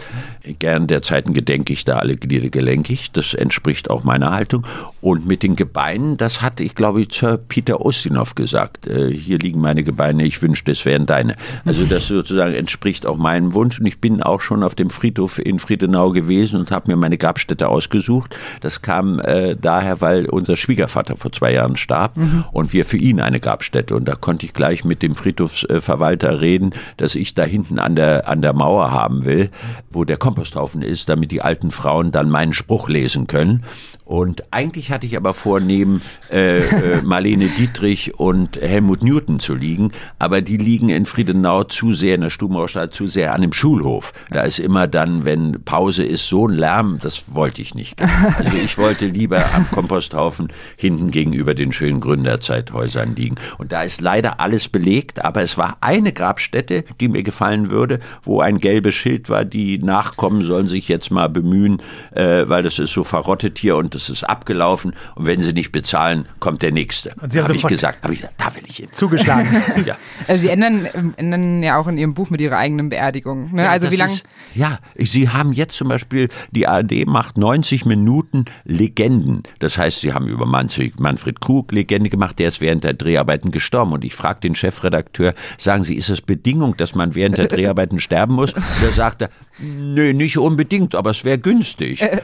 gern 0.60 0.88
der 0.88 1.02
Zeiten 1.02 1.34
gedenke 1.34 1.74
ich, 1.74 1.86
da 1.86 1.98
alle 1.98 2.16
Glieder 2.16 2.50
gelenkig, 2.50 3.12
das 3.12 3.34
entspricht 3.34 3.90
auch 3.90 4.04
meiner 4.04 4.32
Haltung. 4.32 4.66
Und 5.02 5.26
mit 5.26 5.44
den 5.44 5.56
Gebeinen, 5.56 6.18
das 6.18 6.42
hat, 6.42 6.60
ich 6.60 6.76
glaube, 6.76 7.06
Sir 7.12 7.38
Peter 7.38 7.86
Ustinov 7.86 8.36
gesagt, 8.36 8.88
äh, 8.88 9.12
hier 9.12 9.38
liegen 9.38 9.62
meine 9.62 9.84
Gebeine, 9.84 10.26
ich 10.26 10.42
wünschte, 10.42 10.72
es 10.72 10.86
wären 10.86 11.06
deine. 11.06 11.36
Also 11.64 11.86
das 11.86 12.08
sozusagen 12.08 12.54
entspricht 12.54 13.06
auch 13.06 13.18
meinem 13.18 13.54
Wunsch 13.54 13.80
und 13.80 13.86
ich 13.86 14.00
bin 14.00 14.24
auch 14.24 14.42
schon 14.42 14.64
auf 14.64 14.76
dem 14.76 14.90
Friedhof 14.90 15.40
in 15.40 15.60
Friedenau 15.60 16.12
gewesen 16.12 16.60
und 16.60 16.72
habe 16.72 16.92
mir 16.92 16.98
meine 16.98 17.18
Grabstätte 17.18 17.70
ausgesucht. 17.70 18.36
Das 18.62 18.82
kam 18.82 19.20
äh, 19.20 19.56
daher, 19.56 20.02
weil 20.02 20.26
unser 20.28 20.56
Schwiegervater 20.56 21.18
vor 21.18 21.32
zwei 21.32 21.54
Jahren 21.54 21.76
starb 21.76 22.18
und 22.52 22.74
wir 22.74 22.86
für 22.86 22.98
ihn 22.98 23.20
eine 23.20 23.40
Grabstätte. 23.40 23.96
Und 23.96 24.06
da 24.06 24.16
konnte 24.16 24.46
ich 24.46 24.54
gleich 24.54 24.84
mit 24.84 25.02
dem 25.04 25.16
Friedhofsverwalter 25.16 26.42
reden, 26.42 26.72
dass 26.98 27.16
ich 27.16 27.34
da 27.34 27.44
hinten 27.44 27.80
an 27.80 27.96
der, 27.96 28.28
an 28.28 28.42
der 28.42 28.54
Mauer 28.54 28.92
haben 28.92 29.26
will, 29.26 29.50
wo 29.90 30.04
der 30.04 30.18
Komposthaufen 30.36 30.82
ist, 30.82 31.08
damit 31.08 31.32
die 31.32 31.42
alten 31.42 31.72
Frauen 31.72 32.12
dann 32.12 32.30
meinen 32.30 32.52
Spruch 32.52 32.90
lesen 32.90 33.26
können. 33.26 33.64
Und 34.06 34.44
eigentlich 34.52 34.92
hatte 34.92 35.08
ich 35.08 35.18
aber 35.18 35.34
vor, 35.34 35.60
neben 35.60 36.02
äh, 36.32 36.60
äh, 36.60 37.02
Marlene 37.02 37.48
Dietrich 37.48 38.20
und 38.20 38.56
Helmut 38.62 39.02
Newton 39.02 39.40
zu 39.40 39.56
liegen, 39.56 39.92
aber 40.20 40.42
die 40.42 40.58
liegen 40.58 40.90
in 40.90 41.08
Friedenau 41.08 41.64
zu 41.64 41.92
sehr, 41.92 42.14
in 42.14 42.22
der 42.22 42.30
Stubenaustadt, 42.30 42.94
zu 42.94 43.08
sehr 43.08 43.34
an 43.34 43.42
dem 43.42 43.52
Schulhof. 43.52 44.14
Da 44.30 44.44
ist 44.44 44.60
immer 44.60 44.88
dann, 44.88 45.26
wenn 45.26 45.64
Pause 45.64 46.04
ist, 46.04 46.28
so 46.28 46.48
ein 46.48 46.54
Lärm, 46.54 47.00
das 47.02 47.34
wollte 47.34 47.62
ich 47.62 47.74
nicht. 47.74 48.02
Also 48.38 48.58
ich 48.58 48.78
wollte 48.78 49.08
lieber 49.08 49.54
am 49.54 49.70
Komposthaufen 49.72 50.50
hinten 50.78 51.10
gegenüber 51.10 51.56
den 51.56 51.72
schönen 51.72 52.00
Gründerzeithäusern 52.00 53.16
liegen. 53.16 53.36
Und 53.58 53.72
da 53.72 53.82
ist 53.82 54.02
leider 54.02 54.40
alles 54.40 54.68
belegt, 54.68 55.24
aber 55.26 55.42
es 55.42 55.58
war 55.58 55.78
eine 55.82 56.14
Grabstätte, 56.14 56.84
die 57.00 57.08
mir 57.08 57.24
gefallen 57.24 57.72
würde, 57.72 58.00
wo 58.22 58.42
ein 58.42 58.60
gelbes 58.60 58.94
Schild 58.94 59.30
war, 59.30 59.46
die 59.46 59.80
Nachkommen 59.80 60.44
sollen 60.44 60.68
sich 60.68 60.88
jetzt 60.90 61.10
mal 61.12 61.30
bemühen, 61.30 61.82
äh, 62.12 62.44
weil 62.48 62.62
das 62.62 62.78
ist 62.78 62.94
so 62.94 63.04
verrottet 63.04 63.58
hier 63.58 63.78
und 63.78 63.95
das 63.96 64.10
ist 64.10 64.24
abgelaufen. 64.24 64.94
Und 65.16 65.26
wenn 65.26 65.42
sie 65.42 65.54
nicht 65.54 65.72
bezahlen, 65.72 66.26
kommt 66.40 66.62
der 66.62 66.72
nächste. 66.72 67.14
Und 67.22 67.34
Sie 67.34 67.40
haben 67.40 67.46
Habe 67.48 67.56
ich 67.56 67.64
gesagt, 67.66 68.04
habe 68.04 68.14
ich 68.14 68.20
gesagt, 68.22 68.36
da 68.40 68.56
will 68.56 68.64
ich 68.68 68.78
hin. 68.78 68.90
Zugeschlagen. 68.92 69.48
Ja. 69.86 69.98
Also 70.28 70.42
Sie 70.42 70.50
ändern, 70.50 70.88
ähm, 70.94 71.14
ändern 71.18 71.62
ja 71.64 71.78
auch 71.78 71.88
in 71.88 71.98
Ihrem 71.98 72.14
Buch 72.14 72.30
mit 72.30 72.42
Ihrer 72.42 72.58
eigenen 72.58 72.90
Beerdigung. 72.90 73.54
Ne? 73.54 73.64
Ja, 73.64 73.70
also 73.70 73.92
wie 73.92 73.96
lange? 73.98 74.12
ist- 74.14 74.26
Ja, 74.54 74.80
Sie 74.98 75.30
haben 75.30 75.54
jetzt 75.54 75.76
zum 75.76 75.88
Beispiel, 75.90 76.30
die 76.52 76.68
ARD 76.68 77.06
macht 77.06 77.38
90 77.38 77.86
Minuten 77.86 78.46
Legenden. 78.64 79.44
Das 79.60 79.78
heißt, 79.78 80.02
Sie 80.02 80.14
haben 80.14 80.28
über 80.28 80.46
Manfred, 80.46 81.00
Manfred 81.00 81.40
Krug 81.42 81.72
Legende 81.72 82.10
gemacht, 82.10 82.40
der 82.40 82.48
ist 82.50 82.62
während 82.62 82.84
der 82.84 82.94
Dreharbeiten 82.94 83.52
gestorben. 83.52 83.94
Und 83.94 84.04
ich 84.04 84.16
frage 84.16 84.40
den 84.42 84.56
Chefredakteur, 84.56 85.34
sagen 85.58 85.84
Sie, 85.84 85.96
ist 85.96 86.10
es 86.10 86.22
Bedingung, 86.22 86.76
dass 86.78 86.96
man 86.96 87.16
während 87.16 87.38
der 87.38 87.48
Dreharbeiten 87.48 88.00
sterben 88.00 88.34
muss? 88.36 88.54
Da 88.54 88.92
sagt 88.92 89.22
er, 89.22 89.30
nö, 89.60 90.14
nicht 90.14 90.38
unbedingt, 90.38 90.96
aber 90.96 91.12
es 91.12 91.24
wäre 91.24 91.38
günstig. 91.38 92.02
äh, 92.02 92.20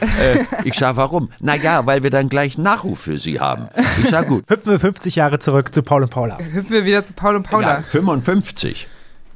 ich 0.63 0.73
sage, 0.73 0.97
warum? 0.97 1.29
Na 1.39 1.57
ja, 1.63 1.85
weil 1.85 2.03
wir 2.03 2.09
dann 2.09 2.29
gleich 2.29 2.57
Nachruf 2.57 2.99
für 3.01 3.17
Sie 3.17 3.39
haben. 3.39 3.67
Ich 4.03 4.09
sage, 4.09 4.27
gut. 4.27 4.45
Hüpfen 4.49 4.71
wir 4.71 4.79
50 4.79 5.15
Jahre 5.15 5.39
zurück 5.39 5.73
zu 5.73 5.83
Paul 5.83 6.03
und 6.03 6.09
Paula. 6.09 6.37
Hüpfen 6.39 6.69
wir 6.71 6.85
wieder 6.85 7.03
zu 7.03 7.13
Paul 7.13 7.35
und 7.35 7.43
Paula. 7.49 7.77
Ja, 7.77 7.81
55. 7.81 8.87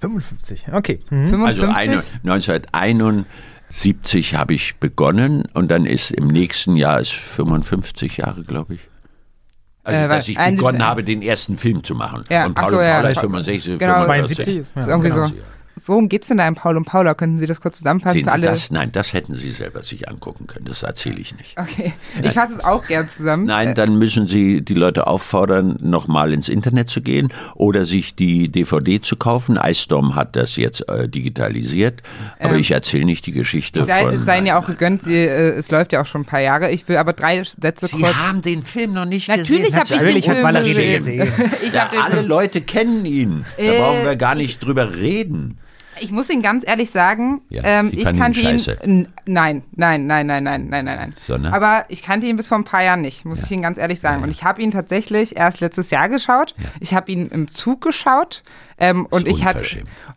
55, 0.02 0.66
okay. 0.74 1.00
Mhm. 1.10 1.30
55? 1.30 1.64
Also 1.64 1.76
eine, 1.76 2.04
1971 2.24 4.36
habe 4.36 4.54
ich 4.54 4.76
begonnen 4.78 5.44
und 5.54 5.70
dann 5.72 5.86
ist 5.86 6.12
im 6.12 6.28
nächsten 6.28 6.76
Jahr 6.76 7.00
ist 7.00 7.14
55 7.14 8.18
Jahre, 8.18 8.44
glaube 8.44 8.76
ich. 8.76 8.82
Also, 9.84 10.00
Äh, 10.00 10.08
dass 10.08 10.28
ich 10.28 10.38
71 10.38 10.58
begonnen 10.58 10.86
habe, 10.86 11.04
den 11.04 11.22
ersten 11.22 11.58
Film 11.58 11.84
zu 11.84 11.96
machen. 11.96 12.24
Ja, 12.30 12.46
und 12.46 12.56
Paul 12.56 12.70
so, 12.70 12.78
und 12.78 12.84
ja. 12.84 12.96
Paula 12.96 13.10
ist 13.10 13.20
65, 13.20 13.80
Genau. 13.80 14.06
72 14.06 14.48
ist 14.58 14.72
Ist 14.76 14.88
irgendwie 14.88 15.10
genau. 15.10 15.28
so. 15.28 15.34
Worum 15.86 16.10
geht's 16.10 16.28
denn 16.28 16.38
da 16.38 16.48
in 16.48 16.56
Paul 16.56 16.78
und 16.78 16.86
Paula? 16.86 17.14
Könnten 17.14 17.38
Sie 17.38 17.46
das 17.48 17.60
kurz 17.62 17.78
zusammenfassen 17.78 18.18
Sehen 18.20 18.26
Sie 18.28 18.32
alle? 18.32 18.46
das? 18.48 18.72
Nein, 18.72 18.92
das 18.92 19.14
hätten 19.14 19.34
Sie 19.34 19.52
selber 19.52 19.84
sich 19.84 20.08
angucken 20.10 20.48
können. 20.48 20.66
Das 20.66 20.84
erzähle 20.84 21.20
ich 21.20 21.36
nicht. 21.38 21.58
Okay, 21.58 21.94
ich 22.22 22.32
fasse 22.32 22.54
es 22.54 22.60
auch 22.64 22.86
gern 22.86 23.08
zusammen. 23.10 23.46
Nein, 23.46 23.76
dann 23.76 23.98
müssen 23.98 24.28
Sie 24.28 24.62
die 24.62 24.74
Leute 24.74 25.08
auffordern, 25.08 25.78
nochmal 25.82 26.32
ins 26.34 26.50
Internet 26.50 26.90
zu 26.90 27.02
gehen 27.02 27.34
oder 27.56 27.86
sich 27.86 28.16
die 28.16 28.50
DVD 28.50 29.02
zu 29.02 29.16
kaufen. 29.18 29.58
iStorm 29.62 30.16
hat 30.16 30.36
das 30.36 30.56
jetzt 30.56 30.88
äh, 30.90 31.08
digitalisiert, 31.10 32.04
aber 32.40 32.54
Ähm, 32.56 32.60
ich 32.60 32.72
erzähle 32.72 33.06
nicht 33.06 33.26
die 33.26 33.32
Geschichte 33.32 33.86
Sei, 33.86 34.04
von. 34.04 34.14
es 34.14 34.26
seien 34.26 34.46
ja 34.46 34.58
auch 34.60 34.68
gegönnt, 34.68 35.04
sie, 35.04 35.16
äh, 35.16 35.52
es 35.56 35.72
läuft 35.72 35.92
ja 35.94 36.02
auch 36.02 36.06
schon 36.06 36.22
ein 36.22 36.26
paar 36.26 36.40
Jahre. 36.42 36.72
Ich 36.72 36.88
will 36.88 36.98
aber 36.98 37.14
drei 37.14 37.44
Sätze 37.44 37.88
Sie 37.88 38.00
kurz. 38.00 38.14
haben 38.16 38.42
den 38.42 38.64
Film 38.64 38.94
noch 38.94 39.06
nicht 39.06 39.28
Natürlich 39.28 39.64
gesehen. 39.74 39.76
habe 39.76 39.86
ich 39.86 39.90
den 39.92 40.00
Natürlich 40.00 40.30
hat 40.30 40.38
Film 40.38 40.64
gesehen. 40.64 40.96
gesehen. 40.98 41.52
ich, 41.68 41.74
Ja, 41.74 41.90
alle 42.02 42.22
Leute 42.22 42.62
kennen 42.62 43.06
ihn. 43.06 43.46
Da 43.58 43.64
Äh, 43.64 43.78
brauchen 43.80 44.04
wir 44.06 44.16
gar 44.16 44.36
nicht 44.36 44.64
drüber 44.64 44.96
reden. 44.96 45.58
Ich 46.02 46.12
muss 46.12 46.30
Ihnen 46.30 46.42
ganz 46.42 46.64
ehrlich 46.68 46.90
sagen, 46.92 47.42
Ja, 47.50 47.62
ähm, 47.64 47.90
ich 47.94 48.00
ihn 48.10 48.18
kannte 48.20 48.40
ihn. 48.40 48.48
scheiße. 48.58 48.82
N- 48.84 49.08
Nein, 49.26 49.64
nein, 49.76 50.06
nein, 50.06 50.28
nein, 50.28 50.44
nein, 50.44 50.68
nein, 50.70 50.86
nein, 50.86 50.98
nein. 50.98 51.14
Sondern? 51.20 51.54
Aber 51.54 51.86
ich 51.90 52.02
kannte 52.04 52.28
ihn 52.28 52.36
bis 52.36 52.48
vor 52.48 52.58
ein 52.58 52.64
paar 52.64 52.84
Jahren 52.84 53.02
nicht, 53.02 53.26
muss 53.26 53.42
ich 53.44 53.52
Ihnen 53.52 53.62
ganz 53.64 53.78
ehrlich 53.78 54.00
sagen. 54.00 54.22
Und 54.24 54.30
ich 54.30 54.44
habe 54.44 54.62
ihn 54.62 54.72
tatsächlich 54.72 55.36
erst 55.36 55.62
letztes 55.62 55.90
Jahr 55.90 56.10
geschaut. 56.10 56.54
Ich 56.80 56.94
habe 56.94 57.12
ihn 57.12 57.28
im 57.30 57.50
Zug 57.50 57.82
geschaut. 57.82 58.44
Ähm, 58.78 59.06
und 59.10 59.28
ich 59.28 59.46
hatte. 59.46 59.64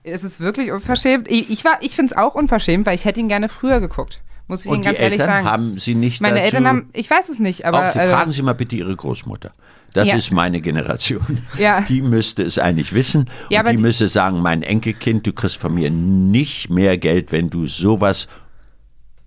Es 0.02 0.24
ist 0.24 0.40
wirklich 0.40 0.72
unverschämt. 0.72 1.30
Ich, 1.30 1.48
ich, 1.50 1.64
war- 1.64 1.78
ich 1.80 1.94
finde 1.96 2.12
es 2.12 2.18
auch 2.18 2.34
unverschämt, 2.34 2.84
weil 2.86 2.94
ich 2.96 3.04
hätte 3.04 3.20
ihn 3.20 3.28
gerne 3.28 3.48
früher 3.48 3.80
geguckt. 3.80 4.20
Muss 4.46 4.60
ich 4.60 4.66
Ihnen 4.66 4.76
Und 4.76 4.80
die 4.82 4.86
ganz 4.86 4.98
ehrlich 4.98 5.20
Eltern 5.20 5.34
sagen. 5.34 5.46
haben 5.50 5.78
Sie 5.78 5.94
nicht 5.94 6.20
Meine. 6.22 6.40
Eltern 6.40 6.66
haben, 6.66 6.88
ich 6.94 7.10
weiß 7.10 7.28
es 7.28 7.38
nicht, 7.38 7.66
aber. 7.66 7.90
auch, 7.90 7.94
äh, 7.96 8.08
fragen 8.08 8.32
Sie 8.32 8.40
mal 8.42 8.54
bitte 8.54 8.76
Ihre 8.76 8.96
Großmutter. 8.96 9.52
Das 9.98 10.06
Ja. 10.06 10.14
ist 10.16 10.30
meine 10.30 10.60
Generation. 10.60 11.40
Ja. 11.58 11.80
Die 11.88 12.02
müsste 12.02 12.44
es 12.44 12.56
eigentlich 12.56 12.92
wissen. 12.92 13.28
Ja, 13.50 13.62
und 13.62 13.68
die 13.70 13.76
die- 13.78 13.82
müsste 13.82 14.06
sagen, 14.06 14.40
mein 14.42 14.62
Enkelkind, 14.62 15.26
du 15.26 15.32
kriegst 15.32 15.56
von 15.56 15.74
mir 15.74 15.90
nicht 15.90 16.70
mehr 16.70 16.96
Geld, 16.98 17.32
wenn 17.32 17.50
du 17.50 17.66
sowas 17.66 18.28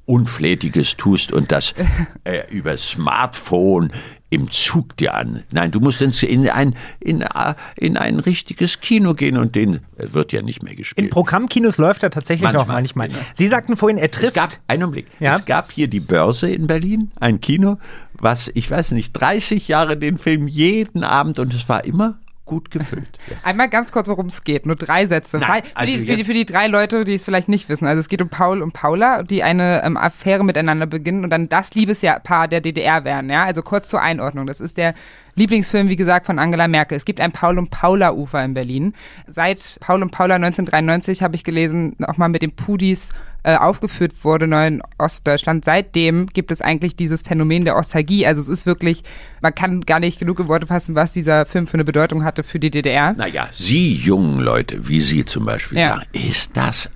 Unflätiges 0.05 0.95
tust 0.95 1.33
und 1.33 1.51
das 1.51 1.73
äh, 2.23 2.49
über 2.49 2.77
Smartphone 2.77 3.91
im 4.31 4.49
Zug 4.49 4.97
dir 4.97 5.13
an. 5.13 5.43
Nein, 5.51 5.69
du 5.71 5.79
musst 5.79 6.01
ins- 6.01 6.23
in 6.23 6.49
ein, 6.49 6.73
in, 6.99 7.21
äh, 7.21 7.53
in 7.75 7.97
ein 7.97 8.17
richtiges 8.19 8.79
Kino 8.79 9.13
gehen 9.13 9.37
und 9.37 9.55
den 9.55 9.81
es 9.97 10.13
wird 10.13 10.31
ja 10.31 10.41
nicht 10.41 10.63
mehr 10.63 10.71
In 10.71 10.77
gespielt. 10.79 11.11
Programmkinos 11.11 11.77
läuft 11.77 12.01
er 12.01 12.09
tatsächlich 12.09 12.49
noch 12.51 12.65
Manchmal, 12.65 12.77
manchmal. 12.77 13.07
genau. 13.09 13.19
Sie 13.35 13.47
sagten 13.47 13.77
vorhin, 13.77 13.97
er 13.99 14.05
Es 14.05 14.11
trifft. 14.11 14.33
gab, 14.33 14.57
einen 14.67 14.83
Augenblick, 14.83 15.07
Ja? 15.19 15.35
es 15.35 15.45
gab 15.45 15.71
hier 15.71 15.87
die 15.87 15.99
Börse 15.99 16.49
in 16.49 16.65
Berlin, 16.65 17.11
ein 17.19 17.41
Kino, 17.41 17.77
was, 18.13 18.49
ich 18.55 18.71
weiß 18.71 18.91
nicht, 18.91 19.11
30 19.13 19.67
Jahre 19.67 19.97
den 19.97 20.17
Film 20.17 20.47
jeden 20.47 21.03
Abend 21.03 21.37
und 21.37 21.53
es 21.53 21.67
war 21.69 21.83
immer 21.85 22.17
gut 22.51 22.69
gefüllt. 22.69 23.17
Ja. 23.31 23.37
Einmal 23.43 23.69
ganz 23.69 23.91
kurz, 23.91 24.07
worum 24.07 24.25
es 24.25 24.43
geht. 24.43 24.65
Nur 24.65 24.75
drei 24.75 25.05
Sätze. 25.05 25.37
Nein, 25.37 25.49
Weil, 25.49 25.61
für, 25.61 25.77
also 25.77 25.93
die, 25.93 26.05
für, 26.05 26.15
die, 26.17 26.23
für 26.23 26.33
die 26.33 26.45
drei 26.45 26.67
Leute, 26.67 27.05
die 27.05 27.13
es 27.13 27.23
vielleicht 27.23 27.47
nicht 27.47 27.69
wissen. 27.69 27.85
Also 27.85 27.99
es 27.99 28.09
geht 28.09 28.21
um 28.21 28.29
Paul 28.29 28.61
und 28.61 28.73
Paula, 28.73 29.23
die 29.23 29.43
eine 29.43 29.83
ähm, 29.83 29.95
Affäre 29.95 30.43
miteinander 30.43 30.87
beginnen 30.87 31.23
und 31.23 31.29
dann 31.29 31.47
das 31.47 31.73
Liebespaar 31.75 32.47
der 32.47 32.59
DDR 32.59 33.05
werden. 33.05 33.29
Ja? 33.29 33.45
Also 33.45 33.61
kurz 33.61 33.87
zur 33.87 34.01
Einordnung. 34.01 34.47
Das 34.47 34.59
ist 34.59 34.77
der 34.77 34.95
Lieblingsfilm, 35.35 35.87
wie 35.87 35.95
gesagt, 35.95 36.25
von 36.25 36.39
Angela 36.39 36.67
Merkel. 36.67 36.97
Es 36.97 37.05
gibt 37.05 37.21
ein 37.21 37.31
Paul 37.31 37.57
und 37.57 37.69
Paula 37.69 38.11
Ufer 38.11 38.43
in 38.43 38.53
Berlin. 38.53 38.93
Seit 39.27 39.77
Paul 39.79 40.01
und 40.01 40.11
Paula 40.11 40.35
1993 40.35 41.23
habe 41.23 41.35
ich 41.35 41.43
gelesen, 41.43 41.95
auch 42.05 42.17
mal 42.17 42.27
mit 42.27 42.41
den 42.41 42.53
Pudis 42.53 43.11
äh, 43.43 43.55
aufgeführt 43.55 44.13
wurde, 44.23 44.47
neu 44.47 44.67
in 44.67 44.81
Ostdeutschland. 44.97 45.65
Seitdem 45.65 46.27
gibt 46.27 46.51
es 46.51 46.61
eigentlich 46.61 46.95
dieses 46.95 47.21
Phänomen 47.23 47.65
der 47.65 47.75
Ostalgie. 47.75 48.25
Also 48.27 48.41
es 48.41 48.47
ist 48.47 48.65
wirklich, 48.65 49.03
man 49.41 49.55
kann 49.55 49.81
gar 49.81 49.99
nicht 49.99 50.19
genug 50.19 50.39
in 50.39 50.47
Worte 50.47 50.67
fassen, 50.67 50.95
was 50.95 51.11
dieser 51.13 51.45
Film 51.45 51.65
für 51.67 51.75
eine 51.75 51.83
Bedeutung 51.85 52.23
hatte 52.23 52.43
für 52.43 52.59
die 52.59 52.69
DDR. 52.71 53.13
Naja, 53.13 53.49
Sie 53.51 53.93
jungen 53.93 54.39
Leute, 54.39 54.87
wie 54.87 54.99
Sie 55.01 55.25
zum 55.25 55.45
Beispiel 55.45 55.79
Ja. 55.79 55.95
sagen, 55.95 56.05
ist 56.13 56.55
das 56.55 56.89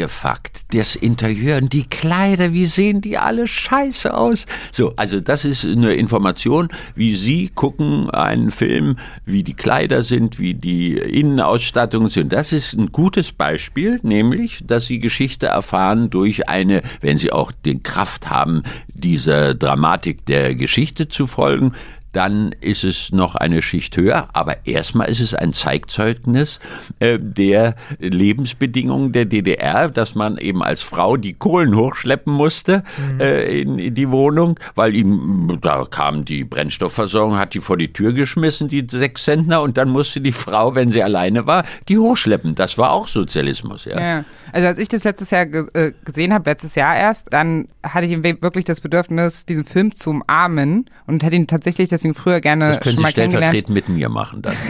abgefuckt, 0.00 0.74
das 0.74 0.96
Interieur 0.96 1.58
und 1.58 1.72
die 1.72 1.84
Kleider, 1.84 2.52
wie 2.52 2.66
sehen 2.66 3.00
die 3.00 3.18
alle 3.18 3.46
scheiße 3.46 4.12
aus? 4.14 4.46
So, 4.72 4.94
also 4.96 5.20
das 5.20 5.44
ist 5.44 5.64
eine 5.64 5.94
Information, 5.94 6.68
wie 6.94 7.14
Sie 7.14 7.50
gucken 7.54 8.10
einen 8.10 8.50
Film, 8.50 8.96
wie 9.24 9.42
die 9.42 9.54
Kleider 9.54 10.02
sind, 10.02 10.38
wie 10.38 10.54
die 10.54 10.92
Innenausstattung 10.92 12.08
sind. 12.08 12.32
Das 12.32 12.52
ist 12.52 12.74
ein 12.74 12.92
gutes 12.92 13.32
Beispiel, 13.32 14.00
nämlich, 14.02 14.60
dass 14.66 14.86
Sie 14.86 15.00
Geschichte 15.00 15.46
erfahren 15.46 16.10
durch 16.10 16.48
eine, 16.48 16.82
wenn 17.00 17.18
Sie 17.18 17.32
auch 17.32 17.52
die 17.52 17.82
Kraft 17.82 18.30
haben, 18.30 18.62
dieser 18.88 19.54
Dramatik 19.54 20.24
der 20.26 20.54
Geschichte 20.54 21.08
zu 21.08 21.26
folgen, 21.26 21.72
dann 22.12 22.54
ist 22.60 22.84
es 22.84 23.12
noch 23.12 23.34
eine 23.34 23.62
Schicht 23.62 23.96
höher. 23.96 24.28
Aber 24.32 24.66
erstmal 24.66 25.08
ist 25.08 25.20
es 25.20 25.34
ein 25.34 25.52
Zeigzeugnis 25.52 26.60
äh, 26.98 27.18
der 27.20 27.74
Lebensbedingungen 27.98 29.12
der 29.12 29.24
DDR, 29.24 29.88
dass 29.88 30.14
man 30.14 30.38
eben 30.38 30.62
als 30.62 30.82
Frau 30.82 31.16
die 31.16 31.34
Kohlen 31.34 31.76
hochschleppen 31.76 32.32
musste 32.32 32.82
äh, 33.18 33.60
in, 33.60 33.78
in 33.78 33.94
die 33.94 34.10
Wohnung, 34.10 34.58
weil 34.74 34.94
ihm, 34.94 35.58
da 35.60 35.84
kam 35.88 36.24
die 36.24 36.44
Brennstoffversorgung, 36.44 37.38
hat 37.38 37.54
die 37.54 37.60
vor 37.60 37.76
die 37.76 37.92
Tür 37.92 38.12
geschmissen, 38.12 38.68
die 38.68 38.86
sechs 38.88 39.24
Zentner, 39.24 39.62
und 39.62 39.76
dann 39.76 39.88
musste 39.88 40.20
die 40.20 40.32
Frau, 40.32 40.74
wenn 40.74 40.88
sie 40.88 41.02
alleine 41.02 41.46
war, 41.46 41.64
die 41.88 41.98
hochschleppen. 41.98 42.54
Das 42.54 42.78
war 42.78 42.92
auch 42.92 43.08
Sozialismus, 43.08 43.84
ja. 43.84 44.00
Ja. 44.00 44.24
Also 44.52 44.66
als 44.66 44.78
ich 44.78 44.88
das 44.88 45.04
letztes 45.04 45.30
Jahr 45.30 45.46
ge 45.46 45.66
äh, 45.74 45.92
gesehen 46.04 46.32
habe, 46.32 46.48
letztes 46.50 46.74
Jahr 46.74 46.96
erst, 46.96 47.32
dann 47.32 47.68
hatte 47.82 48.06
ich 48.06 48.22
wirklich 48.22 48.64
das 48.64 48.80
Bedürfnis, 48.80 49.46
diesen 49.46 49.64
Film 49.64 49.94
zu 49.94 50.10
umarmen 50.10 50.88
und 51.06 51.22
hätte 51.22 51.36
ihn 51.36 51.46
tatsächlich 51.46 51.88
deswegen 51.88 52.14
früher 52.14 52.40
gerne 52.40 52.68
Das 52.68 52.80
können 52.80 52.96
schon 52.96 52.98
Sie 52.98 53.02
mal 53.02 53.10
stellvertretend 53.10 53.74
mit 53.74 53.88
mir 53.88 54.08
machen 54.08 54.42
dann. 54.42 54.56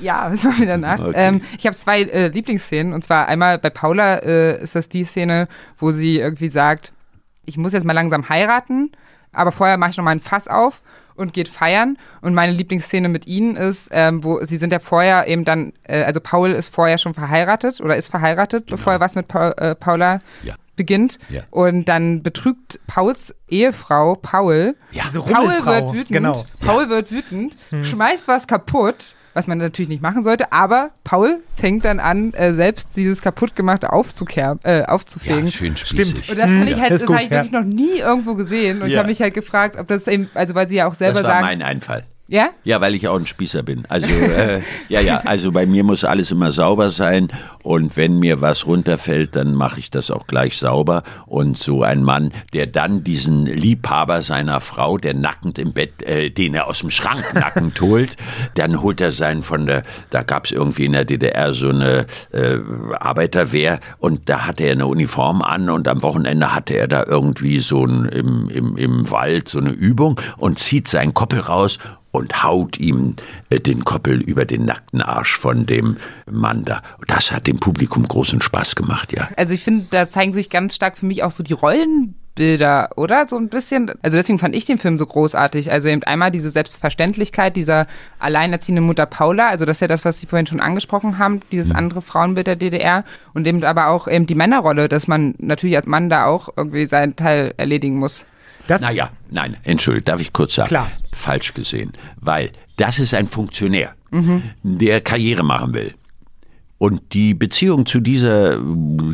Ja, 0.00 0.28
das 0.28 0.44
machen 0.44 0.60
wir 0.60 0.66
danach. 0.66 1.00
Okay. 1.00 1.12
Ähm, 1.14 1.40
ich 1.58 1.66
habe 1.66 1.76
zwei 1.76 2.02
äh, 2.02 2.28
Lieblingsszenen 2.28 2.92
und 2.92 3.04
zwar 3.04 3.28
einmal 3.28 3.58
bei 3.58 3.70
Paula 3.70 4.16
äh, 4.16 4.62
ist 4.62 4.74
das 4.74 4.88
die 4.88 5.04
Szene, 5.04 5.48
wo 5.78 5.92
sie 5.92 6.18
irgendwie 6.18 6.48
sagt, 6.48 6.92
ich 7.44 7.56
muss 7.56 7.72
jetzt 7.72 7.84
mal 7.84 7.92
langsam 7.92 8.28
heiraten, 8.28 8.90
aber 9.32 9.52
vorher 9.52 9.78
mache 9.78 9.90
ich 9.90 9.96
noch 9.96 10.04
mal 10.04 10.10
ein 10.10 10.20
Fass 10.20 10.48
auf 10.48 10.82
und 11.16 11.32
geht 11.32 11.48
feiern. 11.48 11.98
Und 12.20 12.34
meine 12.34 12.52
Lieblingsszene 12.52 13.08
mit 13.08 13.26
ihnen 13.26 13.56
ist, 13.56 13.88
ähm, 13.92 14.22
wo 14.24 14.44
sie 14.44 14.56
sind 14.56 14.72
ja 14.72 14.78
vorher 14.78 15.26
eben 15.26 15.44
dann, 15.44 15.72
äh, 15.84 16.02
also 16.04 16.20
Paul 16.20 16.52
ist 16.52 16.68
vorher 16.74 16.98
schon 16.98 17.14
verheiratet 17.14 17.80
oder 17.80 17.96
ist 17.96 18.08
verheiratet, 18.08 18.66
bevor 18.66 18.92
er 18.94 19.00
was 19.00 19.14
mit 19.14 19.28
Paul, 19.28 19.52
äh, 19.56 19.74
Paula 19.74 20.20
Ja. 20.42 20.54
beginnt. 20.76 21.18
Ja. 21.30 21.42
Und 21.50 21.86
dann 21.86 22.22
betrügt 22.22 22.78
Pauls 22.86 23.34
Ehefrau 23.48 24.14
Paul. 24.16 24.76
Ja. 24.92 25.04
Diese 25.06 25.20
Paul 25.20 25.34
Rummelfrau. 25.46 25.70
wird 25.72 25.92
wütend. 25.92 26.08
Genau. 26.08 26.44
Paul 26.60 26.88
wird 26.88 27.10
wütend, 27.10 27.56
schmeißt 27.82 28.28
was 28.28 28.46
kaputt, 28.46 29.14
was 29.36 29.46
man 29.46 29.58
natürlich 29.58 29.90
nicht 29.90 30.02
machen 30.02 30.22
sollte, 30.22 30.50
aber 30.50 30.90
Paul 31.04 31.40
fängt 31.56 31.84
dann 31.84 32.00
an, 32.00 32.32
äh, 32.32 32.54
selbst 32.54 32.88
dieses 32.96 33.20
kaputtgemachte 33.20 33.92
aufzukehr, 33.92 34.58
äh, 34.62 34.82
aufzufegen. 34.84 35.44
Ja, 35.44 35.50
schön 35.52 35.76
spießig. 35.76 36.30
und 36.30 36.38
das 36.38 36.50
fand 36.50 36.70
ich 36.70 36.80
halt, 36.80 36.90
ist 36.92 37.02
das 37.02 37.06
gut, 37.06 37.16
habe 37.16 37.24
ich 37.24 37.30
wirklich 37.30 37.52
noch 37.52 37.64
nie 37.64 37.98
irgendwo 37.98 38.34
gesehen. 38.34 38.80
Und 38.80 38.88
ich 38.88 38.96
habe 38.96 39.08
mich 39.08 39.20
halt 39.20 39.34
gefragt, 39.34 39.76
ob 39.78 39.86
das 39.88 40.08
eben, 40.08 40.30
also 40.34 40.54
weil 40.54 40.68
sie 40.68 40.76
ja 40.76 40.86
auch 40.86 40.94
selber 40.94 41.20
Das 41.20 41.24
war 41.24 41.34
sagen. 41.34 41.44
mein 41.46 41.60
Einfall. 41.62 42.04
Ja? 42.28 42.50
Ja, 42.64 42.80
weil 42.80 42.94
ich 42.94 43.06
auch 43.06 43.18
ein 43.18 43.26
Spießer 43.26 43.62
bin. 43.62 43.84
Also 43.88 44.08
äh, 44.08 44.60
ja, 44.88 45.00
ja, 45.00 45.18
also 45.24 45.52
bei 45.52 45.64
mir 45.66 45.84
muss 45.84 46.04
alles 46.04 46.32
immer 46.32 46.50
sauber 46.50 46.90
sein 46.90 47.28
und 47.62 47.96
wenn 47.96 48.18
mir 48.18 48.40
was 48.40 48.66
runterfällt, 48.66 49.36
dann 49.36 49.54
mache 49.54 49.80
ich 49.80 49.90
das 49.90 50.10
auch 50.10 50.26
gleich 50.26 50.56
sauber. 50.56 51.02
Und 51.26 51.58
so 51.58 51.82
ein 51.82 52.02
Mann, 52.04 52.32
der 52.52 52.66
dann 52.66 53.04
diesen 53.04 53.46
Liebhaber 53.46 54.22
seiner 54.22 54.60
Frau, 54.60 54.98
der 54.98 55.14
nackend 55.14 55.58
im 55.58 55.72
Bett, 55.72 56.02
äh, 56.02 56.30
den 56.30 56.54
er 56.54 56.68
aus 56.68 56.80
dem 56.80 56.90
Schrank 56.90 57.24
nackend 57.34 57.80
holt, 57.80 58.16
dann 58.54 58.82
holt 58.82 59.00
er 59.00 59.12
seinen 59.12 59.42
von 59.42 59.66
der, 59.66 59.82
da 60.10 60.22
gab 60.22 60.44
es 60.44 60.52
irgendwie 60.52 60.84
in 60.84 60.92
der 60.92 61.04
DDR 61.04 61.52
so 61.52 61.68
eine 61.68 62.06
äh, 62.32 62.58
Arbeiterwehr 62.98 63.80
und 63.98 64.28
da 64.28 64.46
hatte 64.46 64.64
er 64.64 64.72
eine 64.72 64.86
Uniform 64.86 65.42
an 65.42 65.68
und 65.70 65.88
am 65.88 66.02
Wochenende 66.02 66.54
hatte 66.54 66.76
er 66.76 66.88
da 66.88 67.04
irgendwie 67.04 67.58
so 67.58 67.84
ein, 67.84 68.06
im, 68.06 68.48
im, 68.48 68.76
im 68.76 69.10
Wald 69.10 69.48
so 69.48 69.58
eine 69.58 69.70
Übung 69.70 70.20
und 70.36 70.58
zieht 70.58 70.88
seinen 70.88 71.14
Koppel 71.14 71.40
raus 71.40 71.78
und 72.16 72.42
haut 72.42 72.78
ihm 72.78 73.14
äh, 73.50 73.60
den 73.60 73.84
Koppel 73.84 74.20
über 74.20 74.44
den 74.44 74.64
nackten 74.64 75.02
Arsch 75.02 75.36
von 75.36 75.66
dem 75.66 75.98
Mann 76.30 76.64
da. 76.64 76.82
Das 77.06 77.30
hat 77.30 77.46
dem 77.46 77.60
Publikum 77.60 78.08
großen 78.08 78.40
Spaß 78.40 78.74
gemacht, 78.74 79.12
ja. 79.12 79.28
Also 79.36 79.54
ich 79.54 79.62
finde, 79.62 79.86
da 79.90 80.08
zeigen 80.08 80.32
sich 80.32 80.50
ganz 80.50 80.74
stark 80.74 80.96
für 80.96 81.06
mich 81.06 81.22
auch 81.22 81.30
so 81.30 81.42
die 81.42 81.52
Rollenbilder, 81.52 82.90
oder? 82.96 83.28
So 83.28 83.36
ein 83.36 83.48
bisschen. 83.48 83.92
Also 84.02 84.16
deswegen 84.16 84.38
fand 84.38 84.56
ich 84.56 84.64
den 84.64 84.78
Film 84.78 84.96
so 84.96 85.04
großartig. 85.04 85.70
Also 85.70 85.88
eben 85.88 86.02
einmal 86.04 86.30
diese 86.30 86.50
Selbstverständlichkeit 86.50 87.54
dieser 87.54 87.86
alleinerziehenden 88.18 88.84
Mutter 88.84 89.06
Paula, 89.06 89.48
also 89.48 89.66
das 89.66 89.76
ist 89.76 89.80
ja 89.82 89.88
das, 89.88 90.04
was 90.04 90.18
Sie 90.18 90.26
vorhin 90.26 90.46
schon 90.46 90.60
angesprochen 90.60 91.18
haben, 91.18 91.40
dieses 91.52 91.74
andere 91.74 92.00
Frauenbild 92.00 92.46
der 92.46 92.56
DDR 92.56 93.04
und 93.34 93.46
eben 93.46 93.62
aber 93.62 93.88
auch 93.88 94.08
eben 94.08 94.26
die 94.26 94.34
Männerrolle, 94.34 94.88
dass 94.88 95.06
man 95.06 95.34
natürlich 95.38 95.76
als 95.76 95.86
Mann 95.86 96.08
da 96.08 96.24
auch 96.24 96.48
irgendwie 96.56 96.86
seinen 96.86 97.14
Teil 97.14 97.52
erledigen 97.58 97.98
muss. 97.98 98.24
Das, 98.66 98.80
Naja, 98.80 99.10
nein, 99.30 99.56
entschuldigt, 99.62 100.08
darf 100.08 100.20
ich 100.20 100.32
kurz 100.32 100.54
sagen? 100.54 100.68
Klar. 100.68 100.90
Falsch 101.12 101.54
gesehen. 101.54 101.92
Weil 102.20 102.50
das 102.76 102.98
ist 102.98 103.14
ein 103.14 103.28
Funktionär, 103.28 103.94
der 104.62 105.00
Karriere 105.00 105.42
machen 105.42 105.74
will. 105.74 105.94
Und 106.78 107.14
die 107.14 107.32
Beziehung 107.32 107.86
zu 107.86 108.00
dieser 108.00 108.58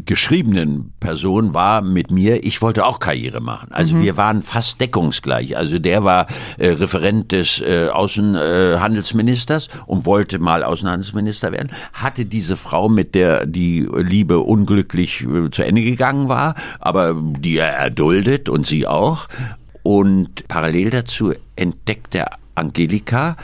geschriebenen 0.05 0.93
Person 0.99 1.55
war 1.55 1.81
mit 1.81 2.11
mir, 2.11 2.45
ich 2.45 2.61
wollte 2.61 2.85
auch 2.85 2.99
Karriere 2.99 3.41
machen. 3.41 3.69
Also 3.71 3.97
mhm. 3.97 4.03
wir 4.03 4.17
waren 4.17 4.43
fast 4.43 4.81
deckungsgleich. 4.81 5.57
Also 5.57 5.79
der 5.79 6.03
war 6.03 6.27
äh, 6.59 6.71
Referent 6.71 7.31
des 7.31 7.61
äh, 7.61 7.89
Außenhandelsministers 7.89 9.69
äh, 9.69 9.71
und 9.87 10.07
wollte 10.07 10.41
mal 10.41 10.65
Außenhandelsminister 10.65 11.53
werden. 11.53 11.71
Hatte 11.93 12.25
diese 12.25 12.57
Frau, 12.57 12.89
mit 12.89 13.15
der 13.15 13.47
die 13.47 13.89
Liebe 13.97 14.41
unglücklich 14.41 15.23
äh, 15.23 15.51
zu 15.51 15.63
Ende 15.63 15.83
gegangen 15.83 16.29
war, 16.29 16.57
aber 16.81 17.15
die 17.15 17.59
er 17.59 17.75
erduldet 17.75 18.49
und 18.49 18.67
sie 18.67 18.89
auch. 18.89 19.29
Und 19.85 20.49
parallel 20.49 20.91
dazu 20.91 21.33
entdeckt 21.55 22.17
er 22.17 22.39
Angelika, 22.55 23.37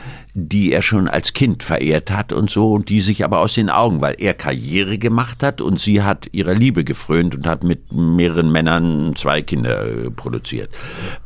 die 0.47 0.73
er 0.73 0.83
schon 0.83 1.09
als 1.09 1.33
Kind 1.33 1.63
verehrt 1.63 2.11
hat 2.11 2.33
und 2.33 2.51
so, 2.51 2.73
und 2.73 2.89
die 2.89 3.01
sich 3.01 3.25
aber 3.25 3.41
aus 3.41 3.55
den 3.55 3.71
Augen, 3.71 4.01
weil 4.01 4.17
er 4.19 4.35
Karriere 4.35 4.99
gemacht 4.99 5.43
hat 5.43 5.61
und 5.61 5.81
sie 5.81 6.03
hat 6.03 6.29
ihrer 6.33 6.55
Liebe 6.55 6.85
gefrönt 6.85 7.35
und 7.35 7.47
hat 7.47 7.65
mit 7.65 7.93
mehreren 7.93 8.53
Männern 8.53 9.15
zwei 9.17 9.43
Kinder 9.43 9.87
äh, 9.87 10.11
produziert. 10.11 10.71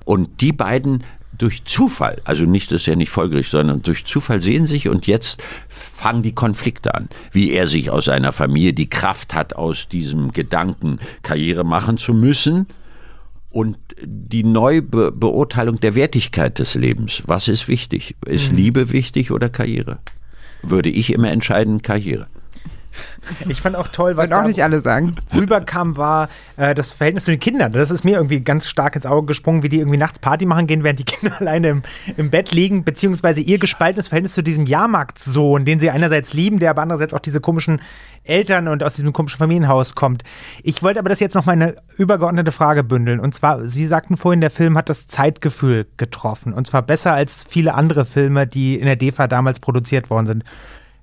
Und 0.04 0.40
die 0.40 0.52
beiden 0.52 1.04
durch 1.36 1.64
Zufall, 1.64 2.20
also 2.24 2.44
nicht, 2.44 2.70
das 2.70 2.82
ist 2.82 2.86
ja 2.86 2.94
nicht 2.94 3.10
folgerichtig, 3.10 3.50
sondern 3.50 3.82
durch 3.82 4.04
Zufall 4.04 4.40
sehen 4.40 4.66
sich 4.66 4.88
und 4.88 5.06
jetzt 5.06 5.42
fangen 5.68 6.22
die 6.22 6.34
Konflikte 6.34 6.94
an. 6.94 7.08
Wie 7.32 7.50
er 7.50 7.66
sich 7.66 7.90
aus 7.90 8.04
seiner 8.04 8.32
Familie 8.32 8.72
die 8.72 8.88
Kraft 8.88 9.34
hat, 9.34 9.54
aus 9.54 9.88
diesem 9.88 10.32
Gedanken 10.32 10.98
Karriere 11.22 11.64
machen 11.64 11.98
zu 11.98 12.14
müssen, 12.14 12.66
und 13.52 13.76
die 14.02 14.44
Neubeurteilung 14.44 15.80
der 15.80 15.94
Wertigkeit 15.94 16.58
des 16.58 16.74
Lebens. 16.74 17.22
Was 17.26 17.48
ist 17.48 17.68
wichtig? 17.68 18.16
Ist 18.26 18.50
mhm. 18.50 18.58
Liebe 18.58 18.92
wichtig 18.92 19.30
oder 19.30 19.48
Karriere? 19.48 19.98
Würde 20.62 20.90
ich 20.90 21.12
immer 21.12 21.30
entscheiden, 21.30 21.82
Karriere. 21.82 22.26
Ich 23.48 23.60
fand 23.60 23.76
auch 23.76 23.88
toll, 23.88 24.16
was 24.16 24.32
auch 24.32 24.44
nicht 24.44 24.62
alle 24.62 24.80
sagen. 24.80 25.14
rüberkam, 25.34 25.96
war 25.96 26.28
äh, 26.56 26.74
das 26.74 26.92
Verhältnis 26.92 27.24
zu 27.24 27.30
den 27.30 27.40
Kindern. 27.40 27.72
Das 27.72 27.90
ist 27.90 28.04
mir 28.04 28.16
irgendwie 28.16 28.40
ganz 28.40 28.68
stark 28.68 28.96
ins 28.96 29.06
Auge 29.06 29.26
gesprungen, 29.26 29.62
wie 29.62 29.68
die 29.68 29.78
irgendwie 29.78 29.98
nachts 29.98 30.18
Party 30.18 30.46
machen 30.46 30.66
gehen, 30.66 30.84
während 30.84 30.98
die 30.98 31.04
Kinder 31.12 31.40
alleine 31.40 31.68
im, 31.68 31.82
im 32.16 32.30
Bett 32.30 32.52
liegen, 32.52 32.84
beziehungsweise 32.84 33.40
ihr 33.40 33.58
gespaltenes 33.58 34.08
Verhältnis 34.08 34.34
zu 34.34 34.42
diesem 34.42 34.66
Jahrmarktssohn, 34.66 35.64
den 35.64 35.80
sie 35.80 35.90
einerseits 35.90 36.32
lieben, 36.32 36.58
der 36.58 36.70
aber 36.70 36.82
andererseits 36.82 37.14
auch 37.14 37.20
diese 37.20 37.40
komischen 37.40 37.80
Eltern 38.24 38.68
und 38.68 38.82
aus 38.82 38.94
diesem 38.94 39.12
komischen 39.12 39.38
Familienhaus 39.38 39.94
kommt. 39.94 40.22
Ich 40.62 40.82
wollte 40.82 41.00
aber 41.00 41.08
das 41.08 41.20
jetzt 41.20 41.34
noch 41.34 41.46
mal 41.46 41.52
eine 41.52 41.76
übergeordnete 41.96 42.52
Frage 42.52 42.84
bündeln. 42.84 43.18
Und 43.20 43.34
zwar, 43.34 43.64
Sie 43.64 43.86
sagten 43.86 44.16
vorhin, 44.16 44.40
der 44.40 44.50
Film 44.50 44.76
hat 44.78 44.88
das 44.88 45.06
Zeitgefühl 45.06 45.86
getroffen. 45.96 46.52
Und 46.52 46.66
zwar 46.66 46.82
besser 46.82 47.12
als 47.12 47.44
viele 47.48 47.74
andere 47.74 48.04
Filme, 48.04 48.46
die 48.46 48.78
in 48.78 48.86
der 48.86 48.96
DEFA 48.96 49.26
damals 49.26 49.60
produziert 49.60 50.10
worden 50.10 50.26
sind. 50.26 50.44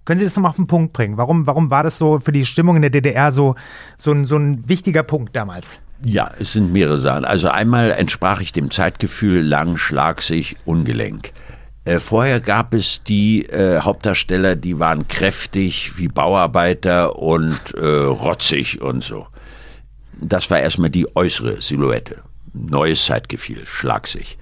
Können 0.05 0.19
Sie 0.19 0.25
das 0.25 0.35
nochmal 0.35 0.49
auf 0.49 0.55
den 0.55 0.67
Punkt 0.67 0.93
bringen? 0.93 1.17
Warum, 1.17 1.45
warum 1.45 1.69
war 1.69 1.83
das 1.83 1.97
so 1.97 2.19
für 2.19 2.31
die 2.31 2.45
Stimmung 2.45 2.75
in 2.75 2.81
der 2.81 2.91
DDR 2.91 3.31
so, 3.31 3.55
so, 3.97 4.11
ein, 4.11 4.25
so 4.25 4.37
ein 4.37 4.67
wichtiger 4.67 5.03
Punkt 5.03 5.35
damals? 5.35 5.79
Ja, 6.03 6.31
es 6.39 6.53
sind 6.53 6.71
mehrere 6.71 6.97
Sachen. 6.97 7.25
Also 7.25 7.49
einmal 7.49 7.91
entsprach 7.91 8.41
ich 8.41 8.51
dem 8.51 8.71
Zeitgefühl 8.71 9.41
lang, 9.41 9.77
schlagsig, 9.77 10.55
ungelenk. 10.65 11.33
Äh, 11.83 11.99
vorher 11.99 12.39
gab 12.39 12.73
es 12.73 13.03
die 13.03 13.45
äh, 13.45 13.81
Hauptdarsteller, 13.81 14.55
die 14.55 14.79
waren 14.79 15.07
kräftig 15.07 15.97
wie 15.97 16.07
Bauarbeiter 16.07 17.17
und 17.17 17.59
äh, 17.75 17.85
rotzig 17.85 18.81
und 18.81 19.03
so. 19.03 19.27
Das 20.21 20.49
war 20.51 20.59
erstmal 20.59 20.89
die 20.89 21.15
äußere 21.15 21.61
Silhouette. 21.61 22.21
Neues 22.53 23.05
Zeitgefühl, 23.05 23.65
schlagsig. 23.65 24.37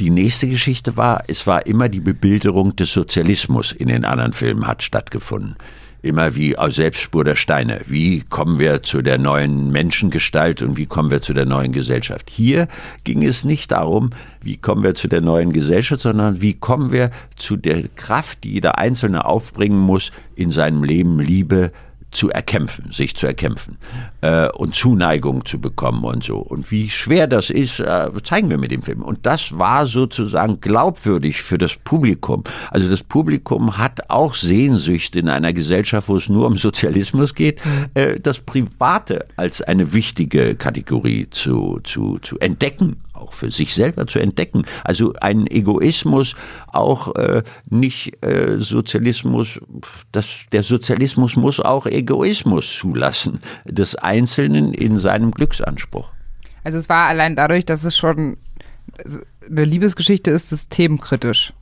Die 0.00 0.10
nächste 0.10 0.48
Geschichte 0.48 0.96
war, 0.96 1.24
es 1.26 1.48
war 1.48 1.66
immer 1.66 1.88
die 1.88 1.98
Bebilderung 1.98 2.76
des 2.76 2.92
Sozialismus 2.92 3.72
in 3.72 3.88
den 3.88 4.04
anderen 4.04 4.32
Filmen 4.32 4.68
hat 4.68 4.84
stattgefunden. 4.84 5.56
Immer 6.02 6.36
wie 6.36 6.56
aus 6.56 6.76
Selbstspur 6.76 7.24
der 7.24 7.34
Steine. 7.34 7.80
Wie 7.86 8.20
kommen 8.20 8.60
wir 8.60 8.84
zu 8.84 9.02
der 9.02 9.18
neuen 9.18 9.72
Menschengestalt 9.72 10.62
und 10.62 10.76
wie 10.76 10.86
kommen 10.86 11.10
wir 11.10 11.20
zu 11.20 11.34
der 11.34 11.46
neuen 11.46 11.72
Gesellschaft? 11.72 12.30
Hier 12.30 12.68
ging 13.02 13.24
es 13.24 13.44
nicht 13.44 13.72
darum, 13.72 14.10
wie 14.40 14.56
kommen 14.56 14.84
wir 14.84 14.94
zu 14.94 15.08
der 15.08 15.20
neuen 15.20 15.50
Gesellschaft, 15.50 16.02
sondern 16.02 16.40
wie 16.40 16.54
kommen 16.54 16.92
wir 16.92 17.10
zu 17.34 17.56
der 17.56 17.88
Kraft, 17.88 18.44
die 18.44 18.52
jeder 18.52 18.78
Einzelne 18.78 19.24
aufbringen 19.24 19.80
muss, 19.80 20.12
in 20.36 20.52
seinem 20.52 20.84
Leben 20.84 21.18
Liebe, 21.18 21.72
zu 22.10 22.30
erkämpfen, 22.30 22.90
sich 22.90 23.14
zu 23.16 23.26
erkämpfen 23.26 23.76
äh, 24.22 24.48
und 24.50 24.74
Zuneigung 24.74 25.44
zu 25.44 25.60
bekommen 25.60 26.04
und 26.04 26.24
so. 26.24 26.38
Und 26.38 26.70
wie 26.70 26.88
schwer 26.88 27.26
das 27.26 27.50
ist, 27.50 27.80
äh, 27.80 28.10
zeigen 28.24 28.50
wir 28.50 28.58
mit 28.58 28.70
dem 28.70 28.82
Film. 28.82 29.02
Und 29.02 29.26
das 29.26 29.58
war 29.58 29.86
sozusagen 29.86 30.60
glaubwürdig 30.60 31.42
für 31.42 31.58
das 31.58 31.76
Publikum. 31.76 32.44
Also 32.70 32.88
das 32.88 33.02
Publikum 33.02 33.76
hat 33.76 34.08
auch 34.08 34.34
Sehnsucht 34.34 35.16
in 35.16 35.28
einer 35.28 35.52
Gesellschaft, 35.52 36.08
wo 36.08 36.16
es 36.16 36.28
nur 36.28 36.46
um 36.46 36.56
Sozialismus 36.56 37.34
geht, 37.34 37.60
äh, 37.94 38.18
das 38.18 38.40
Private 38.40 39.26
als 39.36 39.60
eine 39.60 39.92
wichtige 39.92 40.54
Kategorie 40.54 41.28
zu, 41.30 41.80
zu, 41.84 42.18
zu 42.20 42.38
entdecken 42.38 42.96
auch 43.18 43.32
für 43.32 43.50
sich 43.50 43.74
selber 43.74 44.06
zu 44.06 44.18
entdecken. 44.18 44.64
Also 44.84 45.12
ein 45.20 45.46
Egoismus, 45.46 46.34
auch 46.68 47.14
äh, 47.16 47.42
nicht 47.68 48.24
äh, 48.24 48.58
Sozialismus, 48.58 49.60
das, 50.12 50.28
der 50.52 50.62
Sozialismus 50.62 51.36
muss 51.36 51.60
auch 51.60 51.86
Egoismus 51.86 52.76
zulassen, 52.76 53.40
des 53.64 53.96
Einzelnen 53.96 54.74
in 54.74 54.98
seinem 54.98 55.30
Glücksanspruch. 55.30 56.12
Also 56.64 56.78
es 56.78 56.88
war 56.88 57.08
allein 57.08 57.36
dadurch, 57.36 57.64
dass 57.64 57.84
es 57.84 57.96
schon 57.96 58.36
eine 59.48 59.64
Liebesgeschichte 59.64 60.30
ist, 60.30 60.48
systemkritisch. 60.48 61.52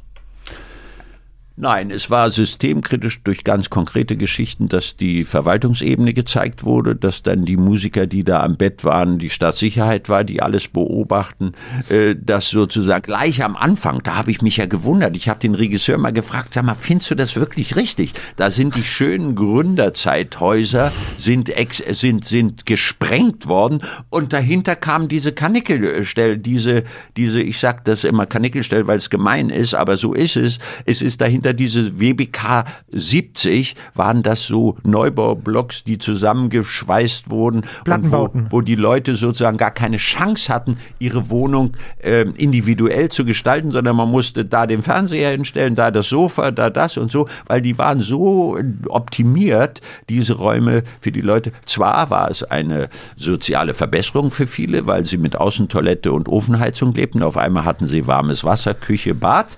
Nein, 1.59 1.91
es 1.91 2.11
war 2.11 2.31
systemkritisch 2.31 3.23
durch 3.23 3.43
ganz 3.43 3.71
konkrete 3.71 4.19
Geschichten, 4.19 4.69
dass 4.69 4.95
die 4.95 5.25
Verwaltungsebene 5.25 6.13
gezeigt 6.13 6.65
wurde, 6.65 6.95
dass 6.95 7.23
dann 7.23 7.47
die 7.47 7.57
Musiker, 7.57 8.07
die 8.07 8.25
da 8.25 8.43
am 8.43 8.59
Bett 8.59 8.85
waren, 8.85 9.19
die 9.19 9.31
Staatssicherheit 9.31 10.11
war, 10.11 10.23
die 10.23 10.43
alles 10.43 10.69
beobachten, 10.69 11.53
äh, 11.89 12.15
dass 12.15 12.51
sozusagen 12.51 13.01
gleich 13.01 13.43
am 13.43 13.57
Anfang, 13.57 14.03
da 14.03 14.17
habe 14.17 14.31
ich 14.31 14.43
mich 14.43 14.59
ja 14.59 14.67
gewundert, 14.67 15.17
ich 15.17 15.31
habe 15.31 15.41
den 15.41 15.55
Regisseur 15.55 15.97
mal 15.97 16.13
gefragt, 16.13 16.53
sag 16.53 16.67
mal, 16.67 16.75
findest 16.75 17.11
du 17.11 17.15
das 17.15 17.37
wirklich 17.37 17.75
richtig? 17.75 18.13
Da 18.37 18.51
sind 18.51 18.77
die 18.77 18.85
schönen 18.85 19.35
Gründerzeithäuser 19.35 20.93
sind 21.17 21.49
ex, 21.49 21.79
sind 21.79 22.27
sind 22.27 22.67
gesprengt 22.67 23.49
worden 23.49 23.81
und 24.11 24.35
dahinter 24.35 24.77
kam 24.77 25.09
diese 25.09 25.33
Kanickelstelle, 25.33 26.37
diese 26.37 26.85
diese 27.17 27.41
ich 27.41 27.59
sag 27.59 27.87
das 27.87 28.05
immer 28.05 28.27
Kanickelstelle, 28.27 28.87
weil 28.87 28.99
es 28.99 29.09
gemein 29.09 29.49
ist, 29.49 29.75
aber 29.75 29.97
so 29.97 30.13
ist 30.13 30.37
es. 30.37 30.59
Es 30.85 31.01
ist 31.01 31.23
dahinter 31.23 31.46
hinter 31.47 31.55
diese 31.55 32.01
WBK 32.01 32.65
70 32.91 33.77
waren 33.95 34.25
das 34.25 34.47
so 34.47 34.77
Neubaublocks, 34.83 35.85
die 35.85 35.99
zusammengeschweißt 35.99 37.31
wurden. 37.31 37.63
Plattenbauten. 37.85 38.47
Wo, 38.51 38.57
wo, 38.57 38.61
die 38.63 38.75
Leute 38.75 39.15
sozusagen 39.15 39.57
gar 39.57 39.71
keine 39.71 39.99
Chance 39.99 40.53
hatten, 40.53 40.79
ihre 40.99 41.31
Wohnung 41.31 41.73
äh, 42.03 42.23
individuell 42.37 43.11
zu 43.11 43.25
gestalten, 43.25 43.71
sondern 43.71 43.95
man 43.95 44.11
musste 44.11 44.45
da 44.45 44.67
den 44.67 44.83
Fernseher 44.83 45.31
hinstellen, 45.31 45.77
da 45.77 45.93
das 45.93 46.09
Sofa, 46.09 46.51
da 46.51 46.69
das 46.69 46.97
und 46.97 47.13
so, 47.13 47.29
weil 47.47 47.63
die 47.63 47.79
waren 47.79 48.01
so 48.01 48.59
optimiert, 48.89 49.81
diese 50.09 50.35
Räume 50.35 50.83
für 51.01 51.13
die 51.13 51.21
Leute. 51.21 51.53
Zwar 51.65 52.11
war 52.11 52.29
es 52.29 52.43
eine 52.43 52.89
soziale 53.17 53.73
Verbesserung 53.75 54.33
für 54.33 54.49
viele, 54.49 54.87
weil 54.89 55.05
sie 55.05 55.17
mit 55.17 55.37
Außentoilette 55.37 56.11
und 56.13 56.29
Ofenheizung 56.29 56.93
lebten. 56.93 57.23
Auf 57.23 57.37
einmal 57.37 57.65
hatten 57.65 57.87
sie 57.87 58.09
warmes 58.09 58.43
Wasser, 58.43 58.75
Küche, 58.75 59.15
Bad 59.15 59.57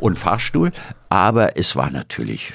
und 0.00 0.18
Fahrstuhl, 0.18 0.72
aber 1.08 1.56
es 1.56 1.76
war 1.76 1.90
natürlich 1.90 2.52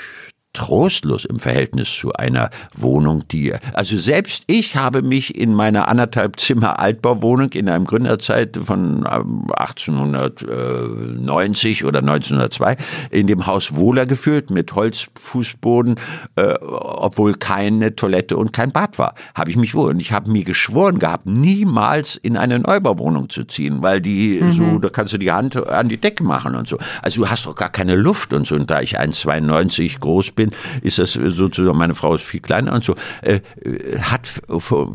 trostlos 0.56 1.26
im 1.26 1.38
Verhältnis 1.38 1.94
zu 1.94 2.14
einer 2.14 2.50
Wohnung, 2.76 3.28
die, 3.28 3.54
also 3.74 3.98
selbst 3.98 4.44
ich 4.48 4.76
habe 4.76 5.04
mich 5.04 5.36
in 5.36 5.54
meiner 5.54 5.88
anderthalb 5.88 6.40
Zimmer 6.40 6.80
Altbauwohnung 6.80 7.52
in 7.52 7.70
einem 7.70 7.86
Gründerzeit 7.86 8.58
von 8.58 9.06
1890 9.06 11.82
ähm, 11.82 11.88
oder 11.88 12.00
1902 12.00 12.78
in 13.12 13.28
dem 13.28 13.46
Haus 13.46 13.76
wohler 13.76 14.06
gefühlt 14.06 14.50
mit 14.50 14.74
Holzfußboden, 14.74 15.96
äh, 16.36 16.54
obwohl 16.62 17.36
keine 17.36 17.96
Toilette 17.96 18.38
und 18.38 18.54
kein 18.54 18.72
Bad 18.72 18.98
war. 18.98 19.16
Habe 19.36 19.50
ich 19.50 19.58
mich 19.58 19.76
wohl. 19.76 19.92
Und 19.92 20.00
ich 20.00 20.12
habe 20.12 20.32
mir 20.32 20.44
geschworen 20.44 21.00
gehabt, 21.00 21.26
niemals 21.26 22.16
in 22.16 22.38
eine 22.38 22.60
Neubauwohnung 22.60 23.30
zu 23.30 23.44
ziehen, 23.44 23.84
weil 23.84 24.02
die 24.02 24.40
mhm. 24.42 24.52
so, 24.52 24.80
da 24.80 24.90
kannst 24.90 25.14
du 25.14 25.18
die 25.18 25.32
Hand 25.32 25.56
an 25.68 25.90
die 25.90 25.98
Decke 25.98 26.24
machen 26.24 26.56
und 26.56 26.68
so. 26.68 26.78
Also 27.02 27.22
du 27.22 27.30
hast 27.30 27.46
doch 27.46 27.56
gar 27.56 27.70
keine 27.70 27.96
Luft 27.96 28.34
und 28.34 28.48
so. 28.48 28.56
Und 28.56 28.72
da 28.72 28.82
ich 28.82 29.00
1,92 29.00 30.00
groß 30.00 30.32
bin, 30.32 30.45
bin, 30.46 30.82
ist 30.82 31.00
das 31.00 31.14
sozusagen, 31.14 31.78
meine 31.78 31.96
Frau 31.96 32.16
ist 32.16 32.24
viel 32.24 32.40
kleiner 32.40 32.74
und 32.74 32.84
so, 32.84 32.96
äh, 33.22 33.40
hat, 34.00 34.42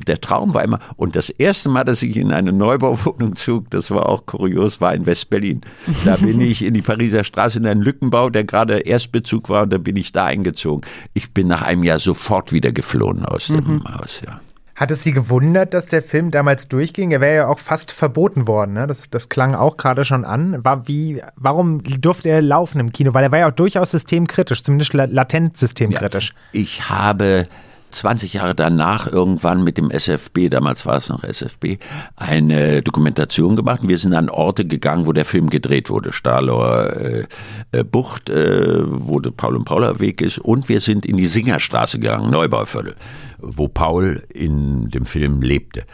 der 0.06 0.20
Traum 0.20 0.55
war 0.55 0.64
immer, 0.64 0.81
und 0.97 1.16
das 1.16 1.31
erste 1.31 1.68
Mal, 1.68 1.85
dass 1.85 2.02
ich 2.02 2.16
in 2.16 2.32
eine 2.32 2.52
Neubauwohnung 2.52 3.36
zog, 3.36 3.70
das 3.70 3.90
war 3.90 4.09
auch 4.09 4.27
kurios, 4.27 4.81
war 4.81 4.94
in 4.94 5.06
West-Berlin. 5.06 5.62
Da 6.05 6.16
bin 6.16 6.40
ich 6.40 6.64
in 6.64 6.74
die 6.74 6.82
Pariser 6.82 7.24
Straße 7.24 7.59
in 7.59 7.66
einen 7.66 7.82
Lückenbau, 7.82 8.31
der 8.31 8.44
gerade 8.44 8.78
Erstbezug 8.78 9.48
war, 9.48 9.64
und 9.64 9.72
da 9.72 9.78
bin 9.78 9.97
ich 9.97 10.12
da 10.12 10.27
eingezogen. 10.27 10.86
Ich 11.14 11.32
bin 11.32 11.48
nach 11.48 11.62
einem 11.62 11.85
Jahr 11.85 11.98
sofort 11.98 12.52
wieder 12.52 12.72
geflohen 12.72 13.24
aus 13.24 13.48
dem 13.48 13.56
mhm. 13.56 13.85
Haus, 13.85 14.22
ja. 14.24 14.40
Hat 14.81 14.90
es 14.90 15.05
Sie 15.05 15.12
gewundert, 15.12 15.74
dass 15.74 15.89
der 15.89 16.02
Film 16.02 16.31
damals 16.31 16.66
durchging? 16.66 17.11
Er 17.11 17.20
wäre 17.20 17.36
ja 17.36 17.47
auch 17.48 17.59
fast 17.59 17.93
verboten 17.93 18.47
worden. 18.47 18.73
Ne? 18.73 18.86
Das, 18.86 19.11
das 19.11 19.28
klang 19.28 19.55
auch 19.55 19.77
gerade 19.77 20.07
schon 20.07 20.24
an. 20.24 20.65
War 20.65 20.89
wie, 20.89 21.20
warum 21.36 21.82
durfte 21.82 22.31
er 22.31 22.40
laufen 22.40 22.81
im 22.81 22.90
Kino? 22.90 23.12
Weil 23.12 23.24
er 23.24 23.31
war 23.31 23.40
ja 23.40 23.48
auch 23.48 23.55
durchaus 23.55 23.90
systemkritisch, 23.90 24.62
zumindest 24.62 24.94
latent 24.94 25.59
systemkritisch. 25.59 26.32
Ja, 26.55 26.61
ich 26.62 26.89
habe 26.89 27.47
20 27.90 28.32
Jahre 28.32 28.55
danach 28.55 29.07
irgendwann 29.07 29.65
mit 29.65 29.77
dem 29.77 29.90
SFB, 29.90 30.48
damals 30.48 30.86
war 30.86 30.97
es 30.97 31.09
noch 31.09 31.24
SFB, 31.24 31.77
eine 32.16 32.82
Dokumentation 32.82 33.57
gemacht. 33.57 33.81
Wir 33.82 33.98
sind 33.98 34.15
an 34.15 34.31
Orte 34.31 34.65
gegangen, 34.65 35.07
wo 35.07 35.12
der 35.12 35.24
Film 35.24 35.51
gedreht 35.51 35.90
wurde. 35.90 36.12
Stahlauer 36.12 36.97
äh, 36.97 37.27
äh, 37.73 37.85
Bucht, 37.85 38.31
äh, 38.31 38.78
wo 38.86 39.20
der 39.20 39.32
Paul 39.32 39.57
und 39.57 39.65
Paula 39.65 40.01
Weg 40.01 40.23
ist. 40.23 40.39
Und 40.39 40.69
wir 40.69 40.81
sind 40.81 41.05
in 41.05 41.16
die 41.16 41.27
Singerstraße 41.27 41.98
gegangen, 41.98 42.31
Neubauviertel, 42.31 42.94
wo 43.42 43.68
Paul 43.68 44.22
in 44.28 44.88
dem 44.88 45.06
Film 45.06 45.42
lebte. 45.42 45.84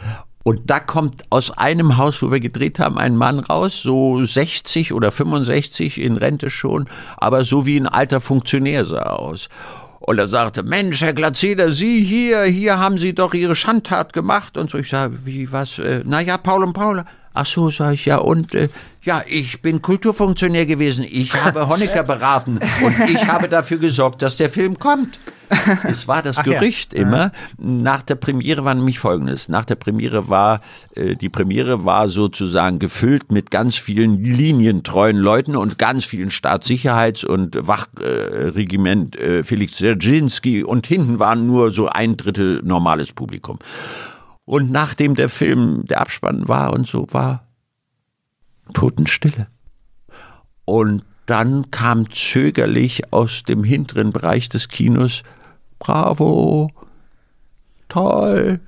Und 0.43 0.69
da 0.69 0.79
kommt 0.79 1.23
aus 1.29 1.51
einem 1.51 1.97
Haus, 1.97 2.21
wo 2.21 2.31
wir 2.31 2.39
gedreht 2.39 2.79
haben, 2.79 2.97
ein 2.97 3.17
Mann 3.17 3.39
raus, 3.39 3.81
so 3.81 4.23
60 4.23 4.93
oder 4.93 5.11
65 5.11 5.99
in 5.99 6.15
Rente 6.15 6.49
schon, 6.49 6.87
aber 7.17 7.43
so 7.43 7.65
wie 7.65 7.77
ein 7.77 7.85
alter 7.85 8.21
Funktionär 8.21 8.85
sah 8.85 8.99
er 8.99 9.19
aus. 9.19 9.49
Und 9.99 10.19
er 10.19 10.29
sagte, 10.29 10.63
Mensch, 10.63 11.01
Herr 11.01 11.13
Glatzeder, 11.13 11.73
Sie 11.73 12.01
hier, 12.01 12.43
hier 12.43 12.79
haben 12.79 12.97
Sie 12.97 13.13
doch 13.13 13.33
Ihre 13.33 13.55
Schandtat 13.55 14.13
gemacht. 14.13 14.57
Und 14.57 14.71
so, 14.71 14.77
ich 14.77 14.89
sage, 14.89 15.19
wie, 15.25 15.51
was? 15.51 15.79
Äh, 15.79 16.03
na 16.05 16.21
ja, 16.21 16.37
Paul 16.37 16.63
und 16.63 16.71
Paula. 16.71 17.05
Ach 17.33 17.45
so, 17.45 17.69
sage 17.69 17.95
ich, 17.95 18.05
ja, 18.05 18.19
und 18.19 18.55
äh, 18.55 18.69
ja, 19.07 19.23
ich 19.25 19.61
bin 19.61 19.81
Kulturfunktionär 19.81 20.65
gewesen. 20.65 21.05
Ich 21.09 21.33
habe 21.33 21.67
Honecker 21.69 22.03
beraten 22.03 22.59
und 22.83 23.09
ich 23.09 23.25
habe 23.25 23.47
dafür 23.47 23.77
gesorgt, 23.77 24.21
dass 24.21 24.35
der 24.35 24.49
Film 24.49 24.77
kommt. 24.77 25.21
Es 25.87 26.09
war 26.09 26.21
das 26.21 26.39
Ach 26.39 26.45
ja. 26.45 26.59
Gerücht 26.59 26.93
immer. 26.93 27.31
Nach 27.57 28.01
der 28.01 28.15
Premiere 28.15 28.65
war 28.65 28.75
nämlich 28.75 28.99
folgendes. 28.99 29.47
Nach 29.47 29.63
der 29.63 29.75
Premiere 29.75 30.27
war, 30.27 30.59
äh, 30.93 31.15
die 31.15 31.29
Premiere 31.29 31.85
war 31.85 32.09
sozusagen 32.09 32.79
gefüllt 32.79 33.31
mit 33.31 33.49
ganz 33.49 33.77
vielen 33.77 34.21
linientreuen 34.21 35.15
Leuten 35.15 35.55
und 35.55 35.77
ganz 35.77 36.03
vielen 36.03 36.29
Staatssicherheits- 36.29 37.25
und 37.25 37.65
Wachregiment 37.65 39.15
äh, 39.15 39.43
Felix 39.43 39.77
Dzerzhinsky 39.77 40.65
und 40.65 40.85
hinten 40.85 41.17
waren 41.17 41.47
nur 41.47 41.71
so 41.71 41.87
ein 41.87 42.17
Drittel 42.17 42.61
normales 42.61 43.13
Publikum. 43.13 43.59
Und 44.43 44.69
nachdem 44.69 45.15
der 45.15 45.29
Film, 45.29 45.85
der 45.85 46.01
Abspann 46.01 46.49
war 46.49 46.73
und 46.73 46.87
so 46.87 47.07
war, 47.11 47.46
Totenstille. 48.73 49.47
Und 50.65 51.03
dann 51.25 51.71
kam 51.71 52.11
zögerlich 52.11 53.11
aus 53.13 53.43
dem 53.43 53.63
hinteren 53.63 54.11
Bereich 54.11 54.49
des 54.49 54.69
Kinos, 54.69 55.23
bravo, 55.79 56.71
toll. 57.89 58.59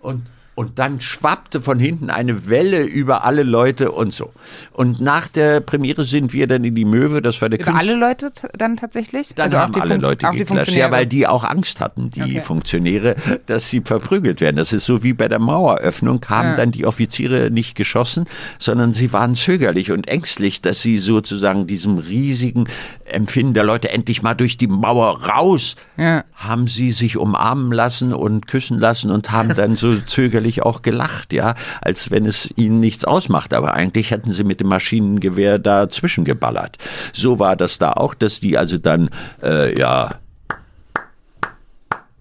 Und, 0.00 0.26
und 0.54 0.78
dann 0.78 1.00
schwappte 1.00 1.62
von 1.62 1.78
hinten 1.78 2.10
eine 2.10 2.48
Welle 2.50 2.82
über 2.82 3.24
alle 3.24 3.42
Leute 3.42 3.90
und 3.90 4.12
so. 4.12 4.32
Und 4.72 5.00
nach 5.00 5.26
der 5.28 5.60
Premiere 5.60 6.04
sind 6.04 6.32
wir 6.34 6.46
dann 6.46 6.62
in 6.64 6.74
die 6.74 6.84
Möwe, 6.84 7.22
das 7.22 7.40
war 7.40 7.48
der 7.48 7.58
Über 7.60 7.74
alle 7.74 7.94
Leute 7.94 8.32
dann 8.58 8.76
tatsächlich? 8.76 9.34
dann 9.34 9.46
Also 9.46 9.58
haben 9.58 9.74
alle 9.74 9.94
Funks- 9.94 10.02
Leute 10.02 10.26
geklatscht. 10.36 10.72
Ja, 10.76 10.90
weil 10.90 11.06
die 11.06 11.26
auch 11.26 11.44
Angst 11.44 11.80
hatten, 11.80 12.10
die 12.10 12.22
Okay. 12.22 12.40
Funktionäre, 12.42 13.16
dass 13.46 13.70
sie 13.70 13.80
verprügelt 13.80 14.40
werden. 14.42 14.56
Das 14.56 14.72
ist 14.74 14.84
so 14.84 15.02
wie 15.02 15.14
bei 15.14 15.28
der 15.28 15.38
Maueröffnung, 15.38 16.20
haben 16.28 16.50
Ja. 16.50 16.56
dann 16.56 16.70
die 16.70 16.84
Offiziere 16.84 17.50
nicht 17.50 17.74
geschossen, 17.74 18.26
sondern 18.58 18.92
sie 18.92 19.12
waren 19.14 19.34
zögerlich 19.34 19.90
und 19.90 20.06
ängstlich, 20.08 20.60
dass 20.60 20.82
sie 20.82 20.98
sozusagen 20.98 21.66
diesem 21.66 21.96
riesigen 21.96 22.64
Empfinden 23.06 23.54
der 23.54 23.64
Leute 23.64 23.90
endlich 23.90 24.22
mal 24.22 24.34
durch 24.34 24.58
die 24.58 24.66
Mauer 24.66 25.22
raus, 25.28 25.76
Ja. 25.96 26.24
haben 26.34 26.66
sie 26.66 26.90
sich 26.92 27.16
umarmen 27.16 27.72
lassen 27.72 28.12
und 28.12 28.46
küssen 28.48 28.78
lassen 28.78 29.10
und 29.10 29.30
haben 29.30 29.54
dann 29.54 29.76
so 29.76 29.96
zögerlich 29.96 30.41
auch 30.62 30.82
gelacht, 30.82 31.32
ja, 31.32 31.54
als 31.80 32.10
wenn 32.10 32.26
es 32.26 32.52
ihnen 32.56 32.80
nichts 32.80 33.04
ausmacht. 33.04 33.54
Aber 33.54 33.74
eigentlich 33.74 34.10
hätten 34.10 34.32
sie 34.32 34.44
mit 34.44 34.60
dem 34.60 34.68
Maschinengewehr 34.68 35.58
dazwischen 35.58 36.24
geballert. 36.24 36.78
So 37.12 37.38
war 37.38 37.56
das 37.56 37.78
da 37.78 37.92
auch, 37.92 38.14
dass 38.14 38.40
die 38.40 38.58
also 38.58 38.78
dann, 38.78 39.10
äh, 39.42 39.78
ja, 39.78 40.10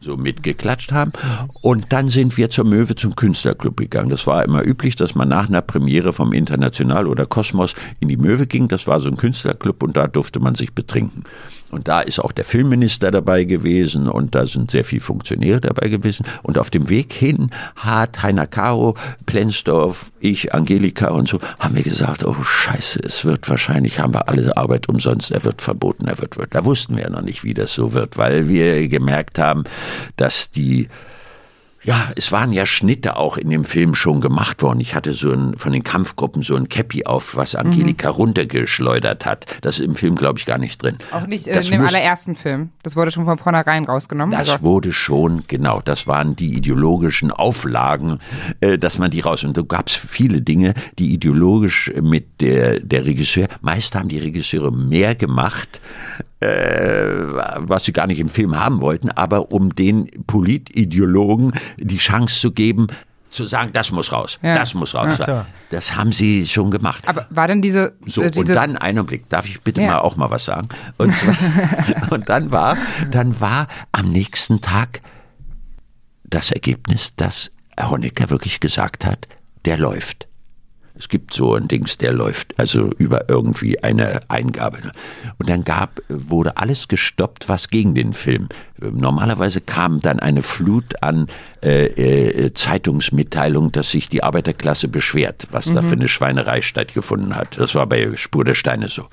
so 0.02 0.18
mitgeklatscht 0.18 0.92
haben. 0.92 1.14
Und 1.62 1.94
dann 1.94 2.10
sind 2.10 2.36
wir 2.38 2.50
zur 2.50 2.66
Möwe 2.66 2.96
zum 2.96 3.16
Künstlerclub 3.16 3.78
gegangen. 3.78 4.10
Das 4.10 4.26
war 4.28 4.44
immer 4.44 4.64
üblich, 4.64 4.96
dass 4.96 5.16
man 5.16 5.30
nach 5.30 5.48
einer 5.48 5.62
Premiere 5.62 6.12
vom 6.12 6.34
International 6.34 7.08
oder 7.08 7.26
Kosmos 7.26 7.76
in 8.00 8.08
die 8.08 8.18
Möwe 8.18 8.48
ging. 8.48 8.68
Das 8.68 8.88
war 8.88 9.00
so 9.00 9.10
ein 9.10 9.16
Künstlerclub 9.16 9.84
und 9.84 9.96
da 9.96 10.08
durfte 10.08 10.40
man 10.40 10.56
sich 10.56 10.74
betrinken. 10.74 11.24
Und 11.72 11.88
da 11.88 12.02
ist 12.02 12.20
auch 12.20 12.32
der 12.32 12.46
Filmminister 12.46 13.12
dabei 13.12 13.46
gewesen 13.46 14.10
und 14.10 14.36
da 14.36 14.46
sind 14.46 14.72
sehr 14.72 14.84
viele 14.84 15.02
Funktionäre 15.02 15.62
dabei 15.62 15.90
gewesen. 15.90 16.26
Und 16.44 16.58
auf 16.58 16.70
dem 16.70 16.90
Weg 16.90 17.14
hin 17.14 17.50
hat 17.76 18.22
Heiner 18.22 18.48
Caro, 18.48 18.96
Plensdorf, 19.26 20.12
ich, 20.20 20.54
Angelika 20.54 21.10
und 21.10 21.28
so, 21.28 21.40
haben 21.60 21.76
wir 21.76 21.84
gesagt, 21.84 22.26
oh 22.26 22.36
Scheiße, 22.44 23.00
es 23.04 23.26
wird 23.26 23.48
wahrscheinlich, 23.50 24.00
haben 24.00 24.14
wir 24.14 24.28
alle 24.28 24.56
Arbeit 24.58 24.90
umsonst, 24.90 25.32
er 25.32 25.44
wird 25.44 25.62
verboten, 25.62 26.08
er 26.08 26.20
wird, 26.20 26.38
wird. 26.38 26.54
Da 26.54 26.66
wussten 26.66 26.98
wir 26.98 27.10
noch 27.10 27.22
nicht, 27.22 27.44
wie 27.44 27.54
das 27.54 27.74
so 27.74 27.94
wird, 27.94 28.18
weil 28.18 28.50
wir 28.50 28.88
gemerkt 28.88 29.40
haben, 29.40 29.64
dass 30.18 30.52
die 30.52 30.90
ja, 31.84 32.12
es 32.16 32.32
waren 32.32 32.52
ja 32.54 32.66
Schnitte 32.66 33.18
auch 33.18 33.38
in 33.38 33.50
dem 33.50 33.64
Film 33.64 33.96
schon 33.96 34.22
gemacht 34.22 34.62
worden. 34.62 34.80
Ich 34.80 34.94
hatte 34.94 35.14
so 35.14 35.32
ein, 35.32 35.58
von 35.58 35.72
den 35.72 35.84
Kampfgruppen 35.84 36.44
so 36.44 36.56
ein 36.56 36.70
Cappy 36.70 37.06
auf, 37.06 37.36
was 37.36 37.56
Angelika 37.56 38.10
runtergeschleudert 38.10 39.26
hat. 39.26 39.46
Das 39.62 39.80
ist 39.80 39.86
im 39.86 39.96
Film, 39.96 40.16
glaube 40.16 40.38
ich, 40.40 40.46
gar 40.46 40.58
nicht 40.58 40.82
drin. 40.82 40.98
Auch 41.12 41.26
nicht 41.28 41.48
äh, 41.48 41.60
in 41.60 41.72
dem 41.72 41.82
allerersten 41.86 42.36
Film. 42.36 42.70
Das 42.84 42.96
wurde 42.96 43.12
schon 43.12 43.26
von 43.26 43.38
vornherein 43.38 43.86
rausgenommen. 43.86 44.38
Das 44.38 44.50
Also- 44.50 44.62
wurde 44.64 44.94
schon, 44.94 45.44
genau, 45.48 45.82
das 45.84 46.08
waren 46.08 46.36
die 46.36 46.54
ideologischen 46.56 47.32
Auflagen, 47.32 48.20
äh, 48.60 48.78
dass 48.78 48.98
man 48.98 49.10
die 49.12 49.22
raus. 49.22 49.44
Und 49.44 49.58
da 49.58 49.62
gab 49.64 49.88
es 49.88 49.96
viele 49.96 50.42
Dinge, 50.42 50.74
die 51.00 51.14
ideologisch 51.14 51.92
mit 52.02 52.42
der, 52.42 52.80
der 52.80 53.06
Regisseur, 53.06 53.48
meist 53.62 53.96
haben 53.96 54.10
die 54.10 54.20
Regisseure 54.20 54.72
mehr 54.72 55.16
gemacht, 55.16 55.82
was 56.42 57.86
sie 57.86 57.94
gar 57.94 58.08
nicht 58.08 58.20
im 58.20 58.30
Film 58.30 58.60
haben 58.60 58.82
wollten, 58.82 59.10
aber 59.12 59.52
um 59.52 59.74
den 59.76 60.08
Politideologen 60.28 61.54
die 61.80 61.98
Chance 61.98 62.40
zu 62.40 62.52
geben, 62.52 62.88
zu 63.30 63.46
sagen, 63.46 63.70
das 63.72 63.92
muss 63.92 64.12
raus, 64.12 64.40
Ja. 64.42 64.56
das 64.56 64.74
muss 64.74 64.94
raus. 64.94 65.18
So. 65.26 65.46
Das 65.70 65.96
haben 65.96 66.12
sie 66.12 66.46
schon 66.48 66.70
gemacht. 66.70 67.08
aber 67.08 67.28
war 67.30 67.48
denn 67.48 67.62
diese, 67.62 67.94
So, 68.06 68.24
äh, 68.24 68.32
diese 68.32 68.42
und 68.48 68.56
dann, 68.56 68.76
einen 68.76 69.06
Blick, 69.06 69.30
darf 69.30 69.48
ich 69.48 69.62
bitte 69.62 69.82
Ja. 69.82 69.88
mal 69.92 70.00
auch 70.00 70.18
mal 70.18 70.30
was 70.30 70.44
sagen? 70.46 70.68
Und, 70.98 71.14
und 72.10 72.28
dann 72.28 72.52
war, 72.52 72.76
dann 73.10 73.40
war 73.40 73.68
am 73.94 74.12
nächsten 74.12 74.60
Tag 74.60 75.02
das 76.26 76.52
Ergebnis, 76.52 77.16
dass 77.16 77.52
Honecker 77.80 78.30
wirklich 78.30 78.60
gesagt 78.60 79.06
hat, 79.06 79.28
der 79.66 79.78
läuft. 79.78 80.28
Es 81.02 81.10
gibt 81.10 81.34
so 81.34 81.56
ein 81.56 81.68
Dings, 81.68 81.98
der 81.98 82.14
läuft, 82.14 82.54
also 82.60 82.92
über 83.00 83.28
irgendwie 83.28 83.82
eine 83.84 84.22
Eingabe. 84.28 84.82
ne? 84.82 84.92
Und 85.40 85.50
dann 85.50 85.64
gab, 85.64 86.00
wurde 86.10 86.58
alles 86.58 86.88
gestoppt, 86.88 87.50
was 87.50 87.70
gegen 87.70 87.96
den 87.96 88.14
Film. 88.14 88.50
Normalerweise 88.78 89.62
kam 89.62 90.00
dann 90.00 90.20
eine 90.20 90.44
Flut 90.44 91.02
an 91.02 91.26
äh, 91.64 91.86
äh, 91.86 92.54
Zeitungsmitteilungen, 92.54 93.72
dass 93.72 93.90
sich 93.90 94.10
die 94.10 94.22
Arbeiterklasse 94.22 94.90
beschwert, 94.90 95.48
was 95.50 95.74
da 95.74 95.82
für 95.82 95.94
eine 95.94 96.08
Schweinerei 96.08 96.62
stattgefunden 96.62 97.36
hat. 97.36 97.58
Das 97.58 97.74
war 97.74 97.88
bei 97.88 98.16
Spur 98.16 98.46
der 98.46 98.54
Steine 98.54 98.88
so. 98.88 99.08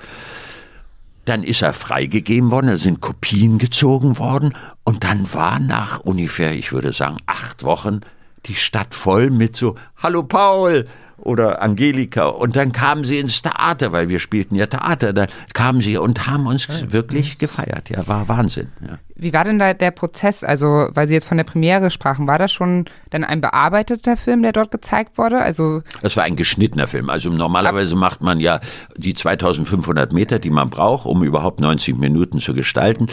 Dann 1.25 1.41
ist 1.41 1.63
er 1.63 1.73
freigegeben 1.73 2.51
worden, 2.51 2.67
da 2.67 2.77
sind 2.77 3.01
Kopien 3.01 3.57
gezogen 3.57 4.19
worden 4.19 4.53
und 4.83 5.03
dann 5.03 5.33
war 5.33 5.59
nach 5.59 6.01
ungefähr, 6.01 6.53
ich 6.53 6.71
würde 6.71 6.93
sagen, 6.93 7.17
acht 7.25 7.63
Wochen 7.63 8.01
die 8.45 8.55
Stadt 8.55 8.93
voll 8.93 9.31
mit 9.31 9.55
so, 9.55 9.75
Hallo 9.97 10.21
Paul 10.21 10.87
oder 11.21 11.61
Angelika 11.61 12.25
und 12.27 12.55
dann 12.55 12.71
kamen 12.71 13.03
sie 13.03 13.19
ins 13.19 13.41
Theater, 13.41 13.91
weil 13.91 14.09
wir 14.09 14.19
spielten 14.19 14.55
ja 14.55 14.65
Theater, 14.65 15.13
da 15.13 15.27
kamen 15.53 15.81
sie 15.81 15.97
und 15.97 16.27
haben 16.27 16.47
uns 16.47 16.67
wirklich 16.91 17.37
gefeiert, 17.37 17.89
ja, 17.89 18.07
war 18.07 18.27
Wahnsinn. 18.27 18.69
Ja. 18.81 18.99
Wie 19.21 19.33
war 19.33 19.43
denn 19.43 19.59
da 19.59 19.73
der 19.73 19.91
Prozess? 19.91 20.45
Also, 20.45 20.87
weil 20.93 21.09
Sie 21.09 21.13
jetzt 21.13 21.27
von 21.27 21.35
der 21.35 21.43
Premiere 21.43 21.91
sprachen, 21.91 22.25
war 22.25 22.39
das 22.39 22.53
schon 22.53 22.85
dann 23.09 23.25
ein 23.25 23.41
bearbeiteter 23.41 24.15
Film, 24.15 24.41
der 24.43 24.53
dort 24.53 24.71
gezeigt 24.71 25.17
wurde? 25.17 25.39
Also, 25.39 25.81
Das 26.01 26.15
war 26.15 26.23
ein 26.23 26.37
geschnittener 26.37 26.87
Film. 26.87 27.09
Also 27.09 27.29
normalerweise 27.29 27.97
macht 27.97 28.21
man 28.21 28.39
ja 28.39 28.61
die 28.95 29.13
2500 29.13 30.13
Meter, 30.13 30.39
die 30.39 30.49
man 30.49 30.69
braucht, 30.69 31.05
um 31.05 31.21
überhaupt 31.23 31.59
90 31.59 31.97
Minuten 31.97 32.39
zu 32.39 32.53
gestalten, 32.53 33.07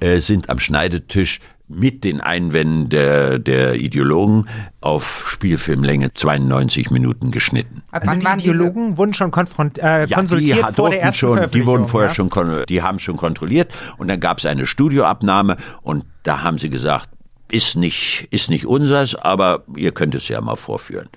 äh, 0.00 0.18
sind 0.18 0.50
am 0.50 0.58
Schneidetisch 0.58 1.38
mit 1.74 2.04
den 2.04 2.20
Einwänden 2.20 2.88
der, 2.88 3.38
der 3.38 3.74
Ideologen 3.74 4.46
auf 4.80 5.24
Spielfilmlänge 5.26 6.14
92 6.14 6.90
Minuten 6.90 7.30
geschnitten. 7.30 7.82
ab 7.90 8.02
Also 8.02 8.06
wann 8.08 8.20
die 8.20 8.26
waren 8.26 8.38
diese, 8.38 8.50
Ideologen 8.50 8.96
wurden 8.96 9.14
schon 9.14 9.30
konfront 9.30 9.78
äh, 9.78 10.06
Ja, 10.06 10.16
konsultiert 10.16 10.58
die 10.58 10.60
vor 10.60 10.90
der 10.90 11.00
durften 11.00 11.00
ersten 11.00 11.18
schon, 11.18 11.50
die 11.50 11.66
wurden 11.66 11.88
vorher 11.88 12.10
ja? 12.10 12.14
schon, 12.14 12.30
die 12.68 12.82
haben 12.82 12.98
schon 12.98 13.16
kontrolliert 13.16 13.72
und 13.98 14.08
dann 14.08 14.20
gab 14.20 14.38
es 14.38 14.46
eine 14.46 14.66
Studioabnahme 14.66 15.56
und 15.82 16.04
da 16.22 16.42
haben 16.42 16.58
sie 16.58 16.70
gesagt, 16.70 17.08
ist 17.50 17.76
nicht, 17.76 18.28
ist 18.30 18.48
nicht 18.48 18.66
unseres, 18.66 19.14
aber 19.14 19.64
ihr 19.76 19.92
könnt 19.92 20.14
es 20.14 20.28
ja 20.28 20.40
mal 20.40 20.56
vorführen. 20.56 21.08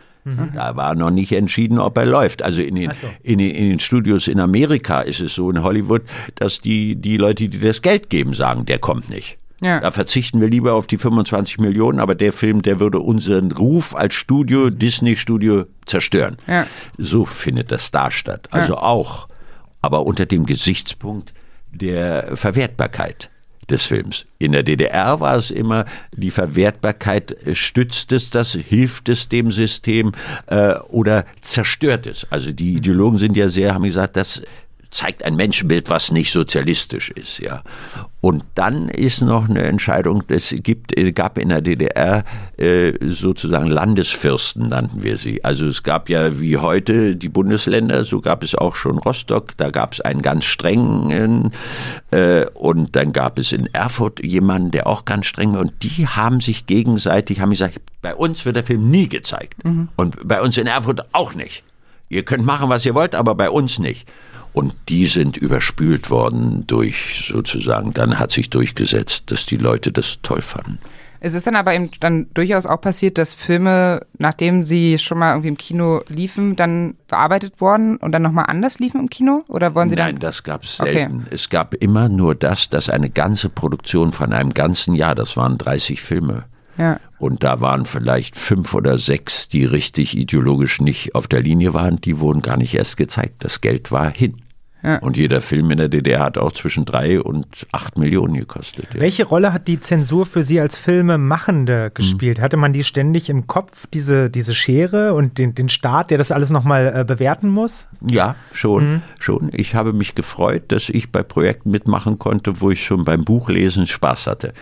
Da 0.56 0.76
war 0.76 0.95
noch 0.95 1.11
nicht 1.11 1.32
entschieden, 1.34 1.77
ob 1.77 1.98
er 1.99 2.07
läuft. 2.07 2.41
Also 2.41 2.64
in 2.64 2.73
den, 2.73 2.91
so. 2.91 3.07
in, 3.22 3.38
den, 3.38 3.53
in 3.53 3.69
den 3.69 3.80
Studios 3.80 4.27
in 4.27 4.40
Amerika 4.40 5.02
ist 5.02 5.22
es 5.22 5.36
so 5.36 5.52
in 5.52 5.61
Hollywood, 5.61 6.02
dass 6.34 6.60
die, 6.61 6.95
die 6.95 7.18
Leute, 7.18 7.48
die 7.48 7.60
das 7.60 7.84
Geld 7.84 8.10
geben, 8.10 8.34
sagen, 8.34 8.65
der 8.65 8.80
kommt 8.80 9.07
nicht. 9.07 9.38
Ja. 9.61 9.80
Da 9.80 9.91
verzichten 9.91 10.41
wir 10.41 10.49
lieber 10.49 10.73
auf 10.73 10.86
die 10.88 10.98
25 10.98 11.60
Millionen, 11.60 11.99
aber 11.99 12.14
der 12.15 12.34
Film, 12.34 12.61
der 12.61 12.80
würde 12.80 12.99
unseren 12.99 13.52
Ruf 13.52 13.95
als 13.95 14.14
Studio, 14.14 14.69
Disney-Studio 14.69 15.65
zerstören. 15.86 16.38
Ja. 16.48 16.68
So 16.98 17.26
findet 17.26 17.72
das 17.72 17.91
da 17.91 18.11
statt. 18.11 18.48
Also 18.52 18.76
auch, 18.77 19.27
aber 19.82 20.06
unter 20.06 20.26
dem 20.26 20.45
Gesichtspunkt 20.45 21.34
der 21.72 22.36
Verwertbarkeit. 22.36 23.30
des 23.69 23.84
Films. 23.88 24.26
In 24.38 24.52
der 24.52 24.61
DDR 24.61 25.19
war 25.19 25.36
es 25.36 25.49
immer, 25.49 25.86
die 26.11 26.30
Verwertbarkeit 26.30 27.32
äh, 27.32 27.56
stützt 27.56 28.11
es 28.11 28.30
das, 28.30 28.52
hilft 28.52 29.10
es 29.10 29.27
dem 29.27 29.49
System 29.49 30.11
äh, 30.45 30.76
oder 30.90 31.26
zerstört 31.41 32.06
es. 32.06 32.27
Also 32.30 32.52
die 32.52 32.76
Ideologen 32.76 33.18
sind 33.18 33.36
ja 33.36 33.49
sehr, 33.49 33.73
haben 33.73 33.84
gesagt, 33.84 34.18
das 34.18 34.44
zeigt 34.95 35.26
ein 35.26 35.35
Menschenbild, 35.35 35.89
was 35.89 36.11
nicht 36.11 36.31
sozialistisch 36.31 37.11
ist, 37.11 37.39
ja. 37.39 37.63
Und 38.22 38.43
dann 38.55 38.88
ist 38.88 39.22
noch 39.22 39.49
eine 39.49 39.63
Entscheidung, 39.63 40.23
es 40.30 40.55
gibt, 40.63 40.95
gab 41.13 41.38
in 41.38 41.49
der 41.49 41.61
DDR 41.61 42.23
äh, 42.57 42.93
sozusagen 43.01 43.67
Landesfürsten, 43.67 44.69
nannten 44.69 45.03
wir 45.03 45.17
sie. 45.17 45.43
Also 45.43 45.67
es 45.67 45.84
gab 45.84 46.09
ja 46.09 46.39
wie 46.39 46.57
heute 46.57 47.17
die 47.17 47.30
Bundesländer, 47.30 48.05
so 48.05 48.22
gab 48.22 48.41
es 48.41 48.55
auch 48.55 48.77
schon 48.77 48.97
Rostock, 48.97 49.57
da 49.57 49.69
gab 49.69 49.93
es 49.93 50.01
einen 50.01 50.22
ganz 50.22 50.45
strengen 50.45 51.51
äh, 52.11 52.45
und 52.53 52.95
dann 52.95 53.11
gab 53.11 53.38
es 53.38 53.51
in 53.51 53.67
Erfurt 53.73 54.23
jemanden, 54.23 54.72
der 54.72 54.88
auch 54.88 55.03
ganz 55.03 55.26
streng 55.26 55.53
war 55.53 55.61
und 55.61 55.73
die 55.84 56.07
haben 56.07 56.39
sich 56.39 56.65
gegenseitig, 56.67 57.41
haben 57.41 57.49
gesagt, 57.49 57.80
bei 58.01 58.15
uns 58.15 58.45
wird 58.45 58.55
der 58.55 58.63
Film 58.63 58.89
nie 58.89 59.09
gezeigt 59.09 59.63
mhm. 59.65 59.89
und 59.97 60.26
bei 60.26 60.41
uns 60.41 60.57
in 60.57 60.67
Erfurt 60.67 61.01
auch 61.11 61.35
nicht. 61.35 61.63
Ihr 62.07 62.23
könnt 62.23 62.45
machen, 62.45 62.69
was 62.69 62.85
ihr 62.85 62.95
wollt, 62.95 63.13
aber 63.13 63.35
bei 63.35 63.49
uns 63.49 63.77
nicht. 63.77 64.07
Und 64.56 64.73
die 64.88 65.06
sind 65.06 65.36
überspült 65.36 66.10
worden 66.10 66.64
durch 66.65 67.30
sozusagen, 67.30 67.94
dann 67.94 68.18
hat 68.19 68.32
sich 68.32 68.49
durchgesetzt, 68.49 69.30
dass 69.30 69.45
die 69.45 69.57
Leute 69.57 69.91
das 69.91 70.19
toll 70.23 70.41
fanden. 70.41 70.80
Es 71.19 71.34
ist 71.34 71.45
dann 71.45 71.57
aber 71.57 71.73
eben 71.73 71.90
dann 71.99 72.27
durchaus 72.34 72.65
auch 72.65 72.80
passiert, 72.80 73.18
dass 73.18 73.36
Filme, 73.36 74.06
nachdem 74.18 74.64
sie 74.64 74.98
schon 74.98 75.19
mal 75.19 75.32
irgendwie 75.32 75.49
im 75.49 75.57
Kino 75.57 75.99
liefen, 76.07 76.56
dann 76.56 76.95
bearbeitet 77.10 77.60
wurden 77.60 77.98
und 77.98 78.14
dann 78.14 78.22
nochmal 78.22 78.45
anders 78.48 78.80
liefen 78.80 79.02
im 79.02 79.10
Kino? 79.10 79.44
Oder 79.49 79.76
wollen 79.76 79.90
Sie 79.90 79.98
Nein, 79.98 80.19
das 80.19 80.44
gab 80.44 80.64
es 80.64 80.77
selten. 80.77 81.23
Okay. 81.23 81.27
Es 81.32 81.49
gab 81.49 81.73
immer 81.73 82.07
nur 82.07 82.34
das, 82.34 82.69
dass 82.69 82.90
eine 82.90 83.10
ganze 83.10 83.49
Produktion 83.49 84.14
von 84.14 84.32
einem 84.32 84.52
ganzen 84.52 84.95
Jahr, 84.95 85.15
das 85.15 85.36
waren 85.36 85.57
30 85.57 86.02
Filme, 86.02 86.45
ja. 86.77 86.99
Und 87.18 87.44
da 87.44 87.61
waren 87.61 87.86
vielleicht 87.86 88.36
fünf 88.36 88.73
oder 88.73 88.98
sechs, 88.98 89.48
die 89.48 89.65
richtig 89.65 90.18
ideologisch 90.18 90.82
nicht 90.82 91.15
auf 91.15 91.27
der 91.27 91.41
Linie 91.41 91.73
waren, 91.73 92.02
die 92.02 92.19
wurden 92.19 92.41
gar 92.41 92.57
nicht 92.57 92.73
erst 92.76 92.98
gezeigt. 92.98 93.44
Das 93.44 93.61
Geld 93.61 93.91
war 93.91 94.11
hin. 94.11 94.41
Ja. 94.86 94.99
Und 94.99 95.18
jeder 95.18 95.41
Film 95.41 95.72
in 95.72 95.78
der 95.78 95.90
DDR 95.90 96.20
hat 96.20 96.38
auch 96.38 96.52
zwischen 96.52 96.86
drei 96.86 97.20
und 97.20 97.66
acht 97.72 97.98
Millionen 97.98 98.36
gekostet. 98.36 98.86
Ja. 98.94 98.99
Welche 98.99 99.26
Rolle 99.26 99.52
hat 99.52 99.68
die 99.68 99.80
Zensur 99.80 100.28
für 100.28 100.44
Sie 100.44 100.60
als 100.60 100.78
Filmemachende 100.78 101.90
gespielt? 101.91 102.38
Hm. 102.38 102.44
Hatte 102.44 102.57
man 102.57 102.72
die 102.72 102.84
ständig 102.84 103.30
im 103.30 103.48
Kopf, 103.48 103.88
diese, 103.94 104.30
diese 104.30 104.53
Schere 104.53 105.16
und 105.16 105.40
den, 105.40 105.56
den 105.56 105.70
Staat, 105.70 106.12
der 106.12 106.20
das 106.20 106.32
alles 106.32 106.52
nochmal 106.52 106.94
äh, 106.95 107.03
bewerten 107.03 107.49
muss? 107.49 107.88
Ja, 108.07 108.36
schon, 108.53 108.82
hm. 108.84 109.02
schon. 109.18 109.49
Ich 109.53 109.74
habe 109.74 109.91
mich 109.91 110.14
gefreut, 110.14 110.66
dass 110.68 110.90
ich 110.90 111.12
bei 111.12 111.24
Projekten 111.24 111.72
mitmachen 111.72 112.20
konnte, 112.20 112.62
wo 112.62 112.70
ich 112.70 112.86
schon 112.86 113.06
beim 113.06 113.26
Buchlesen 113.26 113.88
Spaß 113.88 114.28
hatte 114.28 114.53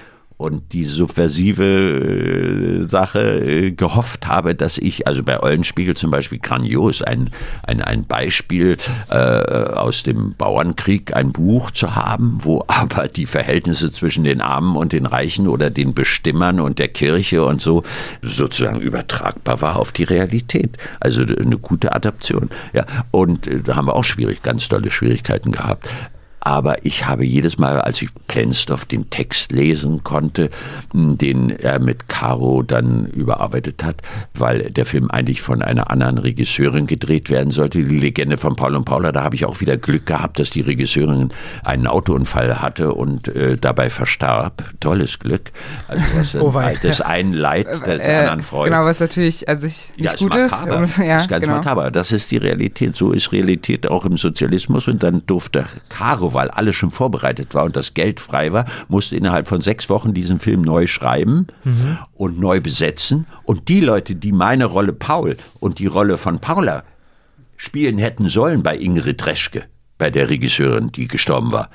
und 0.44 0.74
die 0.74 0.84
subversive 0.84 1.64
äh, 1.64 2.84
Sache 2.84 3.22
äh, 3.22 3.72
gehofft 3.72 4.28
habe, 4.28 4.56
dass 4.56 4.78
ich, 4.78 5.08
also 5.08 5.24
bei 5.24 5.42
Eulenspiegel 5.42 5.96
zum 5.96 6.12
Beispiel 6.12 6.40
grandios, 6.40 7.02
ein, 7.02 7.30
ein, 7.64 7.82
ein 7.82 8.04
Beispiel 8.06 8.76
äh, 9.10 9.16
aus 9.16 10.04
dem 10.04 10.36
Bauernkrieg, 10.38 11.16
ein 11.16 11.32
Buch 11.32 11.72
zu 11.72 11.96
haben, 11.96 12.40
wo 12.42 12.62
aber 12.68 13.08
die 13.08 13.26
Verhältnisse 13.26 13.94
zwischen 13.94 14.26
den 14.26 14.42
Armen 14.42 14.76
und 14.76 14.92
den 14.92 15.06
Reichen 15.06 15.48
oder 15.48 15.70
den 15.70 15.94
Bestimmern 15.94 16.60
und 16.60 16.78
der 16.78 16.90
Kirche 16.90 17.46
und 17.46 17.62
so 17.62 17.84
sozusagen 18.22 18.82
übertragbar 18.82 19.62
war 19.62 19.78
auf 19.78 19.94
die 19.94 20.04
Realität. 20.04 20.78
Also 21.00 21.22
eine 21.22 21.58
gute 21.58 21.96
Adaption. 21.96 22.50
Ja, 22.74 22.86
und 23.12 23.48
äh, 23.48 23.62
da 23.62 23.78
haben 23.78 23.88
wir 23.88 23.96
auch 23.96 24.04
schwierig, 24.04 24.42
ganz 24.42 24.68
tolle 24.68 24.92
Schwierigkeiten 24.92 25.52
gehabt. 25.52 25.90
Aber 26.46 26.86
ich 26.86 27.06
habe 27.06 27.24
jedes 27.24 27.58
Mal, 27.58 27.80
als 27.80 28.02
ich 28.02 28.10
Plenstoff 28.28 28.84
den 28.84 29.10
Text 29.10 29.54
lesen 29.54 30.04
konnte, 30.04 30.50
den 30.94 31.52
er 31.52 31.80
mit 31.80 32.10
Caro 32.10 32.64
dann 32.64 33.06
überarbeitet 33.06 33.82
hat, 33.82 34.02
weil 34.34 34.70
der 34.70 34.86
Film 34.86 35.10
eigentlich 35.10 35.42
von 35.42 35.62
einer 35.62 35.90
anderen 35.90 36.18
Regisseurin 36.18 36.86
gedreht 36.86 37.30
werden 37.30 37.52
sollte, 37.52 37.82
die 37.82 37.98
Legende 37.98 38.36
von 38.36 38.58
Paul 38.58 38.76
und 38.76 38.84
Paula, 38.84 39.14
da 39.14 39.24
habe 39.24 39.36
ich 39.36 39.46
auch 39.46 39.62
wieder 39.62 39.78
Glück 39.78 40.06
gehabt, 40.06 40.38
dass 40.38 40.50
die 40.50 40.60
Regisseurin 40.60 41.30
einen 41.64 41.88
Autounfall 41.88 42.62
hatte 42.62 42.94
und 42.94 43.30
äh, 43.30 43.56
dabei 43.56 43.90
verstarb. 43.90 44.66
Tolles 44.82 45.20
Glück. 45.20 45.54
Also 45.88 46.04
was 46.14 46.36
oh 46.36 46.54
das 46.82 47.00
einen 47.00 47.32
Leid 47.32 47.68
des 47.88 48.06
äh, 48.06 48.16
anderen 48.16 48.44
Freude. 48.44 48.72
Genau, 48.72 48.84
was 48.84 49.00
natürlich 49.00 49.48
an 49.48 49.62
sich 49.62 49.94
nicht 49.96 50.12
ja, 50.12 50.16
gut 50.18 50.36
ist. 50.36 50.66
ist. 50.66 50.98
Ja, 50.98 51.18
ist 51.18 51.30
ganz 51.30 51.46
genau. 51.46 51.56
makaber. 51.56 51.90
Das 51.90 52.12
ist 52.12 52.32
die 52.32 52.38
Realität. 52.38 52.98
So 52.98 53.14
ist 53.14 53.32
Realität 53.32 53.88
auch 53.88 54.04
im 54.04 54.18
Sozialismus 54.18 54.90
und 54.90 55.04
dann 55.04 55.26
durfte 55.26 55.66
Caro 55.88 56.33
weil 56.34 56.50
alles 56.50 56.76
schon 56.76 56.92
vorbereitet 56.92 57.54
war 57.54 57.64
und 57.64 57.76
das 57.76 57.94
Geld 57.94 58.20
frei 58.20 58.52
war, 58.52 58.66
musste 58.88 59.16
innerhalb 59.16 59.48
von 59.48 59.62
sechs 59.62 59.90
Wochen 59.90 60.14
diesen 60.14 60.40
Film 60.40 60.62
neu 60.62 60.88
schreiben 60.88 61.48
mhm. 61.64 61.98
und 62.14 62.40
neu 62.40 62.62
besetzen. 62.62 63.28
Und 63.44 63.70
die 63.70 63.80
Leute, 63.80 64.16
die 64.16 64.32
meine 64.32 64.66
Rolle 64.66 64.94
Paul 64.94 65.38
und 65.60 65.80
die 65.80 65.88
Rolle 65.88 66.18
von 66.18 66.40
Paula 66.40 66.84
spielen 67.58 67.98
hätten 67.98 68.30
sollen 68.30 68.64
bei 68.64 68.78
Ingrid 68.78 69.26
Reschke, 69.26 69.66
bei 69.98 70.10
der 70.10 70.30
Regisseurin, 70.30 70.92
die 70.92 71.08
gestorben 71.08 71.52
war, 71.52 71.70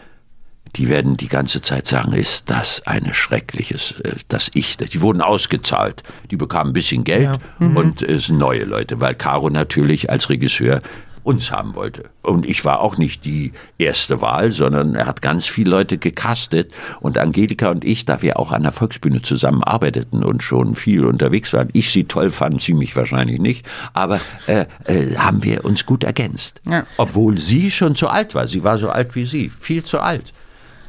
die 0.77 0.89
werden 0.89 1.17
die 1.17 1.29
ganze 1.29 1.61
Zeit 1.61 1.87
sagen, 1.87 2.13
ist 2.13 2.51
das 2.51 2.87
eine 2.87 3.15
schreckliches, 3.15 3.93
äh, 4.01 4.17
das 4.29 4.51
Ich, 4.55 4.77
die 4.77 5.01
wurden 5.01 5.23
ausgezahlt, 5.23 6.03
die 6.31 6.37
bekamen 6.37 6.71
ein 6.71 6.75
bisschen 6.75 7.05
Geld 7.05 7.39
ja. 7.61 7.67
mhm. 7.67 7.77
und 7.77 8.03
es 8.03 8.27
sind 8.27 8.39
neue 8.39 8.65
Leute, 8.65 9.01
weil 9.01 9.15
Caro 9.15 9.51
natürlich 9.51 10.11
als 10.11 10.29
Regisseur 10.29 10.83
uns 11.23 11.51
haben 11.51 11.75
wollte. 11.75 12.11
Und 12.23 12.47
ich 12.47 12.65
war 12.65 12.81
auch 12.81 12.99
nicht 12.99 13.25
die 13.25 13.53
erste 13.79 14.21
Wahl, 14.21 14.51
sondern 14.51 14.95
er 14.95 15.07
hat 15.07 15.23
ganz 15.23 15.47
viele 15.47 15.71
Leute 15.71 15.99
gecastet. 15.99 16.73
Und 17.01 17.19
Angelika 17.19 17.71
und 17.71 17.85
ich, 17.85 18.05
da 18.05 18.23
wir 18.23 18.39
auch 18.39 18.53
an 18.53 18.63
der 18.63 18.73
Volksbühne 18.73 19.23
zusammenarbeiteten 19.23 20.23
und 20.25 20.43
schon 20.43 20.75
viel 20.75 21.05
unterwegs 21.05 21.53
waren, 21.53 21.69
ich 21.73 21.91
sie 21.91 22.05
toll 22.05 22.31
fand, 22.31 22.63
sie 22.63 22.75
mich 22.75 22.97
wahrscheinlich 22.97 23.41
nicht, 23.41 23.67
aber 23.93 24.21
äh, 24.47 24.67
äh, 24.85 25.17
haben 25.17 25.43
wir 25.43 25.65
uns 25.65 25.87
gut 25.87 26.05
ergänzt. 26.05 26.61
Ja. 26.69 26.87
Obwohl 26.97 27.39
sie 27.39 27.71
schon 27.71 27.95
zu 27.95 28.09
alt 28.09 28.35
war. 28.35 28.47
Sie 28.47 28.65
war 28.65 28.79
so 28.79 28.89
alt 28.89 29.15
wie 29.15 29.25
sie, 29.25 29.49
viel 29.49 29.85
zu 29.85 30.01
alt. 30.01 30.33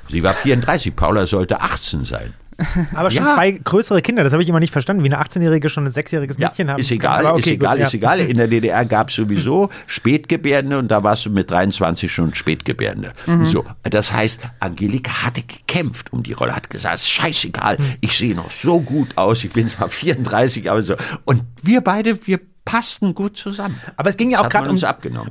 Sie 0.09 0.23
war 0.23 0.33
34, 0.33 0.95
Paula 0.95 1.25
sollte 1.25 1.61
18 1.61 2.03
sein. 2.03 2.33
Aber 2.93 3.11
schon 3.11 3.25
ja. 3.25 3.35
zwei 3.35 3.51
größere 3.51 4.01
Kinder, 4.01 4.23
das 4.23 4.33
habe 4.33 4.43
ich 4.43 4.49
immer 4.49 4.59
nicht 4.59 4.71
verstanden, 4.71 5.03
wie 5.03 5.11
eine 5.11 5.21
18-Jährige 5.21 5.69
schon 5.69 5.85
ein 5.85 5.91
sechsjähriges 5.91 6.37
Mädchen 6.37 6.67
ja, 6.67 6.73
haben 6.73 6.79
Ist 6.79 6.91
egal, 6.91 7.25
okay, 7.25 7.39
ist 7.39 7.47
egal, 7.47 7.77
gut, 7.77 7.87
ist 7.87 7.93
ja. 7.93 7.97
egal. 7.97 8.19
In 8.19 8.37
der 8.37 8.47
DDR 8.49 8.85
gab 8.85 9.09
es 9.09 9.15
sowieso 9.15 9.69
Spätgebärende 9.87 10.77
und 10.77 10.89
da 10.89 11.03
warst 11.03 11.25
du 11.25 11.29
mit 11.29 11.49
23 11.51 12.11
schon 12.11 12.33
Spätgebärende. 12.35 13.13
Mhm. 13.25 13.45
So, 13.45 13.65
das 13.83 14.13
heißt, 14.13 14.41
Angelika 14.59 15.23
hatte 15.23 15.43
gekämpft 15.43 16.11
um 16.13 16.23
die 16.23 16.33
Rolle, 16.33 16.55
hat 16.55 16.69
gesagt, 16.69 16.99
scheißegal, 16.99 17.77
mhm. 17.77 17.95
ich 18.01 18.17
sehe 18.17 18.35
noch 18.35 18.51
so 18.51 18.81
gut 18.81 19.09
aus, 19.15 19.43
ich 19.43 19.51
bin 19.51 19.69
zwar 19.69 19.89
34, 19.89 20.69
aber 20.69 20.81
so. 20.81 20.95
Und 21.25 21.43
wir 21.61 21.81
beide, 21.81 22.25
wir 22.27 22.39
passten 22.69 23.15
gut 23.15 23.35
zusammen. 23.35 23.81
Aber 23.97 24.09
es 24.09 24.17
ging 24.17 24.29
ja 24.29 24.41
auch 24.41 24.49
gerade 24.49 24.69
um, 24.69 24.77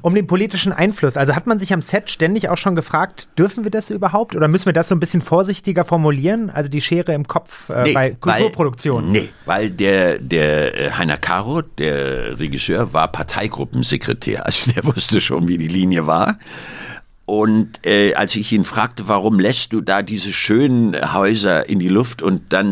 um, 0.03 0.15
den 0.15 0.27
politischen 0.27 0.73
Einfluss. 0.73 1.17
Also 1.17 1.37
hat 1.37 1.47
man 1.47 1.61
sich 1.61 1.73
am 1.73 1.83
Set 1.83 2.11
ständig 2.11 2.49
auch 2.49 2.57
schon 2.57 2.75
gefragt, 2.75 3.29
dürfen 3.39 3.63
wir 3.63 3.71
das 3.71 3.91
überhaupt 3.91 4.35
oder 4.35 4.49
müssen 4.49 4.67
wir 4.67 4.73
das 4.73 4.89
so 4.89 4.95
ein 4.97 5.01
bisschen 5.01 5.21
vorsichtiger 5.21 5.85
formulieren? 5.85 6.51
Also 6.51 6.69
die 6.69 6.81
Schere 6.81 7.13
im 7.15 7.29
Kopf 7.29 7.71
äh, 7.71 7.85
nee, 7.85 7.93
bei 7.93 8.11
Kulturproduktionen. 8.11 9.13
nee, 9.13 9.29
weil 9.47 9.71
der, 9.71 10.19
der 10.19 10.79
äh, 10.79 10.91
Heiner 10.91 11.17
Caro, 11.17 11.63
der 11.63 12.41
Regisseur, 12.41 12.93
war 12.93 13.09
Parteigruppensekretär. 13.09 14.45
Also 14.45 14.73
der 14.73 14.85
wusste 14.97 15.21
schon, 15.21 15.47
wie 15.47 15.59
die 15.59 15.69
Linie 15.69 16.07
war. 16.09 16.39
Und 17.29 17.85
äh, 17.85 18.15
als 18.15 18.35
ich 18.37 18.51
ihn 18.53 18.65
fragte, 18.65 19.07
warum 19.07 19.39
lässt 19.39 19.75
du 19.75 19.83
da 19.83 20.01
diese 20.01 20.33
schönen 20.33 21.13
Häuser 21.13 21.69
in 21.69 21.79
die 21.79 21.91
Luft 21.91 22.23
und 22.23 22.55
dann, 22.55 22.71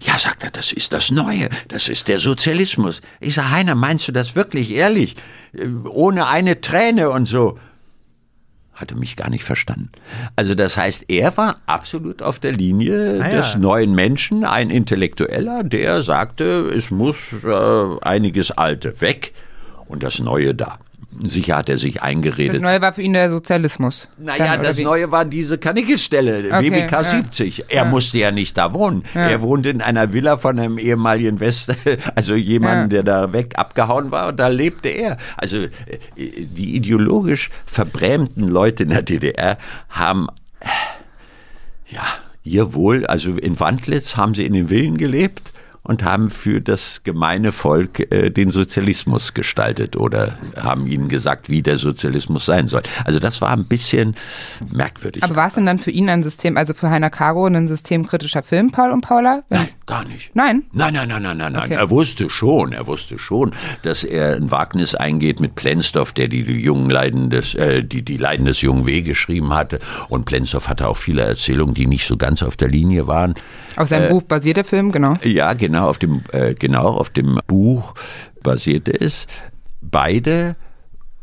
ja, 0.00 0.18
sagt 0.18 0.44
er, 0.44 0.50
das 0.50 0.72
ist 0.72 0.94
das 0.94 1.10
Neue, 1.10 1.50
das 1.68 1.90
ist 1.90 2.08
der 2.08 2.18
Sozialismus. 2.18 3.02
Ich 3.20 3.34
sage, 3.34 3.50
Heiner, 3.50 3.74
meinst 3.74 4.08
du 4.08 4.12
das 4.12 4.34
wirklich 4.34 4.70
ehrlich? 4.70 5.16
Äh, 5.52 5.66
ohne 5.90 6.26
eine 6.26 6.62
Träne 6.62 7.10
und 7.10 7.28
so. 7.28 7.58
Hatte 8.72 8.94
mich 8.94 9.14
gar 9.14 9.28
nicht 9.28 9.44
verstanden. 9.44 9.90
Also 10.36 10.54
das 10.54 10.78
heißt, 10.78 11.04
er 11.08 11.36
war 11.36 11.60
absolut 11.66 12.22
auf 12.22 12.38
der 12.38 12.52
Linie 12.52 13.20
ah, 13.22 13.28
des 13.28 13.52
ja. 13.52 13.58
neuen 13.58 13.94
Menschen, 13.94 14.46
ein 14.46 14.70
Intellektueller, 14.70 15.64
der 15.64 16.02
sagte, 16.02 16.72
es 16.74 16.90
muss 16.90 17.34
äh, 17.44 18.00
einiges 18.00 18.52
Alte 18.52 19.02
weg 19.02 19.34
und 19.86 20.02
das 20.02 20.18
Neue 20.18 20.54
da. 20.54 20.78
Sicher 21.24 21.56
hat 21.56 21.68
er 21.68 21.78
sich 21.78 22.02
eingeredet. 22.02 22.56
Das 22.56 22.62
Neue 22.62 22.80
war 22.80 22.92
für 22.92 23.02
ihn 23.02 23.12
der 23.12 23.30
Sozialismus. 23.30 24.08
Naja, 24.18 24.56
das 24.56 24.78
Neue 24.78 25.10
war 25.10 25.24
diese 25.24 25.58
Kanickelstelle, 25.58 26.50
okay, 26.52 26.70
WBK 26.70 26.92
ja. 26.92 27.04
70. 27.04 27.64
Er 27.68 27.76
ja. 27.76 27.84
musste 27.84 28.18
ja 28.18 28.30
nicht 28.30 28.58
da 28.58 28.72
wohnen. 28.72 29.02
Ja. 29.14 29.28
Er 29.28 29.42
wohnte 29.42 29.70
in 29.70 29.80
einer 29.80 30.12
Villa 30.12 30.36
von 30.36 30.58
einem 30.58 30.78
ehemaligen 30.78 31.40
West, 31.40 31.74
also 32.14 32.34
jemanden, 32.34 32.90
der 32.90 33.02
da 33.02 33.32
weg 33.32 33.54
abgehauen 33.56 34.10
war 34.10 34.28
und 34.28 34.38
da 34.38 34.48
lebte 34.48 34.88
er. 34.88 35.16
Also 35.36 35.56
äh, 35.56 35.68
die 36.16 36.76
ideologisch 36.76 37.50
verbrämten 37.64 38.48
Leute 38.48 38.82
in 38.82 38.90
der 38.90 39.02
DDR 39.02 39.58
haben, 39.88 40.28
ja, 41.88 42.02
ihr 42.44 42.74
Wohl, 42.74 43.06
also 43.06 43.30
in 43.30 43.58
Wandlitz 43.58 44.16
haben 44.16 44.34
sie 44.34 44.44
in 44.44 44.52
den 44.52 44.68
Villen 44.68 44.96
gelebt 44.96 45.52
und 45.86 46.02
haben 46.02 46.30
für 46.30 46.60
das 46.60 47.02
gemeine 47.04 47.52
Volk 47.52 48.12
äh, 48.12 48.30
den 48.30 48.50
Sozialismus 48.50 49.34
gestaltet 49.34 49.96
oder 49.96 50.36
haben 50.56 50.86
ihnen 50.86 51.08
gesagt, 51.08 51.48
wie 51.48 51.62
der 51.62 51.76
Sozialismus 51.76 52.46
sein 52.46 52.66
soll. 52.66 52.82
Also 53.04 53.20
das 53.20 53.40
war 53.40 53.50
ein 53.50 53.66
bisschen 53.66 54.14
merkwürdig. 54.72 55.22
Aber 55.22 55.36
war 55.36 55.46
es 55.46 55.54
denn 55.54 55.66
dann 55.66 55.78
für 55.78 55.92
ihn 55.92 56.08
ein 56.08 56.22
System, 56.22 56.56
also 56.56 56.74
für 56.74 56.90
Heiner 56.90 57.10
Caro 57.10 57.46
ein 57.46 57.68
systemkritischer 57.68 58.42
Film, 58.42 58.70
Paul 58.70 58.90
und 58.90 59.02
Paula? 59.02 59.42
Nein, 59.48 59.68
gar 59.86 60.04
nicht. 60.04 60.34
Nein? 60.34 60.64
Nein, 60.72 60.94
nein, 60.94 61.08
nein, 61.08 61.22
nein, 61.22 61.38
nein, 61.38 61.52
nein. 61.52 61.62
Okay. 61.64 61.74
Er 61.74 61.90
wusste 61.90 62.28
schon, 62.28 62.72
er 62.72 62.86
wusste 62.86 63.18
schon, 63.18 63.52
dass 63.82 64.02
er 64.02 64.34
ein 64.34 64.50
Wagnis 64.50 64.94
eingeht 64.94 65.38
mit 65.38 65.54
Plenzdorf, 65.54 66.12
der 66.12 66.26
die, 66.26 66.42
die 66.42 66.60
jungen 66.60 66.90
Leiden 66.90 67.30
des, 67.30 67.54
äh, 67.54 67.84
die, 67.84 68.02
die 68.02 68.16
Leiden 68.16 68.46
des 68.46 68.60
jungen 68.60 68.86
W 68.86 69.02
geschrieben 69.02 69.54
hatte. 69.54 69.78
Und 70.08 70.24
Plenzdorf 70.24 70.68
hatte 70.68 70.88
auch 70.88 70.96
viele 70.96 71.22
Erzählungen, 71.22 71.74
die 71.74 71.86
nicht 71.86 72.06
so 72.06 72.16
ganz 72.16 72.42
auf 72.42 72.56
der 72.56 72.68
Linie 72.68 73.06
waren. 73.06 73.34
Auf 73.76 73.88
seinem 73.88 74.08
Buch 74.08 74.22
basiert 74.22 74.56
der 74.56 74.64
Film, 74.64 74.90
genau. 74.92 75.14
Ja, 75.22 75.52
genau, 75.54 75.88
auf 75.88 75.98
dem, 75.98 76.22
äh, 76.32 76.54
genau, 76.54 76.86
auf 76.86 77.10
dem 77.10 77.38
Buch 77.46 77.94
basierte 78.42 78.92
es. 78.98 79.26
Beide 79.80 80.56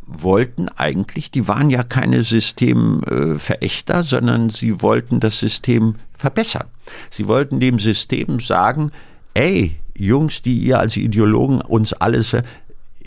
wollten 0.05 0.69
eigentlich, 0.69 1.31
die 1.31 1.47
waren 1.47 1.69
ja 1.69 1.83
keine 1.83 2.23
Systemverächter, 2.23 4.03
sondern 4.03 4.49
sie 4.49 4.81
wollten 4.81 5.19
das 5.19 5.39
System 5.39 5.95
verbessern. 6.17 6.67
Sie 7.09 7.27
wollten 7.27 7.59
dem 7.59 7.79
System 7.79 8.39
sagen, 8.39 8.91
ey, 9.33 9.75
Jungs, 9.95 10.41
die 10.41 10.57
ihr 10.57 10.79
als 10.79 10.97
Ideologen 10.97 11.61
uns 11.61 11.93
alles 11.93 12.29
ver- 12.29 12.43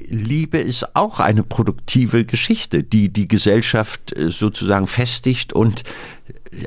Liebe 0.08 0.58
ist 0.58 0.94
auch 0.94 1.20
eine 1.20 1.42
produktive 1.42 2.24
Geschichte, 2.24 2.82
die 2.82 3.08
die 3.08 3.26
Gesellschaft 3.28 4.14
äh, 4.16 4.30
sozusagen 4.30 4.86
festigt 4.86 5.52
und 5.52 5.82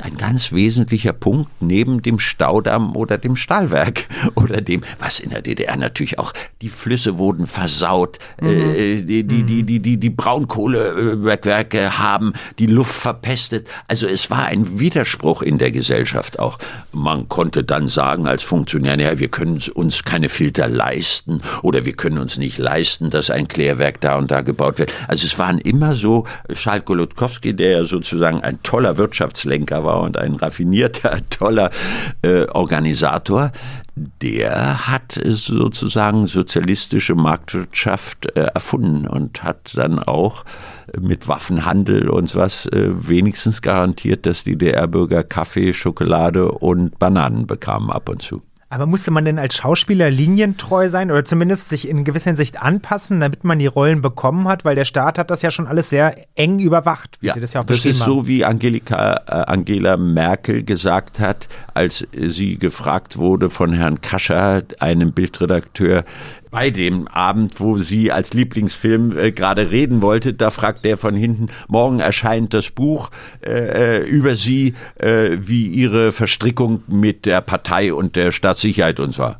ein 0.01 0.17
ganz 0.17 0.51
wesentlicher 0.51 1.13
Punkt 1.13 1.49
neben 1.61 2.01
dem 2.01 2.19
Staudamm 2.19 2.95
oder 2.95 3.17
dem 3.17 3.35
Stahlwerk 3.35 4.05
oder 4.35 4.61
dem, 4.61 4.81
was 4.99 5.19
in 5.19 5.31
der 5.31 5.41
DDR 5.41 5.77
natürlich 5.77 6.19
auch, 6.19 6.33
die 6.61 6.69
Flüsse 6.69 7.17
wurden 7.17 7.47
versaut, 7.47 8.19
äh, 8.41 9.01
die, 9.01 9.23
die, 9.23 9.43
die, 9.43 9.63
die, 9.63 9.79
die, 9.79 9.97
die 9.97 10.09
Braunkohlebergwerke 10.09 11.97
haben 11.99 12.33
die 12.59 12.67
Luft 12.67 12.93
verpestet. 12.93 13.67
Also 13.87 14.07
es 14.07 14.29
war 14.29 14.45
ein 14.45 14.79
Widerspruch 14.79 15.41
in 15.41 15.57
der 15.57 15.71
Gesellschaft 15.71 16.39
auch. 16.39 16.59
Man 16.91 17.27
konnte 17.29 17.63
dann 17.63 17.87
sagen 17.87 18.27
als 18.27 18.43
Funktionär, 18.43 18.97
naja, 18.97 19.19
wir 19.19 19.29
können 19.29 19.61
uns 19.73 20.03
keine 20.03 20.29
Filter 20.29 20.67
leisten 20.67 21.41
oder 21.63 21.85
wir 21.85 21.93
können 21.93 22.17
uns 22.17 22.37
nicht 22.37 22.57
leisten, 22.57 23.09
dass 23.09 23.29
ein 23.29 23.47
Klärwerk 23.47 24.01
da 24.01 24.17
und 24.17 24.31
da 24.31 24.41
gebaut 24.41 24.79
wird. 24.79 24.93
Also 25.07 25.25
es 25.25 25.37
waren 25.39 25.57
immer 25.59 25.95
so, 25.95 26.25
Charles 26.53 26.85
Golodkowski, 26.85 27.55
der 27.55 27.71
ja 27.71 27.85
sozusagen 27.85 28.41
ein 28.41 28.61
toller 28.63 28.97
Wirtschaftslenker 28.97 29.78
war 29.83 30.01
und 30.01 30.17
ein 30.17 30.35
raffinierter, 30.35 31.17
toller 31.29 31.71
äh, 32.21 32.45
Organisator, 32.47 33.51
der 34.21 34.87
hat 34.87 35.17
äh, 35.17 35.31
sozusagen 35.31 36.27
sozialistische 36.27 37.15
Marktwirtschaft 37.15 38.35
äh, 38.35 38.41
erfunden 38.53 39.07
und 39.07 39.43
hat 39.43 39.71
dann 39.75 39.99
auch 39.99 40.45
äh, 40.93 40.99
mit 40.99 41.27
Waffenhandel 41.27 42.09
und 42.09 42.35
was 42.35 42.65
äh, 42.67 42.89
wenigstens 42.91 43.61
garantiert, 43.61 44.25
dass 44.25 44.43
die 44.43 44.57
DR-Bürger 44.57 45.23
Kaffee, 45.23 45.73
Schokolade 45.73 46.51
und 46.51 46.97
Bananen 46.99 47.47
bekamen 47.47 47.89
ab 47.89 48.09
und 48.09 48.21
zu. 48.21 48.41
Aber 48.71 48.85
musste 48.85 49.09
man 49.09 49.25
denn 49.25 49.39
als 49.39 49.55
Schauspieler 49.55 50.11
linientreu 50.11 50.89
sein 50.89 51.09
oder 51.09 51.25
zumindest 51.25 51.69
sich 51.69 51.87
in 51.87 52.03
gewisser 52.03 52.29
Hinsicht 52.29 52.61
anpassen, 52.61 53.19
damit 53.19 53.43
man 53.43 53.57
die 53.57 53.65
Rollen 53.65 54.01
bekommen 54.01 54.47
hat? 54.47 54.63
Weil 54.63 54.75
der 54.75 54.85
Staat 54.85 55.17
hat 55.17 55.31
das 55.31 55.41
ja 55.41 55.49
schon 55.49 55.65
alles 55.65 55.89
sehr 55.89 56.15
eng 56.35 56.59
überwacht, 56.59 57.17
wie 57.19 57.31
Sie 57.31 57.39
das 57.39 57.53
ja 57.53 57.61
auch 57.61 57.65
das 57.65 57.77
beschrieben 57.77 57.95
ist 57.95 58.01
haben. 58.01 58.11
so, 58.11 58.27
wie 58.27 58.45
Angelika, 58.45 59.21
äh, 59.25 59.31
Angela 59.51 59.97
Merkel 59.97 60.63
gesagt 60.63 61.19
hat, 61.19 61.49
als 61.73 62.05
sie 62.27 62.57
gefragt 62.57 63.17
wurde 63.17 63.49
von 63.49 63.73
Herrn 63.73 64.01
Kascher, 64.01 64.61
einem 64.79 65.13
Bildredakteur, 65.13 66.03
bei 66.51 66.69
dem 66.69 67.07
Abend, 67.07 67.59
wo 67.59 67.77
sie 67.77 68.11
als 68.11 68.33
Lieblingsfilm 68.33 69.17
äh, 69.17 69.31
gerade 69.31 69.71
reden 69.71 70.01
wollte, 70.01 70.33
da 70.33 70.49
fragt 70.49 70.85
der 70.85 70.97
von 70.97 71.15
hinten, 71.15 71.49
morgen 71.67 71.99
erscheint 71.99 72.53
das 72.53 72.69
Buch 72.69 73.11
äh, 73.41 73.97
äh, 73.97 74.07
über 74.07 74.35
sie, 74.35 74.73
äh, 74.95 75.37
wie 75.39 75.67
ihre 75.67 76.11
Verstrickung 76.11 76.83
mit 76.87 77.25
der 77.25 77.41
Partei 77.41 77.93
und 77.93 78.15
der 78.15 78.31
Staatssicherheit 78.31 78.99
und 78.99 79.13
zwar. 79.13 79.39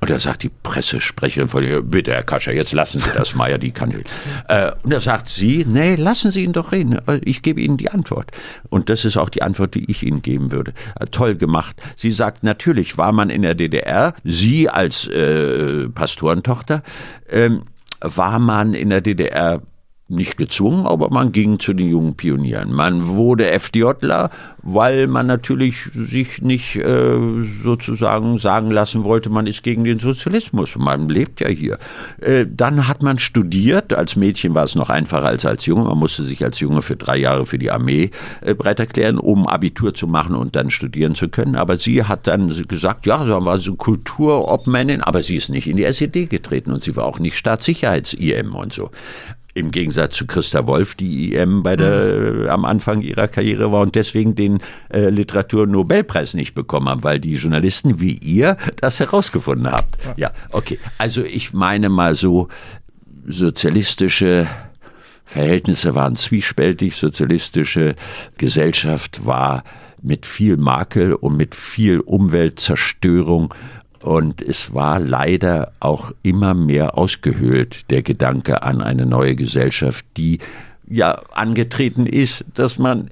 Und 0.00 0.08
da 0.08 0.18
sagt 0.18 0.42
die 0.44 0.48
Pressesprecherin 0.48 1.48
von 1.48 1.62
ihr, 1.62 1.82
bitte 1.82 2.12
Herr 2.12 2.22
Kascher, 2.22 2.52
jetzt 2.52 2.72
lassen 2.72 2.98
Sie 2.98 3.10
das 3.14 3.34
ja, 3.34 3.58
die 3.58 3.70
kann 3.70 3.90
nicht. 3.90 4.08
Äh, 4.48 4.72
und 4.82 4.92
da 4.92 5.00
sagt 5.00 5.28
sie, 5.28 5.66
nee, 5.68 5.94
lassen 5.94 6.32
Sie 6.32 6.42
ihn 6.42 6.52
doch 6.52 6.72
reden, 6.72 6.98
ich 7.22 7.42
gebe 7.42 7.60
Ihnen 7.60 7.76
die 7.76 7.90
Antwort. 7.90 8.30
Und 8.70 8.88
das 8.88 9.04
ist 9.04 9.18
auch 9.18 9.28
die 9.28 9.42
Antwort, 9.42 9.74
die 9.74 9.90
ich 9.90 10.02
Ihnen 10.02 10.22
geben 10.22 10.52
würde. 10.52 10.72
Äh, 10.98 11.06
toll 11.06 11.34
gemacht. 11.34 11.76
Sie 11.96 12.10
sagt, 12.10 12.42
natürlich 12.42 12.96
war 12.96 13.12
man 13.12 13.28
in 13.28 13.42
der 13.42 13.54
DDR, 13.54 14.14
Sie 14.24 14.70
als 14.70 15.06
äh, 15.06 15.88
Pastorentochter, 15.88 16.82
ähm, 17.28 17.64
war 18.00 18.38
man 18.38 18.72
in 18.72 18.88
der 18.88 19.02
DDR 19.02 19.60
nicht 20.10 20.36
gezwungen, 20.36 20.86
aber 20.86 21.10
man 21.10 21.32
ging 21.32 21.58
zu 21.58 21.72
den 21.72 21.88
jungen 21.88 22.14
Pionieren. 22.14 22.72
Man 22.72 23.08
wurde 23.08 23.50
FDJler, 23.50 24.30
weil 24.62 25.06
man 25.06 25.26
natürlich 25.26 25.88
sich 25.94 26.42
nicht 26.42 26.76
äh, 26.76 27.18
sozusagen 27.62 28.38
sagen 28.38 28.70
lassen 28.70 29.04
wollte, 29.04 29.30
man 29.30 29.46
ist 29.46 29.62
gegen 29.62 29.84
den 29.84 29.98
Sozialismus. 29.98 30.76
Man 30.76 31.08
lebt 31.08 31.40
ja 31.40 31.48
hier. 31.48 31.78
Äh, 32.20 32.46
dann 32.48 32.88
hat 32.88 33.02
man 33.02 33.18
studiert. 33.18 33.94
Als 33.94 34.16
Mädchen 34.16 34.54
war 34.54 34.64
es 34.64 34.74
noch 34.74 34.90
einfacher 34.90 35.26
als 35.26 35.46
als 35.46 35.66
Junge. 35.66 35.84
Man 35.84 35.98
musste 35.98 36.22
sich 36.24 36.44
als 36.44 36.60
Junge 36.60 36.82
für 36.82 36.96
drei 36.96 37.16
Jahre 37.16 37.46
für 37.46 37.58
die 37.58 37.70
Armee 37.70 38.10
äh, 38.40 38.54
bereit 38.54 38.80
erklären, 38.80 39.18
um 39.18 39.46
Abitur 39.46 39.94
zu 39.94 40.06
machen 40.06 40.34
und 40.34 40.56
dann 40.56 40.70
studieren 40.70 41.14
zu 41.14 41.28
können. 41.28 41.54
Aber 41.54 41.78
sie 41.78 42.04
hat 42.04 42.26
dann 42.26 42.48
gesagt, 42.68 43.06
ja, 43.06 43.24
sie 43.24 43.30
war 43.30 43.58
so 43.58 43.74
Kulturobmännin, 43.76 45.00
aber 45.00 45.22
sie 45.22 45.36
ist 45.36 45.50
nicht 45.50 45.68
in 45.68 45.76
die 45.76 45.84
SED 45.84 46.28
getreten 46.28 46.72
und 46.72 46.82
sie 46.82 46.96
war 46.96 47.04
auch 47.04 47.18
nicht 47.18 47.36
Staatssicherheits-IM 47.36 48.54
und 48.54 48.72
so. 48.72 48.90
Im 49.60 49.70
Gegensatz 49.70 50.16
zu 50.16 50.26
Christa 50.26 50.66
Wolf, 50.66 50.94
die 50.94 51.34
IM 51.34 51.62
bei 51.62 51.76
der, 51.76 52.46
äh, 52.46 52.48
am 52.48 52.64
Anfang 52.64 53.02
ihrer 53.02 53.28
Karriere 53.28 53.70
war 53.70 53.82
und 53.82 53.94
deswegen 53.94 54.34
den 54.34 54.60
äh, 54.88 55.10
Literaturnobelpreis 55.10 56.34
nicht 56.34 56.54
bekommen 56.54 56.88
haben, 56.88 57.04
weil 57.04 57.20
die 57.20 57.34
Journalisten 57.34 58.00
wie 58.00 58.14
ihr 58.14 58.56
das 58.76 59.00
herausgefunden 59.00 59.70
habt. 59.70 59.98
Ja, 60.16 60.32
okay. 60.50 60.78
Also 60.98 61.22
ich 61.22 61.52
meine 61.52 61.90
mal 61.90 62.14
so, 62.14 62.48
sozialistische 63.26 64.46
Verhältnisse 65.24 65.94
waren 65.94 66.16
zwiespältig, 66.16 66.96
sozialistische 66.96 67.94
Gesellschaft 68.38 69.26
war 69.26 69.62
mit 70.02 70.26
viel 70.26 70.56
Makel 70.56 71.12
und 71.12 71.36
mit 71.36 71.54
viel 71.54 72.00
Umweltzerstörung 72.00 73.54
und 74.02 74.40
es 74.42 74.72
war 74.74 74.98
leider 74.98 75.72
auch 75.80 76.12
immer 76.22 76.54
mehr 76.54 76.96
ausgehöhlt, 76.96 77.90
der 77.90 78.02
Gedanke 78.02 78.62
an 78.62 78.80
eine 78.80 79.06
neue 79.06 79.36
Gesellschaft, 79.36 80.04
die 80.16 80.38
ja 80.88 81.20
angetreten 81.32 82.06
ist, 82.06 82.44
dass 82.54 82.78
man 82.78 83.10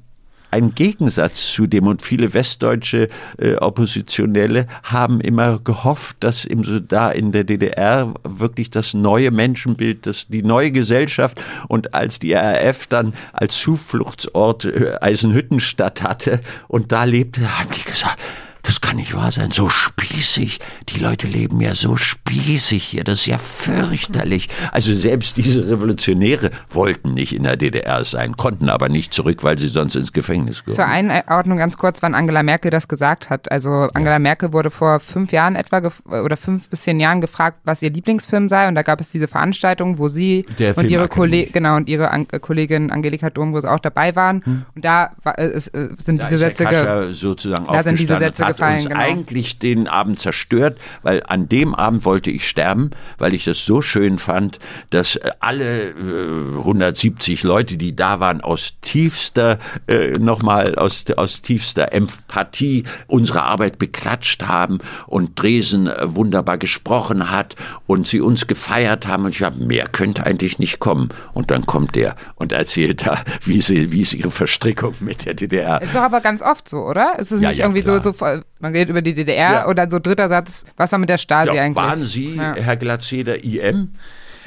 ein 0.50 0.74
Gegensatz 0.74 1.52
zu 1.52 1.66
dem 1.66 1.86
und 1.86 2.02
viele 2.02 2.32
westdeutsche 2.32 3.08
äh, 3.36 3.56
Oppositionelle 3.56 4.66
haben 4.82 5.20
immer 5.20 5.58
gehofft, 5.58 6.16
dass 6.20 6.44
im, 6.44 6.64
so 6.64 6.80
da 6.80 7.10
in 7.10 7.32
der 7.32 7.44
DDR 7.44 8.14
wirklich 8.24 8.70
das 8.70 8.94
neue 8.94 9.30
Menschenbild, 9.30 10.06
das, 10.06 10.26
die 10.28 10.42
neue 10.42 10.72
Gesellschaft 10.72 11.44
und 11.68 11.94
als 11.94 12.18
die 12.18 12.32
RAF 12.32 12.86
dann 12.86 13.12
als 13.32 13.58
Zufluchtsort 13.58 14.64
äh, 14.64 14.96
Eisenhüttenstadt 15.00 16.02
hatte. 16.02 16.40
Und 16.66 16.92
da 16.92 17.04
lebte, 17.04 17.58
haben 17.58 17.68
die 17.76 17.84
gesagt, 17.84 18.18
das 18.62 18.80
kann 18.80 18.96
nicht 18.96 19.14
wahr 19.14 19.32
sein, 19.32 19.50
so 19.50 19.68
spießig. 19.68 20.60
Die 20.88 21.00
Leute 21.00 21.26
leben 21.26 21.60
ja 21.60 21.74
so 21.74 21.96
spießig 21.96 22.84
hier, 22.84 23.04
das 23.04 23.20
ist 23.20 23.26
ja 23.26 23.38
fürchterlich. 23.38 24.48
Also 24.72 24.94
selbst 24.94 25.36
diese 25.36 25.68
Revolutionäre 25.68 26.50
wollten 26.70 27.14
nicht 27.14 27.34
in 27.34 27.42
der 27.42 27.56
DDR 27.56 28.04
sein, 28.04 28.36
konnten 28.36 28.68
aber 28.68 28.88
nicht 28.88 29.12
zurück, 29.12 29.44
weil 29.44 29.58
sie 29.58 29.68
sonst 29.68 29.96
ins 29.96 30.12
Gefängnis 30.12 30.62
Zur 30.64 30.74
gehören. 30.74 31.10
Einordnung 31.10 31.58
ganz 31.58 31.76
kurz, 31.76 32.02
wann 32.02 32.14
Angela 32.14 32.42
Merkel 32.42 32.70
das 32.70 32.88
gesagt 32.88 33.30
hat. 33.30 33.50
Also 33.50 33.88
Angela 33.94 34.18
Merkel 34.18 34.52
wurde 34.52 34.70
vor 34.70 35.00
fünf 35.00 35.32
Jahren 35.32 35.56
etwa 35.56 35.90
oder 36.06 36.36
fünf 36.36 36.68
bis 36.68 36.82
zehn 36.82 37.00
Jahren 37.00 37.20
gefragt, 37.20 37.58
was 37.64 37.82
ihr 37.82 37.90
Lieblingsfilm 37.90 38.48
sei. 38.48 38.68
Und 38.68 38.74
da 38.74 38.82
gab 38.82 39.00
es 39.00 39.10
diese 39.10 39.28
Veranstaltung, 39.28 39.98
wo 39.98 40.08
sie 40.08 40.46
Der 40.58 40.76
und 40.76 40.88
ihre. 40.88 41.08
Kollegin, 41.08 41.52
genau, 41.52 41.76
und 41.76 41.88
ihre 41.88 42.10
An 42.10 42.26
äh, 42.32 42.38
Kollegin 42.38 42.90
Angelika 42.90 43.30
Domrose 43.30 43.70
auch 43.70 43.80
dabei 43.80 44.14
waren. 44.16 44.66
Und 44.74 44.84
da 44.84 45.12
war, 45.22 45.38
äh, 45.38 45.46
äh, 45.46 45.58
sind 46.02 46.22
Da 46.22 46.28
diese 46.28 46.38
Sätze 46.38 47.08
sozusagen 47.12 47.66
Da 47.66 47.82
sind 47.82 47.98
diese 47.98 48.18
Sätze 48.18 48.44
hat 48.44 48.57
gefallen, 48.58 48.76
uns 48.76 48.88
genau. 48.88 49.00
eigentlich 49.00 49.58
den 49.58 49.88
Abend 49.88 50.18
zerstört, 50.18 50.78
weil 51.02 51.22
an 51.26 51.48
dem 51.48 51.74
Abend 51.74 52.04
wollte 52.04 52.30
ich 52.30 52.48
sterben, 52.48 52.90
weil 53.18 53.34
ich 53.34 53.44
das 53.44 53.64
so 53.64 53.82
schön 53.82 54.18
fand, 54.18 54.58
dass 54.90 55.16
äh, 55.16 55.30
alle 55.40 55.90
äh, 55.90 56.58
170 56.58 57.42
Leute, 57.42 57.76
die 57.76 57.94
da 57.94 58.20
waren, 58.20 58.40
aus 58.40 58.74
tiefster, 58.80 59.58
äh, 59.86 60.18
nochmal 60.18 60.74
aus, 60.74 61.04
aus 61.16 61.42
tiefster 61.42 61.92
Empathie 61.92 62.84
unsere 63.06 63.42
Arbeit 63.42 63.78
beklatscht 63.78 64.44
haben 64.44 64.78
und 65.06 65.40
Dresen 65.40 65.86
äh, 65.86 66.14
wunderbar 66.14 66.58
gesprochen 66.58 67.30
hat 67.30 67.56
und 67.86 68.06
sie 68.06 68.20
uns 68.20 68.46
gefeiert 68.46 69.06
haben 69.06 69.24
und 69.24 69.34
ich 69.34 69.42
habe, 69.42 69.62
mehr 69.64 69.86
könnte 69.88 70.24
eigentlich 70.26 70.58
nicht 70.58 70.78
kommen. 70.78 71.08
Und 71.32 71.50
dann 71.50 71.66
kommt 71.66 71.94
der 71.94 72.16
und 72.36 72.52
erzählt 72.52 73.06
da, 73.06 73.22
wie, 73.44 73.60
sie, 73.60 73.92
wie 73.92 74.00
ist 74.02 74.14
ihre 74.14 74.30
Verstrickung 74.30 74.94
mit 75.00 75.26
der 75.26 75.34
DDR. 75.34 75.80
Ist 75.82 75.94
doch 75.94 76.02
aber 76.02 76.20
ganz 76.20 76.42
oft 76.42 76.68
so, 76.68 76.78
oder? 76.78 77.18
Ist 77.18 77.30
es 77.32 77.40
Ja, 77.40 77.50
nicht 77.50 77.58
ja, 77.58 77.64
irgendwie 77.66 77.82
klar. 77.82 78.02
so, 78.02 78.12
so, 78.12 78.37
Man 78.60 78.72
redet 78.72 78.90
über 78.90 79.02
die 79.02 79.14
DDR 79.14 79.52
Ja. 79.52 79.64
und 79.66 79.76
dann 79.76 79.90
so 79.90 79.98
dritter 79.98 80.28
Satz, 80.28 80.64
was 80.76 80.90
war 80.92 80.98
mit 80.98 81.08
der 81.08 81.18
Stasi 81.18 81.54
Ja, 81.54 81.62
eigentlich? 81.62 81.76
waren 81.76 82.04
Sie, 82.06 82.34
Ja. 82.36 82.54
Herr 82.54 82.76
Glatzeder, 82.76 83.44
IM? 83.44 83.94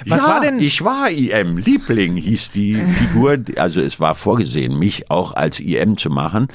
Was 0.08 0.24
ja, 0.24 0.28
war 0.30 0.42
denn- 0.42 0.60
Ich 0.60 0.84
war 0.84 1.10
IM. 1.10 1.58
Liebling 1.58 2.16
hieß 2.16 2.52
die 2.52 2.76
Figur. 2.76 3.38
Also 3.58 3.82
es 3.82 4.00
war 4.00 4.16
vorgesehen, 4.16 4.78
mich 4.80 5.10
auch 5.12 5.34
als 5.34 5.60
IM 5.60 5.98
zu 5.98 6.10
machen. 6.10 6.48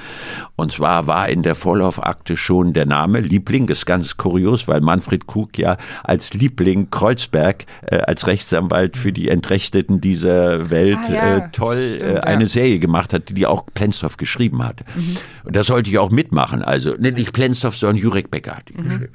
Und 0.56 0.72
zwar 0.72 1.06
war 1.06 1.28
in 1.28 1.42
der 1.42 1.54
Vorlaufakte 1.54 2.36
schon 2.36 2.72
der 2.72 2.86
Name 2.86 3.20
Liebling. 3.20 3.66
Das 3.66 3.78
ist 3.78 3.86
ganz 3.86 4.16
kurios, 4.16 4.66
weil 4.68 4.80
Manfred 4.80 5.26
Krug 5.26 5.58
ja 5.58 5.76
als 6.02 6.34
Liebling 6.34 6.90
Kreuzberg, 6.90 7.66
äh, 7.82 7.98
als 7.98 8.26
Rechtsanwalt 8.26 8.96
für 8.96 9.12
die 9.12 9.28
Entrechteten 9.28 10.00
dieser 10.00 10.70
Welt 10.70 10.98
Ah, 11.08 11.12
ja. 11.12 11.36
äh, 11.38 11.48
toll 11.52 11.96
Stimmt, 11.98 12.14
äh, 12.16 12.20
eine 12.20 12.42
ja. 12.44 12.48
Serie 12.48 12.78
gemacht 12.78 13.12
hat, 13.12 13.36
die, 13.36 13.46
auch 13.46 13.66
Plenzdorf 13.74 14.16
geschrieben 14.16 14.64
hatte. 14.64 14.84
Mhm. 14.94 15.16
Und 15.44 15.56
da 15.56 15.62
sollte 15.62 15.90
ich 15.90 15.98
auch 15.98 16.10
mitmachen. 16.10 16.62
Also 16.62 16.94
nicht 16.94 17.32
Plenzdorf, 17.32 17.76
sondern 17.76 17.96
Jurek 17.96 18.30
Becker 18.30 18.56
hat 18.56 18.68
die 18.68 18.74
Mhm. 18.74 18.88
geschrieben. 18.88 19.12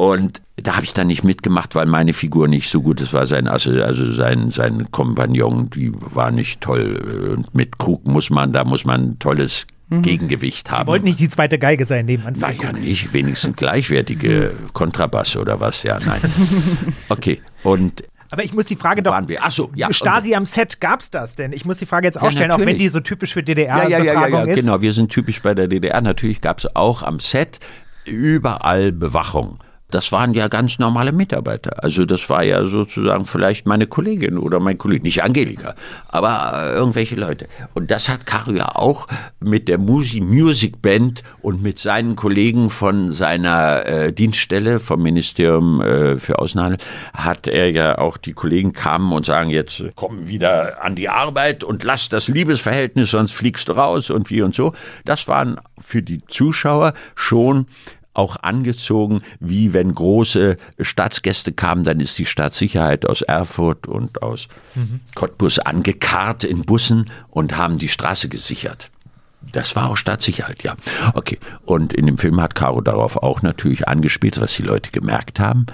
Und 0.00 0.40
da 0.56 0.76
habe 0.76 0.84
ich 0.86 0.94
dann 0.94 1.08
nicht 1.08 1.24
mitgemacht, 1.24 1.74
weil 1.74 1.84
meine 1.84 2.14
Figur 2.14 2.48
nicht 2.48 2.70
so 2.70 2.80
gut 2.80 3.02
ist. 3.02 3.12
War 3.12 3.26
sein 3.26 3.46
Asse, 3.46 3.84
also 3.84 4.10
sein 4.10 4.50
sein 4.50 4.90
Kompagnon, 4.90 5.68
die 5.68 5.92
war 5.94 6.30
nicht 6.30 6.62
toll. 6.62 7.34
Und 7.36 7.54
mit 7.54 7.78
Krug 7.78 8.06
muss 8.06 8.30
man, 8.30 8.50
da 8.54 8.64
muss 8.64 8.86
man 8.86 9.02
ein 9.10 9.18
tolles 9.18 9.66
Mhm. 9.90 10.02
Gegengewicht 10.02 10.70
haben. 10.70 10.86
Wollte 10.86 11.04
nicht 11.04 11.18
die 11.18 11.28
zweite 11.28 11.58
Geige 11.58 11.84
sein 11.84 12.06
neben 12.06 12.22
Na 12.22 12.28
Anfang. 12.46 12.54
ja, 12.62 12.72
nicht 12.72 13.12
wenigstens 13.12 13.56
gleichwertige 13.56 14.52
Kontrabass 14.72 15.36
oder 15.36 15.58
was? 15.60 15.82
Ja, 15.82 15.98
nein. 16.06 16.20
Okay. 17.08 17.42
Und 17.64 18.04
Aber 18.30 18.44
ich 18.44 18.54
muss 18.54 18.66
die 18.66 18.76
Frage 18.76 19.02
doch. 19.02 19.10
waren 19.10 19.28
wir? 19.28 19.40
Ach 19.42 19.50
so, 19.50 19.70
ja. 19.74 19.92
Stasi 19.92 20.34
am 20.36 20.46
Set, 20.46 20.80
gab's 20.80 21.10
das 21.10 21.34
denn? 21.34 21.52
Ich 21.52 21.64
muss 21.64 21.78
die 21.78 21.86
Frage 21.86 22.06
jetzt 22.06 22.22
auch 22.22 22.30
stellen, 22.30 22.52
auch 22.52 22.58
wenn 22.58 22.66
natürlich. 22.66 22.82
die 22.84 22.88
so 22.88 23.00
typisch 23.00 23.32
für 23.34 23.42
Ja, 23.44 23.54
ja, 23.54 23.88
ja, 23.88 23.98
ja, 24.04 24.28
ja, 24.28 24.42
ist. 24.44 24.60
genau. 24.60 24.80
Wir 24.80 24.92
sind 24.92 25.10
typisch 25.10 25.42
bei 25.42 25.54
der 25.54 25.66
DDR. 25.66 26.00
Natürlich 26.00 26.40
gab 26.40 26.58
es 26.58 26.76
auch 26.76 27.02
am 27.02 27.18
Set 27.18 27.58
überall 28.06 28.92
Bewachung. 28.92 29.58
Das 29.90 30.12
waren 30.12 30.34
ja 30.34 30.48
ganz 30.48 30.78
normale 30.78 31.12
Mitarbeiter. 31.12 31.82
Also 31.82 32.04
das 32.04 32.28
war 32.28 32.44
ja 32.44 32.64
sozusagen 32.66 33.26
vielleicht 33.26 33.66
meine 33.66 33.86
Kollegin 33.86 34.38
oder 34.38 34.60
mein 34.60 34.78
Kollege, 34.78 35.02
nicht 35.02 35.22
Angelika, 35.22 35.74
aber 36.08 36.52
äh, 36.54 36.74
irgendwelche 36.76 37.16
Leute. 37.16 37.48
Und 37.74 37.90
das 37.90 38.08
hat 38.08 38.26
Caro 38.26 38.52
ja 38.52 38.74
auch 38.74 39.06
mit 39.40 39.68
der 39.68 39.78
Musi 39.78 40.20
Music 40.20 40.80
Band 40.82 41.22
und 41.42 41.62
mit 41.62 41.78
seinen 41.78 42.16
Kollegen 42.16 42.70
von 42.70 43.10
seiner 43.10 43.86
äh, 43.86 44.12
Dienststelle 44.12 44.80
vom 44.80 45.02
Ministerium 45.02 45.80
äh, 45.80 46.16
für 46.18 46.38
Außenhandel 46.38 46.78
hat 47.12 47.48
er 47.48 47.70
ja 47.70 47.98
auch 47.98 48.16
die 48.16 48.32
Kollegen 48.32 48.72
kamen 48.72 49.12
und 49.12 49.26
sagen 49.26 49.50
jetzt 49.50 49.82
komm 49.96 50.28
wieder 50.28 50.82
an 50.82 50.94
die 50.96 51.08
Arbeit 51.08 51.64
und 51.64 51.84
lass 51.84 52.08
das 52.08 52.28
Liebesverhältnis, 52.28 53.10
sonst 53.10 53.32
fliegst 53.32 53.68
du 53.68 53.72
raus 53.72 54.10
und 54.10 54.30
wie 54.30 54.42
und 54.42 54.54
so. 54.54 54.72
Das 55.04 55.28
waren 55.28 55.60
für 55.78 56.02
die 56.02 56.22
Zuschauer 56.26 56.94
schon 57.14 57.66
auch 58.12 58.36
angezogen, 58.36 59.22
wie 59.38 59.72
wenn 59.72 59.94
große 59.94 60.56
Staatsgäste 60.80 61.52
kamen, 61.52 61.84
dann 61.84 62.00
ist 62.00 62.18
die 62.18 62.26
Staatssicherheit 62.26 63.06
aus 63.06 63.22
Erfurt 63.22 63.86
und 63.86 64.22
aus 64.22 64.48
Cottbus 65.14 65.58
angekarrt 65.58 66.44
in 66.44 66.62
Bussen 66.62 67.10
und 67.28 67.56
haben 67.56 67.78
die 67.78 67.88
Straße 67.88 68.28
gesichert. 68.28 68.90
Das 69.52 69.74
war 69.74 69.88
auch 69.88 69.96
Staatssicherheit, 69.96 70.62
ja. 70.62 70.76
Okay. 71.14 71.38
Und 71.64 71.94
in 71.94 72.06
dem 72.06 72.18
Film 72.18 72.40
hat 72.40 72.54
Caro 72.54 72.80
darauf 72.82 73.16
auch 73.16 73.42
natürlich 73.42 73.88
angespielt, 73.88 74.40
was 74.40 74.54
die 74.54 74.62
Leute 74.62 74.90
gemerkt 74.90 75.40
haben. 75.40 75.66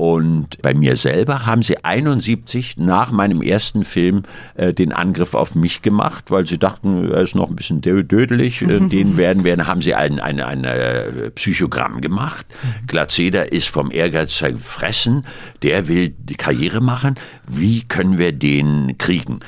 Und 0.00 0.62
bei 0.62 0.72
mir 0.72 0.96
selber 0.96 1.44
haben 1.44 1.60
sie 1.62 1.84
71 1.84 2.78
nach 2.78 3.10
meinem 3.12 3.42
ersten 3.42 3.84
Film 3.84 4.22
äh, 4.54 4.72
den 4.72 4.94
Angriff 4.94 5.34
auf 5.34 5.54
mich 5.54 5.82
gemacht, 5.82 6.30
weil 6.30 6.46
sie 6.46 6.56
dachten, 6.56 7.10
er 7.12 7.20
ist 7.20 7.34
noch 7.34 7.50
ein 7.50 7.54
bisschen 7.54 7.82
dö- 7.82 8.02
dödelig. 8.02 8.62
Äh, 8.62 8.80
den 8.88 9.18
werden 9.18 9.44
wir, 9.44 9.66
haben 9.66 9.82
sie 9.82 9.94
ein, 9.94 10.18
ein, 10.18 10.40
ein 10.40 10.64
äh, 10.64 11.30
Psychogramm 11.32 12.00
gemacht. 12.00 12.46
Glatzeder 12.86 13.52
ist 13.52 13.68
vom 13.68 13.90
Ehrgeiz 13.90 14.38
gefressen. 14.40 15.26
Der 15.62 15.86
will 15.86 16.14
die 16.18 16.36
Karriere 16.36 16.80
machen. 16.80 17.16
Wie 17.46 17.82
können 17.82 18.16
wir 18.16 18.32
den 18.32 18.96
kriegen? 18.96 19.40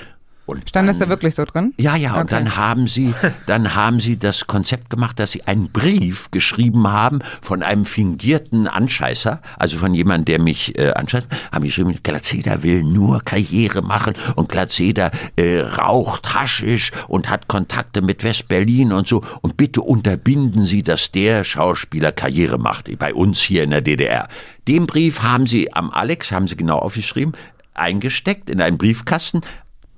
Und 0.45 0.69
Stand 0.69 0.89
das 0.89 0.99
dann- 0.99 1.09
da 1.09 1.13
wirklich 1.15 1.35
so 1.37 1.45
drin? 1.45 1.73
ja, 1.79 1.95
ja, 1.95 2.15
und 2.15 2.23
Okay. 2.25 2.31
dann 2.35 2.57
haben 2.57 2.87
sie, 2.89 3.15
dann 3.47 3.75
haben 3.77 4.01
sie 4.01 4.19
das 4.19 4.47
Konzept 4.49 4.91
gemacht, 4.91 5.19
dass 5.21 5.31
sie 5.33 5.45
einen 5.47 5.71
Brief 5.71 6.31
geschrieben 6.33 6.89
haben 6.89 7.21
von 7.41 7.63
einem 7.63 7.85
fingierten 7.85 8.67
Anscheißer, 8.67 9.41
also 9.57 9.79
von 9.79 9.95
jemandem, 9.95 10.25
der 10.25 10.41
mich 10.41 10.77
äh, 10.79 10.91
anscheißt, 10.93 11.27
haben 11.53 11.65
geschrieben, 11.65 11.97
Glatzeder 12.03 12.65
will 12.65 12.83
nur 12.83 13.23
Karriere 13.25 13.83
machen 13.83 14.15
und 14.35 14.49
Glatzeder 14.49 15.13
äh, 15.37 15.61
raucht 15.61 16.35
Haschisch 16.35 16.91
und 17.07 17.31
hat 17.31 17.47
Kontakte 17.47 18.03
mit 18.03 18.25
West-Berlin 18.25 18.93
und 18.93 19.07
so 19.07 19.23
und 19.43 19.57
bitte 19.57 19.81
unterbinden 19.81 20.63
Sie, 20.63 20.83
dass 20.83 21.13
der 21.13 21.45
Schauspieler 21.45 22.11
Karriere 22.13 22.59
macht, 22.59 22.91
bei 22.99 23.15
uns 23.15 23.41
hier 23.41 23.63
in 23.63 23.71
der 23.71 23.81
DDR. 23.81 24.29
Den 24.69 24.87
Brief 24.87 25.23
haben 25.23 25.47
sie 25.47 25.73
am 25.73 25.91
Alex, 25.91 26.33
haben 26.33 26.49
sie 26.49 26.57
genau 26.57 26.79
aufgeschrieben, 26.79 27.33
eingesteckt 27.75 28.51
in 28.51 28.61
einen 28.61 28.77
Briefkasten 28.77 29.41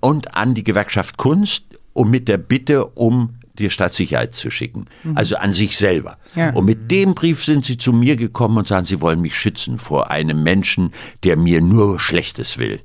und 0.04 0.36
an 0.36 0.52
die 0.52 0.64
Gewerkschaft 0.64 1.16
Kunst, 1.16 1.64
um 1.94 2.10
mit 2.10 2.28
der 2.28 2.36
Bitte 2.36 2.84
um 2.84 3.36
die 3.58 3.70
Staatssicherheit 3.70 4.34
zu 4.34 4.50
schicken. 4.50 4.84
Also 5.14 5.36
an 5.36 5.52
sich 5.52 5.78
selber. 5.78 6.18
Ja. 6.34 6.50
Und 6.50 6.66
mit 6.66 6.90
dem 6.90 7.14
Brief 7.14 7.42
sind 7.44 7.64
sie 7.64 7.78
zu 7.78 7.92
mir 7.92 8.16
gekommen 8.16 8.58
und 8.58 8.68
sagen, 8.68 8.84
sie 8.84 9.00
wollen 9.00 9.20
mich 9.22 9.34
schützen 9.34 9.78
vor 9.78 10.10
einem 10.10 10.42
Menschen, 10.42 10.92
der 11.22 11.36
mir 11.38 11.60
nur 11.62 11.98
Schlechtes 12.00 12.58
will. 12.58 12.80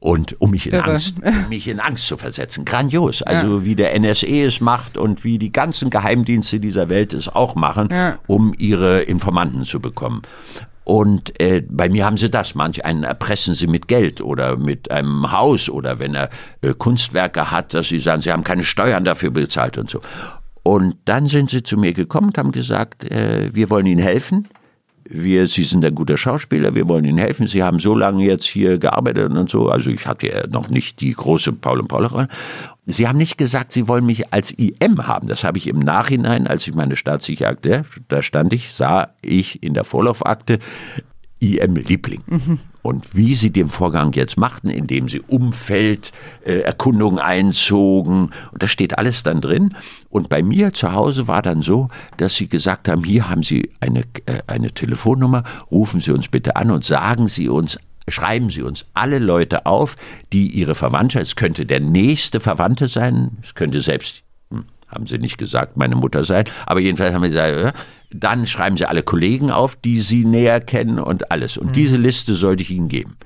Und 0.00 0.40
um 0.40 0.50
mich 0.52 0.66
in 0.66 0.72
Irre. 0.72 0.84
Angst, 0.92 1.16
um 1.22 1.48
mich 1.48 1.68
in 1.68 1.78
Angst 1.78 2.06
zu 2.06 2.16
versetzen. 2.16 2.64
Grandios. 2.64 3.22
Also 3.22 3.64
wie 3.64 3.74
der 3.76 3.94
NSE 3.98 4.26
es 4.44 4.60
macht 4.60 4.96
und 4.96 5.22
wie 5.24 5.38
die 5.38 5.52
ganzen 5.52 5.90
Geheimdienste 5.90 6.58
dieser 6.58 6.88
Welt 6.88 7.12
es 7.12 7.28
auch 7.28 7.54
machen, 7.54 7.88
Ja. 7.92 8.18
um 8.26 8.54
ihre 8.58 9.02
Informanten 9.02 9.64
zu 9.64 9.78
bekommen. 9.78 10.22
Und 10.88 11.38
äh, 11.38 11.62
bei 11.68 11.90
mir 11.90 12.06
haben 12.06 12.16
sie 12.16 12.30
das. 12.30 12.54
Manch 12.54 12.82
einen 12.86 13.02
erpressen 13.02 13.52
sie 13.52 13.66
mit 13.66 13.88
Geld 13.88 14.22
oder 14.22 14.56
mit 14.56 14.90
einem 14.90 15.30
Haus 15.30 15.68
oder 15.68 15.98
wenn 15.98 16.14
er 16.14 16.30
äh, 16.62 16.72
Kunstwerke 16.72 17.50
hat, 17.50 17.74
dass 17.74 17.88
sie 17.88 17.98
sagen, 17.98 18.22
sie 18.22 18.32
haben 18.32 18.42
keine 18.42 18.64
Steuern 18.64 19.04
dafür 19.04 19.30
bezahlt 19.30 19.76
und 19.76 19.90
so. 19.90 20.00
Und 20.62 20.96
dann 21.04 21.26
sind 21.26 21.50
sie 21.50 21.62
zu 21.62 21.76
mir 21.76 21.92
gekommen 21.92 22.28
und 22.28 22.38
haben 22.38 22.52
gesagt, 22.52 23.04
äh, 23.04 23.50
wir 23.52 23.68
wollen 23.68 23.84
Ihnen 23.84 24.00
helfen. 24.00 24.48
Wir, 25.04 25.46
Sie 25.46 25.64
sind 25.64 25.84
ein 25.84 25.94
guter 25.94 26.16
Schauspieler, 26.16 26.74
wir 26.74 26.88
wollen 26.88 27.04
Ihnen 27.04 27.18
helfen. 27.18 27.46
Sie 27.46 27.62
haben 27.62 27.80
so 27.80 27.94
lange 27.94 28.24
jetzt 28.24 28.46
hier 28.46 28.78
gearbeitet 28.78 29.30
und 29.30 29.50
so. 29.50 29.68
Also 29.68 29.90
ich 29.90 30.06
hatte 30.06 30.28
ja 30.28 30.46
noch 30.46 30.70
nicht 30.70 31.02
die 31.02 31.12
große 31.12 31.52
Paul 31.52 31.80
und 31.80 31.88
Paul. 31.88 32.28
Sie 32.90 33.06
haben 33.06 33.18
nicht 33.18 33.36
gesagt, 33.36 33.72
Sie 33.72 33.86
wollen 33.86 34.06
mich 34.06 34.32
als 34.32 34.50
IM 34.50 35.06
haben. 35.06 35.28
Das 35.28 35.44
habe 35.44 35.58
ich 35.58 35.66
im 35.66 35.78
Nachhinein, 35.78 36.46
als 36.46 36.66
ich 36.66 36.74
meine 36.74 36.96
Staatssicherheitsakte, 36.96 37.84
da 38.08 38.22
stand 38.22 38.54
ich, 38.54 38.72
sah 38.72 39.10
ich 39.20 39.62
in 39.62 39.74
der 39.74 39.84
Vorlaufakte 39.84 40.58
IM 41.38 41.76
Liebling. 41.76 42.22
Und 42.82 43.14
wie 43.14 43.34
sie 43.34 43.50
den 43.50 43.68
Vorgang 43.68 44.12
jetzt 44.14 44.38
machten, 44.38 44.68
indem 44.68 45.10
sie 45.10 45.20
Umfeld, 45.20 46.12
äh, 46.46 46.60
Erkundung 46.60 47.18
einzogen, 47.18 48.30
das 48.58 48.70
steht 48.70 48.96
alles 48.96 49.22
dann 49.22 49.42
drin. 49.42 49.76
Und 50.08 50.30
bei 50.30 50.42
mir 50.42 50.72
zu 50.72 50.92
Hause 50.92 51.28
war 51.28 51.42
dann 51.42 51.60
so, 51.60 51.90
dass 52.16 52.36
sie 52.36 52.48
gesagt 52.48 52.88
haben, 52.88 53.04
hier 53.04 53.28
haben 53.28 53.42
Sie 53.42 53.70
eine, 53.80 54.00
äh, 54.24 54.40
eine 54.46 54.70
Telefonnummer, 54.70 55.44
rufen 55.70 56.00
Sie 56.00 56.12
uns 56.12 56.28
bitte 56.28 56.56
an 56.56 56.70
und 56.70 56.84
sagen 56.84 57.26
Sie 57.26 57.50
uns, 57.50 57.78
schreiben 58.10 58.50
Sie 58.50 58.62
uns 58.62 58.86
alle 58.94 59.18
Leute 59.18 59.66
auf, 59.66 59.96
die 60.32 60.48
Ihre 60.48 60.74
Verwandtschaft, 60.74 61.26
es 61.26 61.36
könnte 61.36 61.66
der 61.66 61.80
nächste 61.80 62.40
Verwandte 62.40 62.88
sein, 62.88 63.38
es 63.42 63.54
könnte 63.54 63.80
selbst 63.80 64.22
hm, 64.50 64.64
haben 64.88 65.06
sie 65.06 65.18
nicht 65.18 65.38
gesagt, 65.38 65.76
meine 65.76 65.96
Mutter 65.96 66.24
sein, 66.24 66.44
aber 66.66 66.80
jedenfalls 66.80 67.14
haben 67.14 67.22
wir 67.22 67.28
gesagt, 67.28 67.74
dann 68.10 68.46
schreiben 68.46 68.76
sie 68.76 68.86
alle 68.86 69.02
Kollegen 69.02 69.50
auf, 69.50 69.76
die 69.76 70.00
sie 70.00 70.24
näher 70.24 70.60
kennen 70.60 70.98
und 70.98 71.30
alles. 71.30 71.58
Und 71.58 71.76
diese 71.76 71.98
Liste 71.98 72.34
sollte 72.34 72.62
ich 72.62 72.70
ihnen 72.70 72.88
geben. 72.88 73.16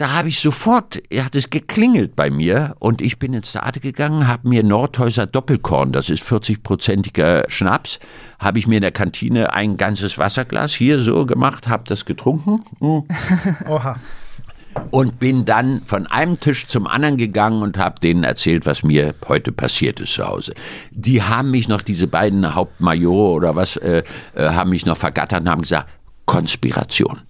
Da 0.00 0.14
habe 0.14 0.30
ich 0.30 0.40
sofort, 0.40 1.02
hat 1.14 1.34
es 1.34 1.50
geklingelt 1.50 2.16
bei 2.16 2.30
mir 2.30 2.74
und 2.78 3.02
ich 3.02 3.18
bin 3.18 3.34
ins 3.34 3.52
Theater 3.52 3.80
gegangen, 3.80 4.26
habe 4.26 4.48
mir 4.48 4.62
Nordhäuser 4.62 5.26
Doppelkorn, 5.26 5.92
das 5.92 6.08
ist 6.08 6.22
40-prozentiger 6.22 7.44
Schnaps, 7.50 7.98
habe 8.38 8.58
ich 8.58 8.66
mir 8.66 8.76
in 8.76 8.80
der 8.80 8.92
Kantine 8.92 9.52
ein 9.52 9.76
ganzes 9.76 10.16
Wasserglas 10.16 10.72
hier 10.72 11.00
so 11.00 11.26
gemacht, 11.26 11.68
habe 11.68 11.84
das 11.86 12.06
getrunken. 12.06 12.64
Hm 12.78 13.02
Oha. 13.68 13.96
und 14.90 15.18
bin 15.18 15.44
dann 15.44 15.82
von 15.84 16.06
einem 16.06 16.40
Tisch 16.40 16.66
zum 16.66 16.86
anderen 16.86 17.18
gegangen 17.18 17.60
und 17.60 17.76
habe 17.76 18.00
denen 18.00 18.24
erzählt, 18.24 18.64
was 18.64 18.82
mir 18.82 19.14
heute 19.28 19.52
passiert 19.52 20.00
ist 20.00 20.14
zu 20.14 20.26
Hause. 20.26 20.54
Die 20.92 21.22
haben 21.22 21.50
mich 21.50 21.68
noch, 21.68 21.82
diese 21.82 22.06
beiden 22.06 22.54
Hauptmajore 22.54 23.32
oder 23.34 23.54
was, 23.54 23.76
äh, 23.76 24.02
äh, 24.34 24.48
haben 24.48 24.70
mich 24.70 24.86
noch 24.86 24.96
vergattert 24.96 25.42
und 25.42 25.50
haben 25.50 25.60
gesagt, 25.60 25.90
Konspiration. 26.24 27.20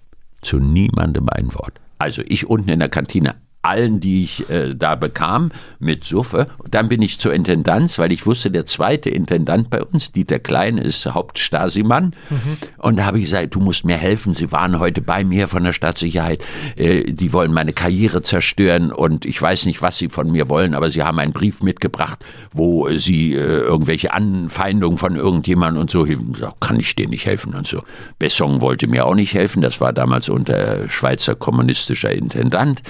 Zu 0.41 0.59
niemandem 0.59 1.27
ein 1.27 1.53
Wort. 1.53 1.81
Also 2.01 2.23
ich 2.25 2.49
unten 2.49 2.69
in 2.69 2.79
der 2.79 2.89
Kantine 2.89 3.35
allen, 3.61 3.99
die 3.99 4.23
ich 4.23 4.49
äh, 4.49 4.73
da 4.75 4.95
bekam, 4.95 5.51
mit 5.79 6.03
Suffe. 6.03 6.47
Dann 6.69 6.89
bin 6.89 7.01
ich 7.01 7.19
zur 7.19 7.33
Intendanz, 7.33 7.99
weil 7.99 8.11
ich 8.11 8.25
wusste, 8.25 8.51
der 8.51 8.65
zweite 8.65 9.09
Intendant 9.09 9.69
bei 9.69 9.83
uns, 9.83 10.11
Dieter 10.11 10.39
Klein, 10.39 10.77
ist 10.77 11.05
Hauptstasimann. 11.05 12.15
Mhm. 12.29 12.57
Und 12.77 12.97
da 12.97 13.05
habe 13.05 13.19
ich 13.19 13.25
gesagt, 13.25 13.55
du 13.55 13.59
musst 13.59 13.85
mir 13.85 13.97
helfen. 13.97 14.33
Sie 14.33 14.51
waren 14.51 14.79
heute 14.79 15.01
bei 15.01 15.23
mir 15.23 15.47
von 15.47 15.63
der 15.63 15.73
Staatssicherheit. 15.73 16.45
Äh, 16.75 17.11
die 17.13 17.33
wollen 17.33 17.53
meine 17.53 17.73
Karriere 17.73 18.21
zerstören 18.21 18.91
und 18.91 19.25
ich 19.25 19.41
weiß 19.41 19.65
nicht, 19.65 19.81
was 19.81 19.97
sie 19.97 20.09
von 20.09 20.31
mir 20.31 20.49
wollen, 20.49 20.73
aber 20.73 20.89
sie 20.89 21.03
haben 21.03 21.19
einen 21.19 21.33
Brief 21.33 21.61
mitgebracht, 21.61 22.25
wo 22.51 22.89
sie 22.97 23.33
äh, 23.33 23.37
irgendwelche 23.37 24.13
Anfeindungen 24.13 24.97
von 24.97 25.15
irgendjemandem 25.15 25.81
und 25.81 25.91
so, 25.91 26.05
so 26.05 26.15
kann 26.59 26.79
ich 26.79 26.95
denen 26.95 27.11
nicht 27.11 27.25
helfen 27.25 27.53
und 27.53 27.67
so. 27.67 27.83
Besson 28.19 28.61
wollte 28.61 28.87
mir 28.87 29.05
auch 29.05 29.15
nicht 29.15 29.33
helfen. 29.33 29.61
Das 29.61 29.81
war 29.81 29.93
damals 29.93 30.29
unter 30.29 30.89
Schweizer 30.89 31.35
kommunistischer 31.35 32.11
Intendant. 32.11 32.81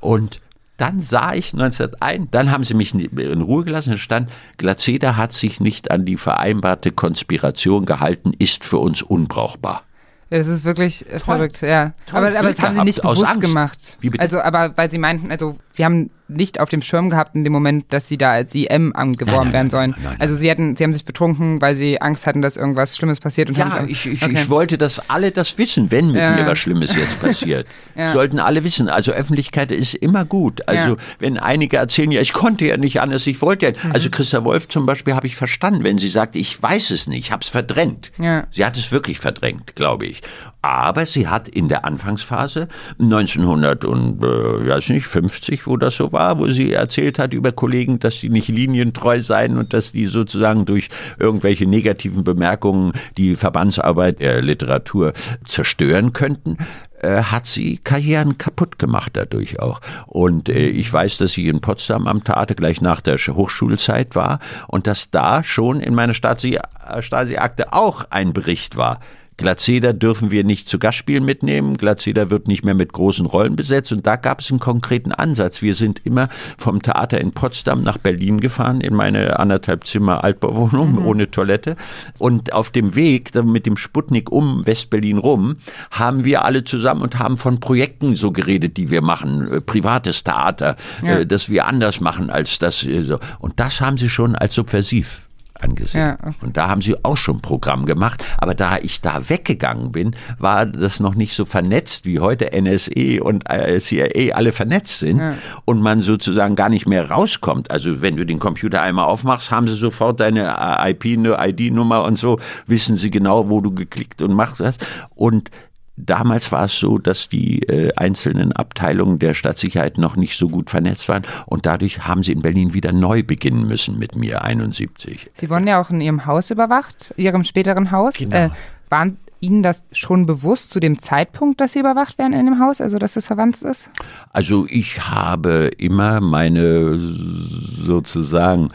Und 0.00 0.40
dann 0.76 1.00
sah 1.00 1.32
ich 1.32 1.52
1901, 1.52 2.28
dann 2.30 2.50
haben 2.50 2.64
sie 2.64 2.74
mich 2.74 2.94
in 2.94 3.40
Ruhe 3.40 3.64
gelassen, 3.64 3.94
es 3.94 4.00
stand, 4.00 4.30
Glaceda 4.58 5.16
hat 5.16 5.32
sich 5.32 5.60
nicht 5.60 5.90
an 5.90 6.04
die 6.04 6.16
vereinbarte 6.16 6.90
Konspiration 6.90 7.86
gehalten, 7.86 8.32
ist 8.38 8.64
für 8.64 8.78
uns 8.78 9.02
unbrauchbar. 9.02 9.82
Das 10.28 10.48
ist 10.48 10.64
wirklich 10.64 11.04
Toll. 11.08 11.20
verrückt, 11.20 11.62
ja. 11.62 11.92
Toll. 12.06 12.26
Aber, 12.26 12.38
aber 12.38 12.48
das 12.48 12.60
haben 12.60 12.76
sie 12.76 12.84
nicht 12.84 13.00
bewusst 13.00 13.40
gemacht. 13.40 13.96
Also, 14.18 14.40
aber 14.40 14.76
weil 14.76 14.90
sie 14.90 14.98
meinten, 14.98 15.30
also 15.30 15.56
sie 15.70 15.84
haben 15.84 16.10
nicht 16.28 16.60
auf 16.60 16.68
dem 16.68 16.82
Schirm 16.82 17.10
gehabt 17.10 17.34
in 17.34 17.44
dem 17.44 17.52
Moment, 17.52 17.92
dass 17.92 18.08
sie 18.08 18.18
da 18.18 18.32
als 18.32 18.54
IM 18.54 18.92
angeworben 18.94 19.52
werden 19.52 19.70
sollen. 19.70 19.90
Nein, 19.90 20.00
nein, 20.04 20.20
also 20.20 20.36
sie 20.36 20.50
hatten, 20.50 20.76
sie 20.76 20.84
haben 20.84 20.92
sich 20.92 21.04
betrunken, 21.04 21.60
weil 21.60 21.76
sie 21.76 22.00
Angst 22.00 22.26
hatten, 22.26 22.42
dass 22.42 22.56
irgendwas 22.56 22.96
Schlimmes 22.96 23.20
passiert. 23.20 23.48
Und 23.48 23.58
ja, 23.58 23.70
haben 23.70 23.88
ich, 23.88 24.06
ich, 24.06 24.22
okay. 24.22 24.32
ich 24.34 24.50
wollte, 24.50 24.78
dass 24.78 25.08
alle 25.08 25.30
das 25.30 25.58
wissen, 25.58 25.90
wenn 25.90 26.08
mit 26.08 26.16
ja. 26.16 26.34
mir 26.34 26.46
was 26.46 26.58
Schlimmes 26.58 26.96
jetzt 26.96 27.20
passiert. 27.20 27.66
ja. 27.94 28.12
Sollten 28.12 28.40
alle 28.40 28.64
wissen. 28.64 28.88
Also 28.88 29.12
Öffentlichkeit 29.12 29.70
ist 29.70 29.94
immer 29.94 30.24
gut. 30.24 30.66
Also 30.68 30.90
ja. 30.90 30.96
wenn 31.18 31.38
einige 31.38 31.76
erzählen, 31.76 32.10
ja, 32.10 32.20
ich 32.20 32.32
konnte 32.32 32.66
ja 32.66 32.76
nicht 32.76 33.00
anders, 33.00 33.26
ich 33.26 33.40
wollte 33.42 33.66
ja. 33.66 33.72
Mhm. 33.72 33.92
Also 33.92 34.10
Christa 34.10 34.44
Wolf 34.44 34.68
zum 34.68 34.86
Beispiel 34.86 35.14
habe 35.14 35.26
ich 35.26 35.36
verstanden, 35.36 35.84
wenn 35.84 35.98
sie 35.98 36.08
sagt, 36.08 36.36
ich 36.36 36.60
weiß 36.60 36.90
es 36.90 37.06
nicht, 37.06 37.26
ich 37.26 37.32
habe 37.32 37.42
es 37.42 37.48
verdrängt. 37.48 38.12
Sie 38.50 38.64
hat 38.64 38.76
es 38.76 38.92
wirklich 38.92 39.18
verdrängt, 39.18 39.74
glaube 39.76 40.06
ich. 40.06 40.22
Aber 40.62 41.04
sie 41.06 41.28
hat 41.28 41.48
in 41.48 41.68
der 41.68 41.84
Anfangsphase 41.84 42.68
1950, 42.98 45.60
äh, 45.60 45.66
wo 45.66 45.76
das 45.76 45.96
so 45.96 46.12
war, 46.12 46.15
wo 46.38 46.48
sie 46.48 46.72
erzählt 46.72 47.18
hat 47.18 47.34
über 47.34 47.52
Kollegen, 47.52 47.98
dass 47.98 48.20
sie 48.20 48.28
nicht 48.28 48.48
linientreu 48.48 49.20
seien 49.22 49.58
und 49.58 49.72
dass 49.72 49.92
die 49.92 50.06
sozusagen 50.06 50.64
durch 50.64 50.88
irgendwelche 51.18 51.66
negativen 51.66 52.24
Bemerkungen 52.24 52.92
die 53.16 53.34
Verbandsarbeit 53.34 54.20
der 54.20 54.42
Literatur 54.42 55.12
zerstören 55.44 56.12
könnten, 56.12 56.56
äh, 57.00 57.22
hat 57.22 57.46
sie 57.46 57.78
Karrieren 57.78 58.38
kaputt 58.38 58.78
gemacht 58.78 59.12
dadurch 59.14 59.60
auch. 59.60 59.80
Und 60.06 60.48
äh, 60.48 60.68
ich 60.68 60.92
weiß, 60.92 61.18
dass 61.18 61.32
sie 61.32 61.48
in 61.48 61.60
Potsdam 61.60 62.06
am 62.06 62.24
Theater 62.24 62.54
gleich 62.54 62.80
nach 62.80 63.00
der 63.00 63.18
Hochschulzeit 63.18 64.14
war 64.14 64.40
und 64.68 64.86
dass 64.86 65.10
da 65.10 65.44
schon 65.44 65.80
in 65.80 65.94
meiner 65.94 66.14
Stasi-Akte 66.14 67.72
auch 67.72 68.06
ein 68.10 68.32
Bericht 68.32 68.76
war 68.76 69.00
Glazeder 69.36 69.92
dürfen 69.92 70.30
wir 70.30 70.44
nicht 70.44 70.68
zu 70.68 70.78
Gastspielen 70.78 71.24
mitnehmen. 71.24 71.76
Glazeder 71.76 72.30
wird 72.30 72.48
nicht 72.48 72.64
mehr 72.64 72.74
mit 72.74 72.92
großen 72.92 73.26
Rollen 73.26 73.54
besetzt. 73.54 73.92
Und 73.92 74.06
da 74.06 74.16
gab 74.16 74.40
es 74.40 74.50
einen 74.50 74.60
konkreten 74.60 75.12
Ansatz. 75.12 75.60
Wir 75.60 75.74
sind 75.74 76.00
immer 76.04 76.28
vom 76.56 76.80
Theater 76.82 77.20
in 77.20 77.32
Potsdam 77.32 77.82
nach 77.82 77.98
Berlin 77.98 78.40
gefahren, 78.40 78.80
in 78.80 78.94
meine 78.94 79.38
anderthalb 79.38 79.86
Zimmer 79.86 80.24
Altbauwohnung 80.24 80.92
mhm. 80.92 81.06
ohne 81.06 81.30
Toilette. 81.30 81.76
Und 82.18 82.52
auf 82.52 82.70
dem 82.70 82.94
Weg 82.94 83.34
mit 83.34 83.66
dem 83.66 83.76
Sputnik 83.76 84.32
um 84.32 84.64
Westberlin 84.64 85.18
rum 85.18 85.56
haben 85.90 86.24
wir 86.24 86.44
alle 86.44 86.64
zusammen 86.64 87.02
und 87.02 87.18
haben 87.18 87.36
von 87.36 87.60
Projekten 87.60 88.14
so 88.14 88.32
geredet, 88.32 88.76
die 88.76 88.90
wir 88.90 89.02
machen. 89.02 89.52
Äh, 89.52 89.60
privates 89.60 90.24
Theater, 90.24 90.76
ja. 91.02 91.18
äh, 91.18 91.26
das 91.26 91.50
wir 91.50 91.66
anders 91.66 92.00
machen 92.00 92.30
als 92.30 92.58
das. 92.58 92.84
Äh, 92.84 93.18
und 93.38 93.60
das 93.60 93.80
haben 93.82 93.98
sie 93.98 94.08
schon 94.08 94.34
als 94.34 94.54
subversiv 94.54 95.25
angesehen. 95.62 96.00
Ja, 96.00 96.18
okay. 96.20 96.34
Und 96.42 96.56
da 96.56 96.68
haben 96.68 96.82
sie 96.82 96.96
auch 97.04 97.16
schon 97.16 97.40
Programm 97.40 97.86
gemacht. 97.86 98.24
Aber 98.38 98.54
da 98.54 98.76
ich 98.80 99.00
da 99.00 99.28
weggegangen 99.28 99.92
bin, 99.92 100.16
war 100.38 100.66
das 100.66 101.00
noch 101.00 101.14
nicht 101.14 101.34
so 101.34 101.44
vernetzt, 101.44 102.04
wie 102.04 102.20
heute 102.20 102.50
NSE 102.52 103.22
und 103.22 103.48
äh, 103.50 103.78
CIA 103.78 104.34
alle 104.34 104.52
vernetzt 104.52 104.98
sind 104.98 105.18
ja. 105.18 105.34
und 105.64 105.80
man 105.80 106.00
sozusagen 106.00 106.56
gar 106.56 106.68
nicht 106.68 106.86
mehr 106.86 107.10
rauskommt. 107.10 107.70
Also 107.70 108.02
wenn 108.02 108.16
du 108.16 108.24
den 108.26 108.38
Computer 108.38 108.82
einmal 108.82 109.06
aufmachst, 109.06 109.50
haben 109.50 109.66
sie 109.66 109.76
sofort 109.76 110.20
deine 110.20 110.56
äh, 110.58 110.90
IP, 110.90 111.04
eine 111.18 111.36
ID-Nummer 111.38 112.04
und 112.04 112.18
so, 112.18 112.38
wissen 112.66 112.96
sie 112.96 113.10
genau, 113.10 113.50
wo 113.50 113.60
du 113.60 113.72
geklickt 113.72 114.22
und 114.22 114.32
machst 114.32 114.60
das. 114.60 114.78
Und 115.14 115.50
Damals 115.96 116.52
war 116.52 116.64
es 116.64 116.78
so, 116.78 116.98
dass 116.98 117.28
die 117.28 117.62
äh, 117.62 117.92
einzelnen 117.96 118.52
Abteilungen 118.52 119.18
der 119.18 119.32
Stadtsicherheit 119.32 119.96
noch 119.96 120.16
nicht 120.16 120.36
so 120.36 120.48
gut 120.48 120.68
vernetzt 120.68 121.08
waren 121.08 121.22
und 121.46 121.64
dadurch 121.64 122.06
haben 122.06 122.22
sie 122.22 122.32
in 122.32 122.42
Berlin 122.42 122.74
wieder 122.74 122.92
neu 122.92 123.22
beginnen 123.22 123.66
müssen 123.66 123.98
mit 123.98 124.14
mir 124.14 124.42
71. 124.42 125.30
Sie 125.32 125.50
wurden 125.50 125.66
ja 125.66 125.80
auch 125.80 125.88
in 125.88 126.02
Ihrem 126.02 126.26
Haus 126.26 126.50
überwacht, 126.50 127.14
Ihrem 127.16 127.44
späteren 127.44 127.90
Haus. 127.92 128.14
Genau. 128.14 128.36
Äh, 128.36 128.50
waren 128.90 129.16
Ihnen 129.40 129.62
das 129.62 129.84
schon 129.92 130.26
bewusst 130.26 130.70
zu 130.70 130.80
dem 130.80 130.98
Zeitpunkt, 130.98 131.60
dass 131.60 131.72
Sie 131.72 131.80
überwacht 131.80 132.18
werden 132.18 132.32
in 132.32 132.46
dem 132.46 132.58
Haus, 132.58 132.80
also 132.80 132.98
dass 132.98 133.16
es 133.16 133.26
verwandt 133.26 133.62
ist? 133.62 133.90
Also 134.32 134.66
ich 134.68 135.08
habe 135.08 135.70
immer 135.78 136.20
meine 136.20 136.98
sozusagen 136.98 138.70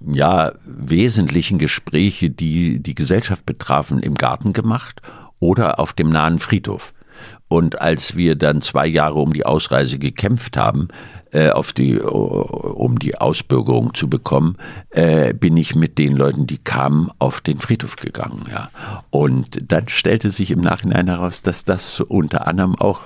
ja 0.00 0.52
wesentlichen 0.64 1.58
Gespräche, 1.58 2.30
die 2.30 2.80
die 2.80 2.94
Gesellschaft 2.94 3.46
betrafen, 3.46 4.00
im 4.00 4.14
Garten 4.14 4.52
gemacht 4.52 5.00
oder 5.42 5.80
auf 5.80 5.92
dem 5.92 6.08
nahen 6.08 6.38
Friedhof. 6.38 6.94
Und 7.48 7.82
als 7.82 8.16
wir 8.16 8.36
dann 8.36 8.62
zwei 8.62 8.86
Jahre 8.86 9.18
um 9.18 9.32
die 9.32 9.44
Ausreise 9.44 9.98
gekämpft 9.98 10.56
haben, 10.56 10.88
äh, 11.32 11.50
auf 11.50 11.72
die, 11.72 11.98
um 11.98 12.98
die 12.98 13.18
Ausbürgerung 13.18 13.92
zu 13.92 14.08
bekommen, 14.08 14.56
äh, 14.90 15.34
bin 15.34 15.56
ich 15.56 15.74
mit 15.74 15.98
den 15.98 16.16
Leuten, 16.16 16.46
die 16.46 16.58
kamen, 16.58 17.10
auf 17.18 17.40
den 17.40 17.60
Friedhof 17.60 17.96
gegangen. 17.96 18.44
Ja. 18.50 18.70
Und 19.10 19.70
dann 19.70 19.88
stellte 19.88 20.30
sich 20.30 20.50
im 20.50 20.60
Nachhinein 20.60 21.08
heraus, 21.08 21.42
dass 21.42 21.64
das 21.64 22.00
unter 22.00 22.46
anderem 22.46 22.76
auch 22.76 23.02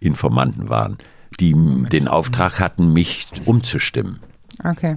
Informanten 0.00 0.70
waren, 0.70 0.96
die 1.38 1.54
den 1.54 2.08
Auftrag 2.08 2.60
hatten, 2.60 2.92
mich 2.92 3.26
umzustimmen. 3.44 4.20
Okay. 4.64 4.96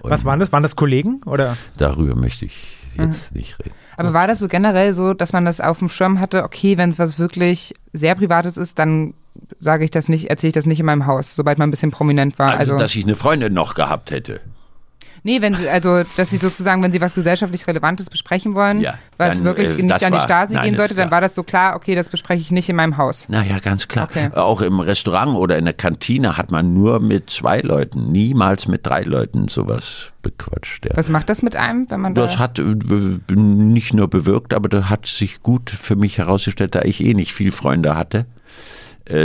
Und 0.00 0.10
Was 0.10 0.24
waren 0.24 0.40
das? 0.40 0.50
Waren 0.50 0.62
das 0.64 0.76
Kollegen? 0.76 1.20
Oder? 1.26 1.56
Darüber 1.76 2.16
möchte 2.16 2.46
ich 2.46 2.76
jetzt 2.96 3.32
mhm. 3.32 3.38
nicht 3.38 3.58
reden. 3.60 3.74
Aber 3.96 4.12
war 4.12 4.26
das 4.26 4.38
so 4.38 4.48
generell 4.48 4.94
so, 4.94 5.14
dass 5.14 5.32
man 5.32 5.44
das 5.44 5.60
auf 5.60 5.78
dem 5.78 5.88
Schirm 5.88 6.20
hatte, 6.20 6.44
okay, 6.44 6.78
wenn 6.78 6.90
es 6.90 6.98
was 6.98 7.18
wirklich 7.18 7.74
sehr 7.92 8.14
Privates 8.14 8.56
ist, 8.56 8.78
dann 8.78 9.14
sage 9.58 9.84
ich 9.84 9.90
das 9.90 10.08
nicht, 10.08 10.30
erzähle 10.30 10.48
ich 10.48 10.54
das 10.54 10.66
nicht 10.66 10.80
in 10.80 10.86
meinem 10.86 11.06
Haus, 11.06 11.34
sobald 11.34 11.58
man 11.58 11.68
ein 11.68 11.70
bisschen 11.70 11.90
prominent 11.90 12.38
war. 12.38 12.50
Also, 12.50 12.72
also 12.72 12.76
dass 12.76 12.94
ich 12.94 13.04
eine 13.04 13.16
Freundin 13.16 13.54
noch 13.54 13.74
gehabt 13.74 14.10
hätte. 14.10 14.40
Nee, 15.24 15.40
wenn 15.40 15.54
sie, 15.54 15.68
also, 15.68 16.02
dass 16.16 16.30
sie 16.30 16.38
sozusagen, 16.38 16.82
wenn 16.82 16.90
sie 16.90 17.00
was 17.00 17.14
gesellschaftlich 17.14 17.66
Relevantes 17.66 18.10
besprechen 18.10 18.54
wollen, 18.54 18.80
ja, 18.80 18.94
was 19.18 19.44
wirklich 19.44 19.78
äh, 19.78 19.82
nicht 19.82 20.04
an 20.04 20.12
die 20.12 20.20
Stasi 20.20 20.54
war, 20.54 20.64
gehen 20.64 20.74
sollte, 20.74 20.94
dann 20.94 21.12
war 21.12 21.20
das 21.20 21.36
so 21.36 21.44
klar, 21.44 21.76
okay, 21.76 21.94
das 21.94 22.08
bespreche 22.08 22.40
ich 22.40 22.50
nicht 22.50 22.68
in 22.68 22.74
meinem 22.74 22.96
Haus. 22.96 23.28
Naja, 23.28 23.60
ganz 23.60 23.86
klar. 23.86 24.08
Okay. 24.10 24.30
Auch 24.34 24.60
im 24.62 24.80
Restaurant 24.80 25.36
oder 25.36 25.58
in 25.58 25.64
der 25.64 25.74
Kantine 25.74 26.36
hat 26.36 26.50
man 26.50 26.74
nur 26.74 26.98
mit 26.98 27.30
zwei 27.30 27.60
Leuten, 27.60 28.10
niemals 28.10 28.66
mit 28.66 28.84
drei 28.84 29.02
Leuten 29.02 29.46
sowas 29.46 30.12
bequatscht. 30.22 30.86
Ja. 30.86 30.96
Was 30.96 31.08
macht 31.08 31.28
das 31.28 31.42
mit 31.42 31.54
einem, 31.54 31.88
wenn 31.88 32.00
man 32.00 32.14
da 32.14 32.22
Das 32.22 32.38
hat 32.38 32.58
äh, 32.58 32.74
nicht 33.34 33.94
nur 33.94 34.08
bewirkt, 34.08 34.54
aber 34.54 34.68
das 34.68 34.90
hat 34.90 35.06
sich 35.06 35.40
gut 35.40 35.70
für 35.70 35.94
mich 35.94 36.18
herausgestellt, 36.18 36.74
da 36.74 36.82
ich 36.82 37.02
eh 37.04 37.14
nicht 37.14 37.32
viel 37.32 37.52
Freunde 37.52 37.96
hatte 37.96 38.26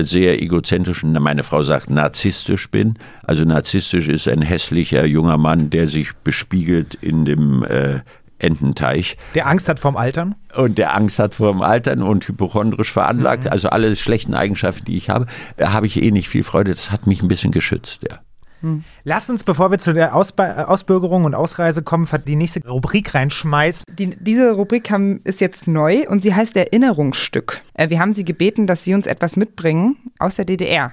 sehr 0.03 0.41
egozentrisch, 0.41 1.03
meine 1.03 1.43
Frau 1.43 1.63
sagt, 1.63 1.89
narzisstisch 1.89 2.69
bin. 2.69 2.97
Also 3.23 3.43
narzisstisch 3.43 4.07
ist 4.07 4.27
ein 4.27 4.41
hässlicher 4.41 5.05
junger 5.05 5.37
Mann, 5.37 5.69
der 5.69 5.87
sich 5.87 6.13
bespiegelt 6.23 6.95
in 6.95 7.25
dem 7.25 7.63
äh, 7.63 7.99
Ententeich. 8.39 9.17
Der 9.35 9.47
Angst 9.47 9.67
hat 9.67 9.79
vorm 9.79 9.97
Altern? 9.97 10.35
Und 10.55 10.77
der 10.77 10.95
Angst 10.95 11.19
hat 11.19 11.35
vorm 11.35 11.61
Altern 11.61 12.03
und 12.03 12.27
hypochondrisch 12.27 12.91
veranlagt. 12.91 13.45
Mhm. 13.45 13.51
Also 13.51 13.69
alle 13.69 13.95
schlechten 13.95 14.35
Eigenschaften, 14.35 14.85
die 14.85 14.97
ich 14.97 15.09
habe, 15.09 15.25
äh, 15.57 15.67
habe 15.67 15.87
ich 15.87 16.01
eh 16.01 16.11
nicht 16.11 16.29
viel 16.29 16.43
Freude. 16.43 16.71
Das 16.71 16.91
hat 16.91 17.07
mich 17.07 17.21
ein 17.21 17.27
bisschen 17.27 17.51
geschützt, 17.51 18.03
ja. 18.09 18.19
Hm. 18.61 18.83
Lass 19.03 19.29
uns, 19.29 19.43
bevor 19.43 19.71
wir 19.71 19.79
zu 19.79 19.93
der 19.93 20.15
Ausbe 20.15 20.43
äh, 20.43 20.63
Ausbürgerung 20.63 21.25
und 21.25 21.35
Ausreise 21.35 21.81
kommen, 21.81 22.07
die 22.25 22.35
nächste 22.35 22.67
Rubrik 22.67 23.13
reinschmeißen. 23.13 23.83
Die, 23.91 24.15
diese 24.19 24.51
Rubrik 24.53 24.89
haben, 24.89 25.21
ist 25.23 25.41
jetzt 25.41 25.67
neu 25.67 26.07
und 26.07 26.23
sie 26.23 26.33
heißt 26.33 26.55
Erinnerungsstück. 26.55 27.61
Äh, 27.73 27.89
wir 27.89 27.99
haben 27.99 28.13
sie 28.13 28.25
gebeten, 28.25 28.67
dass 28.67 28.83
sie 28.83 28.93
uns 28.93 29.05
etwas 29.05 29.35
mitbringen 29.37 29.97
aus 30.19 30.35
der 30.35 30.45
DDR. 30.45 30.91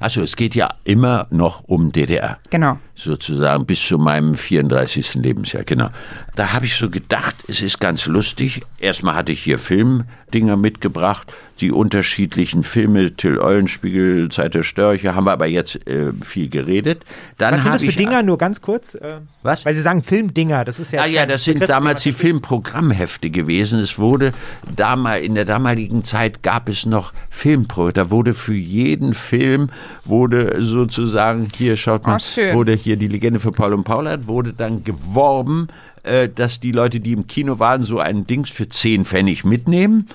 Also 0.00 0.22
es 0.22 0.36
geht 0.36 0.54
ja 0.54 0.74
immer 0.84 1.26
noch 1.30 1.64
um 1.66 1.92
DDR. 1.92 2.38
Genau. 2.50 2.78
Sozusagen 2.96 3.66
bis 3.66 3.86
zu 3.86 3.98
meinem 3.98 4.34
34. 4.34 5.14
Lebensjahr, 5.14 5.62
genau. 5.64 5.90
Da 6.34 6.52
habe 6.52 6.64
ich 6.66 6.74
so 6.74 6.88
gedacht, 6.90 7.36
es 7.46 7.62
ist 7.62 7.78
ganz 7.78 8.06
lustig. 8.06 8.62
Erstmal 8.78 9.14
hatte 9.14 9.32
ich 9.32 9.40
hier 9.42 9.58
Filmdinger 9.58 10.56
mitgebracht, 10.56 11.32
die 11.60 11.72
unterschiedlichen 11.72 12.62
Filme, 12.64 13.14
Till 13.16 13.38
Eulenspiegel, 13.38 14.28
Zeit 14.30 14.54
der 14.54 14.62
Störche, 14.62 15.14
haben 15.14 15.24
wir 15.26 15.32
aber 15.32 15.46
jetzt 15.46 15.86
äh, 15.86 16.12
viel 16.22 16.48
geredet. 16.48 17.04
Dann 17.38 17.54
Was 17.54 17.62
sind 17.62 17.74
das 17.74 17.82
für 17.82 17.90
ich- 17.90 17.96
Dinger? 17.96 18.22
Nur 18.22 18.36
ganz 18.38 18.60
kurz. 18.60 18.94
Äh, 18.94 19.20
Was? 19.42 19.64
Weil 19.64 19.74
Sie 19.74 19.80
sagen 19.82 20.02
Filmdinger, 20.02 20.64
das 20.64 20.78
ist 20.80 20.92
ja. 20.92 21.02
Ah 21.02 21.06
ja, 21.06 21.24
das 21.26 21.44
sind 21.44 21.54
Begriff, 21.54 21.68
damals 21.68 22.02
die 22.02 22.12
Filmprogrammhefte 22.12 23.30
gewesen. 23.30 23.78
Es 23.78 23.98
wurde 23.98 24.32
damal, 24.74 25.20
in 25.20 25.34
der 25.34 25.44
damaligen 25.44 26.02
Zeit 26.02 26.42
gab 26.42 26.68
es 26.68 26.86
noch 26.86 27.12
Filmpro. 27.30 27.90
Da 27.90 28.10
wurde 28.10 28.34
für 28.34 28.54
jeden 28.54 29.14
Film 29.14 29.70
wurde 30.04 30.56
sozusagen 30.62 31.48
hier 31.56 31.76
schaut 31.76 32.06
man, 32.06 32.16
Oh, 32.16 32.18
schön. 32.34 32.54
wurde 32.54 32.72
hier 32.74 32.85
die 32.94 33.08
Legende 33.08 33.40
für 33.40 33.50
Paul 33.50 33.74
und 33.74 33.82
Paulert 33.82 34.28
wurde 34.28 34.52
dann 34.52 34.84
geworben, 34.84 35.66
äh, 36.04 36.28
dass 36.28 36.60
die 36.60 36.70
Leute, 36.70 37.00
die 37.00 37.12
im 37.12 37.26
Kino 37.26 37.58
waren, 37.58 37.82
so 37.82 37.98
ein 37.98 38.28
Dings 38.28 38.50
für 38.50 38.68
10 38.68 39.04
Pfennig 39.04 39.44
mitnehmen. 39.44 40.06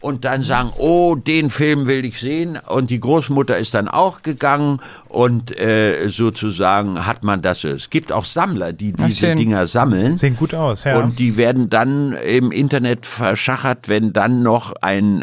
Und 0.00 0.24
dann 0.24 0.42
sagen, 0.42 0.72
oh, 0.78 1.14
den 1.14 1.50
Film 1.50 1.86
will 1.86 2.04
ich 2.06 2.18
sehen. 2.18 2.58
Und 2.68 2.88
die 2.90 3.00
Großmutter 3.00 3.58
ist 3.58 3.74
dann 3.74 3.86
auch 3.86 4.22
gegangen 4.22 4.80
und 5.08 5.56
äh, 5.58 6.08
sozusagen 6.08 7.04
hat 7.06 7.22
man 7.22 7.42
das. 7.42 7.64
Es 7.64 7.90
gibt 7.90 8.10
auch 8.10 8.24
Sammler, 8.24 8.72
die 8.72 8.92
diese 8.92 9.26
schön. 9.26 9.36
Dinger 9.36 9.66
sammeln. 9.66 10.16
Sehen 10.16 10.36
gut 10.36 10.54
aus, 10.54 10.84
ja. 10.84 10.98
Und 10.98 11.18
die 11.18 11.36
werden 11.36 11.68
dann 11.68 12.12
im 12.12 12.50
Internet 12.50 13.04
verschachert, 13.04 13.88
wenn 13.88 14.12
dann 14.14 14.42
noch 14.42 14.74
ein 14.80 15.22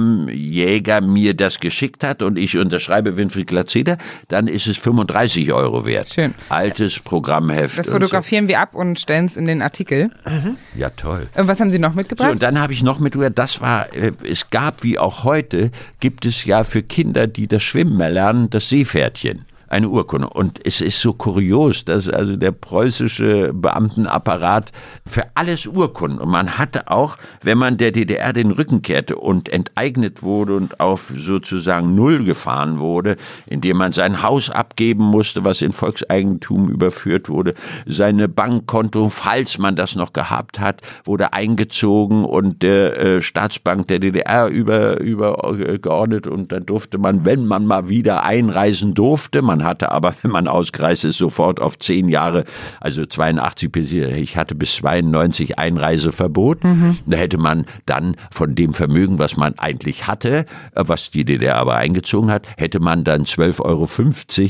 Autogrammjäger 0.00 1.00
mir 1.00 1.34
das 1.34 1.60
geschickt 1.60 2.04
hat 2.04 2.22
und 2.22 2.38
ich 2.38 2.56
unterschreibe 2.56 3.16
Winfried 3.16 3.46
Glatzeder, 3.46 3.98
dann 4.28 4.48
ist 4.48 4.66
es 4.66 4.76
35 4.76 5.52
Euro 5.52 5.84
wert. 5.86 6.12
Schön. 6.12 6.34
Altes 6.48 7.00
Programmheft. 7.00 7.78
Das 7.78 7.88
fotografieren 7.88 8.48
wir 8.48 8.60
ab 8.60 8.74
und 8.74 8.98
stellen 9.00 9.26
es 9.26 9.36
in 9.36 9.46
den 9.46 9.62
Artikel. 9.62 10.10
So. 10.24 10.56
Ja, 10.78 10.90
toll. 10.90 11.26
Und 11.34 11.48
was 11.48 11.60
haben 11.60 11.70
Sie 11.70 11.78
noch 11.78 11.92
So, 11.92 11.96
mitgebracht? 11.96 12.30
und 12.30 12.42
dann 12.42 12.60
habe 12.60 12.72
ich 12.72 12.82
noch 12.82 12.98
mitgebracht, 12.98 13.32
das 13.34 13.60
war, 13.60 13.92
äh, 13.94 14.05
es 14.22 14.50
gab 14.50 14.82
wie 14.82 14.98
auch 14.98 15.24
heute, 15.24 15.70
gibt 16.00 16.26
es 16.26 16.44
ja 16.44 16.64
für 16.64 16.82
Kinder, 16.82 17.26
die 17.26 17.46
das 17.46 17.62
Schwimmen 17.62 18.00
erlernen, 18.00 18.50
das 18.50 18.68
Seepferdchen. 18.68 19.44
Eine 19.68 19.88
Urkunde. 19.88 20.28
Und 20.28 20.60
es 20.64 20.80
ist 20.80 21.00
so 21.00 21.12
kurios, 21.12 21.84
dass 21.84 22.08
also 22.08 22.36
der 22.36 22.52
preußische 22.52 23.52
Beamtenapparat 23.52 24.72
für 25.04 25.24
alles 25.34 25.66
Urkunden. 25.66 26.20
Und 26.20 26.30
man 26.30 26.58
hatte 26.58 26.90
auch, 26.90 27.16
wenn 27.42 27.58
man 27.58 27.76
der 27.76 27.92
DDR 27.92 28.32
den 28.32 28.52
Rücken 28.52 28.82
kehrte 28.82 29.16
und 29.16 29.48
enteignet 29.48 30.22
wurde 30.22 30.54
und 30.54 30.80
auf 30.80 31.12
sozusagen 31.16 31.94
Null 31.94 32.24
gefahren 32.24 32.78
wurde, 32.78 33.16
indem 33.46 33.78
man 33.78 33.92
sein 33.92 34.22
Haus 34.22 34.50
abgeben 34.50 35.04
musste, 35.04 35.44
was 35.44 35.62
in 35.62 35.72
Volkseigentum 35.72 36.68
überführt 36.68 37.28
wurde, 37.28 37.54
seine 37.86 38.28
Bankkonto, 38.28 39.08
falls 39.08 39.58
man 39.58 39.76
das 39.76 39.96
noch 39.96 40.12
gehabt 40.12 40.60
hat, 40.60 40.82
wurde 41.04 41.32
eingezogen 41.32 42.24
und 42.24 42.62
der 42.62 42.98
äh, 42.98 43.22
Staatsbank 43.22 43.88
der 43.88 43.98
DDR 43.98 44.48
über, 44.48 45.00
übergeordnet 45.00 46.26
und 46.26 46.52
dann 46.52 46.66
durfte 46.66 46.98
man, 46.98 47.24
wenn 47.24 47.46
man 47.46 47.66
mal 47.66 47.88
wieder 47.88 48.22
einreisen 48.22 48.94
durfte, 48.94 49.42
man 49.42 49.55
hatte 49.64 49.92
aber, 49.92 50.14
wenn 50.22 50.30
man 50.30 50.48
ausgereist 50.48 51.04
ist, 51.04 51.18
sofort 51.18 51.60
auf 51.60 51.78
zehn 51.78 52.08
Jahre, 52.08 52.44
also 52.80 53.06
82 53.06 53.70
bis, 53.70 53.92
ich 53.92 54.36
hatte 54.36 54.54
bis 54.54 54.76
92 54.76 55.58
Einreiseverbot, 55.58 56.58
da 57.06 57.16
hätte 57.16 57.38
man 57.38 57.66
dann 57.86 58.16
von 58.30 58.54
dem 58.54 58.74
Vermögen, 58.74 59.18
was 59.18 59.36
man 59.36 59.58
eigentlich 59.58 60.06
hatte, 60.06 60.46
äh, 60.74 60.84
was 60.86 61.10
die 61.10 61.24
DDR 61.24 61.56
aber 61.56 61.76
eingezogen 61.76 62.30
hat, 62.30 62.46
hätte 62.56 62.80
man 62.80 63.04
dann 63.04 63.24
12,50 63.24 63.60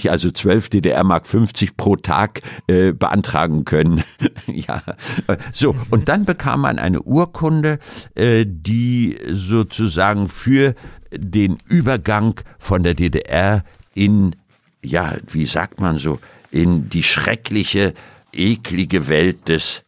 Euro, 0.04 0.12
also 0.12 0.30
12 0.30 0.68
DDR-Mark 0.70 1.26
50 1.26 1.76
pro 1.76 1.96
Tag 1.96 2.42
äh, 2.66 2.92
beantragen 2.92 3.64
können. 3.64 4.02
ja, 4.46 4.82
Äh, 5.26 5.36
so, 5.52 5.74
und 5.90 6.08
dann 6.08 6.24
bekam 6.24 6.62
man 6.62 6.78
eine 6.78 7.02
Urkunde, 7.02 7.78
äh, 8.14 8.44
die 8.46 9.18
sozusagen 9.30 10.28
für 10.28 10.74
den 11.12 11.58
Übergang 11.66 12.40
von 12.58 12.82
der 12.82 12.94
DDR 12.94 13.64
in, 13.94 14.36
ja, 14.86 15.16
wie 15.28 15.46
sagt 15.46 15.80
man 15.80 15.98
so, 15.98 16.18
in 16.50 16.88
die 16.88 17.02
schreckliche, 17.02 17.94
eklige 18.32 19.08
Welt 19.08 19.48
des, 19.48 19.82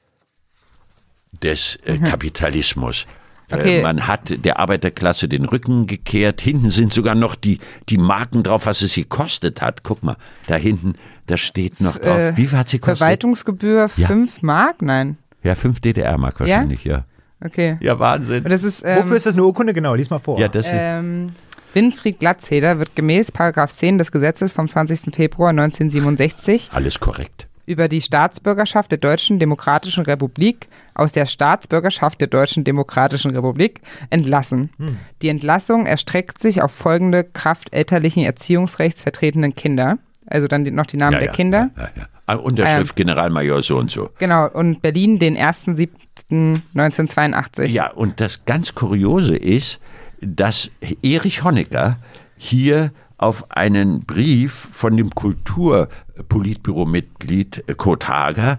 des 1.43 1.77
äh, 1.85 1.99
Kapitalismus. 1.99 3.07
Okay. 3.51 3.79
Äh, 3.79 3.83
man 3.83 4.07
hat 4.07 4.45
der 4.45 4.59
Arbeiterklasse 4.59 5.29
den 5.29 5.47
Rücken 5.47 5.87
gekehrt. 5.87 6.41
Hinten 6.41 6.69
sind 6.70 6.93
sogar 6.93 7.15
noch 7.15 7.35
die, 7.35 7.61
die 7.89 7.97
Marken 7.97 8.43
drauf, 8.43 8.66
was 8.66 8.83
es 8.83 8.93
sie 8.93 9.05
kostet 9.05 9.62
hat. 9.62 9.83
Guck 9.83 10.03
mal, 10.03 10.16
da 10.47 10.57
hinten, 10.57 10.95
da 11.27 11.37
steht 11.39 11.81
noch 11.81 11.99
drauf. 11.99 12.19
Äh, 12.19 12.37
Wie 12.37 12.47
viel 12.47 12.59
hat 12.59 12.69
sie 12.69 12.79
kostet? 12.79 12.99
Verwaltungsgebühr 12.99 13.91
Ja. 13.97 14.07
5 14.09 14.43
Mark? 14.43 14.83
Nein. 14.83 15.16
Ja, 15.43 15.55
5 15.55 15.81
DDR-Mark 15.81 16.41
wahrscheinlich, 16.41 16.85
ja. 16.85 17.05
Okay. 17.43 17.79
Ja, 17.81 17.99
Wahnsinn. 17.99 18.45
Ist, 18.45 18.83
Wofür 18.83 18.99
ähm, 18.99 19.12
ist 19.12 19.27
das 19.27 19.35
eine 19.35 19.45
Urkunde? 19.45 19.73
Genau, 19.73 19.95
lies 19.95 20.11
mal 20.11 20.19
vor. 20.19 20.39
Ja, 20.41 20.49
das 20.49 20.66
ist, 20.66 20.73
ähm, 20.75 21.31
Winfried 21.79 22.19
Glatzeder 22.19 22.81
wird 22.81 22.97
gemäß 22.97 23.31
Paragraph 23.31 23.73
10 23.73 23.99
des 23.99 24.11
Gesetzes 24.11 24.53
vom 24.53 24.69
20. 24.69 25.15
Februar 25.15 25.51
1967 25.51 26.71
alles 26.73 26.99
korrekt. 26.99 27.47
über 27.67 27.87
die 27.87 28.01
Staatsbürgerschaft 28.01 28.91
der 28.91 28.99
Deutschen 28.99 29.39
Demokratischen 29.39 30.03
Republik 30.03 30.67
aus 30.95 31.13
der 31.13 31.27
Staatsbürgerschaft 31.27 32.21
der 32.21 32.27
Deutschen 32.27 32.65
Demokratischen 32.65 33.31
Republik 33.31 33.81
entlassen. 34.11 34.71
Hm. 34.79 34.97
Die 35.23 35.29
Entlassung 35.29 35.87
erstreckt 35.87 36.43
sich 36.43 36.63
auf 36.63 36.73
folgende 36.73 37.23
kraftelterlichen 37.23 38.25
Erziehungsrechts 38.25 39.05
vertretenen 39.05 39.55
Kinder. 39.55 39.99
Also 40.27 40.49
dann 40.49 40.65
die, 40.65 40.73
noch 40.73 40.87
die 40.87 40.97
Namen 40.97 41.13
Ja, 41.13 41.19
der 41.21 41.29
ja, 41.29 41.33
Kinder. 41.33 41.71
Ja, 41.77 41.83
ja, 41.83 41.91
ja. 41.95 42.07
Ah, 42.27 42.35
Unterschrift 42.35 42.97
Generalmajor 42.97 43.63
so 43.63 43.79
und 43.79 43.93
so. 43.93 44.11
Genau, 44.19 44.49
und 44.49 44.83
Berlin 44.83 45.21
den 45.21 45.39
1.7.1982. 45.39 47.67
Ja, 47.67 47.93
und 47.93 48.21
das 48.21 48.45
ganz 48.47 48.75
Kuriose 48.75 49.37
ist, 49.37 49.79
dass 50.20 50.70
Erich 51.03 51.45
Honecker 51.45 51.99
hier 52.36 52.90
auf 53.19 53.51
einen 53.51 54.01
Brief 54.05 54.69
von 54.70 54.97
dem 54.97 55.11
Kulturpolitbüro-Mitglied 55.11 57.65
äh, 57.66 57.74
Kurt 57.74 58.09
Hager, 58.09 58.59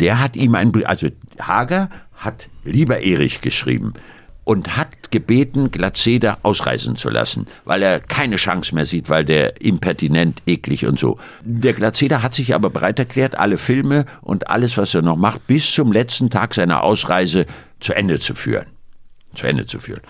der 0.00 0.18
hat 0.18 0.34
ihm 0.36 0.56
einen 0.56 0.72
Brief, 0.72 0.86
also 0.86 1.06
Hager 1.40 1.88
hat 2.16 2.48
lieber 2.64 3.02
Erich 3.02 3.40
geschrieben 3.40 3.94
und 4.44 4.76
hat 4.76 5.12
gebeten, 5.12 5.70
Glatzeder 5.70 6.38
ausreisen 6.42 6.96
zu 6.96 7.08
lassen, 7.08 7.46
weil 7.64 7.82
er 7.82 8.00
keine 8.00 8.34
Chance 8.34 8.74
mehr 8.74 8.84
sieht, 8.84 9.08
weil 9.08 9.24
der 9.24 9.62
impertinent, 9.62 10.42
eklig 10.46 10.86
und 10.86 10.98
so. 10.98 11.20
Der 11.42 11.72
Glatzeder 11.72 12.20
hat 12.22 12.34
sich 12.34 12.52
aber 12.54 12.68
bereit 12.68 12.98
erklärt, 12.98 13.38
alle 13.38 13.58
Filme 13.58 14.06
und 14.22 14.50
alles, 14.50 14.76
was 14.76 14.92
er 14.92 15.02
noch 15.02 15.14
macht, 15.16 15.46
bis 15.46 15.72
zum 15.72 15.92
letzten 15.92 16.30
Tag 16.30 16.54
seiner 16.54 16.82
Ausreise 16.82 17.46
zu 17.78 17.92
Ende 17.92 18.18
zu 18.18 18.34
führen. 18.34 18.66
Zu 19.34 19.46
Ende 19.46 19.66
zu 19.66 19.78
führen. 19.78 20.00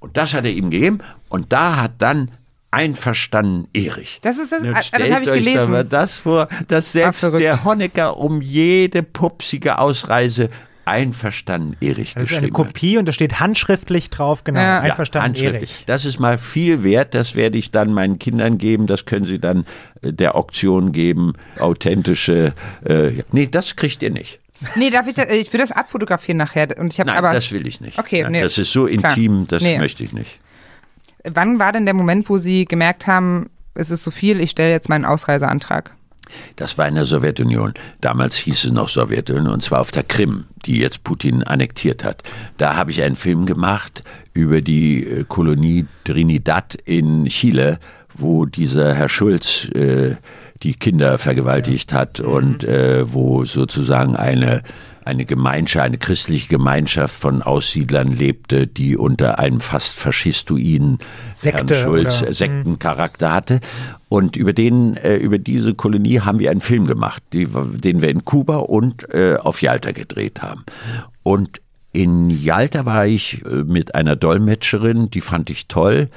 Und 0.00 0.16
das 0.16 0.34
hat 0.34 0.44
er 0.44 0.52
ihm 0.52 0.70
gegeben 0.70 0.98
und 1.28 1.52
da 1.52 1.76
hat 1.76 1.92
dann 1.98 2.30
einverstanden 2.70 3.66
Erich. 3.72 4.18
Das 4.22 4.38
ist 4.38 4.52
das, 4.52 4.62
Nun 4.62 4.72
ah, 4.72 4.76
das 4.76 4.86
stellt 4.88 5.12
habe 5.12 5.24
ich 5.24 5.30
euch 5.30 5.38
gelesen. 5.44 5.70
mal 5.70 5.84
das 5.84 6.18
vor, 6.20 6.48
dass 6.68 6.92
selbst 6.92 7.20
verrückt. 7.20 7.42
der 7.42 7.64
Honecker 7.64 8.16
um 8.18 8.40
jede 8.42 9.02
pupsige 9.02 9.78
Ausreise 9.78 10.50
einverstanden 10.84 11.76
Erich 11.80 12.14
Das 12.14 12.24
ist 12.24 12.30
eine 12.32 12.48
geschrieben 12.48 12.58
hat. 12.58 12.66
Kopie 12.66 12.98
und 12.98 13.06
da 13.06 13.12
steht 13.12 13.40
handschriftlich 13.40 14.08
drauf, 14.10 14.44
genau, 14.44 14.60
Ja. 14.60 14.80
einverstanden 14.80 15.26
handschriftlich. 15.26 15.70
Erich. 15.70 15.84
Das 15.86 16.04
ist 16.04 16.18
mal 16.18 16.38
viel 16.38 16.82
wert, 16.82 17.14
das 17.14 17.34
werde 17.34 17.58
ich 17.58 17.70
dann 17.70 17.92
meinen 17.92 18.18
Kindern 18.18 18.56
geben, 18.58 18.86
das 18.86 19.04
können 19.04 19.26
sie 19.26 19.38
dann 19.38 19.66
äh, 20.02 20.12
der 20.12 20.34
Auktion 20.34 20.92
geben, 20.92 21.34
authentische, 21.58 22.54
äh, 22.86 23.10
ja. 23.16 23.24
nee, 23.32 23.46
das 23.46 23.76
kriegt 23.76 24.02
ihr 24.02 24.10
nicht. 24.10 24.40
Nee, 24.74 24.90
darf 24.90 25.06
ich 25.06 25.14
das, 25.14 25.28
ich 25.30 25.52
will 25.52 25.60
das 25.60 25.72
abfotografieren 25.72 26.36
nachher. 26.38 26.68
Und 26.78 26.92
ich 26.92 26.98
habe 27.00 27.10
Nein, 27.10 27.18
aber. 27.18 27.32
das 27.32 27.52
will 27.52 27.66
ich 27.66 27.80
nicht. 27.80 27.98
Okay, 27.98 28.20
ja, 28.22 28.30
nee, 28.30 28.40
das 28.40 28.58
ist 28.58 28.72
so 28.72 28.86
klar. 28.86 29.16
intim, 29.16 29.46
das 29.48 29.62
Nee. 29.62 29.78
möchte 29.78 30.02
ich 30.04 30.12
nicht. 30.12 30.38
Wann 31.24 31.58
war 31.58 31.72
denn 31.72 31.84
der 31.84 31.94
Moment, 31.94 32.28
wo 32.28 32.38
Sie 32.38 32.64
gemerkt 32.64 33.06
haben, 33.06 33.50
es 33.74 33.90
ist 33.90 34.02
zu 34.02 34.10
viel, 34.10 34.40
ich 34.40 34.50
stelle 34.50 34.70
jetzt 34.70 34.88
meinen 34.88 35.04
Ausreiseantrag? 35.04 35.92
Das 36.56 36.76
war 36.76 36.86
in 36.88 36.94
der 36.94 37.04
Sowjetunion. 37.06 37.72
Damals 38.00 38.36
hieß 38.36 38.64
es 38.64 38.72
noch 38.72 38.88
Sowjetunion 38.88 39.46
und 39.48 39.62
zwar 39.62 39.80
auf 39.80 39.90
der 39.92 40.02
Krim, 40.02 40.44
die 40.66 40.78
jetzt 40.78 41.02
Putin 41.04 41.42
annektiert 41.42 42.04
hat. 42.04 42.22
Da 42.58 42.76
habe 42.76 42.90
ich 42.90 43.02
einen 43.02 43.16
Film 43.16 43.46
gemacht 43.46 44.02
über 44.34 44.60
die 44.60 45.04
äh, 45.06 45.24
Kolonie 45.26 45.86
Trinidad 46.04 46.74
in 46.84 47.24
Chile, 47.26 47.78
wo 48.14 48.44
dieser 48.44 48.94
Herr 48.94 49.08
Schulz 49.08 49.66
äh, 49.74 50.16
die 50.62 50.74
Kinder 50.74 51.18
vergewaltigt 51.18 51.92
hat 51.92 52.20
und 52.20 52.64
äh, 52.64 53.12
wo 53.12 53.44
sozusagen 53.44 54.16
eine 54.16 54.62
eine 55.08 55.24
Gemeinschaft, 55.24 55.86
eine 55.86 55.96
christliche 55.96 56.48
Gemeinschaft 56.48 57.14
von 57.14 57.40
Aussiedlern 57.40 58.12
lebte, 58.12 58.66
die 58.66 58.94
unter 58.94 59.38
einem 59.38 59.58
fast 59.58 59.98
faschistoiden 59.98 60.98
Sekte 61.32 61.76
Herrn 61.76 61.88
Schulz 61.88 62.22
oder- 62.22 62.34
Sektencharakter 62.34 63.32
hatte. 63.32 63.60
Und 64.10 64.36
über 64.36 64.52
den, 64.52 64.98
äh, 64.98 65.16
über 65.16 65.38
diese 65.38 65.74
Kolonie 65.74 66.20
haben 66.20 66.38
wir 66.38 66.50
einen 66.50 66.60
Film 66.60 66.86
gemacht, 66.86 67.22
die, 67.32 67.46
den 67.46 68.02
wir 68.02 68.10
in 68.10 68.26
Kuba 68.26 68.56
und 68.56 69.08
äh, 69.14 69.36
auf 69.36 69.62
Yalta 69.62 69.92
gedreht 69.92 70.42
haben. 70.42 70.64
Und 71.22 71.62
in 71.92 72.28
Yalta 72.28 72.84
war 72.84 73.06
ich 73.06 73.42
äh, 73.46 73.64
mit 73.64 73.94
einer 73.94 74.14
Dolmetscherin, 74.14 75.10
die 75.10 75.22
fand 75.22 75.48
ich 75.48 75.68
toll. 75.68 76.10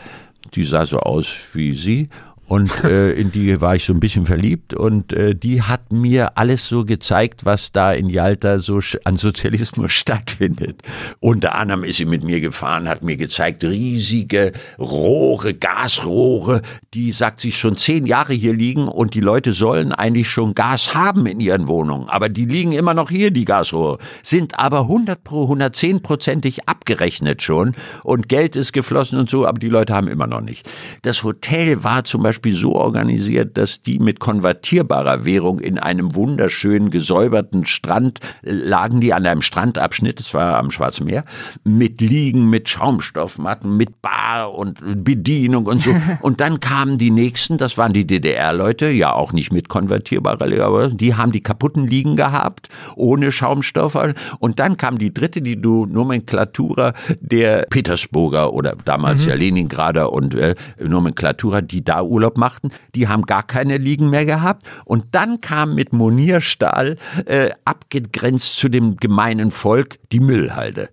Die 0.53 0.65
sah 0.65 0.85
so 0.85 0.99
aus 0.99 1.27
wie 1.53 1.76
sie. 1.76 2.09
Und 2.52 2.84
äh, 2.84 3.14
in 3.14 3.32
die 3.32 3.61
war 3.61 3.78
ich 3.78 3.86
so 3.86 3.94
ein 3.94 4.02
bisschen 4.02 4.26
verliebt 4.26 4.73
und 4.73 5.14
äh, 5.14 5.34
die 5.34 5.61
hat 5.61 5.94
mir 5.94 6.38
alles 6.38 6.65
so 6.65 6.84
gezeigt, 6.84 7.45
was 7.45 7.72
da 7.72 7.94
in 7.94 8.10
Jalta 8.10 8.60
so 8.60 8.82
an 9.06 9.15
Sozialismus 9.15 9.91
stattfindet. 9.94 10.82
Unter 11.22 11.56
anderem 11.56 11.86
ist 11.86 11.95
sie 11.95 12.03
mit 12.03 12.26
mir 12.26 12.41
gefahren, 12.41 12.90
hat 12.90 13.03
mir 13.03 13.15
gezeigt, 13.15 13.64
riesige 13.64 14.52
Rohre, 14.78 15.53
Gasrohre, 15.53 16.61
die, 16.94 17.14
sagt 17.14 17.40
sie, 17.40 17.53
schon 17.53 17.78
zehn 17.78 18.06
Jahre 18.06 18.34
hier 18.34 18.53
liegen 18.53 18.90
und 18.90 19.14
die 19.14 19.22
Leute 19.22 19.53
sollen 19.53 19.94
eigentlich 19.94 20.28
schon 20.28 20.53
Gas 20.53 20.94
haben 20.94 21.28
in 21.28 21.40
ihren 21.40 21.69
Wohnungen, 21.69 22.10
aber 22.10 22.28
die 22.28 22.44
liegen 22.44 22.73
immer 22.73 22.94
noch 22.94 23.10
hier, 23.10 23.32
die 23.32 23.45
Gasrohre, 23.45 23.98
sind 24.23 24.60
aber 24.60 24.82
100 24.82 25.23
pro 25.23 25.44
110 25.44 26.02
prozentig 26.02 26.68
abgerechnet 26.68 27.44
schon 27.44 27.76
und 28.03 28.28
Geld 28.28 28.57
ist 28.57 28.73
geflossen 28.73 29.18
und 29.18 29.30
so, 29.30 29.48
aber 29.48 29.60
die 29.60 29.69
Leute 29.69 29.94
haben 29.94 30.10
immer 30.10 30.28
noch 30.28 30.41
nicht. 30.41 30.69
Das 31.03 31.23
Hotel 31.23 31.86
war 31.86 32.03
zum 32.03 32.22
Beispiel 32.22 32.40
so 32.49 32.76
organisiert, 32.76 33.57
dass 33.57 33.81
die 33.81 33.99
mit 33.99 34.19
konvertierbarer 34.19 35.26
Währung 35.26 35.59
in 35.59 35.77
einem 35.77 36.15
wunderschönen 36.15 36.89
gesäuberten 36.89 37.65
Strand 37.65 38.19
lagen 38.41 39.01
die 39.01 39.13
an 39.13 39.26
einem 39.26 39.41
Strandabschnitt, 39.41 40.19
es 40.19 40.34
war 40.34 40.57
am 40.57 40.72
Schwarzen 40.72 41.05
Meer, 41.05 41.26
mit 41.63 42.01
Liegen, 42.01 42.49
mit 42.49 42.69
Schaumstoffmatten, 42.69 43.76
mit 43.77 44.01
Bar 44.01 44.53
und 44.53 44.80
Bedienung 45.03 45.65
und 45.65 45.84
so. 45.84 45.91
Und 46.22 46.39
dann 46.39 46.59
kamen 46.59 46.97
die 46.97 47.11
nächsten, 47.11 47.57
das 47.57 47.77
waren 47.77 47.93
die 47.93 48.05
DDR-Leute, 48.05 48.89
ja 48.89 49.13
auch 49.13 49.34
nicht 49.34 49.51
mit 49.51 49.69
konvertierbarer 49.69 50.47
Liege, 50.47 50.65
aber 50.65 50.89
die 50.89 51.15
haben 51.15 51.31
die 51.31 51.41
kaputten 51.41 51.88
Liegen 51.88 52.15
gehabt, 52.15 52.69
ohne 52.95 53.31
Schaumstoff. 53.31 53.97
Und 54.39 54.59
dann 54.59 54.77
kam 54.77 54.97
die 54.97 55.13
dritte, 55.13 55.41
die 55.41 55.61
du 55.61 55.85
Nomenklatura 55.85 56.93
der 57.19 57.65
Petersburger 57.69 58.53
oder 58.53 58.76
damals 58.85 59.23
mhm. 59.23 59.30
ja 59.30 59.35
Leningrader 59.35 60.11
und 60.11 60.35
äh, 60.35 60.55
Nomenklatura, 60.80 61.61
die 61.61 61.84
da 61.84 62.01
Urlaub 62.03 62.30
machten, 62.37 62.69
die 62.95 63.07
haben 63.07 63.23
gar 63.23 63.43
keine 63.43 63.77
Liegen 63.77 64.09
mehr 64.09 64.25
gehabt. 64.25 64.67
Und 64.85 65.05
dann 65.11 65.41
kam 65.41 65.75
mit 65.75 65.93
Monierstahl 65.93 66.97
äh, 67.25 67.51
abgegrenzt 67.65 68.57
zu 68.57 68.69
dem 68.69 68.97
gemeinen 68.97 69.51
Volk 69.51 69.99
die 70.11 70.19
Müllhalde. 70.19 70.89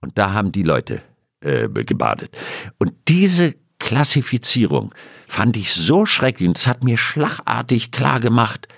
Und 0.00 0.16
da 0.18 0.32
haben 0.32 0.52
die 0.52 0.62
Leute 0.62 1.02
äh, 1.40 1.68
gebadet. 1.68 2.36
Und 2.78 2.92
diese 3.08 3.54
Klassifizierung 3.78 4.94
fand 5.26 5.56
ich 5.56 5.72
so 5.72 6.06
schrecklich 6.06 6.48
und 6.48 6.58
es 6.58 6.66
hat 6.66 6.82
mir 6.82 6.98
schlagartig 6.98 7.90
klar 7.90 8.20
gemacht, 8.20 8.68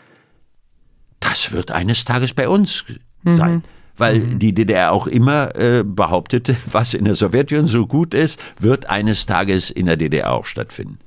das 1.20 1.52
wird 1.52 1.70
eines 1.70 2.04
Tages 2.04 2.34
bei 2.34 2.48
uns 2.48 2.84
mhm. 3.22 3.32
sein. 3.32 3.64
Weil 3.96 4.20
mhm. 4.20 4.38
die 4.38 4.54
DDR 4.54 4.92
auch 4.92 5.06
immer 5.06 5.54
äh, 5.56 5.84
behauptete, 5.84 6.56
was 6.72 6.94
in 6.94 7.04
der 7.04 7.14
Sowjetunion 7.14 7.66
so 7.66 7.86
gut 7.86 8.14
ist, 8.14 8.40
wird 8.58 8.88
eines 8.88 9.26
Tages 9.26 9.70
in 9.70 9.86
der 9.86 9.96
DDR 9.96 10.32
auch 10.32 10.46
stattfinden. 10.46 10.98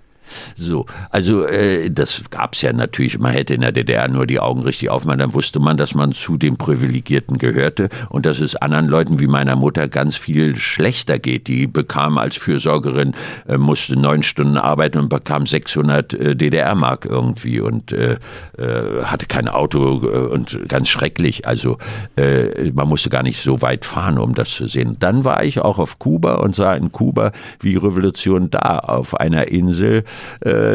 So, 0.55 0.85
also 1.09 1.45
äh, 1.45 1.89
das 1.89 2.23
gab's 2.29 2.61
ja 2.61 2.73
natürlich. 2.73 3.19
Man 3.19 3.33
hätte 3.33 3.53
in 3.53 3.61
der 3.61 3.71
DDR 3.71 4.07
nur 4.07 4.27
die 4.27 4.39
Augen 4.39 4.61
richtig 4.61 4.89
aufmachen, 4.89 5.19
dann 5.19 5.33
wusste 5.33 5.59
man, 5.59 5.77
dass 5.77 5.93
man 5.95 6.13
zu 6.13 6.37
den 6.37 6.57
Privilegierten 6.57 7.37
gehörte 7.37 7.89
und 8.09 8.25
dass 8.25 8.39
es 8.39 8.55
anderen 8.55 8.87
Leuten 8.87 9.19
wie 9.19 9.27
meiner 9.27 9.55
Mutter 9.55 9.87
ganz 9.87 10.15
viel 10.15 10.55
schlechter 10.55 11.19
geht. 11.19 11.47
Die 11.47 11.67
bekam 11.67 12.17
als 12.17 12.37
Fürsorgerin, 12.37 13.13
äh, 13.47 13.57
musste 13.57 13.95
neun 13.95 14.23
Stunden 14.23 14.57
arbeiten 14.57 14.99
und 14.99 15.09
bekam 15.09 15.45
600 15.45 16.13
äh, 16.13 16.35
DDR-Mark 16.35 17.05
irgendwie 17.05 17.59
und 17.59 17.91
äh, 17.91 18.17
äh, 18.57 19.03
hatte 19.03 19.25
kein 19.25 19.47
Auto 19.47 20.01
äh, 20.03 20.33
und 20.33 20.67
ganz 20.67 20.89
schrecklich. 20.89 21.47
Also 21.47 21.77
äh, 22.15 22.71
man 22.71 22.87
musste 22.87 23.09
gar 23.09 23.23
nicht 23.23 23.41
so 23.41 23.61
weit 23.61 23.85
fahren, 23.85 24.17
um 24.17 24.33
das 24.33 24.49
zu 24.49 24.67
sehen. 24.67 24.97
Dann 24.99 25.23
war 25.23 25.43
ich 25.43 25.59
auch 25.59 25.79
auf 25.79 25.99
Kuba 25.99 26.35
und 26.35 26.55
sah 26.55 26.73
in 26.73 26.91
Kuba, 26.91 27.31
wie 27.59 27.75
Revolution 27.75 28.49
da 28.49 28.79
auf 28.79 29.19
einer 29.19 29.47
Insel 29.47 30.03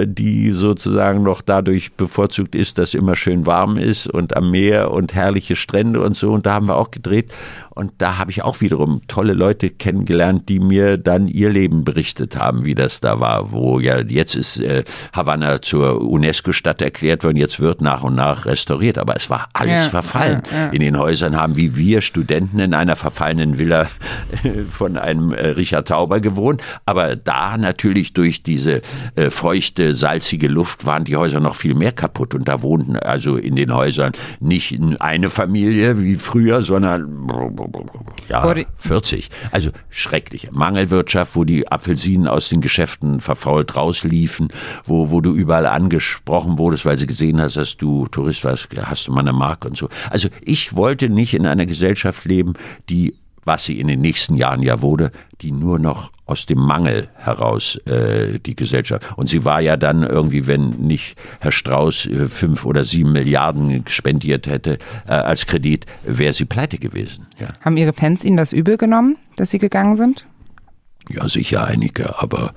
die 0.06 0.52
sozusagen 0.52 1.22
noch 1.22 1.42
dadurch 1.42 1.92
bevorzugt 1.92 2.54
ist, 2.54 2.78
dass 2.78 2.94
immer 2.94 3.16
schön 3.16 3.46
warm 3.46 3.76
ist 3.76 4.06
und 4.06 4.36
am 4.36 4.50
Meer 4.50 4.90
und 4.90 5.14
herrliche 5.14 5.56
Strände 5.56 6.00
und 6.00 6.16
so. 6.16 6.32
Und 6.32 6.46
da 6.46 6.54
haben 6.54 6.68
wir 6.68 6.76
auch 6.76 6.90
gedreht. 6.90 7.32
Und 7.78 7.92
da 7.98 8.18
habe 8.18 8.32
ich 8.32 8.42
auch 8.42 8.60
wiederum 8.60 9.02
tolle 9.06 9.34
Leute 9.34 9.70
kennengelernt, 9.70 10.48
die 10.48 10.58
mir 10.58 10.98
dann 10.98 11.28
ihr 11.28 11.48
Leben 11.48 11.84
berichtet 11.84 12.36
haben, 12.36 12.64
wie 12.64 12.74
das 12.74 13.00
da 13.00 13.20
war. 13.20 13.52
Wo 13.52 13.78
ja 13.78 14.00
jetzt 14.00 14.34
ist 14.34 14.60
äh, 14.60 14.82
Havanna 15.12 15.62
zur 15.62 16.00
UNESCO-Stadt 16.00 16.82
erklärt 16.82 17.22
worden, 17.22 17.36
jetzt 17.36 17.60
wird 17.60 17.80
nach 17.80 18.02
und 18.02 18.16
nach 18.16 18.46
restauriert. 18.46 18.98
Aber 18.98 19.14
es 19.14 19.30
war 19.30 19.48
alles 19.52 19.84
ja, 19.84 19.88
verfallen. 19.90 20.42
Ja, 20.50 20.58
ja. 20.58 20.70
In 20.70 20.80
den 20.80 20.98
Häusern 20.98 21.36
haben 21.36 21.54
wie 21.54 21.76
wir 21.76 22.00
Studenten 22.00 22.58
in 22.58 22.74
einer 22.74 22.96
verfallenen 22.96 23.60
Villa 23.60 23.86
von 24.70 24.96
einem 24.96 25.32
äh, 25.32 25.50
Richard 25.50 25.86
Tauber 25.86 26.18
gewohnt. 26.18 26.60
Aber 26.84 27.14
da 27.14 27.56
natürlich 27.58 28.12
durch 28.12 28.42
diese 28.42 28.82
äh, 29.14 29.27
feuchte, 29.30 29.94
salzige 29.94 30.48
Luft 30.48 30.86
waren 30.86 31.04
die 31.04 31.16
Häuser 31.16 31.40
noch 31.40 31.54
viel 31.54 31.74
mehr 31.74 31.92
kaputt. 31.92 32.34
Und 32.34 32.48
da 32.48 32.62
wohnten 32.62 32.96
also 32.96 33.36
in 33.36 33.56
den 33.56 33.74
Häusern 33.74 34.12
nicht 34.40 34.78
eine 35.00 35.30
Familie 35.30 36.00
wie 36.02 36.14
früher, 36.16 36.62
sondern 36.62 37.28
ja, 38.28 38.54
40. 38.76 39.28
Also 39.50 39.70
schrecklich. 39.90 40.50
Mangelwirtschaft, 40.52 41.36
wo 41.36 41.44
die 41.44 41.70
Apfelsinen 41.70 42.28
aus 42.28 42.48
den 42.48 42.60
Geschäften 42.60 43.20
verfault 43.20 43.76
rausliefen, 43.76 44.48
wo, 44.84 45.10
wo 45.10 45.20
du 45.20 45.34
überall 45.34 45.66
angesprochen 45.66 46.58
wurdest, 46.58 46.84
weil 46.86 46.96
sie 46.96 47.06
gesehen 47.06 47.40
hast, 47.40 47.56
dass 47.56 47.76
du 47.76 48.06
Tourist 48.06 48.44
warst, 48.44 48.68
hast 48.76 49.06
du 49.06 49.12
mal 49.12 49.20
eine 49.20 49.32
Mark 49.32 49.64
und 49.64 49.76
so. 49.76 49.88
Also 50.10 50.28
ich 50.40 50.76
wollte 50.76 51.08
nicht 51.08 51.34
in 51.34 51.46
einer 51.46 51.66
Gesellschaft 51.66 52.24
leben, 52.24 52.54
die 52.88 53.14
was 53.48 53.64
sie 53.64 53.80
in 53.80 53.88
den 53.88 54.02
nächsten 54.02 54.34
Jahren 54.34 54.62
ja 54.62 54.82
wurde, 54.82 55.10
die 55.40 55.52
nur 55.52 55.78
noch 55.78 56.12
aus 56.26 56.44
dem 56.44 56.58
Mangel 56.58 57.08
heraus 57.16 57.76
äh, 57.86 58.38
die 58.38 58.54
Gesellschaft. 58.54 59.08
Und 59.16 59.30
sie 59.30 59.46
war 59.46 59.62
ja 59.62 59.78
dann 59.78 60.02
irgendwie, 60.02 60.46
wenn 60.46 60.68
nicht 60.72 61.16
Herr 61.40 61.50
Strauß 61.50 62.06
äh, 62.06 62.28
fünf 62.28 62.66
oder 62.66 62.84
sieben 62.84 63.12
Milliarden 63.12 63.84
spendiert 63.88 64.46
hätte 64.46 64.78
äh, 65.06 65.12
als 65.12 65.46
Kredit, 65.46 65.86
wäre 66.04 66.34
sie 66.34 66.44
pleite 66.44 66.76
gewesen. 66.76 67.26
Ja. 67.40 67.48
Haben 67.62 67.78
Ihre 67.78 67.94
Fans 67.94 68.22
Ihnen 68.22 68.36
das 68.36 68.52
übel 68.52 68.76
genommen, 68.76 69.16
dass 69.36 69.50
Sie 69.50 69.58
gegangen 69.58 69.96
sind? 69.96 70.26
Ja, 71.08 71.26
sicher 71.26 71.64
einige, 71.64 72.20
aber 72.20 72.52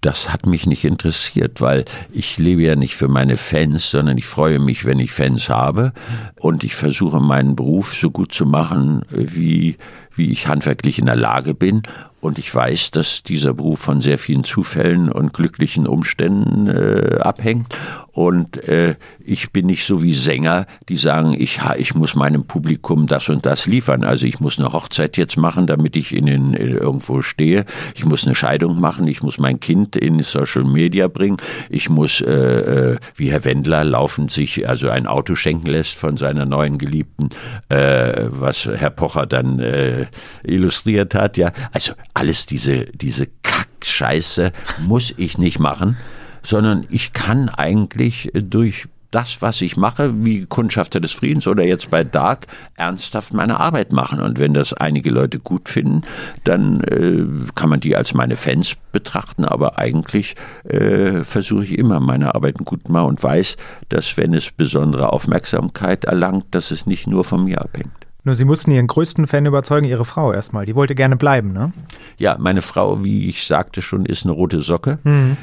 das 0.00 0.32
hat 0.32 0.46
mich 0.46 0.66
nicht 0.66 0.84
interessiert, 0.84 1.60
weil 1.60 1.84
ich 2.12 2.38
lebe 2.38 2.62
ja 2.62 2.76
nicht 2.76 2.94
für 2.94 3.08
meine 3.08 3.36
Fans, 3.36 3.90
sondern 3.90 4.16
ich 4.16 4.26
freue 4.26 4.60
mich, 4.60 4.84
wenn 4.84 5.00
ich 5.00 5.10
Fans 5.10 5.48
habe 5.48 5.92
und 6.36 6.62
ich 6.62 6.76
versuche 6.76 7.18
meinen 7.20 7.56
Beruf 7.56 7.94
so 7.94 8.10
gut 8.10 8.32
zu 8.32 8.46
machen, 8.46 9.02
wie, 9.10 9.76
wie 10.18 10.30
ich 10.30 10.48
handwerklich 10.48 10.98
in 10.98 11.06
der 11.06 11.16
Lage 11.16 11.54
bin 11.54 11.82
und 12.20 12.38
ich 12.38 12.52
weiß, 12.52 12.90
dass 12.90 13.22
dieser 13.22 13.54
Beruf 13.54 13.78
von 13.78 14.00
sehr 14.00 14.18
vielen 14.18 14.42
Zufällen 14.42 15.10
und 15.10 15.32
glücklichen 15.32 15.86
Umständen 15.86 16.66
äh, 16.66 17.18
abhängt. 17.20 17.76
Und 18.10 18.56
äh, 18.64 18.96
ich 19.24 19.52
bin 19.52 19.66
nicht 19.66 19.86
so 19.86 20.02
wie 20.02 20.12
Sänger, 20.12 20.66
die 20.88 20.96
sagen, 20.96 21.36
ich, 21.38 21.60
ich 21.76 21.94
muss 21.94 22.16
meinem 22.16 22.44
Publikum 22.44 23.06
das 23.06 23.28
und 23.28 23.46
das 23.46 23.66
liefern. 23.66 24.02
Also 24.02 24.26
ich 24.26 24.40
muss 24.40 24.58
eine 24.58 24.72
Hochzeit 24.72 25.16
jetzt 25.16 25.36
machen, 25.36 25.68
damit 25.68 25.94
ich 25.94 26.12
in 26.12 26.26
den, 26.26 26.54
äh, 26.54 26.66
irgendwo 26.66 27.22
stehe. 27.22 27.64
Ich 27.94 28.04
muss 28.04 28.26
eine 28.26 28.34
Scheidung 28.34 28.80
machen. 28.80 29.06
Ich 29.06 29.22
muss 29.22 29.38
mein 29.38 29.60
Kind 29.60 29.94
in 29.94 30.20
Social 30.24 30.64
Media 30.64 31.06
bringen. 31.06 31.36
Ich 31.70 31.88
muss, 31.88 32.20
äh, 32.20 32.32
äh, 32.32 32.96
wie 33.14 33.30
Herr 33.30 33.44
Wendler, 33.44 33.84
laufend 33.84 34.32
sich 34.32 34.68
also 34.68 34.88
ein 34.88 35.06
Auto 35.06 35.36
schenken 35.36 35.68
lässt 35.68 35.94
von 35.94 36.16
seiner 36.16 36.46
neuen 36.46 36.78
Geliebten, 36.78 37.28
äh, 37.68 38.24
was 38.30 38.66
Herr 38.66 38.90
Pocher 38.90 39.26
dann 39.26 40.07
illustriert 40.42 41.14
hat. 41.14 41.36
Ja, 41.36 41.52
also 41.72 41.92
alles 42.14 42.46
diese, 42.46 42.86
diese 42.86 43.28
Kackscheiße 43.42 44.52
muss 44.86 45.14
ich 45.16 45.38
nicht 45.38 45.58
machen, 45.58 45.96
sondern 46.42 46.86
ich 46.90 47.12
kann 47.12 47.48
eigentlich 47.48 48.30
durch 48.34 48.88
das, 49.10 49.40
was 49.40 49.62
ich 49.62 49.76
mache, 49.76 50.24
wie 50.24 50.44
Kundschafter 50.44 51.00
des 51.00 51.12
Friedens 51.12 51.46
oder 51.46 51.64
jetzt 51.64 51.90
bei 51.90 52.04
Dark, 52.04 52.46
ernsthaft 52.76 53.32
meine 53.32 53.58
Arbeit 53.58 53.90
machen. 53.92 54.20
Und 54.20 54.38
wenn 54.38 54.52
das 54.52 54.74
einige 54.74 55.10
Leute 55.10 55.38
gut 55.38 55.68
finden, 55.68 56.02
dann 56.44 56.80
äh, 56.82 57.24
kann 57.54 57.70
man 57.70 57.80
die 57.80 57.96
als 57.96 58.12
meine 58.12 58.36
Fans 58.36 58.76
betrachten. 58.92 59.44
Aber 59.44 59.78
eigentlich 59.78 60.36
äh, 60.64 61.24
versuche 61.24 61.64
ich 61.64 61.78
immer 61.78 62.00
meine 62.00 62.34
Arbeiten 62.34 62.64
gut 62.64 62.84
zu 62.86 62.92
machen 62.92 63.08
und 63.08 63.22
weiß, 63.22 63.56
dass 63.88 64.16
wenn 64.16 64.34
es 64.34 64.50
besondere 64.50 65.12
Aufmerksamkeit 65.12 66.04
erlangt, 66.04 66.46
dass 66.50 66.70
es 66.70 66.86
nicht 66.86 67.06
nur 67.06 67.24
von 67.24 67.44
mir 67.44 67.62
abhängt. 67.62 67.97
Nur 68.28 68.34
Sie 68.34 68.44
mussten 68.44 68.72
Ihren 68.72 68.88
größten 68.88 69.26
Fan 69.26 69.46
überzeugen, 69.46 69.86
Ihre 69.86 70.04
Frau 70.04 70.34
erstmal. 70.34 70.66
Die 70.66 70.74
wollte 70.74 70.94
gerne 70.94 71.16
bleiben, 71.16 71.54
ne? 71.54 71.72
Ja, 72.18 72.36
meine 72.38 72.60
Frau, 72.60 73.02
wie 73.02 73.26
ich 73.26 73.46
sagte 73.46 73.80
schon, 73.80 74.04
ist 74.04 74.24
eine 74.24 74.32
rote 74.32 74.60
Socke. 74.60 74.98
Mhm. 75.02 75.38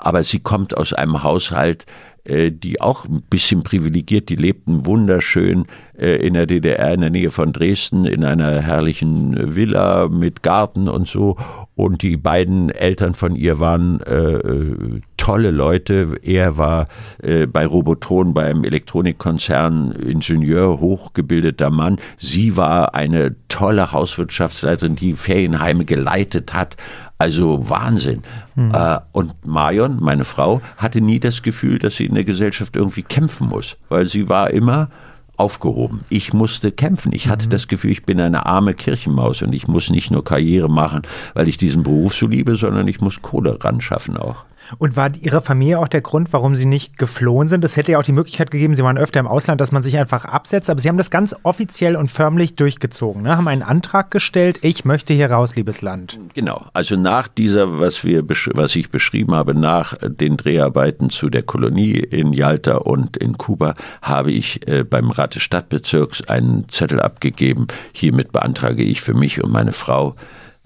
Aber 0.00 0.22
sie 0.22 0.38
kommt 0.38 0.74
aus 0.74 0.94
einem 0.94 1.22
Haushalt, 1.22 1.84
äh, 2.24 2.50
die 2.50 2.80
auch 2.80 3.04
ein 3.04 3.20
bisschen 3.28 3.62
privilegiert, 3.62 4.30
die 4.30 4.36
lebten 4.36 4.86
wunderschön 4.86 5.66
äh, 5.98 6.16
in 6.16 6.32
der 6.32 6.46
DDR 6.46 6.94
in 6.94 7.02
der 7.02 7.10
Nähe 7.10 7.30
von 7.30 7.52
Dresden 7.52 8.06
in 8.06 8.24
einer 8.24 8.62
herrlichen 8.62 9.54
Villa 9.54 10.08
mit 10.08 10.42
Garten 10.42 10.88
und 10.88 11.08
so. 11.08 11.36
Und 11.74 12.00
die 12.00 12.16
beiden 12.16 12.70
Eltern 12.70 13.14
von 13.14 13.36
ihr 13.36 13.60
waren 13.60 14.00
äh, 14.00 15.00
tolle 15.20 15.50
Leute. 15.50 16.18
Er 16.22 16.56
war 16.56 16.88
äh, 17.22 17.46
bei 17.46 17.66
Robotron 17.66 18.32
beim 18.32 18.64
Elektronikkonzern 18.64 19.92
Ingenieur, 19.92 20.80
hochgebildeter 20.80 21.68
Mann. 21.68 21.98
Sie 22.16 22.56
war 22.56 22.94
eine 22.94 23.36
tolle 23.48 23.92
Hauswirtschaftsleiterin, 23.92 24.96
die 24.96 25.12
Ferienheime 25.12 25.84
geleitet 25.84 26.54
hat 26.54 26.78
Also 27.18 27.68
Wahnsinn. 27.68 28.22
Mhm. 28.54 28.72
Äh, 28.72 28.98
und 29.12 29.46
Marion, 29.46 29.98
meine 30.00 30.24
Frau, 30.24 30.62
hatte 30.78 31.02
nie 31.02 31.20
das 31.20 31.42
Gefühl, 31.42 31.78
dass 31.78 31.96
sie 31.96 32.06
in 32.06 32.14
der 32.14 32.24
Gesellschaft 32.24 32.74
irgendwie 32.74 33.02
kämpfen 33.02 33.46
muss, 33.46 33.76
weil 33.90 34.06
sie 34.06 34.30
war 34.30 34.50
immer 34.50 34.88
aufgehoben. 35.36 36.00
Ich 36.08 36.32
musste 36.32 36.72
kämpfen. 36.72 37.12
Ich 37.12 37.28
hatte 37.28 37.44
mhm. 37.44 37.50
das 37.50 37.68
Gefühl, 37.68 37.90
ich 37.90 38.04
bin 38.04 38.20
eine 38.20 38.46
arme 38.46 38.72
Kirchenmaus 38.72 39.42
und 39.42 39.52
ich 39.52 39.68
muss 39.68 39.90
nicht 39.90 40.10
nur 40.10 40.24
Karriere 40.24 40.70
machen, 40.70 41.02
weil 41.34 41.46
ich 41.46 41.58
diesen 41.58 41.82
Beruf 41.82 42.14
so 42.14 42.26
liebe, 42.26 42.56
sondern 42.56 42.88
ich 42.88 43.02
muss 43.02 43.20
Kohle 43.20 43.62
ran 43.62 43.82
schaffen 43.82 44.16
auch. 44.16 44.46
Und 44.78 44.96
war 44.96 45.10
Ihre 45.20 45.40
Familie 45.40 45.78
auch 45.78 45.88
der 45.88 46.00
Grund, 46.00 46.32
warum 46.32 46.56
Sie 46.56 46.66
nicht 46.66 46.98
geflohen 46.98 47.48
sind? 47.48 47.64
Es 47.64 47.76
hätte 47.76 47.92
ja 47.92 47.98
auch 47.98 48.04
die 48.04 48.12
Möglichkeit 48.12 48.50
gegeben, 48.50 48.74
Sie 48.74 48.84
waren 48.84 48.98
öfter 48.98 49.20
im 49.20 49.26
Ausland, 49.26 49.60
dass 49.60 49.72
man 49.72 49.82
sich 49.82 49.98
einfach 49.98 50.24
absetzt, 50.24 50.70
aber 50.70 50.80
Sie 50.80 50.88
haben 50.88 50.98
das 50.98 51.10
ganz 51.10 51.34
offiziell 51.42 51.96
und 51.96 52.10
förmlich 52.10 52.54
durchgezogen, 52.54 53.22
ne? 53.22 53.36
haben 53.36 53.48
einen 53.48 53.62
Antrag 53.62 54.10
gestellt, 54.10 54.58
ich 54.62 54.84
möchte 54.84 55.14
hier 55.14 55.30
raus, 55.30 55.56
liebes 55.56 55.82
Land. 55.82 56.18
Genau, 56.34 56.66
also 56.72 56.96
nach 56.96 57.28
dieser, 57.28 57.80
was, 57.80 58.04
wir, 58.04 58.24
was 58.28 58.76
ich 58.76 58.90
beschrieben 58.90 59.34
habe, 59.34 59.54
nach 59.54 59.94
den 60.02 60.36
Dreharbeiten 60.36 61.10
zu 61.10 61.30
der 61.30 61.42
Kolonie 61.42 61.98
in 61.98 62.32
Yalta 62.32 62.76
und 62.76 63.16
in 63.16 63.36
Kuba, 63.36 63.74
habe 64.02 64.32
ich 64.32 64.66
äh, 64.68 64.84
beim 64.84 65.10
Rat 65.10 65.34
des 65.34 65.42
Stadtbezirks 65.42 66.22
einen 66.28 66.68
Zettel 66.68 67.00
abgegeben. 67.00 67.66
Hiermit 67.92 68.32
beantrage 68.32 68.82
ich 68.82 69.00
für 69.00 69.14
mich 69.14 69.42
und 69.42 69.50
meine 69.50 69.72
Frau 69.72 70.14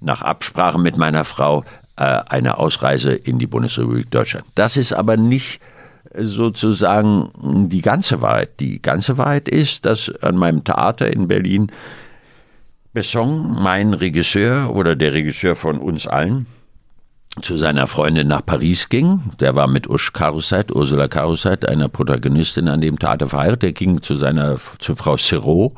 nach 0.01 0.22
Absprache 0.22 0.78
mit 0.78 0.97
meiner 0.97 1.24
Frau 1.24 1.64
eine 1.96 2.58
Ausreise 2.58 3.12
in 3.12 3.38
die 3.38 3.46
Bundesrepublik 3.46 4.10
Deutschland. 4.10 4.46
Das 4.54 4.76
ist 4.76 4.92
aber 4.92 5.16
nicht 5.16 5.60
sozusagen 6.16 7.30
die 7.68 7.82
ganze 7.82 8.20
Wahrheit. 8.20 8.60
Die 8.60 8.80
ganze 8.80 9.18
Wahrheit 9.18 9.48
ist, 9.48 9.84
dass 9.84 10.12
an 10.22 10.36
meinem 10.36 10.64
Theater 10.64 11.12
in 11.12 11.28
Berlin 11.28 11.70
Besson, 12.92 13.60
mein 13.60 13.92
Regisseur 13.92 14.70
oder 14.74 14.94
der 14.94 15.12
Regisseur 15.12 15.56
von 15.56 15.78
uns 15.78 16.06
allen, 16.06 16.46
zu 17.43 17.56
seiner 17.59 17.86
Freundin 17.86 18.28
nach 18.28 18.47
Paris 18.47 18.89
ging. 18.89 19.20
Der 19.40 19.56
war 19.56 19.66
mit 19.66 19.89
Usch 19.89 20.12
Karuseit, 20.12 20.70
Ursula 20.70 21.09
Karuseit, 21.09 21.69
einer 21.69 21.89
Protagonistin 21.89 22.69
an 22.69 22.81
dem 22.81 22.98
Theater 22.98 23.28
verheiratet. 23.28 23.62
Der 23.62 23.73
ging 23.73 24.02
zu 24.02 24.16
seiner, 24.16 24.56
zu 24.78 24.94
Frau 24.94 25.16
Serrault, 25.16 25.73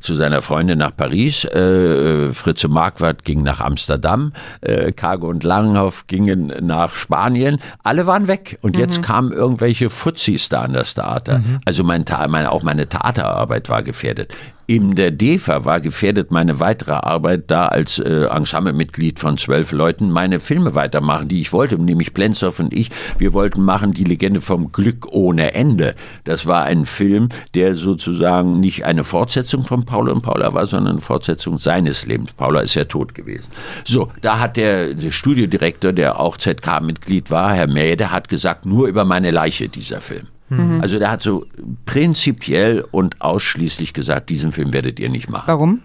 zu 0.00 0.14
seiner 0.14 0.40
Freundin 0.40 0.78
nach 0.78 0.96
Paris. 0.96 1.44
Äh, 1.44 2.32
Fritze 2.32 2.68
Marquardt 2.68 3.24
ging 3.24 3.42
nach 3.42 3.60
Amsterdam. 3.60 4.32
Äh, 4.62 4.92
Karge 4.92 5.26
und 5.26 5.44
Langenhoff 5.44 6.06
gingen 6.06 6.52
nach 6.62 6.94
Spanien. 6.94 7.58
Alle 7.82 8.06
waren 8.06 8.26
weg. 8.26 8.58
Und 8.62 8.78
jetzt 8.78 8.98
mhm. 8.98 9.02
kamen 9.02 9.32
irgendwelche 9.32 9.90
Fuzis 9.90 10.48
da 10.48 10.62
an 10.62 10.72
das 10.72 10.94
Theater. 10.94 11.38
Mhm. 11.38 11.60
Also 11.66 11.84
mein, 11.84 12.04
mein, 12.28 12.46
auch 12.46 12.62
meine 12.62 12.86
Theaterarbeit 12.86 13.68
war 13.68 13.82
gefährdet 13.82 14.32
in 14.74 14.94
der 14.94 15.10
DEFA 15.10 15.66
war 15.66 15.82
gefährdet 15.82 16.30
meine 16.30 16.58
weitere 16.58 16.92
Arbeit 16.92 17.50
da 17.50 17.66
als 17.66 17.98
äh, 17.98 18.24
Ensemblemitglied 18.24 19.18
von 19.18 19.36
zwölf 19.36 19.70
Leuten 19.72 20.10
meine 20.10 20.40
Filme 20.40 20.74
weitermachen, 20.74 21.28
die 21.28 21.42
ich 21.42 21.52
wollte, 21.52 21.78
nämlich 21.78 22.14
Plenzow 22.14 22.58
und 22.58 22.72
ich. 22.72 22.90
Wir 23.18 23.34
wollten 23.34 23.62
machen 23.62 23.92
die 23.92 24.04
Legende 24.04 24.40
vom 24.40 24.72
Glück 24.72 25.08
ohne 25.10 25.52
Ende. 25.52 25.94
Das 26.24 26.46
war 26.46 26.64
ein 26.64 26.86
Film, 26.86 27.28
der 27.54 27.74
sozusagen 27.74 28.60
nicht 28.60 28.86
eine 28.86 29.04
Fortsetzung 29.04 29.66
von 29.66 29.84
Paula 29.84 30.12
und 30.12 30.22
Paula 30.22 30.54
war, 30.54 30.66
sondern 30.66 30.94
eine 30.94 31.02
Fortsetzung 31.02 31.58
seines 31.58 32.06
Lebens. 32.06 32.32
Paula 32.32 32.60
ist 32.60 32.74
ja 32.74 32.84
tot 32.84 33.14
gewesen. 33.14 33.48
So, 33.84 34.10
da 34.22 34.38
hat 34.38 34.56
der, 34.56 34.94
der 34.94 35.10
Studiodirektor, 35.10 35.92
der 35.92 36.18
auch 36.18 36.38
ZK-Mitglied 36.38 37.30
war, 37.30 37.52
Herr 37.52 37.66
Mäde, 37.66 38.10
hat 38.10 38.30
gesagt, 38.30 38.64
nur 38.64 38.88
über 38.88 39.04
meine 39.04 39.32
Leiche 39.32 39.68
dieser 39.68 40.00
Film. 40.00 40.28
Mhm. 40.48 40.80
Also 40.80 40.98
der 40.98 41.10
hat 41.10 41.22
so 41.22 41.46
prinzipiell 41.86 42.84
und 42.90 43.20
ausschließlich 43.20 43.92
gesagt, 43.92 44.30
diesen 44.30 44.52
Film 44.52 44.72
werdet 44.72 45.00
ihr 45.00 45.08
nicht 45.08 45.30
machen. 45.30 45.44
Warum? 45.46 45.80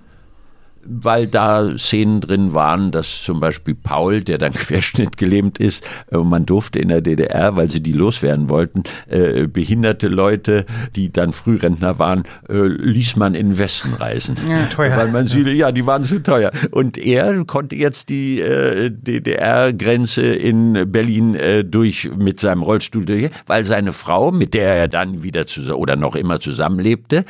Weil 0.89 1.27
da 1.27 1.77
Szenen 1.77 2.21
drin 2.21 2.53
waren, 2.53 2.91
dass 2.91 3.23
zum 3.23 3.39
Beispiel 3.39 3.75
Paul, 3.75 4.21
der 4.21 4.37
dann 4.37 4.53
querschnittgelähmt 4.53 5.59
ist, 5.59 5.83
äh, 6.11 6.17
man 6.17 6.45
durfte 6.45 6.79
in 6.79 6.89
der 6.89 7.01
DDR, 7.01 7.55
weil 7.55 7.69
sie 7.69 7.81
die 7.81 7.91
loswerden 7.91 8.49
wollten, 8.49 8.83
äh, 9.07 9.47
behinderte 9.47 10.07
Leute, 10.07 10.65
die 10.95 11.11
dann 11.11 11.33
Frührentner 11.33 11.99
waren, 11.99 12.23
äh, 12.49 12.67
ließ 12.67 13.15
man 13.17 13.35
in 13.35 13.49
den 13.49 13.57
Westen 13.57 13.93
reisen. 13.93 14.35
Ja, 14.49 14.65
teuer. 14.67 14.97
Weil 14.97 15.11
man 15.11 15.25
sie, 15.25 15.41
ja, 15.51 15.71
die 15.71 15.85
waren 15.85 16.03
zu 16.03 16.21
teuer. 16.21 16.51
Und 16.71 16.97
er 16.97 17.43
konnte 17.45 17.75
jetzt 17.75 18.09
die 18.09 18.37
DDR-Grenze 18.37 20.21
in 20.21 20.91
Berlin 20.91 21.37
durch 21.69 22.09
mit 22.15 22.39
seinem 22.39 22.61
Rollstuhl, 22.61 23.05
weil 23.45 23.63
seine 23.63 23.93
Frau, 23.93 24.31
mit 24.31 24.53
der 24.53 24.75
er 24.75 24.87
dann 24.87 25.23
wieder 25.23 25.47
zusammen 25.47 25.79
oder 25.79 25.95
noch 25.95 26.15
immer 26.15 26.39
zusammenlebte, 26.39 27.25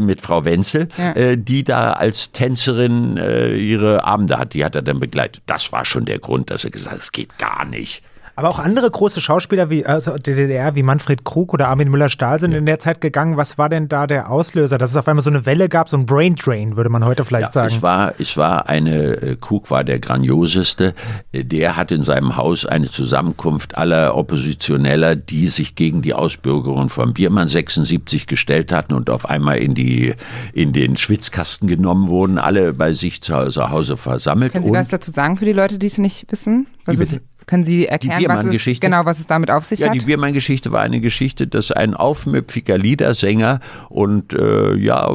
mit 0.00 0.20
Frau 0.20 0.44
Wenzel, 0.44 0.88
ja. 0.96 1.36
die 1.36 1.64
da 1.64 1.92
als 1.92 2.32
Tänzerin 2.32 2.93
Freundin 2.94 3.16
äh, 3.16 3.56
ihre 3.56 4.04
Abende 4.04 4.38
hat, 4.38 4.54
die 4.54 4.64
hat 4.64 4.76
er 4.76 4.82
dann 4.82 5.00
begleitet. 5.00 5.42
Das 5.46 5.72
war 5.72 5.84
schon 5.84 6.04
der 6.04 6.18
Grund, 6.18 6.50
dass 6.50 6.64
er 6.64 6.70
gesagt 6.70 6.92
hat, 6.92 7.02
es 7.02 7.12
geht 7.12 7.38
gar 7.38 7.64
nicht. 7.64 8.02
Aber 8.36 8.48
auch 8.50 8.58
andere 8.58 8.90
große 8.90 9.20
Schauspieler 9.20 9.70
wie 9.70 9.86
also 9.86 10.18
der 10.18 10.34
DDR, 10.34 10.74
wie 10.74 10.82
Manfred 10.82 11.24
Krug 11.24 11.54
oder 11.54 11.68
Armin 11.68 11.88
Müller-Stahl 11.88 12.40
sind 12.40 12.50
ja. 12.50 12.58
in 12.58 12.66
der 12.66 12.80
Zeit 12.80 13.00
gegangen. 13.00 13.36
Was 13.36 13.58
war 13.58 13.68
denn 13.68 13.88
da 13.88 14.08
der 14.08 14.30
Auslöser, 14.30 14.76
dass 14.76 14.90
es 14.90 14.96
auf 14.96 15.06
einmal 15.06 15.22
so 15.22 15.30
eine 15.30 15.46
Welle 15.46 15.68
gab, 15.68 15.88
so 15.88 15.96
ein 15.96 16.06
Brain 16.06 16.34
Drain, 16.34 16.76
würde 16.76 16.90
man 16.90 17.04
heute 17.04 17.24
vielleicht 17.24 17.48
ja, 17.48 17.52
sagen? 17.52 17.74
Es 17.76 17.82
war, 17.82 18.14
es 18.18 18.36
war 18.36 18.68
eine, 18.68 19.22
äh, 19.22 19.36
Krug 19.36 19.70
war 19.70 19.84
der 19.84 20.00
grandioseste. 20.00 20.94
Der 21.32 21.76
hat 21.76 21.92
in 21.92 22.02
seinem 22.02 22.36
Haus 22.36 22.66
eine 22.66 22.90
Zusammenkunft 22.90 23.78
aller 23.78 24.16
Oppositioneller, 24.16 25.14
die 25.14 25.46
sich 25.46 25.76
gegen 25.76 26.02
die 26.02 26.14
Ausbürgerung 26.14 26.88
von 26.88 27.14
Biermann 27.14 27.46
76 27.46 28.26
gestellt 28.26 28.72
hatten 28.72 28.94
und 28.94 29.10
auf 29.10 29.26
einmal 29.28 29.58
in 29.58 29.74
die, 29.74 30.14
in 30.52 30.72
den 30.72 30.96
Schwitzkasten 30.96 31.68
genommen 31.68 32.08
wurden, 32.08 32.38
alle 32.38 32.72
bei 32.72 32.94
sich 32.94 33.22
zu 33.22 33.34
Hause 33.36 33.96
versammelt. 33.96 34.52
Können 34.52 34.64
Sie 34.64 34.72
was 34.72 34.88
dazu 34.88 35.12
sagen 35.12 35.36
für 35.36 35.44
die 35.44 35.52
Leute, 35.52 35.78
die 35.78 35.86
es 35.86 35.98
nicht 35.98 36.26
wissen? 36.30 36.66
Was 36.84 36.98
ist, 36.98 37.20
können 37.46 37.64
Sie 37.64 37.86
erklären, 37.86 38.24
was 38.26 38.44
es, 38.44 38.80
genau, 38.80 39.04
was 39.04 39.18
es 39.18 39.26
damit 39.26 39.50
auf 39.50 39.64
sich 39.64 39.80
ja, 39.80 39.88
hat? 39.88 39.94
Ja, 39.94 40.00
die 40.00 40.06
Biermann-Geschichte 40.06 40.72
war 40.72 40.80
eine 40.80 41.00
Geschichte, 41.00 41.46
dass 41.46 41.70
ein 41.70 41.94
aufmüpfiger 41.94 42.78
Liedersänger 42.78 43.60
und 43.88 44.32
äh, 44.32 44.74
ja, 44.76 45.14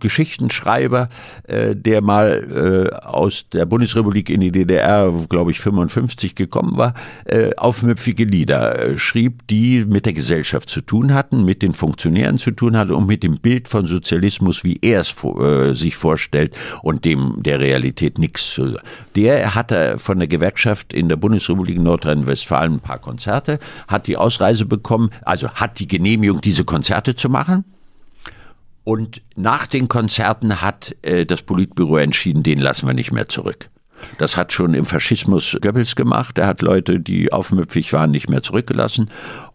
Geschichtenschreiber, 0.00 1.08
äh, 1.44 1.74
der 1.74 2.02
mal 2.02 2.90
äh, 2.92 3.06
aus 3.06 3.46
der 3.52 3.66
Bundesrepublik 3.66 4.30
in 4.30 4.40
die 4.40 4.52
DDR, 4.52 5.12
glaube 5.28 5.50
ich, 5.50 5.60
55 5.60 6.34
gekommen 6.34 6.76
war, 6.76 6.94
äh, 7.24 7.54
aufmüpfige 7.56 8.24
Lieder 8.24 8.78
äh, 8.78 8.98
schrieb, 8.98 9.46
die 9.48 9.84
mit 9.84 10.06
der 10.06 10.12
Gesellschaft 10.12 10.70
zu 10.70 10.80
tun 10.80 11.14
hatten, 11.14 11.44
mit 11.44 11.62
den 11.62 11.74
Funktionären 11.74 12.38
zu 12.38 12.52
tun 12.52 12.76
hatten 12.76 12.92
und 12.92 13.06
mit 13.06 13.22
dem 13.22 13.38
Bild 13.38 13.68
von 13.68 13.86
Sozialismus, 13.86 14.62
wie 14.64 14.78
er 14.82 15.00
es 15.00 15.14
äh, 15.24 15.72
sich 15.72 15.96
vorstellt 15.96 16.54
und 16.82 17.04
dem 17.04 17.34
der 17.38 17.60
Realität 17.60 18.18
nichts. 18.18 18.60
Der 19.16 19.54
hatte 19.54 19.98
von 19.98 20.18
der 20.18 20.28
Gewerkschaft 20.28 20.92
in 20.92 21.08
der 21.08 21.16
Bundesrepublik 21.16 21.55
Bundesrepublik 21.56 21.80
Nordrhein-Westfalen 21.80 22.74
ein 22.74 22.80
paar 22.80 22.98
Konzerte, 22.98 23.58
hat 23.88 24.06
die 24.06 24.16
Ausreise 24.16 24.66
bekommen, 24.66 25.10
also 25.22 25.50
hat 25.50 25.78
die 25.78 25.88
Genehmigung, 25.88 26.40
diese 26.40 26.64
Konzerte 26.64 27.16
zu 27.16 27.28
machen. 27.28 27.64
Und 28.84 29.22
nach 29.34 29.66
den 29.66 29.88
Konzerten 29.88 30.62
hat 30.62 30.94
äh, 31.02 31.26
das 31.26 31.42
Politbüro 31.42 31.96
entschieden, 31.96 32.42
den 32.42 32.60
lassen 32.60 32.86
wir 32.86 32.94
nicht 32.94 33.10
mehr 33.10 33.28
zurück. 33.28 33.68
Das 34.18 34.36
hat 34.36 34.52
schon 34.52 34.74
im 34.74 34.84
Faschismus 34.84 35.56
Goebbels 35.60 35.96
gemacht. 35.96 36.38
Er 36.38 36.46
hat 36.46 36.62
Leute, 36.62 37.00
die 37.00 37.32
aufmüpfig 37.32 37.92
waren, 37.92 38.10
nicht 38.10 38.28
mehr 38.28 38.42
zurückgelassen. 38.42 39.08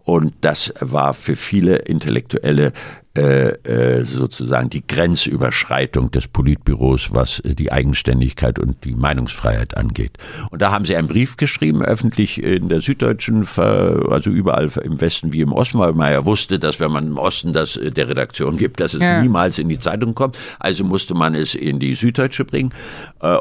Und 0.03 0.33
das 0.41 0.73
war 0.79 1.13
für 1.13 1.35
viele 1.35 1.75
Intellektuelle 1.75 2.73
äh, 3.13 3.49
äh, 3.67 4.05
sozusagen 4.05 4.69
die 4.69 4.87
Grenzüberschreitung 4.87 6.11
des 6.11 6.27
Politbüros, 6.27 7.13
was 7.13 7.41
die 7.43 7.69
Eigenständigkeit 7.69 8.57
und 8.57 8.85
die 8.85 8.95
Meinungsfreiheit 8.95 9.75
angeht. 9.75 10.13
Und 10.49 10.61
da 10.61 10.71
haben 10.71 10.85
sie 10.85 10.95
einen 10.95 11.09
Brief 11.09 11.35
geschrieben, 11.35 11.83
öffentlich 11.83 12.41
in 12.41 12.69
der 12.69 12.79
Süddeutschen, 12.79 13.45
also 13.57 14.29
überall 14.29 14.69
im 14.81 15.01
Westen 15.01 15.33
wie 15.33 15.41
im 15.41 15.51
Osten, 15.51 15.79
weil 15.79 15.91
man 15.91 16.13
ja 16.13 16.23
wusste, 16.23 16.57
dass 16.57 16.79
wenn 16.79 16.91
man 16.91 17.07
im 17.07 17.17
Osten 17.17 17.51
das 17.51 17.75
äh, 17.75 17.91
der 17.91 18.07
Redaktion 18.07 18.55
gibt, 18.55 18.79
dass 18.79 18.93
es 18.93 19.01
ja. 19.01 19.21
niemals 19.21 19.59
in 19.59 19.67
die 19.67 19.79
Zeitung 19.79 20.15
kommt. 20.15 20.39
Also 20.59 20.85
musste 20.85 21.13
man 21.13 21.35
es 21.35 21.53
in 21.53 21.79
die 21.79 21.95
Süddeutsche 21.95 22.45
bringen 22.45 22.73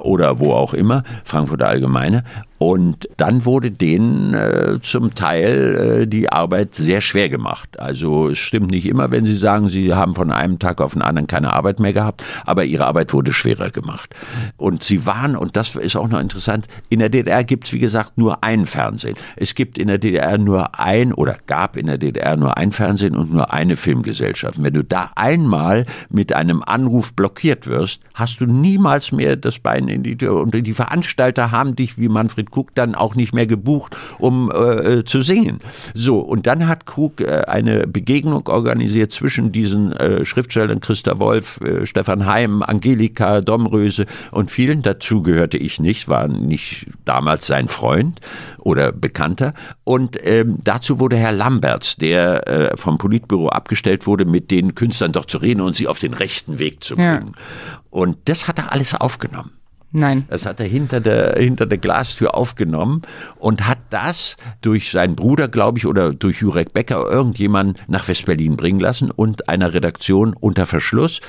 oder 0.03 0.39
wo 0.41 0.53
auch 0.53 0.75
immer, 0.75 1.05
Frankfurter 1.25 1.69
Allgemeine. 1.69 2.25
Und 2.63 3.09
dann 3.17 3.47
wurde 3.47 3.71
denen 3.71 4.35
äh, 4.35 4.81
zum 4.83 5.15
Teil 5.15 6.03
äh, 6.03 6.07
die 6.07 6.31
Arbeit 6.31 6.75
sehr 6.75 7.01
schwer 7.01 7.31
gemacht. 7.31 7.81
Also 7.81 8.29
es 8.29 8.39
stimmt 8.39 8.71
nicht 8.71 8.85
immer, 8.85 9.11
wenn 9.11 9.25
Sie 9.25 9.35
sagen, 9.35 9.60
Sie 9.69 9.95
haben 9.95 10.15
von 10.15 10.31
einem 10.31 10.59
Tag 10.59 10.81
auf 10.81 10.93
den 10.93 11.03
anderen 11.03 11.27
keine 11.27 11.53
Arbeit 11.53 11.81
mehr 11.81 11.93
gehabt, 11.93 12.23
aber 12.45 12.65
Ihre 12.65 12.87
Arbeit 12.87 13.12
wurde 13.12 13.32
schwerer 13.32 13.70
gemacht. 13.70 14.15
Und 14.57 14.82
Sie 14.82 15.07
waren, 15.07 15.37
und 15.37 15.57
das 15.57 15.77
ist 15.77 15.97
auch 15.97 16.09
noch 16.09 16.20
interessant, 16.20 16.66
in 16.89 16.99
der 16.99 17.09
DDR 17.09 17.45
gibt 17.45 17.66
es, 17.66 17.73
wie 17.73 17.78
gesagt, 17.78 18.19
nur 18.19 18.43
ein 18.43 18.66
Fernsehen. 18.66 19.16
Es 19.37 19.55
gibt 19.55 19.78
in 19.78 19.89
der 19.89 19.99
DDR 19.99 20.39
nur 20.39 20.78
ein 20.78 21.12
oder 21.12 21.37
gab 21.47 21.77
in 21.77 21.87
der 21.87 21.99
DDR 21.99 22.37
nur 22.37 22.57
ein 22.57 22.73
Fernsehen 22.73 23.16
und 23.16 23.32
nur 23.32 23.53
eine 23.53 23.77
Filmgesellschaft. 23.77 24.62
Wenn 24.62 24.74
du 24.74 24.85
da 24.85 25.11
einmal 25.16 25.87
mit 26.09 26.32
einem 26.32 26.62
Anruf 26.62 27.12
blockiert 27.15 27.66
wirst, 27.66 28.01
hast 28.15 28.41
du 28.41 28.47
niemals 28.47 29.12
mehr 29.12 29.37
das 29.37 29.59
Bein 29.59 29.89
in 29.89 30.03
die 30.03 30.16
Tür. 30.16 30.35
Und 30.37 30.55
die 30.55 30.73
Veranstalter 30.73 31.51
haben 31.51 31.77
dich, 31.77 31.99
wie 31.99 32.09
Manfred 32.09 32.51
Krug 32.51 32.74
dann 32.74 32.95
auch 32.95 33.15
nicht 33.15 33.32
mehr 33.32 33.47
gebucht, 33.47 33.97
um 34.19 34.51
äh, 34.51 35.05
zu 35.05 35.23
singen. 35.23 35.61
So, 35.95 36.20
und 36.20 36.47
dann 36.47 36.69
hat 36.69 36.87
Krug 36.87 37.20
äh, 37.20 37.43
eine 37.47 37.87
Begegnung 37.87 38.49
organisiert 38.49 39.12
zwischen 39.12 39.50
diesen 39.51 39.93
äh, 39.93 40.25
Schriftstellern, 40.25 40.81
Christa 40.81 41.19
Wolf, 41.19 41.61
äh, 41.61 41.87
Stefan 41.87 42.27
Heim, 42.27 42.63
Angelika, 42.63 43.41
Domröse 43.41 44.07
und 44.31 44.51
vielen, 44.51 44.83
dazu 44.83 45.23
gehörte 45.23 45.59
ich 45.59 45.81
nicht, 45.81 46.09
war 46.09 46.29
nicht 46.29 46.87
damals 47.05 47.47
sein 47.47 47.69
Freund 47.69 48.21
oder 48.59 48.93
Bekannter. 48.93 49.55
Und 49.85 50.19
ähm, 50.23 50.59
dazu 50.63 51.01
wurde 51.01 51.17
Herr 51.17 51.33
Lamberts, 51.33 51.97
der 51.97 52.49
äh, 52.49 52.77
vom 52.77 52.99
Politbüro 52.99 53.49
abgestellt 53.49 54.07
wurde, 54.07 54.25
mit 54.25 54.51
den 54.51 54.75
Künstlern 54.75 55.13
doch 55.13 55.27
zu 55.27 55.39
reden 55.39 55.61
und 55.61 55.77
sie 55.77 55.89
auf 55.89 55.99
den 55.99 56.15
rechten 56.15 56.59
Weg 56.59 56.83
zu 56.83 56.97
bringen. 56.97 57.33
Ja. 57.35 57.43
Und 57.91 58.17
das 58.27 58.49
hat 58.49 58.59
er 58.59 58.73
alles 58.73 58.95
aufgenommen. 58.95 59.51
Nein. 59.93 60.25
Das 60.29 60.47
hat 60.47 60.61
er 60.61 60.69
hinter 60.69 61.01
der, 61.01 61.35
hinter 61.37 61.67
der 61.67 61.79
Glastür 61.79 62.35
aufgenommen 62.37 63.03
und 63.37 63.67
hat 63.67 63.79
das 63.91 64.37
durch 64.61 64.91
seinen 64.91 65.17
Bruder, 65.17 65.49
glaube 65.49 65.79
ich, 65.79 65.87
oder 65.87 66.15
durch 66.15 66.41
Jurek 66.41 66.73
Becker 66.73 67.11
irgendjemand 67.11 67.79
nach 67.89 68.07
Westberlin 68.07 68.57
bringen 68.57 68.79
lassen 68.79 69.11
und 69.11 69.49
einer 69.49 69.75
Redaktion 69.75 70.35
unter 70.35 70.67
Verschluss. 70.67 71.21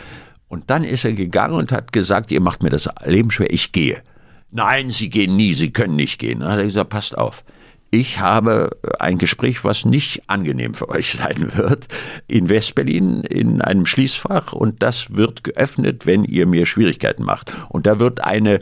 Und 0.48 0.70
dann 0.70 0.84
ist 0.84 1.06
er 1.06 1.14
gegangen 1.14 1.56
und 1.56 1.72
hat 1.72 1.92
gesagt, 1.92 2.30
ihr 2.30 2.42
macht 2.42 2.62
mir 2.62 2.70
das 2.70 2.88
Leben 3.04 3.32
schwer, 3.32 3.52
ich 3.52 3.72
gehe. 3.72 4.04
Nein, 4.52 4.90
Sie 4.90 5.10
gehen 5.10 5.38
nie, 5.38 5.54
Sie 5.54 5.72
können 5.72 5.96
nicht 5.96 6.20
gehen. 6.20 6.42
Dann 6.42 6.52
hat 6.52 6.60
er 6.60 6.66
gesagt, 6.66 6.90
passt 6.90 7.18
auf 7.18 7.44
ich 7.92 8.20
habe 8.20 8.70
ein 9.00 9.18
Gespräch, 9.18 9.66
was 9.66 9.84
nicht 9.86 10.24
angenehm 10.28 10.74
für 10.74 10.90
euch 10.90 11.12
sein 11.14 11.52
wird, 11.56 11.88
in 12.28 12.50
Westberlin 12.50 13.22
in 13.24 13.62
einem 13.62 13.86
Schließfach 13.86 14.54
und 14.54 14.82
das 14.82 15.16
wird 15.16 15.44
geöffnet, 15.44 16.06
wenn 16.06 16.24
ihr 16.24 16.48
mir 16.48 16.66
Schwierigkeiten 16.66 17.24
macht. 17.24 17.54
Und 17.70 17.86
da 17.86 18.00
wird 18.00 18.24
eine 18.24 18.62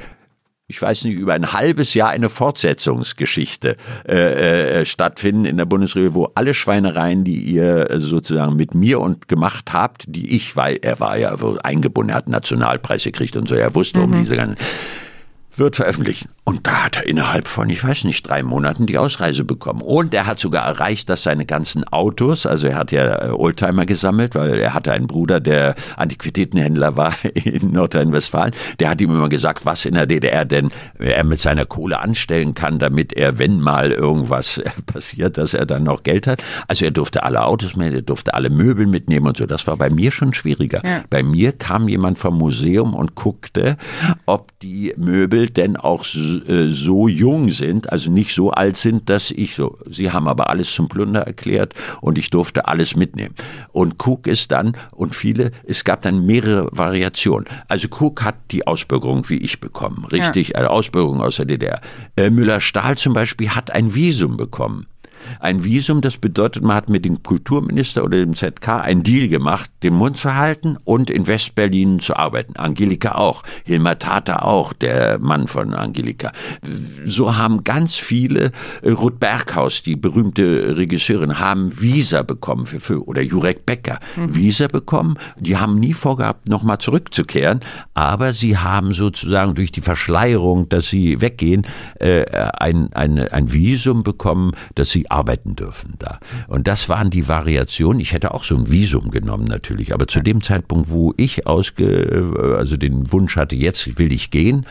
ich 0.72 0.80
weiß 0.80 1.06
nicht, 1.06 1.16
über 1.16 1.34
ein 1.34 1.52
halbes 1.52 1.96
Jahr 1.96 2.10
eine 2.10 2.30
Fortsetzungsgeschichte 2.30 3.76
äh, 4.08 4.82
äh, 4.82 4.86
stattfinden 4.86 5.46
in 5.46 5.58
der 5.58 5.66
Bundesrepublik, 5.66 6.14
wo 6.14 6.32
alle 6.36 6.54
Schweinereien, 6.54 7.24
die 7.24 7.42
ihr 7.42 7.88
sozusagen 7.98 8.56
mit 8.56 8.76
mir 8.76 9.00
und 9.00 9.28
gemacht 9.28 9.74
habt, 9.74 10.04
die 10.08 10.36
ich, 10.36 10.56
weil 10.56 10.78
er 10.84 11.00
war 11.00 11.18
ja 11.18 11.36
eingebunden, 11.64 12.12
er 12.12 12.18
hat 12.18 12.30
Nationalpreis 12.30 13.04
gekriegt 13.04 13.36
und 13.36 13.48
so, 13.48 13.56
er 13.56 13.74
wusste 13.74 13.98
mhm. 13.98 14.06
um 14.06 14.12
diese 14.20 14.36
ganzen 14.36 14.58
wird 15.60 15.76
veröffentlicht. 15.76 16.28
Und 16.50 16.66
da 16.66 16.86
hat 16.86 16.98
er 16.98 17.06
innerhalb 17.06 17.48
von, 17.48 17.70
ich 17.70 17.84
weiß 17.84 18.06
nicht, 18.06 18.28
drei 18.28 18.42
Monaten 18.42 18.88
die 18.88 18.98
Ausreise 18.98 19.44
bekommen. 19.44 19.82
Und 19.82 20.16
er 20.16 20.26
hat 20.26 20.40
sogar 20.40 20.66
erreicht, 20.66 21.08
dass 21.08 21.22
seine 21.22 21.46
ganzen 21.46 21.84
Autos, 21.84 22.48
also 22.48 22.66
er 22.66 22.76
hat 22.76 22.92
ja 22.92 23.28
äh, 23.28 23.30
Oldtimer 23.30 23.86
gesammelt, 23.86 24.34
weil 24.34 24.58
er 24.58 24.74
hatte 24.74 24.92
einen 24.92 25.06
Bruder, 25.06 25.40
der 25.40 25.76
Antiquitätenhändler 25.96 26.98
war 26.98 27.14
in 27.36 27.72
Nordrhein-Westfalen. 27.72 28.56
Der 28.80 28.90
hat 28.90 29.00
ihm 29.00 29.12
immer 29.12 29.30
gesagt, 29.30 29.68
was 29.68 29.86
in 29.86 29.94
der 29.94 30.08
DDR 30.08 30.44
denn 30.44 30.72
er 30.98 31.24
mit 31.24 31.40
seiner 31.40 31.66
Kohle 31.66 32.00
anstellen 32.00 32.56
kann, 32.56 32.80
damit 32.80 33.14
er, 33.14 33.38
wenn 33.38 33.62
mal 33.62 33.92
irgendwas 33.92 34.60
passiert, 34.88 35.38
dass 35.38 35.54
er 35.54 35.68
dann 35.68 35.84
noch 35.84 36.02
Geld 36.02 36.26
hat. 36.26 36.44
Also 36.68 36.84
er 36.84 36.92
durfte 36.92 37.22
alle 37.22 37.46
Autos 37.46 37.76
mit, 37.76 37.94
er 37.94 38.02
durfte 38.02 38.34
alle 38.34 38.50
Möbel 38.50 38.88
mitnehmen 38.88 39.28
und 39.28 39.38
so. 39.38 39.46
Das 39.46 39.68
war 39.68 39.78
bei 39.78 39.92
mir 39.92 40.10
schon 40.10 40.34
schwieriger. 40.34 40.82
Ja. 40.84 41.04
Bei 41.12 41.22
mir 41.22 41.52
kam 41.52 41.88
jemand 41.88 42.18
vom 42.18 42.40
Museum 42.40 42.96
und 42.96 43.14
guckte, 43.14 43.78
ob 44.26 44.58
die 44.62 44.96
Möbel 44.98 45.52
denn 45.52 45.78
auch 45.78 46.04
äh, 46.48 46.70
so 46.70 47.08
jung 47.08 47.50
sind, 47.50 47.92
also 47.92 48.12
nicht 48.12 48.34
so 48.34 48.52
alt 48.52 48.78
sind, 48.78 49.10
dass 49.10 49.32
ich 49.32 49.56
so, 49.56 49.78
sie 49.90 50.12
haben 50.12 50.28
aber 50.28 50.50
alles 50.50 50.74
zum 50.74 50.88
Plunder 50.88 51.22
erklärt 51.22 51.74
und 52.02 52.18
ich 52.18 52.30
durfte 52.30 52.68
alles 52.68 52.96
mitnehmen. 52.96 53.36
Und 53.72 53.96
Cook 54.06 54.28
ist 54.28 54.52
dann, 54.52 54.78
und 54.92 55.16
viele, 55.16 55.52
es 55.66 55.84
gab 55.84 56.02
dann 56.02 56.26
mehrere 56.26 56.70
Variationen. 56.72 57.46
Also 57.68 57.88
Cook 57.90 58.24
hat 58.24 58.36
die 58.52 58.68
Ausbürgerung 58.68 59.28
wie 59.30 59.38
ich 59.38 59.60
bekommen, 59.60 60.06
richtig, 60.12 60.50
ja. 60.50 60.56
eine 60.56 60.70
Ausbürgerung 60.70 61.22
aus 61.22 61.38
der 61.38 61.46
DDR. 61.46 61.82
Äh, 62.16 62.30
Müller-Stahl 62.30 62.98
zum 62.98 63.14
Beispiel 63.14 63.50
hat 63.50 63.72
ein 63.72 63.96
Visum 63.96 64.38
bekommen. 64.38 64.88
Ein 65.40 65.64
Visum, 65.64 66.02
das 66.02 66.18
bedeutet, 66.18 66.64
man 66.64 66.76
hat 66.76 66.90
mit 66.90 67.06
dem 67.06 67.24
Kulturminister 67.24 68.04
oder 68.04 68.18
dem 68.18 68.36
ZK 68.36 68.82
einen 68.82 69.04
Deal 69.04 69.28
gemacht, 69.28 69.70
den 69.84 69.94
Mund 69.94 70.18
zu 70.18 70.36
halten 70.36 70.78
und 70.84 71.10
in 71.10 71.28
Westberlin 71.28 72.00
zu 72.00 72.16
arbeiten. 72.16 72.56
Angelika 72.58 73.14
auch, 73.16 73.44
Hilmar 73.64 74.00
Tata 74.00 74.42
auch, 74.42 74.74
der 74.74 75.20
Mann 75.20 75.48
von 75.48 75.74
Angelika. 75.74 76.32
So 77.06 77.38
haben 77.38 77.64
ganz 77.64 77.96
viele, 77.96 78.52
äh, 78.82 78.92
Ruth 78.92 79.20
Berghaus, 79.20 79.84
die 79.84 79.96
berühmte 79.96 80.76
Regisseurin, 80.78 81.40
haben 81.40 81.80
Visa 81.80 82.24
bekommen 82.24 82.66
für, 82.66 82.80
für 82.80 83.08
oder 83.08 83.22
Jurek 83.22 83.66
Becker, 83.66 84.00
mhm. 84.16 84.36
Visa 84.36 84.68
bekommen. 84.68 85.18
Die 85.40 85.58
haben 85.58 85.80
nie 85.80 85.94
vorgehabt, 85.94 86.50
nochmal 86.50 86.80
zurückzukehren, 86.80 87.62
aber 87.94 88.34
sie 88.34 88.58
haben 88.58 88.94
sozusagen 88.94 89.56
durch 89.56 89.72
die 89.72 89.82
Verschleierung, 89.82 90.70
dass 90.70 90.90
sie 90.90 91.22
weggehen, 91.22 91.66
äh, 92.00 92.26
ein, 92.58 92.94
ein, 92.94 93.20
ein 93.20 93.52
Visum 93.54 94.04
bekommen, 94.04 94.52
dass 94.76 94.90
sie 94.90 95.09
arbeiten 95.12 95.56
dürfen 95.56 95.96
da. 96.00 96.20
Und 96.48 96.68
das 96.68 96.90
waren 96.90 97.10
die 97.10 97.28
Variationen. 97.28 98.00
Ich 98.00 98.14
hätte 98.14 98.34
auch 98.34 98.44
so 98.44 98.56
ein 98.56 98.70
Visum 98.70 99.12
genommen 99.12 99.46
natürlich, 99.46 99.94
aber 99.94 100.08
zu 100.08 100.22
dem 100.22 100.42
Zeitpunkt, 100.42 100.90
wo 100.90 101.14
ich 101.18 101.48
ausge, 101.48 102.56
also 102.58 102.78
den 102.78 103.12
Wunsch 103.12 103.36
hatte, 103.36 103.56
jetzt 103.56 103.98
will 103.98 104.12
ich 104.12 104.32
gehen, 104.32 104.66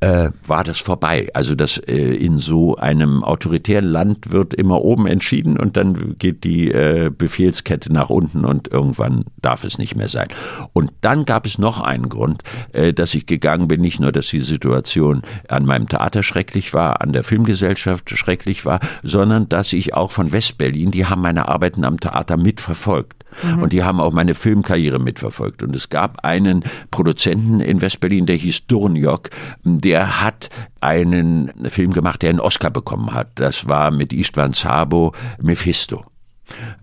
äh, 0.00 0.30
war 0.46 0.62
das 0.62 0.78
vorbei. 0.78 1.28
Also 1.32 1.54
das 1.54 1.78
äh, 1.78 1.96
in 1.96 2.38
so 2.38 2.76
einem 2.76 3.24
autoritären 3.24 3.86
Land 3.86 4.30
wird 4.30 4.52
immer 4.52 4.82
oben 4.82 5.06
entschieden 5.06 5.58
und 5.58 5.76
dann 5.76 6.16
geht 6.18 6.44
die 6.44 6.70
äh, 6.70 7.10
Befehlskette 7.16 7.92
nach 7.92 8.10
unten 8.10 8.44
und 8.44 8.68
irgendwann 8.68 9.24
darf 9.40 9.64
es 9.64 9.78
nicht 9.78 9.96
mehr 9.96 10.08
sein. 10.08 10.28
Und 10.74 10.92
dann 11.00 11.24
gab 11.24 11.46
es 11.46 11.58
noch 11.58 11.80
einen 11.80 12.08
Grund, 12.10 12.42
äh, 12.72 12.92
dass 12.92 13.14
ich 13.14 13.26
gegangen 13.26 13.68
bin, 13.68 13.80
nicht 13.80 13.98
nur, 13.98 14.12
dass 14.12 14.26
die 14.26 14.40
Situation 14.40 15.22
an 15.48 15.64
meinem 15.64 15.88
Theater 15.88 16.22
schrecklich 16.22 16.74
war, 16.74 17.00
an 17.00 17.12
der 17.12 17.24
Filmgesellschaft 17.24 18.10
schrecklich 18.10 18.66
war, 18.66 18.80
sondern 19.02 19.48
dass 19.48 19.72
ich 19.72 19.94
auch 19.94 20.10
von 20.10 20.30
Westberlin, 20.32 20.90
die 20.90 21.06
haben 21.06 21.22
meine 21.22 21.48
Arbeiten 21.48 21.84
am 21.84 22.00
Theater 22.00 22.36
mitverfolgt. 22.36 23.25
Mhm. 23.42 23.62
Und 23.62 23.72
die 23.72 23.82
haben 23.82 24.00
auch 24.00 24.12
meine 24.12 24.34
Filmkarriere 24.34 24.98
mitverfolgt. 24.98 25.62
Und 25.62 25.74
es 25.74 25.88
gab 25.88 26.24
einen 26.24 26.64
Produzenten 26.90 27.60
in 27.60 27.80
Westberlin, 27.80 28.26
der 28.26 28.36
hieß 28.36 28.66
Durniok, 28.66 29.30
der 29.64 30.22
hat 30.22 30.48
einen 30.80 31.52
Film 31.68 31.92
gemacht, 31.92 32.22
der 32.22 32.30
einen 32.30 32.40
Oscar 32.40 32.70
bekommen 32.70 33.12
hat. 33.12 33.28
Das 33.36 33.68
war 33.68 33.90
mit 33.90 34.12
Istvan 34.12 34.52
Sabo 34.52 35.12
Mephisto. 35.42 36.04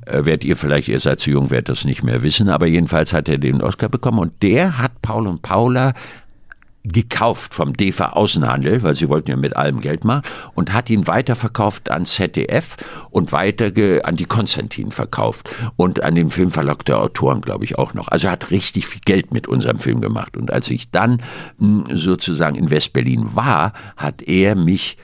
Äh, 0.05 0.25
werdet 0.25 0.43
ihr 0.43 0.57
vielleicht, 0.57 0.89
ihr 0.89 0.99
seid 0.99 1.21
zu 1.21 1.31
jung, 1.31 1.49
werdet 1.49 1.69
das 1.69 1.85
nicht 1.85 2.03
mehr 2.03 2.21
wissen, 2.21 2.49
aber 2.49 2.67
jedenfalls 2.67 3.13
hat 3.13 3.29
er 3.29 3.37
den 3.37 3.61
Oscar 3.61 3.87
bekommen 3.87 4.19
und 4.19 4.43
der 4.43 4.77
hat 4.77 5.01
Paul 5.01 5.27
und 5.27 5.41
Paula 5.41 5.93
gekauft 6.83 7.53
vom 7.53 7.73
DEFA 7.73 8.09
Außenhandel, 8.09 8.83
weil 8.83 8.95
sie 8.95 9.09
wollten 9.09 9.29
ja 9.29 9.37
mit 9.37 9.55
allem 9.55 9.79
Geld 9.81 10.03
machen, 10.03 10.23
und 10.53 10.73
hat 10.73 10.89
ihn 10.89 11.07
weiterverkauft 11.07 11.89
an 11.89 12.05
ZDF 12.05 12.75
und 13.09 13.31
weiter 13.31 13.71
an 14.03 14.15
die 14.15 14.25
Konstantin 14.25 14.91
verkauft 14.91 15.53
und 15.75 16.03
an 16.03 16.15
den 16.15 16.29
Filmverlag 16.29 16.83
der 16.85 16.99
Autoren, 16.99 17.41
glaube 17.41 17.63
ich, 17.63 17.77
auch 17.77 17.93
noch. 17.93 18.07
Also 18.09 18.27
er 18.27 18.31
hat 18.31 18.51
richtig 18.51 18.87
viel 18.87 19.01
Geld 19.05 19.33
mit 19.33 19.47
unserem 19.47 19.79
Film 19.79 20.01
gemacht. 20.01 20.35
Und 20.35 20.51
als 20.51 20.69
ich 20.69 20.91
dann 20.91 21.21
hm, 21.57 21.85
sozusagen 21.93 22.55
in 22.55 22.69
Westberlin 22.69 23.35
war, 23.35 23.73
hat 23.95 24.21
er 24.21 24.55
mich 24.55 24.97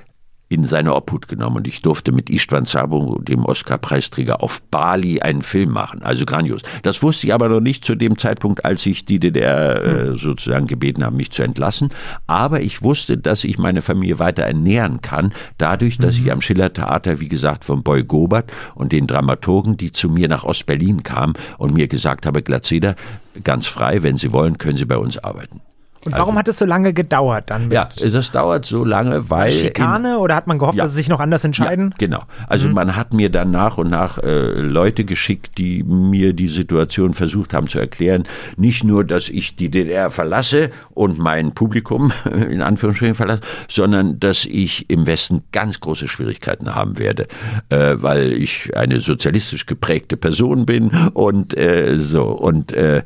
in 0.49 0.65
seine 0.65 0.95
Obhut 0.95 1.27
genommen 1.27 1.57
und 1.57 1.67
ich 1.67 1.84
durfte 1.84 2.11
mit 2.11 2.30
Istvan 2.30 2.65
Sabo, 2.65 3.19
dem 3.21 3.45
Oscar-Preisträger, 3.45 4.41
auf 4.41 4.63
Bali 4.63 5.21
einen 5.21 5.43
Film 5.43 5.69
machen. 5.69 6.01
Also 6.01 6.26
grandios. 6.26 6.63
Das 6.81 7.03
wusste 7.03 7.27
ich 7.27 7.34
aber 7.35 7.49
noch 7.49 7.59
nicht 7.59 7.85
zu 7.85 7.93
dem 7.93 8.17
Zeitpunkt, 8.17 8.65
als 8.65 8.84
ich 8.88 9.05
die 9.05 9.19
DDR 9.19 9.84
äh, 9.84 10.17
sozusagen 10.17 10.65
gebeten 10.65 11.05
habe, 11.05 11.15
mich 11.15 11.31
zu 11.31 11.43
entlassen. 11.43 11.89
Aber 12.26 12.61
ich 12.61 12.81
wusste, 12.81 13.17
dass 13.17 13.43
ich 13.43 13.59
meine 13.59 13.84
Familie 13.84 14.17
weiter 14.17 14.43
ernähren 14.43 15.01
kann, 15.01 15.34
dadurch, 15.59 15.99
dass 15.99 16.17
mhm. 16.17 16.26
ich 16.26 16.31
am 16.31 16.41
Schillertheater, 16.41 17.19
wie 17.19 17.27
gesagt, 17.27 17.63
von 17.63 17.84
Boy 17.84 18.03
Gobert 18.03 18.51
und 18.73 18.91
den 18.91 19.05
Dramaturgen, 19.05 19.77
die 19.77 19.91
zu 19.91 20.09
mir 20.09 20.27
nach 20.27 20.43
Ostberlin 20.43 21.03
kamen 21.03 21.34
und 21.59 21.76
mir 21.76 21.88
gesagt 21.88 22.26
habe, 22.26 22.41
Glatzeder, 22.41 22.95
ganz 23.43 23.67
frei, 23.67 24.01
wenn 24.01 24.17
Sie 24.17 24.34
wollen, 24.34 24.57
können 24.57 24.77
Sie 24.77 24.85
bei 24.85 24.97
uns 24.97 25.19
arbeiten. 25.19 25.61
Und 26.05 26.13
warum 26.13 26.30
also, 26.30 26.39
hat 26.39 26.47
es 26.47 26.57
so 26.59 26.65
lange 26.65 26.93
gedauert 26.93 27.45
dann? 27.49 27.71
ja, 27.71 27.89
das 27.97 28.31
dauert 28.31 28.65
so 28.65 28.85
lange, 28.85 29.30
weil. 29.30 29.51
Schikane 29.51 30.11
in, 30.11 30.15
oder 30.15 30.35
hat 30.35 30.47
man 30.47 30.57
gehofft, 30.57 30.77
ja, 30.77 30.85
dass 30.85 30.93
sie 30.93 30.99
sich 30.99 31.09
noch 31.09 31.19
anders 31.19 31.43
entscheiden? 31.43 31.89
Ja, 31.91 31.95
genau. 31.97 32.23
Also 32.47 32.67
mhm. 32.67 32.73
man 32.73 32.95
hat 32.95 33.13
mir 33.13 33.30
dann 33.30 33.51
nach 33.51 33.77
und 33.77 33.89
nach 33.89 34.17
äh, 34.17 34.51
Leute 34.61 35.03
geschickt, 35.03 35.57
die 35.57 35.84
mir 35.84 36.34
die 36.34 36.47
Situation 36.47 37.13
versucht 37.13 37.53
haben 37.53 37.67
zu 37.67 37.80
erklären. 37.80 38.23
Nicht 38.55 38.84
nur, 38.84 39.03
dass 39.03 39.27
ich 39.27 39.55
die 39.57 39.69
DDR 39.69 40.09
verlasse 40.09 40.71
und 40.91 41.19
mein 41.19 41.53
Publikum 41.53 42.13
in 42.49 42.61
Anführungsstrichen 42.61 43.15
verlasse, 43.15 43.41
sondern 43.67 44.19
dass 44.19 44.45
ich 44.45 44.89
im 44.89 45.05
Westen 45.05 45.43
ganz 45.51 45.81
große 45.81 46.07
Schwierigkeiten 46.07 46.76
haben 46.76 46.97
werde, 46.97 47.27
äh, 47.69 47.95
weil 47.97 48.31
ich 48.31 48.76
eine 48.76 49.01
sozialistisch 49.01 49.65
geprägte 49.65 50.15
Person 50.15 50.65
bin 50.65 50.91
und 51.13 51.57
äh, 51.57 51.97
so 51.97 52.23
und 52.23 52.71
äh, 52.73 53.03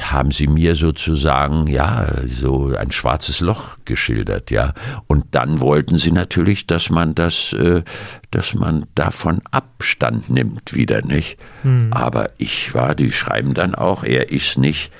haben 0.00 0.30
sie 0.30 0.46
mir 0.46 0.74
sozusagen, 0.74 1.66
ja, 1.66 2.06
so 2.26 2.74
ein 2.76 2.90
schwarzes 2.90 3.40
Loch 3.40 3.78
geschildert, 3.84 4.50
ja. 4.50 4.74
Und 5.06 5.26
dann 5.32 5.60
wollten 5.60 5.98
sie 5.98 6.12
natürlich, 6.12 6.66
dass 6.66 6.90
man 6.90 7.14
das, 7.14 7.52
äh, 7.52 7.82
dass 8.30 8.54
man 8.54 8.86
davon 8.94 9.40
Abstand 9.50 10.28
nimmt 10.30 10.74
wieder, 10.74 11.02
nicht? 11.02 11.38
Hm. 11.62 11.92
Aber 11.92 12.30
ich 12.38 12.74
war, 12.74 12.94
die 12.94 13.12
schreiben 13.12 13.54
dann 13.54 13.74
auch, 13.74 14.04
er 14.04 14.30
ist 14.30 14.58
nicht, 14.58 14.92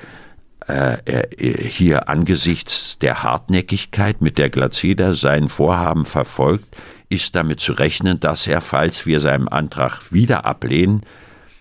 äh, 0.67 0.99
er, 1.05 1.29
hier 1.37 2.09
angesichts 2.09 2.99
der 2.99 3.23
Hartnäckigkeit, 3.23 4.21
mit 4.23 4.39
der 4.39 4.51
Glazeder 4.51 5.15
sein 5.15 5.49
Vorhaben 5.49 6.05
verfolgt, 6.05 6.77
ist 7.09 7.35
damit 7.35 7.61
zu 7.61 7.73
rechnen, 7.73 8.21
dass 8.21 8.47
er, 8.47 8.61
falls 8.61 9.05
wir 9.05 9.21
seinen 9.21 9.49
Antrag 9.49 10.13
wieder 10.13 10.47
ablehnen, 10.47 11.03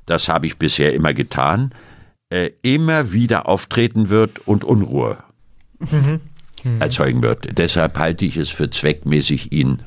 das 0.05 0.29
habe 0.29 0.47
ich 0.47 0.57
bisher 0.57 0.93
immer 0.93 1.13
getan, 1.13 1.71
äh, 2.29 2.51
immer 2.61 3.11
wieder 3.11 3.47
auftreten 3.47 4.09
wird 4.09 4.47
und 4.47 4.63
Unruhe 4.63 5.17
Mhm. 5.79 6.19
erzeugen 6.81 7.23
wird. 7.23 7.57
Deshalb 7.57 7.97
halte 7.97 8.25
ich 8.25 8.35
es 8.35 8.49
für 8.49 8.69
zweckmäßig, 8.69 9.51
ihn 9.53 9.81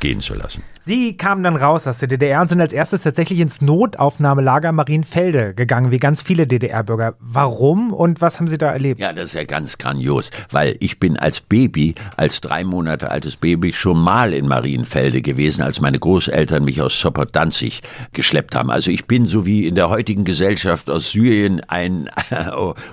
gehen 0.00 0.20
zu 0.20 0.34
lassen. 0.34 0.62
Sie 0.84 1.16
kamen 1.16 1.44
dann 1.44 1.54
raus 1.54 1.86
aus 1.86 1.98
der 1.98 2.08
DDR 2.08 2.40
und 2.40 2.48
sind 2.48 2.60
als 2.60 2.72
erstes 2.72 3.02
tatsächlich 3.02 3.38
ins 3.38 3.60
Notaufnahmelager 3.60 4.72
Marienfelde 4.72 5.54
gegangen, 5.54 5.92
wie 5.92 6.00
ganz 6.00 6.22
viele 6.22 6.48
DDR-Bürger. 6.48 7.14
Warum 7.20 7.92
und 7.92 8.20
was 8.20 8.40
haben 8.40 8.48
Sie 8.48 8.58
da 8.58 8.72
erlebt? 8.72 8.98
Ja, 8.98 9.12
das 9.12 9.26
ist 9.26 9.34
ja 9.34 9.44
ganz 9.44 9.78
grandios, 9.78 10.32
weil 10.50 10.74
ich 10.80 10.98
bin 10.98 11.16
als 11.16 11.40
Baby, 11.40 11.94
als 12.16 12.40
drei 12.40 12.64
Monate 12.64 13.12
altes 13.12 13.36
Baby 13.36 13.72
schon 13.72 13.96
mal 13.96 14.32
in 14.32 14.48
Marienfelde 14.48 15.22
gewesen, 15.22 15.62
als 15.62 15.80
meine 15.80 16.00
Großeltern 16.00 16.64
mich 16.64 16.82
aus 16.82 16.98
Sopot-Danzig 16.98 17.82
geschleppt 18.12 18.56
haben. 18.56 18.68
Also 18.68 18.90
ich 18.90 19.06
bin 19.06 19.26
so 19.26 19.46
wie 19.46 19.68
in 19.68 19.76
der 19.76 19.88
heutigen 19.88 20.24
Gesellschaft 20.24 20.90
aus 20.90 21.12
Syrien 21.12 21.60
ein 21.68 22.10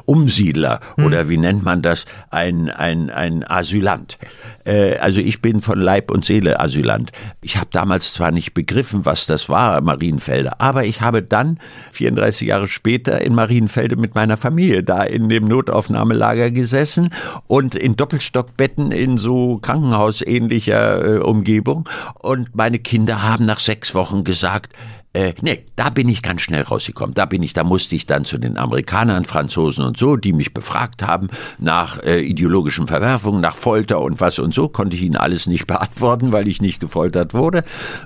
Umsiedler 0.05 0.79
oder 1.03 1.27
wie 1.27 1.37
nennt 1.37 1.63
man 1.63 1.81
das, 1.81 2.05
ein, 2.29 2.69
ein, 2.69 3.09
ein 3.09 3.49
Asylant. 3.49 4.19
Äh, 4.63 4.97
also 4.97 5.19
ich 5.21 5.41
bin 5.41 5.61
von 5.61 5.79
Leib 5.79 6.11
und 6.11 6.23
Seele 6.23 6.59
Asylant. 6.59 7.11
Ich 7.41 7.57
habe 7.57 7.78
damals 7.79 8.11
zwar 8.13 8.31
nicht 8.31 8.53
begriffen, 8.53 9.05
was 9.05 9.25
das 9.25 9.47
war, 9.47 9.79
Marienfelde, 9.79 10.59
aber 10.59 10.83
ich 10.83 10.99
habe 10.99 11.23
dann 11.23 11.59
34 11.93 12.49
Jahre 12.49 12.67
später 12.67 13.21
in 13.21 13.33
Marienfelde 13.33 13.95
mit 13.95 14.15
meiner 14.15 14.35
Familie 14.35 14.83
da 14.83 15.01
in 15.03 15.29
dem 15.29 15.45
Notaufnahmelager 15.45 16.51
gesessen 16.51 17.09
und 17.47 17.75
in 17.75 17.95
Doppelstockbetten 17.95 18.91
in 18.91 19.17
so 19.17 19.59
krankenhausähnlicher 19.61 21.05
äh, 21.05 21.19
Umgebung. 21.19 21.87
Und 22.15 22.53
meine 22.53 22.79
Kinder 22.79 23.23
haben 23.23 23.45
nach 23.45 23.59
sechs 23.59 23.95
Wochen 23.95 24.25
gesagt, 24.25 24.73
äh, 25.13 25.33
nee, 25.41 25.65
da 25.75 25.89
bin 25.89 26.07
ich 26.07 26.21
ganz 26.21 26.41
schnell 26.41 26.61
rausgekommen. 26.61 27.15
Da 27.15 27.25
bin 27.25 27.41
ich, 27.41 27.53
da 27.53 27.63
musste 27.63 27.95
ich 27.95 28.05
dann 28.05 28.25
zu 28.25 28.37
den 28.37 28.57
Amerikanern, 28.57 29.25
Franzosen 29.25 29.83
und 29.83 29.97
so, 29.97 30.17
die 30.17 30.33
mich 30.33 30.53
befragt 30.53 31.01
haben 31.01 31.29
nach 31.57 32.03
äh, 32.03 32.21
ideologischen 32.21 32.85
Verwerfungen, 32.85 33.41
nach 33.41 33.55
Folter 33.55 34.01
und 34.01 34.19
was 34.19 34.37
und 34.37 34.53
so, 34.53 34.69
konnte 34.69 34.95
ich 34.95 35.01
ihnen 35.01 35.15
alles 35.15 35.47
nicht 35.47 35.65
beantworten, 35.67 36.31
weil 36.31 36.47
ich 36.47 36.61
nicht 36.61 36.79
gefoltert 36.79 37.33
wurde. 37.33 37.63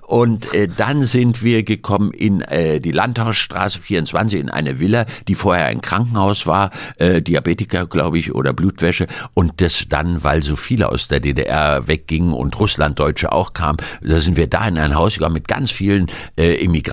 Und 0.07 0.53
äh, 0.53 0.69
dann 0.69 1.03
sind 1.03 1.43
wir 1.43 1.63
gekommen 1.63 2.13
in 2.13 2.39
äh, 2.39 2.79
die 2.79 2.91
Landhausstraße 2.91 3.79
24 3.79 4.39
in 4.39 4.49
eine 4.49 4.79
Villa, 4.79 5.05
die 5.27 5.35
vorher 5.35 5.65
ein 5.65 5.81
Krankenhaus 5.81 6.47
war, 6.47 6.71
äh, 6.99 7.21
Diabetiker, 7.21 7.85
glaube 7.85 8.17
ich, 8.17 8.33
oder 8.33 8.53
Blutwäsche. 8.53 9.07
Und 9.33 9.59
das 9.59 9.87
dann, 9.89 10.23
weil 10.23 10.41
so 10.41 10.55
viele 10.55 10.87
aus 10.87 11.09
der 11.09 11.19
DDR 11.19 11.85
weggingen 11.85 12.33
und 12.33 12.57
Russlanddeutsche 12.57 13.33
auch 13.33 13.51
kamen, 13.51 13.79
da 14.01 14.21
sind 14.21 14.37
wir 14.37 14.47
da 14.47 14.65
in 14.65 14.77
ein 14.77 14.95
Haus 14.95 15.15
gegangen 15.15 15.33
mit 15.33 15.49
ganz 15.49 15.69
vielen 15.69 16.07
äh, 16.37 16.53
Immigranten, 16.63 16.92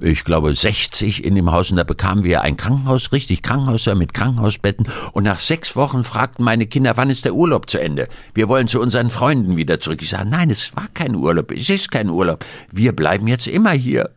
ich 0.00 0.24
glaube 0.24 0.54
60 0.54 1.24
in 1.24 1.34
dem 1.34 1.50
Haus 1.50 1.70
und 1.70 1.76
da 1.76 1.84
bekamen 1.84 2.24
wir 2.24 2.42
ein 2.42 2.56
Krankenhaus, 2.56 3.12
richtig 3.12 3.42
Krankenhaus 3.42 3.86
mit 3.94 4.14
Krankenhausbetten 4.14 4.86
und 5.12 5.24
nach 5.24 5.38
sechs 5.38 5.76
Wochen 5.76 6.04
fragten 6.04 6.44
meine 6.44 6.66
Kinder, 6.66 6.96
wann 6.96 7.10
ist 7.10 7.24
der 7.24 7.34
Urlaub 7.34 7.68
zu 7.68 7.78
Ende? 7.78 8.08
Wir 8.34 8.48
wollen 8.48 8.68
zu 8.68 8.80
unseren 8.80 9.10
Freunden 9.10 9.56
wieder 9.56 9.80
zurück. 9.80 10.00
Ich 10.02 10.10
sage, 10.10 10.28
nein, 10.28 10.50
es 10.50 10.74
war 10.76 10.86
kein 10.94 11.14
Urlaub, 11.14 11.50
es 11.50 11.68
ist 11.68 11.90
kein 11.90 12.10
Urlaub. 12.10 12.44
Wir 12.70 12.92
bleiben 12.92 13.26
jetzt 13.26 13.46
immer 13.46 13.72
hier. 13.72 14.10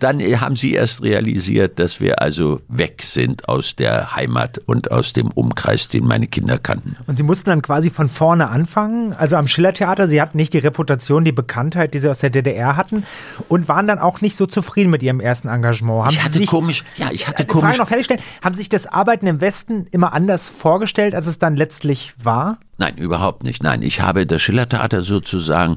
Dann 0.00 0.20
haben 0.40 0.56
sie 0.56 0.74
erst 0.74 1.02
realisiert, 1.02 1.78
dass 1.78 2.00
wir 2.00 2.20
also 2.20 2.60
weg 2.68 3.02
sind 3.02 3.48
aus 3.48 3.76
der 3.76 4.14
Heimat 4.14 4.58
und 4.66 4.90
aus 4.90 5.12
dem 5.12 5.28
Umkreis, 5.28 5.88
den 5.88 6.06
meine 6.06 6.26
Kinder 6.26 6.58
kannten. 6.58 6.96
Und 7.06 7.16
Sie 7.16 7.22
mussten 7.22 7.50
dann 7.50 7.62
quasi 7.62 7.90
von 7.90 8.08
vorne 8.08 8.48
anfangen, 8.48 9.14
also 9.14 9.36
am 9.36 9.46
Schillertheater. 9.46 10.08
Sie 10.08 10.20
hatten 10.20 10.36
nicht 10.36 10.52
die 10.52 10.58
Reputation, 10.58 11.24
die 11.24 11.32
Bekanntheit, 11.32 11.94
die 11.94 12.00
Sie 12.00 12.10
aus 12.10 12.18
der 12.18 12.30
DDR 12.30 12.76
hatten 12.76 13.04
und 13.48 13.68
waren 13.68 13.86
dann 13.86 13.98
auch 13.98 14.20
nicht 14.20 14.36
so 14.36 14.46
zufrieden 14.46 14.90
mit 14.90 15.02
Ihrem 15.02 15.20
ersten 15.20 15.48
Engagement. 15.48 16.04
Haben 16.04 16.10
Ich 16.12 16.20
hatte 16.22 16.32
Sie 16.34 16.38
sich, 16.40 16.48
komisch, 16.48 16.84
ja, 16.96 17.08
ich 17.10 17.26
hatte 17.26 17.44
Frage 17.44 17.60
komisch. 17.60 17.78
noch 17.78 17.88
fertigstellen. 17.88 18.22
Haben 18.42 18.54
Sie 18.54 18.60
sich 18.60 18.68
das 18.68 18.86
Arbeiten 18.86 19.26
im 19.26 19.40
Westen 19.40 19.86
immer 19.92 20.12
anders 20.12 20.48
vorgestellt, 20.50 21.14
als 21.14 21.26
es 21.26 21.38
dann 21.38 21.56
letztlich 21.56 22.12
war? 22.22 22.58
Nein, 22.78 22.96
überhaupt 22.96 23.44
nicht. 23.44 23.62
Nein, 23.62 23.82
ich 23.82 24.00
habe 24.00 24.26
das 24.26 24.40
Schillertheater 24.40 25.02
sozusagen 25.02 25.76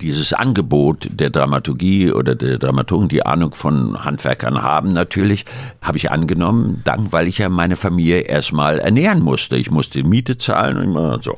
dieses 0.00 0.32
Angebot 0.32 1.08
der 1.10 1.30
Dramaturgie 1.30 2.12
oder 2.12 2.34
der 2.34 2.58
Dramaturgen, 2.58 3.08
die 3.08 3.24
Ahnung 3.24 3.54
von 3.54 4.04
Handwerkern 4.04 4.62
haben 4.62 4.92
natürlich, 4.92 5.44
habe 5.82 5.98
ich 5.98 6.10
angenommen, 6.10 6.82
dank, 6.84 7.12
weil 7.12 7.26
ich 7.26 7.38
ja 7.38 7.48
meine 7.48 7.76
Familie 7.76 8.20
erstmal 8.20 8.78
ernähren 8.78 9.22
musste. 9.22 9.56
Ich 9.56 9.70
musste 9.70 10.02
Miete 10.02 10.38
zahlen 10.38 10.96
und 10.96 11.24
so. 11.24 11.36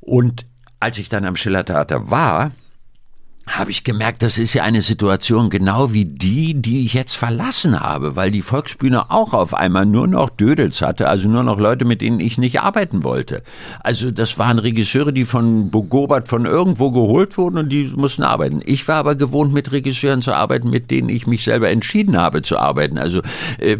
Und 0.00 0.46
als 0.80 0.98
ich 0.98 1.08
dann 1.08 1.24
am 1.24 1.36
Schillertheater 1.36 2.10
war, 2.10 2.50
habe 3.48 3.70
ich 3.70 3.84
gemerkt, 3.84 4.22
das 4.22 4.38
ist 4.38 4.54
ja 4.54 4.62
eine 4.62 4.82
Situation 4.82 5.50
genau 5.50 5.92
wie 5.92 6.04
die, 6.04 6.54
die 6.54 6.84
ich 6.84 6.94
jetzt 6.94 7.14
verlassen 7.14 7.80
habe, 7.80 8.14
weil 8.14 8.30
die 8.30 8.42
Volksbühne 8.42 9.10
auch 9.10 9.34
auf 9.34 9.54
einmal 9.54 9.84
nur 9.84 10.06
noch 10.06 10.30
Dödels 10.30 10.80
hatte, 10.80 11.08
also 11.08 11.28
nur 11.28 11.42
noch 11.42 11.58
Leute, 11.58 11.84
mit 11.84 12.02
denen 12.02 12.20
ich 12.20 12.38
nicht 12.38 12.60
arbeiten 12.60 13.02
wollte. 13.04 13.42
Also 13.80 14.10
das 14.10 14.38
waren 14.38 14.58
Regisseure, 14.58 15.12
die 15.12 15.24
von 15.24 15.70
Bogobert 15.70 16.28
von 16.28 16.46
irgendwo 16.46 16.90
geholt 16.92 17.36
wurden 17.36 17.58
und 17.58 17.68
die 17.68 17.92
mussten 17.94 18.22
arbeiten. 18.22 18.60
Ich 18.64 18.86
war 18.86 18.96
aber 18.96 19.16
gewohnt, 19.16 19.52
mit 19.52 19.72
Regisseuren 19.72 20.22
zu 20.22 20.34
arbeiten, 20.34 20.70
mit 20.70 20.90
denen 20.90 21.08
ich 21.08 21.26
mich 21.26 21.44
selber 21.44 21.68
entschieden 21.68 22.16
habe 22.16 22.42
zu 22.42 22.58
arbeiten. 22.58 22.96
Also 22.96 23.22
äh, 23.58 23.76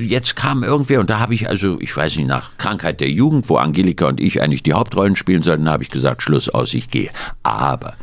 jetzt 0.00 0.36
kam 0.36 0.62
irgendwer 0.62 1.00
und 1.00 1.08
da 1.08 1.18
habe 1.18 1.34
ich 1.34 1.48
also, 1.48 1.80
ich 1.80 1.96
weiß 1.96 2.16
nicht, 2.16 2.28
nach 2.28 2.58
Krankheit 2.58 3.00
der 3.00 3.10
Jugend, 3.10 3.48
wo 3.48 3.56
Angelika 3.56 4.06
und 4.06 4.20
ich 4.20 4.42
eigentlich 4.42 4.62
die 4.62 4.74
Hauptrollen 4.74 5.16
spielen 5.16 5.42
sollten, 5.42 5.68
habe 5.68 5.82
ich 5.82 5.88
gesagt, 5.88 6.22
Schluss 6.22 6.48
aus, 6.48 6.74
ich 6.74 6.90
gehe. 6.90 7.10
Aber 7.42 7.94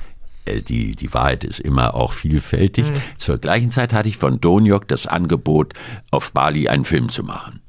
die, 0.45 0.95
die 0.95 1.13
Wahrheit 1.13 1.43
ist 1.43 1.59
immer 1.59 1.95
auch 1.95 2.13
vielfältig. 2.13 2.85
Zur 3.17 3.37
gleichen 3.37 3.71
Zeit 3.71 3.93
hatte 3.93 4.09
ich 4.09 4.17
von 4.17 4.39
Donjok 4.39 4.87
das 4.87 5.07
Angebot, 5.07 5.73
auf 6.11 6.31
Bali 6.31 6.67
einen 6.67 6.85
Film 6.85 7.09
zu 7.09 7.23
machen. 7.23 7.61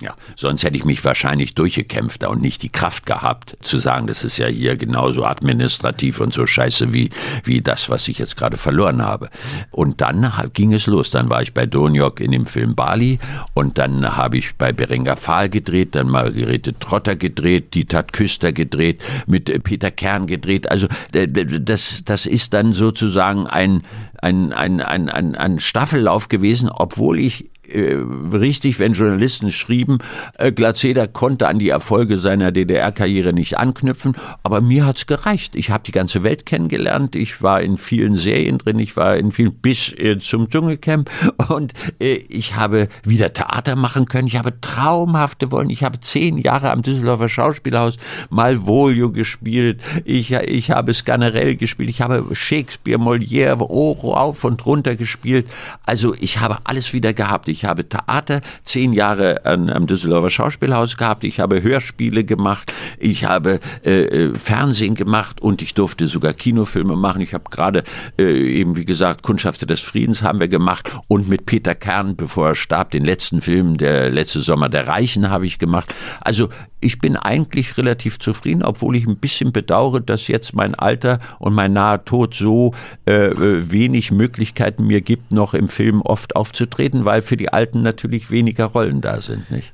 Ja, 0.00 0.14
sonst 0.34 0.64
hätte 0.64 0.76
ich 0.76 0.84
mich 0.86 1.04
wahrscheinlich 1.04 1.54
durchgekämpft 1.54 2.24
und 2.26 2.40
nicht 2.40 2.62
die 2.62 2.70
Kraft 2.70 3.04
gehabt, 3.04 3.56
zu 3.60 3.78
sagen, 3.78 4.06
das 4.06 4.24
ist 4.24 4.38
ja 4.38 4.46
hier 4.46 4.76
genauso 4.76 5.24
administrativ 5.24 6.20
und 6.20 6.32
so 6.32 6.46
scheiße 6.46 6.94
wie, 6.94 7.10
wie 7.44 7.60
das, 7.60 7.90
was 7.90 8.08
ich 8.08 8.18
jetzt 8.18 8.36
gerade 8.36 8.56
verloren 8.56 9.02
habe. 9.02 9.28
Und 9.70 10.00
dann 10.00 10.32
ging 10.54 10.72
es 10.72 10.86
los. 10.86 11.10
Dann 11.10 11.28
war 11.28 11.42
ich 11.42 11.52
bei 11.52 11.66
Donjok 11.66 12.20
in 12.20 12.32
dem 12.32 12.46
Film 12.46 12.74
Bali 12.74 13.18
und 13.52 13.76
dann 13.76 14.16
habe 14.16 14.38
ich 14.38 14.56
bei 14.56 14.72
Berenga 14.72 15.16
Fahl 15.16 15.50
gedreht, 15.50 15.94
dann 15.94 16.08
Margarete 16.08 16.78
Trotter 16.78 17.16
gedreht, 17.16 17.74
die 17.74 17.84
Tat 17.84 18.14
Küster 18.14 18.52
gedreht, 18.52 19.02
mit 19.26 19.50
äh, 19.50 19.58
Peter 19.58 19.90
Kern 19.90 20.26
gedreht. 20.26 20.70
Also 20.70 20.88
das, 21.12 22.02
das 22.04 22.26
ist 22.26 22.54
dann 22.54 22.72
sozusagen 22.72 23.46
ein, 23.46 23.82
ein, 24.22 24.52
ein, 24.52 24.80
ein, 24.80 25.10
ein, 25.10 25.34
ein 25.34 25.58
Staffellauf 25.58 26.28
gewesen, 26.28 26.70
obwohl 26.70 27.18
ich 27.18 27.50
äh, 27.72 27.96
richtig, 28.32 28.78
wenn 28.78 28.92
Journalisten 28.92 29.50
schrieben, 29.50 29.98
äh, 30.38 30.52
Glaceder 30.52 31.08
konnte 31.08 31.48
an 31.48 31.58
die 31.58 31.68
Erfolge 31.68 32.18
seiner 32.18 32.52
DDR-Karriere 32.52 33.32
nicht 33.32 33.58
anknüpfen, 33.58 34.16
aber 34.42 34.60
mir 34.60 34.86
hat's 34.86 35.06
gereicht. 35.06 35.54
Ich 35.54 35.70
habe 35.70 35.84
die 35.84 35.92
ganze 35.92 36.22
Welt 36.22 36.46
kennengelernt, 36.46 37.16
ich 37.16 37.42
war 37.42 37.60
in 37.60 37.76
vielen 37.76 38.16
Serien 38.16 38.58
drin, 38.58 38.78
ich 38.78 38.96
war 38.96 39.16
in 39.16 39.32
vielen 39.32 39.54
bis 39.54 39.92
äh, 39.92 40.18
zum 40.18 40.48
Dschungelcamp 40.48 41.10
und 41.48 41.72
äh, 42.00 42.14
ich 42.28 42.56
habe 42.56 42.88
wieder 43.04 43.32
Theater 43.32 43.76
machen 43.76 44.06
können, 44.06 44.28
ich 44.28 44.36
habe 44.36 44.60
traumhafte 44.60 45.50
Wollen, 45.50 45.70
ich 45.70 45.84
habe 45.84 46.00
zehn 46.00 46.38
Jahre 46.38 46.70
am 46.70 46.82
Düsseldorfer 46.82 47.28
Schauspielhaus 47.28 47.96
Malvolio 48.30 49.12
gespielt, 49.12 49.80
ich, 50.04 50.32
ich 50.32 50.70
habe 50.70 50.94
Sganarelle 50.94 51.56
gespielt, 51.56 51.90
ich 51.90 52.00
habe 52.00 52.24
Shakespeare, 52.32 52.98
Molière, 52.98 53.60
Oro 53.60 54.14
auf 54.14 54.44
und 54.44 54.64
runter 54.66 54.96
gespielt, 54.96 55.46
also 55.84 56.14
ich 56.18 56.40
habe 56.40 56.58
alles 56.64 56.92
wieder 56.92 57.12
gehabt, 57.12 57.48
ich 57.48 57.59
habe 57.64 57.88
Theater 57.88 58.40
zehn 58.62 58.92
Jahre 58.92 59.44
an, 59.44 59.70
am 59.70 59.86
Düsseldorfer 59.86 60.30
Schauspielhaus 60.30 60.96
gehabt, 60.96 61.24
ich 61.24 61.40
habe 61.40 61.62
Hörspiele 61.62 62.24
gemacht, 62.24 62.72
ich 62.98 63.24
habe 63.24 63.60
äh, 63.84 64.02
äh, 64.02 64.34
Fernsehen 64.34 64.94
gemacht 64.94 65.40
und 65.40 65.62
ich 65.62 65.74
durfte 65.74 66.06
sogar 66.06 66.32
Kinofilme 66.32 66.96
machen. 66.96 67.20
Ich 67.20 67.34
habe 67.34 67.44
gerade 67.50 67.82
äh, 68.18 68.24
eben, 68.24 68.76
wie 68.76 68.84
gesagt, 68.84 69.22
Kundschafter 69.22 69.66
des 69.66 69.80
Friedens 69.80 70.22
haben 70.22 70.40
wir 70.40 70.48
gemacht 70.48 70.92
und 71.08 71.28
mit 71.28 71.46
Peter 71.46 71.74
Kern, 71.74 72.16
bevor 72.16 72.48
er 72.48 72.54
starb, 72.54 72.90
den 72.90 73.04
letzten 73.04 73.40
Film, 73.40 73.76
der 73.76 74.10
letzte 74.10 74.40
Sommer 74.40 74.68
der 74.68 74.86
Reichen, 74.86 75.30
habe 75.30 75.46
ich 75.46 75.58
gemacht. 75.58 75.94
Also 76.20 76.48
ich 76.80 76.98
bin 76.98 77.16
eigentlich 77.16 77.76
relativ 77.76 78.18
zufrieden, 78.18 78.62
obwohl 78.62 78.96
ich 78.96 79.06
ein 79.06 79.18
bisschen 79.18 79.52
bedauere, 79.52 80.00
dass 80.00 80.28
jetzt 80.28 80.54
mein 80.54 80.74
Alter 80.74 81.20
und 81.38 81.52
mein 81.52 81.72
naher 81.72 82.04
Tod 82.04 82.34
so 82.34 82.72
äh, 83.06 83.28
äh, 83.28 83.70
wenig 83.70 84.10
Möglichkeiten 84.10 84.86
mir 84.86 85.00
gibt, 85.02 85.32
noch 85.32 85.54
im 85.54 85.68
Film 85.68 86.00
oft 86.00 86.36
aufzutreten, 86.36 87.04
weil 87.04 87.22
für 87.22 87.36
die 87.36 87.49
Alten 87.52 87.82
natürlich 87.82 88.30
weniger 88.30 88.66
Rollen 88.66 89.00
da 89.00 89.20
sind, 89.20 89.50
nicht? 89.50 89.72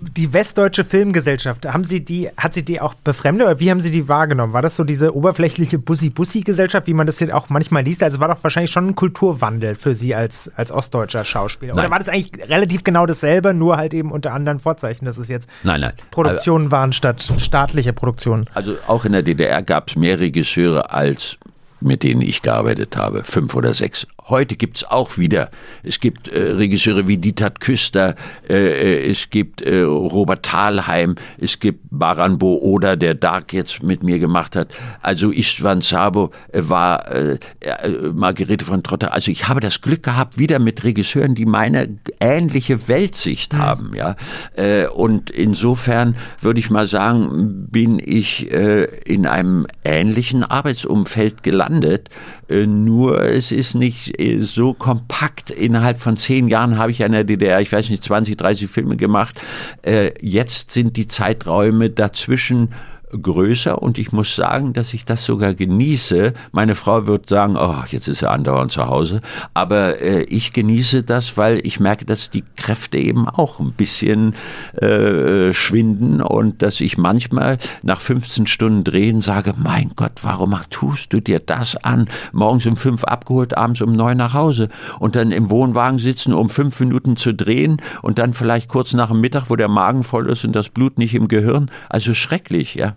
Die 0.00 0.32
Westdeutsche 0.32 0.84
Filmgesellschaft, 0.84 1.66
haben 1.66 1.84
Sie 1.84 2.04
die, 2.04 2.28
hat 2.36 2.52
sie 2.52 2.62
die 2.62 2.80
auch 2.80 2.94
befremdet 2.94 3.46
oder 3.46 3.60
wie 3.60 3.70
haben 3.70 3.80
Sie 3.80 3.90
die 3.90 4.06
wahrgenommen? 4.06 4.52
War 4.52 4.60
das 4.60 4.76
so 4.76 4.84
diese 4.84 5.14
oberflächliche 5.14 5.78
Bussi-Bussi-Gesellschaft, 5.78 6.86
wie 6.86 6.94
man 6.94 7.06
das 7.06 7.18
hier 7.18 7.34
auch 7.34 7.48
manchmal 7.48 7.84
liest? 7.84 8.02
Also 8.02 8.20
war 8.20 8.28
doch 8.28 8.42
wahrscheinlich 8.42 8.70
schon 8.70 8.88
ein 8.88 8.94
Kulturwandel 8.96 9.74
für 9.74 9.94
Sie 9.94 10.14
als, 10.14 10.50
als 10.56 10.72
ostdeutscher 10.72 11.24
Schauspieler. 11.24 11.72
Oder 11.72 11.82
Nein. 11.82 11.92
war 11.92 11.98
das 11.98 12.08
eigentlich 12.08 12.48
relativ 12.48 12.84
genau 12.84 13.06
dasselbe, 13.06 13.54
nur 13.54 13.76
halt 13.76 13.94
eben 13.94 14.12
unter 14.12 14.32
anderen 14.32 14.60
Vorzeichen, 14.60 15.06
dass 15.06 15.16
es 15.16 15.28
jetzt 15.28 15.48
Nein, 15.62 15.80
nein. 15.80 15.92
Produktionen 16.10 16.70
waren 16.70 16.92
statt 16.92 17.32
staatliche 17.38 17.92
Produktionen? 17.92 18.44
Also 18.52 18.76
auch 18.86 19.04
in 19.04 19.12
der 19.12 19.22
DDR 19.22 19.62
gab 19.62 19.88
es 19.88 19.96
mehr 19.96 20.20
Regisseure 20.20 20.92
als 20.92 21.38
mit 21.84 22.02
denen 22.02 22.22
ich 22.22 22.42
gearbeitet 22.42 22.96
habe, 22.96 23.24
fünf 23.24 23.54
oder 23.54 23.74
sechs. 23.74 24.06
Heute 24.26 24.56
gibt's 24.56 24.84
auch 24.84 25.18
wieder. 25.18 25.50
Es 25.82 26.00
gibt 26.00 26.28
äh, 26.28 26.52
Regisseure 26.52 27.06
wie 27.06 27.18
Dieter 27.18 27.50
Küster, 27.50 28.14
äh, 28.48 28.54
äh, 28.54 29.10
es 29.10 29.28
gibt 29.28 29.60
äh, 29.60 29.82
Robert 29.82 30.44
Thalheim, 30.44 31.16
es 31.36 31.60
gibt 31.60 31.80
Baran 31.90 32.38
Bo 32.38 32.58
Oda, 32.62 32.96
der 32.96 33.14
Dark 33.14 33.52
jetzt 33.52 33.82
mit 33.82 34.02
mir 34.02 34.18
gemacht 34.18 34.56
hat. 34.56 34.68
Also 35.02 35.30
Istvan 35.30 35.82
Sabo 35.82 36.30
äh, 36.52 36.62
war 36.62 37.12
äh, 37.12 37.38
äh, 37.60 37.88
Margarete 38.14 38.64
von 38.64 38.82
Trotter. 38.82 39.12
Also 39.12 39.30
ich 39.30 39.46
habe 39.46 39.60
das 39.60 39.82
Glück 39.82 40.02
gehabt, 40.02 40.38
wieder 40.38 40.58
mit 40.58 40.84
Regisseuren, 40.84 41.34
die 41.34 41.44
meine 41.44 41.98
ähnliche 42.18 42.88
Weltsicht 42.88 43.52
mhm. 43.52 43.58
haben. 43.58 43.92
Ja, 43.94 44.16
äh, 44.56 44.86
und 44.86 45.28
insofern 45.28 46.16
würde 46.40 46.60
ich 46.60 46.70
mal 46.70 46.86
sagen, 46.86 47.66
bin 47.70 48.00
ich 48.02 48.50
äh, 48.50 48.84
in 49.04 49.26
einem 49.26 49.66
ähnlichen 49.84 50.44
Arbeitsumfeld 50.44 51.42
gelandet. 51.42 52.08
Äh, 52.48 52.66
nur 52.66 53.22
es 53.22 53.52
ist 53.52 53.74
nicht 53.74 54.18
äh, 54.20 54.38
so 54.40 54.74
kompakt. 54.74 55.50
Innerhalb 55.50 55.98
von 55.98 56.16
zehn 56.16 56.48
Jahren 56.48 56.78
habe 56.78 56.92
ich 56.92 57.00
in 57.00 57.12
der 57.12 57.24
DDR, 57.24 57.60
ich 57.60 57.72
weiß 57.72 57.90
nicht, 57.90 58.04
20, 58.04 58.36
30 58.36 58.70
Filme 58.70 58.96
gemacht. 58.96 59.40
Äh, 59.82 60.12
jetzt 60.20 60.70
sind 60.70 60.96
die 60.96 61.08
Zeiträume 61.08 61.90
dazwischen 61.90 62.70
größer 63.20 63.82
und 63.82 63.98
ich 63.98 64.12
muss 64.12 64.34
sagen, 64.34 64.72
dass 64.72 64.94
ich 64.94 65.04
das 65.04 65.24
sogar 65.24 65.54
genieße. 65.54 66.32
Meine 66.52 66.74
Frau 66.74 67.06
wird 67.06 67.28
sagen, 67.28 67.56
oh, 67.56 67.82
jetzt 67.88 68.08
ist 68.08 68.22
er 68.22 68.32
andauernd 68.32 68.72
zu 68.72 68.86
Hause, 68.86 69.20
aber 69.52 70.00
äh, 70.00 70.22
ich 70.24 70.52
genieße 70.52 71.02
das, 71.02 71.36
weil 71.36 71.64
ich 71.66 71.80
merke, 71.80 72.04
dass 72.04 72.30
die 72.30 72.44
Kräfte 72.56 72.98
eben 72.98 73.28
auch 73.28 73.60
ein 73.60 73.72
bisschen 73.72 74.34
äh, 74.80 75.52
schwinden 75.52 76.20
und 76.20 76.62
dass 76.62 76.80
ich 76.80 76.98
manchmal 76.98 77.58
nach 77.82 78.00
15 78.00 78.46
Stunden 78.46 78.84
drehen 78.84 79.20
sage, 79.20 79.54
mein 79.56 79.92
Gott, 79.96 80.12
warum 80.22 80.54
tust 80.70 81.12
du 81.12 81.20
dir 81.20 81.40
das 81.40 81.76
an? 81.76 82.08
Morgens 82.32 82.66
um 82.66 82.76
fünf 82.76 83.04
abgeholt, 83.04 83.56
abends 83.56 83.80
um 83.80 83.92
neun 83.92 84.16
nach 84.16 84.34
Hause 84.34 84.68
und 84.98 85.16
dann 85.16 85.32
im 85.32 85.50
Wohnwagen 85.50 85.98
sitzen, 85.98 86.32
um 86.32 86.48
fünf 86.48 86.78
Minuten 86.80 87.16
zu 87.16 87.34
drehen 87.34 87.80
und 88.02 88.18
dann 88.18 88.34
vielleicht 88.34 88.68
kurz 88.68 88.92
nach 88.92 89.08
dem 89.08 89.20
Mittag, 89.20 89.50
wo 89.50 89.56
der 89.56 89.68
Magen 89.68 90.02
voll 90.02 90.30
ist 90.30 90.44
und 90.44 90.54
das 90.54 90.68
Blut 90.68 90.98
nicht 90.98 91.14
im 91.14 91.28
Gehirn. 91.28 91.70
Also 91.88 92.14
schrecklich, 92.14 92.74
ja. 92.74 92.96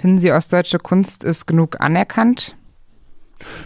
Finden 0.00 0.18
Sie, 0.18 0.30
ostdeutsche 0.30 0.78
Kunst 0.78 1.24
ist 1.24 1.46
genug 1.46 1.80
anerkannt? 1.80 2.56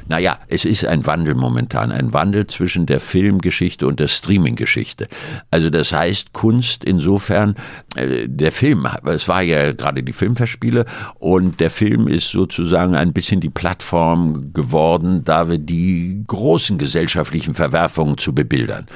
Naja, 0.08 0.38
es 0.48 0.64
ist 0.64 0.84
ein 0.84 1.06
Wandel 1.06 1.34
momentan, 1.34 1.92
ein 1.92 2.12
Wandel 2.12 2.46
zwischen 2.46 2.86
der 2.86 3.00
Filmgeschichte 3.00 3.86
und 3.86 4.00
der 4.00 4.08
Streaminggeschichte. 4.08 5.08
Also 5.50 5.70
das 5.70 5.92
heißt, 5.92 6.32
Kunst 6.32 6.84
insofern, 6.84 7.54
äh, 7.96 8.28
der 8.28 8.52
Film, 8.52 8.86
es 9.04 9.28
war 9.28 9.42
ja 9.42 9.72
gerade 9.72 10.02
die 10.02 10.12
Filmverspiele 10.12 10.84
und 11.18 11.60
der 11.60 11.70
Film 11.70 12.08
ist 12.08 12.30
sozusagen 12.30 12.94
ein 12.94 13.12
bisschen 13.12 13.40
die 13.40 13.50
Plattform 13.50 14.52
geworden, 14.52 15.24
da 15.24 15.48
wir 15.48 15.58
die 15.58 16.22
großen 16.26 16.78
gesellschaftlichen 16.78 17.54
Verwerfungen 17.54 18.18
zu 18.18 18.34
bebildern. 18.34 18.86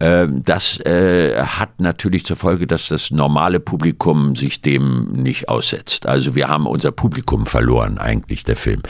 Ähm, 0.00 0.42
das 0.44 0.80
äh, 0.80 1.42
hat 1.42 1.80
natürlich 1.80 2.24
zur 2.24 2.36
Folge, 2.36 2.66
dass 2.66 2.88
das 2.88 3.10
normale 3.10 3.60
Publikum 3.60 4.36
sich 4.36 4.60
dem 4.60 5.12
nicht 5.12 5.48
aussetzt. 5.48 6.06
Also 6.06 6.34
wir 6.34 6.48
haben 6.48 6.66
unser 6.66 6.92
Publikum 6.92 7.46
verloren, 7.46 7.98
eigentlich 7.98 8.44
der 8.44 8.56
Film. 8.56 8.82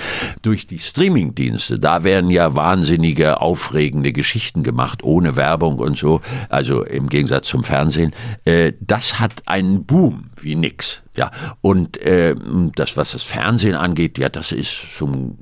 Durch 0.43 0.67
die 0.67 0.79
Streaming 0.79 1.32
Streamingdienste. 1.33 1.79
Da 1.79 2.05
werden 2.05 2.31
ja 2.31 2.55
wahnsinnige, 2.55 3.41
aufregende 3.41 4.13
Geschichten 4.13 4.63
gemacht, 4.63 5.03
ohne 5.03 5.37
Werbung 5.37 5.79
und 5.79 5.97
so. 5.97 6.21
Also 6.49 6.83
im 6.83 7.09
Gegensatz 7.09 7.49
zum 7.49 7.63
Fernsehen. 7.63 8.15
Äh, 8.45 8.73
das 8.81 9.19
hat 9.19 9.43
einen 9.47 9.85
Boom 9.85 10.31
wie 10.41 10.55
nix. 10.55 11.03
Ja. 11.17 11.31
Und 11.61 11.99
äh, 11.99 12.35
das, 12.75 12.97
was 12.97 13.13
das 13.13 13.23
Fernsehen 13.23 13.75
angeht, 13.75 14.19
ja, 14.19 14.29
das 14.29 14.53
ist 14.53 14.97
zum 14.97 15.39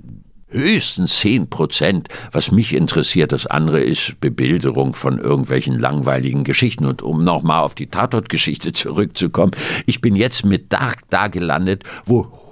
höchstens 0.49 1.21
zehn 1.21 1.49
Prozent. 1.49 2.09
Was 2.33 2.51
mich 2.51 2.75
interessiert, 2.75 3.31
das 3.33 3.47
andere 3.47 3.81
ist 3.81 4.21
Bebilderung 4.21 4.95
von 4.95 5.19
irgendwelchen 5.19 5.79
langweiligen 5.79 6.43
Geschichten. 6.43 6.87
Und 6.87 7.03
um 7.03 7.23
nochmal 7.23 7.63
auf 7.63 7.75
die 7.75 7.87
Tatort-Geschichte 7.87 8.73
zurückzukommen, 8.73 9.53
ich 9.87 10.01
bin 10.01 10.17
jetzt 10.17 10.45
mit 10.45 10.73
Dark 10.73 11.03
da 11.09 11.29
gelandet, 11.29 11.85
wo 12.05 12.50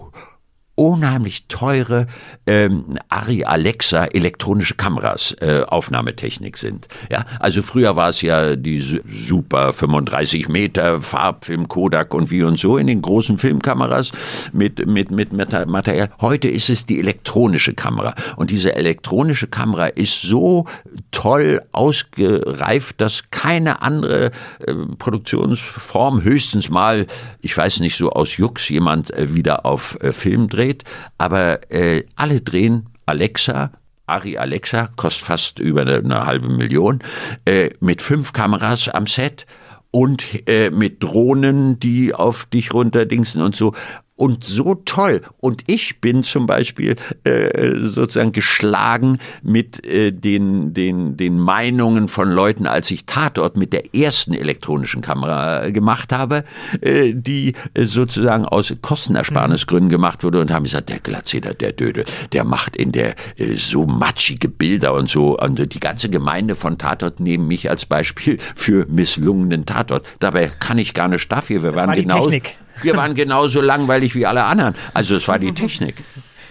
unheimlich 0.79 1.47
teure 1.49 2.07
ähm, 2.47 2.97
Ari 3.09 3.45
Alexa 3.45 4.05
elektronische 4.05 4.77
Kameras 4.77 5.35
äh, 5.41 5.63
Aufnahmetechnik 5.67 6.57
sind. 6.57 6.87
Ja, 7.11 7.25
also 7.41 7.63
früher 7.63 7.97
war 7.97 8.11
es 8.11 8.23
ja 8.23 8.55
die 8.55 8.81
super 8.81 9.73
35 9.73 10.49
Meter 10.49 11.03
Farbfilm 11.03 11.67
Kodak 11.67 12.15
und 12.15 12.31
wie 12.31 12.45
und 12.45 12.59
so 12.59 12.79
in 12.79 12.87
den 12.87 13.03
großen 13.03 13.39
Filmkameras 13.39 14.13
mit 14.53 14.87
mit 14.87 15.11
mit 15.11 15.33
Material. 15.33 16.11
Heute 16.21 16.47
ist 16.47 16.71
es 16.71 16.87
die 16.87 17.01
elektronische 17.01 17.75
Kamera 17.75 18.15
und 18.37 18.53
diese 18.53 18.77
elektronische 18.77 19.49
Kamera 19.49 19.87
ist 19.87 20.23
so 20.23 20.67
toll 21.11 21.61
ausgereift, 21.73 23.01
dass 23.01 23.31
keine 23.33 23.83
andere 23.83 24.27
äh, 24.61 24.75
Produktionsform 24.97 26.23
höchstens 26.23 26.69
mal, 26.69 27.09
ich 27.41 27.57
weiß 27.57 27.81
nicht 27.81 27.97
so 27.97 28.11
aus 28.11 28.37
Jux 28.37 28.69
jemand 28.69 29.11
äh, 29.11 29.35
wieder 29.35 29.67
auf 29.67 29.99
äh, 30.01 30.13
Film 30.13 30.49
dreht 30.49 30.68
gedreht, 30.69 30.85
aber 31.17 31.71
äh, 31.71 32.05
alle 32.17 32.41
drehen. 32.41 32.89
Alexa, 33.07 33.73
Ari 34.07 34.37
Alexa, 34.37 34.91
kostet 34.97 35.25
fast 35.25 35.59
über 35.61 35.83
eine, 35.83 35.97
eine 35.97 36.27
halbe 36.27 36.49
Million, 36.49 37.01
äh, 37.47 37.71
mit 37.81 38.03
fünf 38.03 38.35
Kameras 38.35 38.89
am 38.89 39.07
Set 39.07 39.47
und 39.91 40.47
äh, 40.47 40.71
mit 40.71 41.03
Drohnen, 41.03 41.81
die 41.81 42.15
auf 42.15 42.45
dich 42.45 42.75
runterdingsen 42.75 43.41
und 43.41 43.57
so 43.57 43.75
und 44.19 44.43
so 44.43 44.75
toll. 44.85 45.23
Und 45.39 45.63
ich 45.69 46.01
bin 46.01 46.25
zum 46.25 46.47
Beispiel 46.47 46.97
äh, 47.23 47.79
sozusagen 47.79 48.33
geschlagen 48.33 49.19
mit 49.43 49.87
äh, 49.87 50.11
den, 50.11 50.75
den, 50.75 51.17
den 51.17 51.39
Meinungen 51.39 52.09
von 52.09 52.29
Leuten, 52.31 52.67
als 52.67 52.91
ich 52.91 53.07
Tatort 53.07 53.57
mit 53.57 53.73
der 53.73 53.95
ersten 53.95 54.35
elektronischen 54.35 55.03
Kamera 55.03 55.65
äh, 55.65 55.73
gemacht 55.73 56.13
habe, 56.13 56.45
äh, 56.81 57.15
die 57.15 57.55
äh, 57.75 57.85
sozusagen 57.85 58.45
aus 58.45 58.75
Kostenersparnisgründen 58.83 59.89
gemacht 59.89 60.25
wurde 60.25 60.41
und 60.41 60.51
haben 60.51 60.65
gesagt, 60.65 60.89
der 60.89 60.99
Glatzeder, 60.99 61.55
der 61.55 61.71
Dödel, 61.73 62.05
der 62.33 62.43
macht 62.43 62.75
in 62.75 62.91
der 62.91 63.15
äh, 63.37 63.55
so 63.55 63.87
matschige 63.87 64.49
Bilder 64.49 64.95
und 64.95 65.09
so. 65.09 65.39
Und 65.39 65.73
die 65.73 65.81
ganze 65.81 66.09
Gemeinde 66.09 66.57
von 66.57 66.77
Tatort 66.77 67.21
nehmen 67.21 67.47
mich 67.47 67.71
als 67.71 67.87
Beispiel 67.87 68.39
für 68.57 68.85
misslungenen 68.87 69.65
Tatort. 69.65 70.09
Dabei 70.19 70.49
kann 70.49 70.79
ich 70.79 70.93
gar 70.93 71.07
nicht 71.07 71.31
dafür. 71.31 71.63
Wir 71.63 71.71
das 71.71 71.79
waren 71.79 71.89
war 71.91 71.97
die 71.97 72.03
genau. 72.03 72.25
Technik. 72.25 72.57
Wir 72.83 72.97
waren 72.97 73.15
genauso 73.15 73.61
langweilig 73.61 74.15
wie 74.15 74.27
alle 74.27 74.45
anderen. 74.45 74.75
Also 74.95 75.17
es 75.17 75.27
war 75.29 75.39
die 75.39 75.53
Technik. 75.53 75.97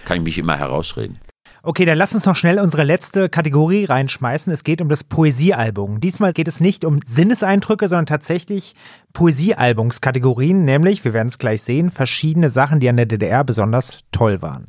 Kann 0.04 0.18
ich 0.18 0.22
mich 0.22 0.38
immer 0.38 0.56
herausreden. 0.56 1.18
Okay, 1.62 1.84
dann 1.84 1.98
lass 1.98 2.14
uns 2.14 2.24
noch 2.24 2.36
schnell 2.36 2.60
unsere 2.60 2.84
letzte 2.84 3.28
Kategorie 3.28 3.84
reinschmeißen. 3.84 4.52
Es 4.52 4.62
geht 4.62 4.80
um 4.80 4.88
das 4.88 5.02
Poesiealbum. 5.02 6.00
Diesmal 6.00 6.32
geht 6.32 6.48
es 6.48 6.60
nicht 6.60 6.84
um 6.84 7.00
Sinneseindrücke, 7.04 7.88
sondern 7.88 8.06
tatsächlich 8.06 8.74
Poesiealbumskategorien, 9.12 10.64
nämlich, 10.64 11.04
wir 11.04 11.12
werden 11.12 11.28
es 11.28 11.38
gleich 11.38 11.62
sehen, 11.62 11.90
verschiedene 11.90 12.48
Sachen, 12.48 12.78
die 12.80 12.88
an 12.88 12.96
der 12.96 13.06
DDR 13.06 13.42
besonders 13.42 13.98
toll 14.12 14.40
waren. 14.40 14.68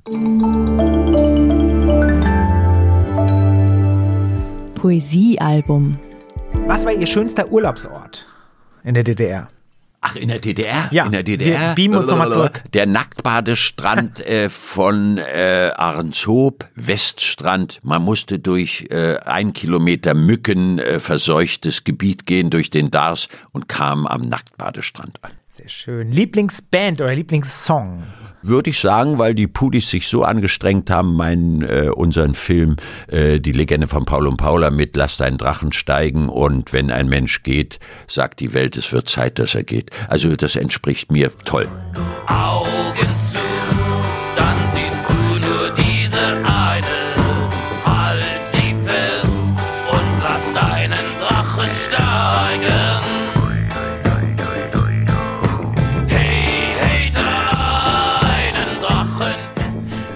Poesiealbum. 4.76 5.99
Was 6.65 6.86
war 6.86 6.91
Ihr 6.91 7.07
schönster 7.07 7.52
Urlaubsort 7.52 8.27
in 8.84 8.95
der 8.95 9.03
DDR? 9.03 9.48
Ach, 10.01 10.15
in 10.15 10.30
der 10.30 10.39
DDR? 10.39 10.88
Ja, 10.91 11.05
in 11.05 11.11
der 11.11 11.23
DDR. 11.23 11.59
wir 11.59 11.76
beamen 11.76 11.97
uns 11.97 12.09
nochmal 12.09 12.31
zurück. 12.31 12.63
Der 12.73 12.85
Nacktbadestrand 12.85 14.19
äh, 14.26 14.49
von 14.49 15.17
äh, 15.17 15.71
Ahrenshoop, 15.76 16.69
Weststrand. 16.76 17.80
Man 17.84 18.03
musste 18.03 18.39
durch 18.39 18.88
äh, 18.91 19.17
ein 19.17 19.51
Kilometer 19.51 20.13
Mücken 20.13 20.80
äh, 20.80 20.99
verseuchtes 20.99 21.84
Gebiet 21.84 22.26
gehen, 22.26 22.49
durch 22.49 22.69
den 22.69 22.91
Dars 22.91 23.27
und 23.51 23.67
kam 23.67 24.07
am 24.07 24.21
Nacktbadestrand 24.21 25.23
an. 25.23 25.31
Sehr 25.49 25.69
schön. 25.69 26.11
Lieblingsband 26.11 27.01
oder 27.01 27.13
Lieblingssong? 27.13 28.03
Würde 28.41 28.69
ich 28.69 28.79
sagen, 28.79 29.17
weil 29.19 29.35
die 29.35 29.47
Pudis 29.47 29.89
sich 29.89 30.07
so 30.07 30.23
angestrengt 30.23 30.89
haben, 30.89 31.15
meinen 31.15 31.61
äh, 31.61 31.89
unseren 31.93 32.35
Film 32.35 32.77
äh, 33.07 33.39
Die 33.39 33.51
Legende 33.51 33.87
von 33.87 34.05
Paul 34.05 34.27
und 34.27 34.37
Paula 34.37 34.69
mit 34.69 34.95
Lass 34.95 35.17
deinen 35.17 35.37
Drachen 35.37 35.71
steigen 35.71 36.29
und 36.29 36.71
wenn 36.71 36.91
ein 36.91 37.07
Mensch 37.09 37.43
geht, 37.43 37.79
sagt 38.07 38.39
die 38.39 38.53
Welt, 38.53 38.77
es 38.77 38.91
wird 38.91 39.09
Zeit, 39.09 39.39
dass 39.39 39.55
er 39.55 39.63
geht. 39.63 39.91
Also 40.07 40.35
das 40.35 40.55
entspricht 40.55 41.11
mir 41.11 41.31
toll. 41.43 41.67
Augen 42.27 43.09
zu, 43.21 43.59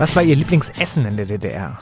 Was 0.03 0.17
war 0.17 0.23
Ihr 0.23 0.35
Lieblingsessen 0.35 1.05
in 1.05 1.15
der 1.15 1.25
DDR? 1.25 1.79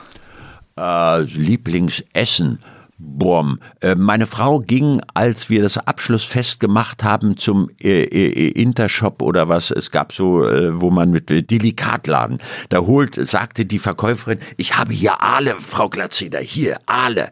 Äh, 0.77 1.21
Lieblingsessen. 1.21 2.59
Bom. 2.99 3.57
Äh, 3.79 3.95
meine 3.95 4.27
Frau 4.27 4.59
ging, 4.59 5.01
als 5.15 5.49
wir 5.49 5.63
das 5.63 5.79
Abschlussfest 5.79 6.59
gemacht 6.59 7.03
haben, 7.03 7.35
zum 7.37 7.71
äh, 7.81 8.03
äh, 8.03 8.49
Intershop 8.49 9.23
oder 9.23 9.49
was. 9.49 9.71
Es 9.71 9.89
gab 9.89 10.13
so, 10.13 10.41
wo 10.43 10.91
man 10.91 11.09
mit 11.09 11.31
Delikatladen. 11.31 12.37
Da 12.69 12.81
holt, 12.81 13.15
sagte 13.15 13.65
die 13.65 13.79
Verkäuferin, 13.79 14.37
ich 14.55 14.77
habe 14.77 14.93
hier 14.93 15.19
Aale, 15.23 15.55
Frau 15.59 15.89
Glatzeder, 15.89 16.41
hier 16.41 16.77
Aale. 16.85 17.31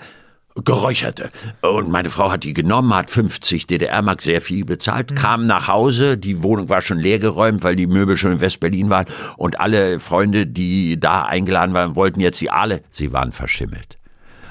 Geräucherte. 0.56 1.32
Und 1.62 1.90
meine 1.90 2.10
Frau 2.10 2.32
hat 2.32 2.44
die 2.44 2.54
genommen, 2.54 2.94
hat 2.94 3.10
50 3.10 3.68
DDR-Mark 3.68 4.22
sehr 4.22 4.42
viel 4.42 4.66
bezahlt, 4.66 5.16
kam 5.16 5.44
nach 5.44 5.68
Hause, 5.68 6.18
die 6.18 6.44
Wohnung 6.44 6.70
war 6.70 6.82
schon 6.82 7.00
leergeräumt, 7.00 7.64
weil 7.64 7.76
die 7.76 7.88
Möbel 7.88 8.18
schon 8.18 8.34
in 8.34 8.42
West-Berlin 8.42 8.90
waren 8.90 9.06
und 9.38 9.60
alle 9.60 10.00
Freunde, 10.00 10.48
die 10.48 11.00
da 11.00 11.24
eingeladen 11.24 11.74
waren, 11.74 11.96
wollten 11.96 12.20
jetzt 12.20 12.42
die 12.42 12.50
Aale, 12.50 12.82
sie 12.90 13.14
waren 13.14 13.32
verschimmelt. 13.32 14.00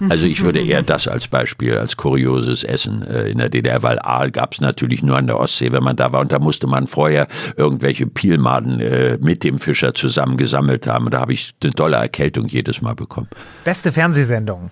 Also 0.09 0.27
ich 0.27 0.43
würde 0.43 0.61
eher 0.61 0.83
das 0.85 1.09
als 1.09 1.29
Beispiel, 1.29 1.77
als 1.77 1.97
kurioses 1.97 2.65
Essen 2.65 3.03
äh, 3.03 3.29
in 3.29 3.39
der 3.39 3.49
DDR, 3.49 3.83
weil 3.83 3.99
Aal 3.99 4.31
gab 4.31 4.53
es 4.53 4.61
natürlich 4.61 5.03
nur 5.03 5.16
an 5.16 5.27
der 5.27 5.39
Ostsee, 5.39 5.73
wenn 5.73 5.83
man 5.83 5.97
da 5.97 6.12
war. 6.12 6.20
Und 6.20 6.33
da 6.33 6.39
musste 6.39 6.66
man 6.66 6.87
vorher 6.87 7.27
irgendwelche 7.57 8.07
Pielmaden 8.07 8.81
äh, 8.81 9.19
mit 9.20 9.45
dem 9.45 9.59
Fischer 9.59 9.95
zusammengesammelt 9.95 10.87
haben. 10.87 11.07
Und 11.07 11.15
da 11.15 11.20
habe 11.20 11.33
ich 11.33 11.55
eine 11.62 11.73
tolle 11.73 11.97
Erkältung 11.97 12.47
jedes 12.47 12.81
Mal 12.81 12.95
bekommen. 12.95 13.29
Beste 13.65 13.93
Fernsehsendung. 13.93 14.70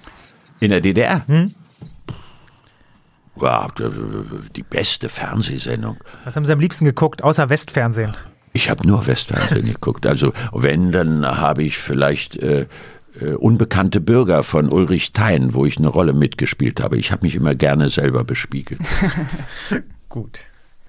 In 0.61 0.71
der 0.71 0.81
DDR? 0.81 1.27
Hm? 1.27 1.55
Ja, 3.41 3.69
die 4.57 4.63
beste 4.63 5.09
Fernsehsendung. 5.11 5.99
Was 6.25 6.37
haben 6.37 6.47
Sie 6.47 6.53
am 6.53 6.61
liebsten 6.61 6.87
geguckt, 6.87 7.23
außer 7.23 7.51
Westfernsehen? 7.51 8.17
Ich 8.55 8.71
habe 8.71 8.87
nur 8.87 9.07
Westfernsehen 9.07 9.67
geguckt. 9.73 10.07
Also 10.07 10.33
wenn, 10.53 10.91
dann 10.91 11.27
habe 11.27 11.63
ich 11.63 11.77
vielleicht 11.77 12.37
äh, 12.37 12.67
äh, 13.21 13.33
Unbekannte 13.35 14.01
Bürger 14.01 14.43
von 14.43 14.71
Ulrich 14.71 15.13
Thein, 15.13 15.53
wo 15.53 15.67
ich 15.67 15.77
eine 15.77 15.89
Rolle 15.89 16.15
mitgespielt 16.15 16.81
habe. 16.81 16.97
Ich 16.97 17.13
habe 17.13 17.27
mich 17.27 17.35
immer 17.35 17.55
gerne 17.55 17.91
selber 17.91 18.25
bespiegelt. 18.25 18.81
Gut. 20.09 20.41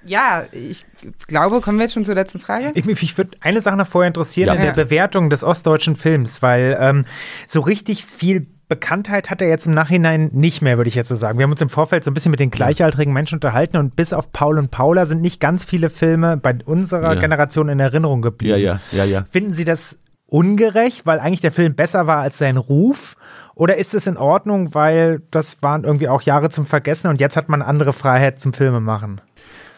Ja, 0.05 0.45
ich 0.53 0.85
glaube, 1.27 1.59
kommen 1.59 1.79
wir 1.79 1.83
jetzt 1.83 1.93
schon 1.95 2.05
zur 2.05 2.15
letzten 2.15 2.39
Frage. 2.39 2.71
Ich, 2.75 2.85
mich 2.85 3.17
würde 3.17 3.31
eine 3.41 3.61
Sache 3.61 3.75
noch 3.75 3.87
vorher 3.87 4.07
interessieren 4.07 4.47
Ja. 4.47 4.53
in 4.53 4.61
der. 4.61 4.85
Bewertung 4.85 5.29
des 5.29 5.43
ostdeutschen 5.43 5.97
Films, 5.97 6.41
weil 6.41 6.77
ähm, 6.79 7.03
so 7.45 7.59
richtig 7.59 8.05
viel 8.05 8.47
Bekanntheit 8.69 9.29
hat 9.29 9.41
er 9.41 9.47
jetzt 9.47 9.65
im 9.65 9.71
Nachhinein 9.73 10.29
nicht 10.33 10.61
mehr, 10.61 10.77
würde 10.77 10.89
ich 10.89 10.95
jetzt 10.95 11.07
so 11.07 11.15
sagen. 11.15 11.37
Wir 11.39 11.43
haben 11.43 11.51
uns 11.51 11.61
im 11.61 11.69
Vorfeld 11.69 12.03
so 12.03 12.11
ein 12.11 12.13
bisschen 12.13 12.31
mit 12.31 12.39
den 12.39 12.51
gleichaltrigen 12.51 13.13
Menschen 13.13 13.35
unterhalten 13.35 13.77
und 13.77 13.95
bis 13.95 14.11
auf 14.11 14.31
Paul 14.33 14.57
und 14.59 14.71
Paula 14.71 15.05
sind 15.05 15.21
nicht 15.21 15.39
ganz 15.39 15.63
viele 15.63 15.89
Filme 15.89 16.35
bei 16.37 16.57
unserer 16.65 17.13
Ja. 17.13 17.19
Generation 17.19 17.69
in 17.69 17.79
Erinnerung 17.79 18.21
geblieben. 18.21 18.59
ja, 18.91 19.03
ja. 19.05 19.23
Finden 19.31 19.51
Sie 19.51 19.63
das 19.63 19.97
ungerecht, 20.25 21.05
weil 21.05 21.19
eigentlich 21.19 21.39
der 21.41 21.53
Film 21.53 21.75
besser 21.75 22.07
war 22.07 22.17
als 22.17 22.37
sein 22.37 22.57
Ruf? 22.57 23.15
Oder 23.55 23.77
ist 23.77 23.93
es 23.95 24.05
in 24.05 24.17
Ordnung, 24.17 24.75
weil 24.75 25.21
das 25.31 25.63
waren 25.63 25.83
irgendwie 25.83 26.09
auch 26.09 26.21
Jahre 26.21 26.49
zum 26.49 26.65
Vergessen 26.65 27.07
und 27.07 27.19
jetzt 27.19 27.37
hat 27.37 27.49
man 27.49 27.61
andere 27.61 27.93
Freiheit 27.93 28.39
zum 28.39 28.53
Filmemachen? 28.53 29.21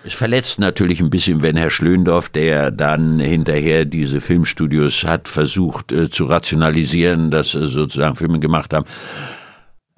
Es 0.04 0.14
verletzt 0.14 0.60
natürlich 0.60 1.02
ein 1.02 1.10
bisschen, 1.10 1.42
wenn 1.42 1.58
Herr 1.58 1.70
Schlöndorff, 1.70 2.30
der 2.30 2.72
dann 2.72 3.20
hinterher 3.20 3.84
diese 3.84 4.22
Filmstudios 4.22 5.04
hat 5.04 5.28
versucht 5.28 5.92
äh, 5.92 6.10
zu 6.10 6.24
rationalisieren, 6.24 7.32
dass 7.32 7.54
äh, 7.54 7.66
sozusagen 7.66 8.16
Filme 8.16 8.40
gemacht 8.40 8.74
haben, 8.74 8.86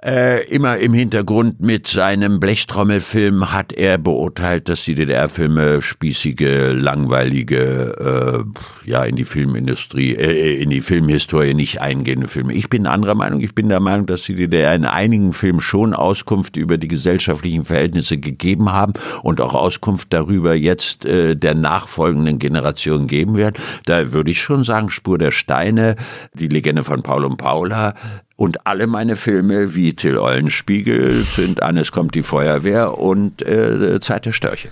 äh, 0.03 0.43
immer 0.47 0.77
im 0.77 0.93
Hintergrund 0.93 1.61
mit 1.61 1.87
seinem 1.87 2.39
Blechtrommelfilm 2.39 3.51
hat 3.51 3.71
er 3.71 3.99
beurteilt, 3.99 4.67
dass 4.67 4.83
die 4.83 4.95
DDR-Filme 4.95 5.83
spießige, 5.83 6.71
langweilige, 6.73 8.43
äh, 8.83 8.89
ja, 8.89 9.03
in 9.03 9.15
die 9.15 9.25
Filmindustrie, 9.25 10.15
äh, 10.15 10.59
in 10.59 10.71
die 10.71 10.81
Filmhistorie 10.81 11.53
nicht 11.53 11.81
eingehende 11.81 12.27
Filme. 12.27 12.53
Ich 12.53 12.67
bin 12.67 12.87
anderer 12.87 13.13
Meinung. 13.13 13.41
Ich 13.41 13.53
bin 13.53 13.69
der 13.69 13.79
Meinung, 13.79 14.07
dass 14.07 14.23
die 14.23 14.33
DDR 14.33 14.73
in 14.73 14.85
einigen 14.85 15.33
Filmen 15.33 15.61
schon 15.61 15.93
Auskunft 15.93 16.57
über 16.57 16.79
die 16.79 16.87
gesellschaftlichen 16.87 17.63
Verhältnisse 17.63 18.17
gegeben 18.17 18.71
haben 18.71 18.93
und 19.21 19.39
auch 19.39 19.53
Auskunft 19.53 20.13
darüber 20.13 20.55
jetzt 20.55 21.05
äh, 21.05 21.35
der 21.35 21.53
nachfolgenden 21.53 22.39
Generation 22.39 23.05
geben 23.05 23.35
wird. 23.35 23.59
Da 23.85 24.13
würde 24.13 24.31
ich 24.31 24.41
schon 24.41 24.63
sagen, 24.63 24.89
Spur 24.89 25.19
der 25.19 25.31
Steine, 25.31 25.95
die 26.33 26.47
Legende 26.47 26.83
von 26.83 27.03
Paul 27.03 27.23
und 27.23 27.37
Paula, 27.37 27.93
und 28.41 28.65
alle 28.65 28.87
meine 28.87 29.17
Filme 29.17 29.75
wie 29.75 29.93
Till 29.93 30.17
Eulenspiegel 30.17 31.21
sind 31.21 31.61
an 31.61 31.77
Es 31.77 31.91
kommt 31.91 32.15
die 32.15 32.23
Feuerwehr 32.23 32.97
und 32.97 33.43
äh, 33.43 33.99
Zeit 33.99 34.25
der 34.25 34.31
Störche. 34.31 34.69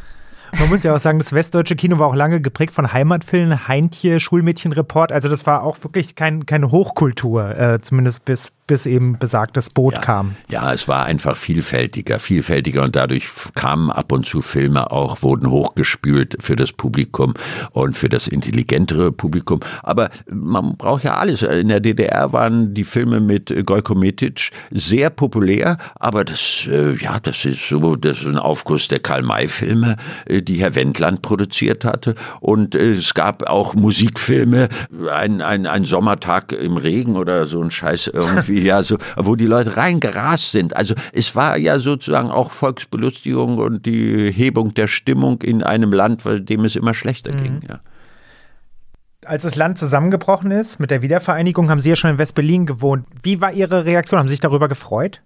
Man 0.57 0.69
muss 0.69 0.81
ja 0.81 0.95
auch 0.95 0.99
sagen, 0.99 1.19
das 1.19 1.33
westdeutsche 1.33 1.75
Kino 1.75 1.99
war 1.99 2.07
auch 2.07 2.15
lange 2.15 2.41
geprägt 2.41 2.73
von 2.73 2.91
Heimatfilmen, 2.91 3.67
Heintje, 3.67 4.19
Schulmädchenreport. 4.19 5.11
Also 5.11 5.29
das 5.29 5.45
war 5.45 5.61
auch 5.61 5.77
wirklich 5.83 6.15
kein, 6.15 6.47
keine 6.47 6.71
Hochkultur, 6.71 7.55
äh, 7.55 7.79
zumindest 7.79 8.25
bis, 8.25 8.51
bis 8.69 8.85
eben 8.85 9.17
besagtes 9.17 9.71
Boot 9.71 9.99
kam. 9.99 10.35
Ja, 10.47 10.71
es 10.71 10.87
war 10.87 11.05
einfach 11.05 11.35
vielfältiger, 11.35 12.19
vielfältiger 12.19 12.83
und 12.83 12.95
dadurch 12.95 13.27
kamen 13.55 13.89
ab 13.89 14.11
und 14.11 14.27
zu 14.27 14.43
Filme 14.43 14.91
auch, 14.91 15.23
wurden 15.23 15.49
hochgespült 15.49 16.37
für 16.39 16.55
das 16.55 16.71
Publikum 16.71 17.33
und 17.71 17.97
für 17.97 18.09
das 18.09 18.27
intelligentere 18.27 19.11
Publikum. 19.11 19.59
Aber 19.81 20.11
man 20.29 20.77
braucht 20.77 21.03
ja 21.03 21.15
alles. 21.15 21.41
In 21.41 21.69
der 21.69 21.79
DDR 21.79 22.31
waren 22.31 22.75
die 22.75 22.83
Filme 22.83 23.19
mit 23.19 23.51
Gojko 23.65 23.95
Metic 23.95 24.51
sehr 24.69 25.09
populär, 25.09 25.77
aber 25.95 26.23
das, 26.23 26.67
äh, 26.71 26.93
ja, 26.93 27.19
das 27.19 27.45
ist 27.45 27.69
so, 27.69 27.95
das 27.95 28.19
ist 28.19 28.27
ein 28.27 28.37
Aufguss 28.37 28.87
der 28.87 28.99
Karl-May-Filme, 28.99 29.95
äh, 30.27 30.43
die 30.43 30.57
Herr 30.57 30.75
Wendland 30.75 31.23
produziert 31.23 31.85
hatte. 31.85 32.13
Und 32.39 32.75
äh, 32.75 32.91
es 32.91 33.15
gab 33.15 33.49
auch 33.49 33.73
Musikfilme, 33.73 34.69
ein, 35.11 35.41
ein, 35.41 35.65
ein 35.65 35.85
Sommertag 35.85 36.51
im 36.51 36.77
Regen 36.77 37.15
oder 37.15 37.47
so 37.47 37.63
ein 37.63 37.71
Scheiß 37.71 38.11
irgendwie, 38.13 38.58
ja, 38.63 38.83
so, 38.83 38.97
wo 39.17 39.35
die 39.35 39.45
Leute 39.45 39.77
reingerast 39.77 40.51
sind. 40.51 40.75
Also 40.75 40.95
es 41.13 41.35
war 41.35 41.57
ja 41.57 41.79
sozusagen 41.79 42.29
auch 42.29 42.51
Volksbelustigung 42.51 43.57
und 43.57 43.85
die 43.85 44.31
Hebung 44.31 44.73
der 44.73 44.87
Stimmung 44.87 45.41
in 45.41 45.63
einem 45.63 45.91
Land, 45.91 46.23
dem 46.25 46.65
es 46.65 46.75
immer 46.75 46.93
schlechter 46.93 47.31
ging. 47.31 47.61
Ja. 47.67 47.79
Als 49.25 49.43
das 49.43 49.55
Land 49.55 49.77
zusammengebrochen 49.77 50.51
ist 50.51 50.79
mit 50.79 50.91
der 50.91 51.01
Wiedervereinigung, 51.01 51.69
haben 51.69 51.81
Sie 51.81 51.89
ja 51.89 51.95
schon 51.95 52.11
in 52.11 52.17
West-Berlin 52.17 52.65
gewohnt. 52.65 53.05
Wie 53.21 53.41
war 53.41 53.51
Ihre 53.51 53.85
Reaktion? 53.85 54.19
Haben 54.19 54.27
Sie 54.27 54.33
sich 54.33 54.39
darüber 54.39 54.67
gefreut? 54.67 55.21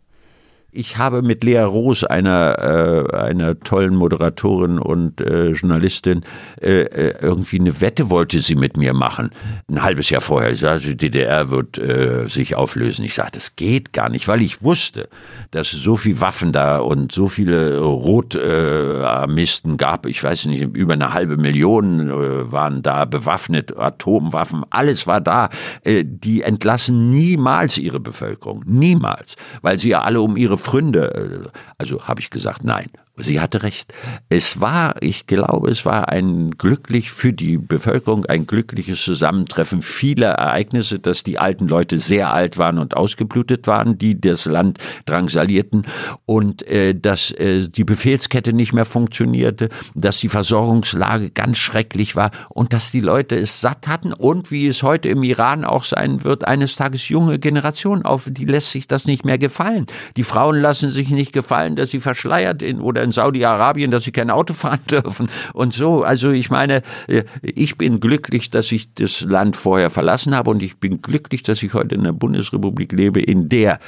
Ich 0.76 0.98
habe 0.98 1.22
mit 1.22 1.44
Lea 1.44 1.60
Roos, 1.60 2.04
einer, 2.04 3.08
äh, 3.12 3.16
einer 3.16 3.60
tollen 3.60 3.96
Moderatorin 3.96 4.80
und 4.80 5.22
äh, 5.22 5.52
Journalistin, 5.52 6.24
äh, 6.60 6.82
äh, 6.82 7.16
irgendwie 7.22 7.60
eine 7.60 7.80
Wette 7.80 8.10
wollte 8.10 8.40
sie 8.40 8.56
mit 8.56 8.76
mir 8.76 8.96
machen. 8.96 9.30
Ein 9.70 9.84
halbes 9.84 10.10
Jahr 10.10 10.22
vorher. 10.22 10.52
Ich 10.52 10.62
sagte, 10.62 10.88
die 10.88 10.98
DDR 10.98 11.52
wird 11.52 11.78
äh, 11.78 12.28
sich 12.28 12.56
auflösen. 12.56 13.06
Ich 13.06 13.14
sagte, 13.14 13.34
das 13.34 13.56
geht 13.56 13.94
gar 13.94 14.10
nicht, 14.10 14.28
weil 14.28 14.42
ich 14.42 14.64
wusste, 14.64 15.10
dass 15.52 15.74
es 15.74 15.84
so 15.84 15.96
viel 15.96 16.20
Waffen 16.22 16.52
da 16.52 16.80
und 16.80 17.12
so 17.12 17.28
viele 17.28 17.78
Rotarmisten 17.78 19.78
gab. 19.78 20.08
Ich 20.08 20.24
weiß 20.24 20.48
nicht, 20.48 20.76
über 20.76 20.94
eine 20.94 21.14
halbe 21.14 21.38
Million 21.38 22.10
äh, 22.10 22.52
waren 22.52 22.82
da 22.82 23.06
bewaffnet, 23.06 23.78
Atomwaffen, 23.78 24.66
alles 24.72 25.06
war 25.06 25.22
da. 25.22 25.50
Äh, 25.84 26.04
die 26.04 26.42
entlassen 26.42 27.12
niemals 27.12 27.78
ihre 27.78 28.00
Bevölkerung. 28.00 28.64
Niemals. 28.66 29.36
Weil 29.62 29.78
sie 29.78 29.90
ja 29.90 30.02
alle 30.02 30.20
um 30.20 30.36
ihre 30.36 30.63
Fründe, 30.64 31.14
äh, 31.14 31.50
also 31.78 32.08
habe 32.08 32.22
ich 32.22 32.30
gesagt, 32.30 32.64
nein. 32.64 32.90
Sie 33.16 33.40
hatte 33.40 33.62
recht. 33.62 33.94
Es 34.30 34.60
war, 34.60 34.96
ich 35.02 35.28
glaube, 35.28 35.70
es 35.70 35.86
war 35.86 36.10
ein 36.10 36.50
glücklich 36.58 37.12
für 37.12 37.32
die 37.32 37.60
Bevölkerung, 37.60 38.26
ein 38.26 38.48
glückliches 38.48 39.04
Zusammentreffen 39.04 39.84
vieler 39.84 40.32
Ereignisse, 40.32 40.98
dass 40.98 41.22
die 41.22 41.38
alten 41.38 41.68
Leute 41.68 42.00
sehr 42.00 42.34
alt 42.34 42.58
waren 42.58 42.80
und 42.80 42.98
ausgeblutet 42.98 43.68
waren, 43.68 44.00
die 44.00 44.20
das 44.20 44.46
Land 44.46 44.80
drangsalierten 45.06 45.86
und 46.26 46.66
äh, 46.66 46.96
dass 46.96 47.30
äh, 47.30 47.70
die 47.70 47.84
Befehlskette 47.84 48.52
nicht 48.52 48.74
mehr 48.74 48.86
funktionierte, 48.86 49.70
dass 49.94 50.18
die 50.18 50.30
Versorgungslage 50.30 51.30
ganz 51.30 51.60
schrecklich 51.60 52.16
war 52.16 52.32
und 52.50 52.74
dass 52.74 52.90
die 52.90 53.02
Leute 53.02 53.36
es 53.36 53.62
satt 53.62 53.88
hatten 53.88 54.12
und 54.12 54.50
wie 54.50 54.66
es 54.66 54.82
heute 54.82 55.10
im 55.10 55.22
Iran 55.22 55.66
auch 55.66 55.84
sein 55.84 56.24
wird, 56.24 56.48
eines 56.48 56.76
Tages 56.78 57.10
junge 57.10 57.38
Generation 57.38 58.06
auf, 58.06 58.24
die 58.26 58.46
lässt 58.46 58.72
sich 58.72 58.88
das 58.88 59.06
nicht 59.06 59.24
mehr 59.24 59.38
gefallen. 59.38 59.86
Die 60.18 60.24
Frauen 60.24 60.60
lassen 60.60 60.90
sich 60.90 61.10
nicht 61.10 61.32
gefallen, 61.32 61.76
dass 61.76 61.92
sie 61.92 62.00
verschleiert 62.00 62.64
in 62.64 62.82
oder 62.82 63.03
in 63.04 63.12
Saudi-Arabien, 63.12 63.92
dass 63.92 64.04
sie 64.04 64.12
kein 64.12 64.30
Auto 64.30 64.54
fahren 64.64 64.82
dürfen 64.90 65.30
und 65.54 65.74
so. 65.74 66.04
Also 66.04 66.32
ich 66.32 66.50
meine, 66.50 66.82
äh, 67.08 67.24
ich 67.42 67.78
bin 67.78 68.00
glücklich, 68.00 68.50
dass 68.50 68.72
ich 68.72 68.94
das 68.94 69.22
Land 69.22 69.56
vorher 69.56 69.90
verlassen 69.90 70.36
habe 70.36 70.50
und 70.50 70.64
ich 70.64 70.78
bin 70.78 71.02
glücklich, 71.02 71.44
dass 71.44 71.62
ich 71.64 71.74
heute 71.74 71.96
in 71.96 72.02
einer 72.02 72.14
Bundesrepublik 72.14 72.92
lebe, 72.92 73.22
in 73.22 73.50
der 73.50 73.80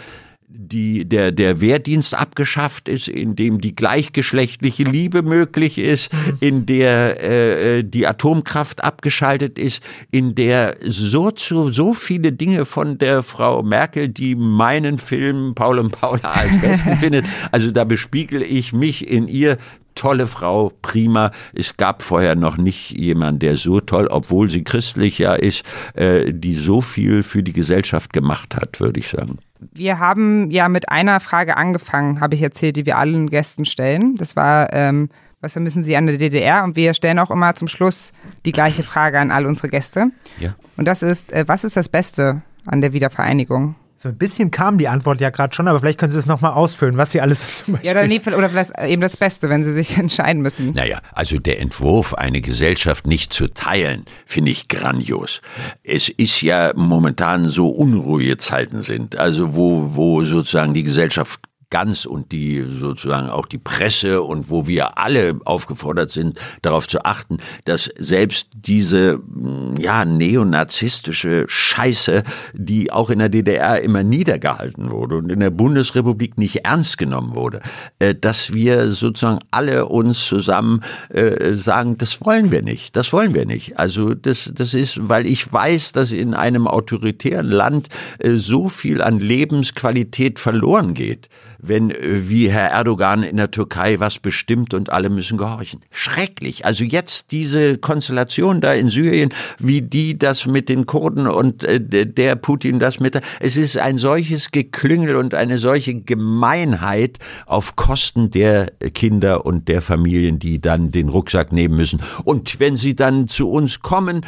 die, 0.58 1.06
der, 1.06 1.32
der 1.32 1.62
Wehrdienst 1.62 2.16
abgeschafft 2.16 2.90
ist, 2.90 3.08
in 3.08 3.36
dem 3.36 3.62
die 3.62 3.76
gleichgeschlechtliche 3.76 4.84
Liebe 4.84 5.22
möglich 5.22 5.78
ist, 5.78 6.12
in 6.40 6.66
der 6.66 7.24
äh, 7.24 7.84
die 7.84 8.08
Atomkraft 8.08 8.84
abgeschaltet 8.84 9.60
ist, 9.60 9.84
in 10.12 10.36
der 10.36 10.78
so 10.82 11.32
zu 11.32 11.70
so 11.72 11.94
viele 11.94 12.32
Dinge 12.32 12.66
von 12.66 12.98
der 12.98 13.24
Frau 13.24 13.64
Merkel, 13.64 14.10
die 14.10 14.36
meinen 14.36 14.98
Film 14.98 15.54
Paul 15.56 15.80
und 15.80 15.92
Paula 15.92 16.32
als 16.32 16.60
besten 16.62 16.96
findet, 17.00 17.26
also 17.52 17.72
da 17.72 17.84
bespiegel 17.84 18.42
ich 18.42 18.74
mich 18.74 19.08
in 19.08 19.28
ihr 19.28 19.58
tolle 19.96 20.28
Frau, 20.28 20.72
prima. 20.82 21.32
Es 21.54 21.78
gab 21.78 22.02
vorher 22.02 22.36
noch 22.36 22.58
nicht 22.58 22.92
jemanden, 22.92 23.40
der 23.40 23.56
so 23.56 23.80
toll, 23.80 24.08
obwohl 24.08 24.50
sie 24.50 24.64
christlich 24.64 25.18
ja 25.18 25.34
ist, 25.34 25.64
äh, 25.94 26.32
die 26.34 26.54
so 26.54 26.82
viel 26.82 27.24
für 27.24 27.42
die 27.42 27.54
Gesellschaft 27.54 28.14
gemacht 28.14 28.56
hat, 28.56 28.80
würde 28.80 29.00
ich 29.00 29.08
sagen. 29.08 29.40
Wir 29.74 30.00
haben 30.00 30.52
ja 30.52 30.70
mit 30.70 30.90
einer 30.90 31.20
Frage 31.20 31.58
angefangen, 31.58 32.20
habe 32.20 32.36
ich 32.36 32.42
erzählt, 32.42 32.76
die 32.76 32.86
wir 32.86 32.98
allen 32.98 33.30
Gästen 33.30 33.66
stellen. 33.66 34.16
Das 34.16 34.36
war, 34.36 34.72
ähm, 34.74 35.10
was 35.42 35.54
vermissen 35.54 35.84
Sie 35.84 35.96
an 35.96 36.06
der 36.06 36.18
DDR? 36.18 36.64
Und 36.64 36.76
wir 36.76 36.94
stellen 36.94 37.20
auch 37.20 37.32
immer 37.32 37.56
zum 37.56 37.68
Schluss 37.68 38.12
die 38.46 38.52
gleiche 38.52 38.84
Frage 38.84 39.20
an 39.20 39.32
all 39.32 39.46
unsere 39.46 39.70
Gäste. 39.70 40.12
Ja. 40.40 40.56
Und 40.78 40.86
das 40.86 41.04
ist, 41.04 41.32
äh, 41.32 41.46
was 41.48 41.64
ist 41.64 41.78
das 41.78 41.90
Beste 41.90 42.42
an 42.66 42.82
der 42.82 42.94
Wiedervereinigung? 42.94 43.76
So 44.06 44.10
ein 44.10 44.20
bisschen 44.20 44.52
kam 44.52 44.78
die 44.78 44.88
Antwort 44.88 45.20
ja 45.20 45.32
gerade 45.32 45.56
schon, 45.56 45.68
aber 45.68 45.80
vielleicht 45.80 45.98
können 45.98 46.12
Sie 46.12 46.20
es 46.20 46.28
nochmal 46.28 46.52
ausfüllen, 46.54 46.96
was 46.96 47.12
Sie 47.12 47.22
alles 47.22 47.40
zum 47.66 47.74
Beispiel. 47.74 47.88
Ja, 47.88 47.98
oder, 47.98 48.06
nee, 48.06 48.22
oder 48.24 48.52
vielleicht 48.52 48.80
eben 48.80 49.02
das 49.02 49.18
Beste, 49.18 49.50
wenn 49.50 49.64
Sie 49.64 49.74
sich 49.74 49.98
entscheiden 49.98 50.44
müssen. 50.44 50.74
Naja, 50.74 51.00
also 51.12 51.40
der 51.40 51.60
Entwurf, 51.60 52.14
eine 52.14 52.40
Gesellschaft 52.40 53.08
nicht 53.08 53.34
zu 53.34 53.52
teilen, 53.52 54.06
finde 54.28 54.52
ich 54.52 54.68
grandios. 54.68 55.42
Es 55.82 56.08
ist 56.08 56.40
ja 56.44 56.72
momentan 56.76 57.46
so 57.46 57.70
unruhige 57.70 58.38
Zeiten 58.38 58.84
sind, 58.84 59.16
also 59.16 59.56
wo, 59.56 59.96
wo 59.96 60.24
sozusagen 60.24 60.76
die 60.76 60.84
Gesellschaft 60.84 61.40
ganz 61.76 62.06
und 62.06 62.32
die 62.32 62.64
sozusagen 62.66 63.28
auch 63.28 63.48
die 63.48 63.58
Presse 63.58 64.22
und 64.22 64.50
wo 64.50 64.66
wir 64.66 64.98
alle 64.98 65.42
aufgefordert 65.44 66.10
sind, 66.10 66.40
darauf 66.62 66.88
zu 66.88 67.04
achten, 67.04 67.36
dass 67.66 67.92
selbst 67.98 68.48
diese 68.54 69.18
mm, 69.18 69.76
ja 69.78 70.06
neonazistische 70.06 71.44
Scheiße, 71.50 72.24
die 72.54 72.94
auch 72.94 73.10
in 73.10 73.20
der 73.20 73.28
DDR 73.28 73.82
immer 73.82 74.06
niedergehalten 74.06 74.90
wurde 74.90 75.18
und 75.18 75.30
in 75.30 75.42
der 75.42 75.50
Bundesrepublik 75.50 76.38
nicht 76.38 76.64
ernst 76.64 76.98
genommen 76.98 77.36
wurde, 77.36 77.60
äh, 78.00 78.16
dass 78.16 78.54
wir 78.54 78.92
sozusagen 78.92 79.40
alle 79.52 79.88
uns 79.88 80.28
zusammen 80.28 80.80
äh, 81.10 81.56
sagen, 81.56 81.98
das 81.98 82.22
wollen 82.24 82.54
wir 82.54 82.62
nicht, 82.62 82.96
das 82.96 83.12
wollen 83.12 83.34
wir 83.34 83.46
nicht. 83.46 83.78
Also 83.78 84.14
das, 84.14 84.50
das 84.56 84.74
ist, 84.74 85.10
weil 85.10 85.26
ich 85.26 85.52
weiß, 85.52 85.92
dass 85.92 86.14
in 86.14 86.36
einem 86.36 86.68
autoritären 86.68 87.50
Land 87.50 87.90
äh, 88.20 88.36
so 88.36 88.70
viel 88.70 89.02
an 89.02 89.20
Lebensqualität 89.20 90.40
verloren 90.40 90.94
geht 90.94 91.28
wenn 91.68 91.92
äh, 91.92 92.30
wie 92.30 92.50
Herr 92.50 92.72
Erdogan 92.72 93.24
in 93.24 93.38
der 93.38 93.52
Türkei 93.52 94.00
was 94.00 94.20
bestimmt 94.20 94.74
und 94.74 94.90
alle 94.90 95.10
müssen 95.10 95.38
gehorchen. 95.38 95.82
Schrecklich. 95.92 96.66
Also 96.66 96.84
jetzt 96.84 97.32
diese 97.32 97.78
Konstellation 97.78 98.62
da 98.62 98.74
in 98.74 98.90
Syrien, 98.90 99.30
wie 99.60 99.82
die 99.82 100.18
das 100.18 100.46
mit 100.46 100.70
den 100.70 100.86
Kurden 100.86 101.28
und 101.28 101.64
äh, 101.64 101.80
der 101.80 102.36
Putin 102.36 102.80
das 102.80 103.00
mit, 103.00 103.20
es 103.40 103.58
ist 103.58 103.78
ein 103.78 103.98
solches 103.98 104.52
Geklüngel 104.52 105.16
und 105.16 105.34
eine 105.34 105.58
solche 105.58 105.96
Gemeinheit 105.96 107.20
auf 107.46 107.76
Kosten 107.76 108.32
der 108.32 108.68
Kinder 108.94 109.46
und 109.46 109.68
der 109.68 109.82
Familien, 109.82 110.40
die 110.40 110.60
dann 110.62 110.92
den 110.92 111.10
Rucksack 111.10 111.52
nehmen 111.52 111.76
müssen. 111.76 112.02
Und 112.24 112.60
wenn 112.60 112.76
sie 112.76 112.96
dann 112.96 113.28
zu 113.28 113.50
uns 113.50 113.80
kommen, 113.80 114.22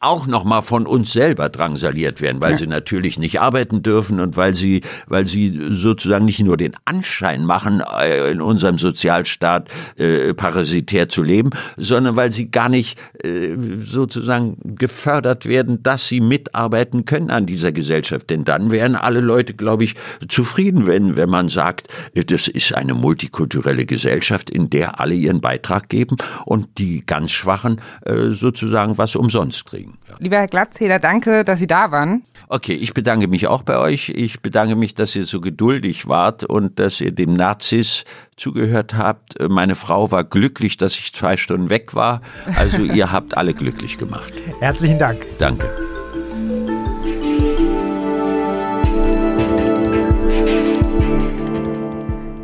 auch 0.00 0.26
nochmal 0.26 0.62
von 0.62 0.86
uns 0.86 1.12
selber 1.12 1.50
drangsaliert 1.50 2.22
werden, 2.22 2.40
weil 2.40 2.52
ja. 2.52 2.56
sie 2.56 2.66
natürlich 2.66 3.18
nicht 3.18 3.40
arbeiten 3.40 3.82
dürfen 3.82 4.18
und 4.18 4.34
weil 4.34 4.54
sie, 4.54 4.80
weil 5.06 5.26
sie 5.26 5.60
sozusagen 5.68 6.24
nicht 6.24 6.42
nur 6.42 6.56
den 6.56 6.72
Anschein 6.86 7.44
machen, 7.44 7.82
äh, 8.00 8.30
in 8.30 8.40
unserem 8.40 8.78
Sozialstaat 8.78 9.68
äh, 9.96 10.32
parasitär 10.32 11.10
zu 11.10 11.22
leben, 11.22 11.50
sondern 11.76 12.16
weil 12.16 12.32
sie 12.32 12.50
gar 12.50 12.70
nicht 12.70 12.98
äh, 13.22 13.50
sozusagen 13.84 14.56
gefördert 14.64 15.44
werden, 15.44 15.82
dass 15.82 16.08
sie 16.08 16.22
mitarbeiten 16.22 17.04
können 17.04 17.30
an 17.30 17.44
dieser 17.44 17.70
Gesellschaft. 17.70 18.30
Denn 18.30 18.44
dann 18.44 18.70
wären 18.70 18.96
alle 18.96 19.20
Leute, 19.20 19.52
glaube 19.52 19.84
ich, 19.84 19.96
zufrieden, 20.28 20.86
wenn, 20.86 21.18
wenn 21.18 21.28
man 21.28 21.50
sagt, 21.50 21.88
das 22.14 22.48
ist 22.48 22.74
eine 22.74 22.94
multikulturelle 22.94 23.84
Gesellschaft, 23.84 24.48
in 24.48 24.70
der 24.70 24.98
alle 24.98 25.14
ihren 25.14 25.42
Beitrag 25.42 25.90
geben 25.90 26.16
und 26.46 26.78
die 26.78 27.04
ganz 27.04 27.32
Schwachen 27.32 27.82
äh, 28.06 28.30
sozusagen 28.30 28.96
was 28.96 29.14
umsonst 29.14 29.66
kriegen. 29.66 29.89
Ja. 30.08 30.14
Lieber 30.18 30.36
Herr 30.36 30.46
Glatzeder, 30.46 30.98
danke, 30.98 31.44
dass 31.44 31.58
Sie 31.58 31.66
da 31.66 31.90
waren. 31.90 32.22
Okay, 32.48 32.74
ich 32.74 32.94
bedanke 32.94 33.28
mich 33.28 33.46
auch 33.46 33.62
bei 33.62 33.78
euch. 33.78 34.08
Ich 34.08 34.40
bedanke 34.40 34.74
mich, 34.74 34.94
dass 34.94 35.14
ihr 35.14 35.24
so 35.24 35.40
geduldig 35.40 36.08
wart 36.08 36.44
und 36.44 36.78
dass 36.78 37.00
ihr 37.00 37.12
dem 37.12 37.32
Nazis 37.32 38.04
zugehört 38.36 38.94
habt. 38.96 39.36
Meine 39.48 39.76
Frau 39.76 40.10
war 40.10 40.24
glücklich, 40.24 40.76
dass 40.76 40.98
ich 40.98 41.12
zwei 41.12 41.36
Stunden 41.36 41.70
weg 41.70 41.94
war. 41.94 42.22
Also 42.56 42.82
ihr 42.82 43.12
habt 43.12 43.36
alle 43.36 43.54
glücklich 43.54 43.98
gemacht. 43.98 44.32
Herzlichen 44.60 44.98
Dank. 44.98 45.24
Danke. 45.38 45.68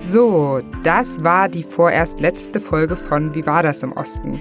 So, 0.01 0.61
das 0.85 1.25
war 1.25 1.49
die 1.49 1.65
vorerst 1.65 2.21
letzte 2.21 2.61
Folge 2.61 2.95
von 2.95 3.35
Wie 3.35 3.45
war 3.45 3.65
das 3.65 3.83
im 3.83 3.93
Osten? 3.93 4.41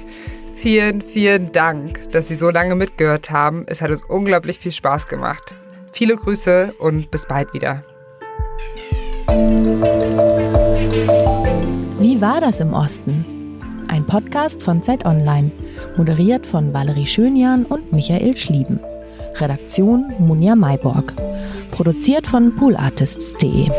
Vielen, 0.56 1.02
vielen 1.02 1.52
Dank, 1.52 2.12
dass 2.12 2.30
Sie 2.30 2.36
so 2.36 2.50
lange 2.50 2.76
mitgehört 2.76 3.30
haben. 3.30 3.66
Es 3.68 3.82
hat 3.82 3.92
uns 3.92 4.04
unglaublich 4.04 4.58
viel 4.58 4.72
Spaß 4.72 5.08
gemacht. 5.08 5.54
Viele 5.92 6.16
Grüße 6.16 6.74
und 6.80 7.12
bis 7.12 7.28
bald 7.28 7.54
wieder. 7.54 7.84
Wie 12.00 12.22
war 12.22 12.42
das 12.42 12.60
im 12.62 12.74
Osten? 12.74 13.26
Ein 13.90 14.06
Podcast 14.06 14.64
von 14.64 14.82
Zeit 14.82 15.06
Online, 15.06 15.52
moderiert 15.98 16.48
von 16.48 16.74
Valerie 16.74 17.06
Schönjan 17.06 17.66
und 17.66 17.92
Michael 17.92 18.36
Schlieben. 18.36 18.80
Redaktion 19.36 20.14
Munja 20.20 20.56
Mayborg. 20.56 21.14
Produziert 21.72 22.26
von 22.26 22.56
poolartists.de. 22.56 23.70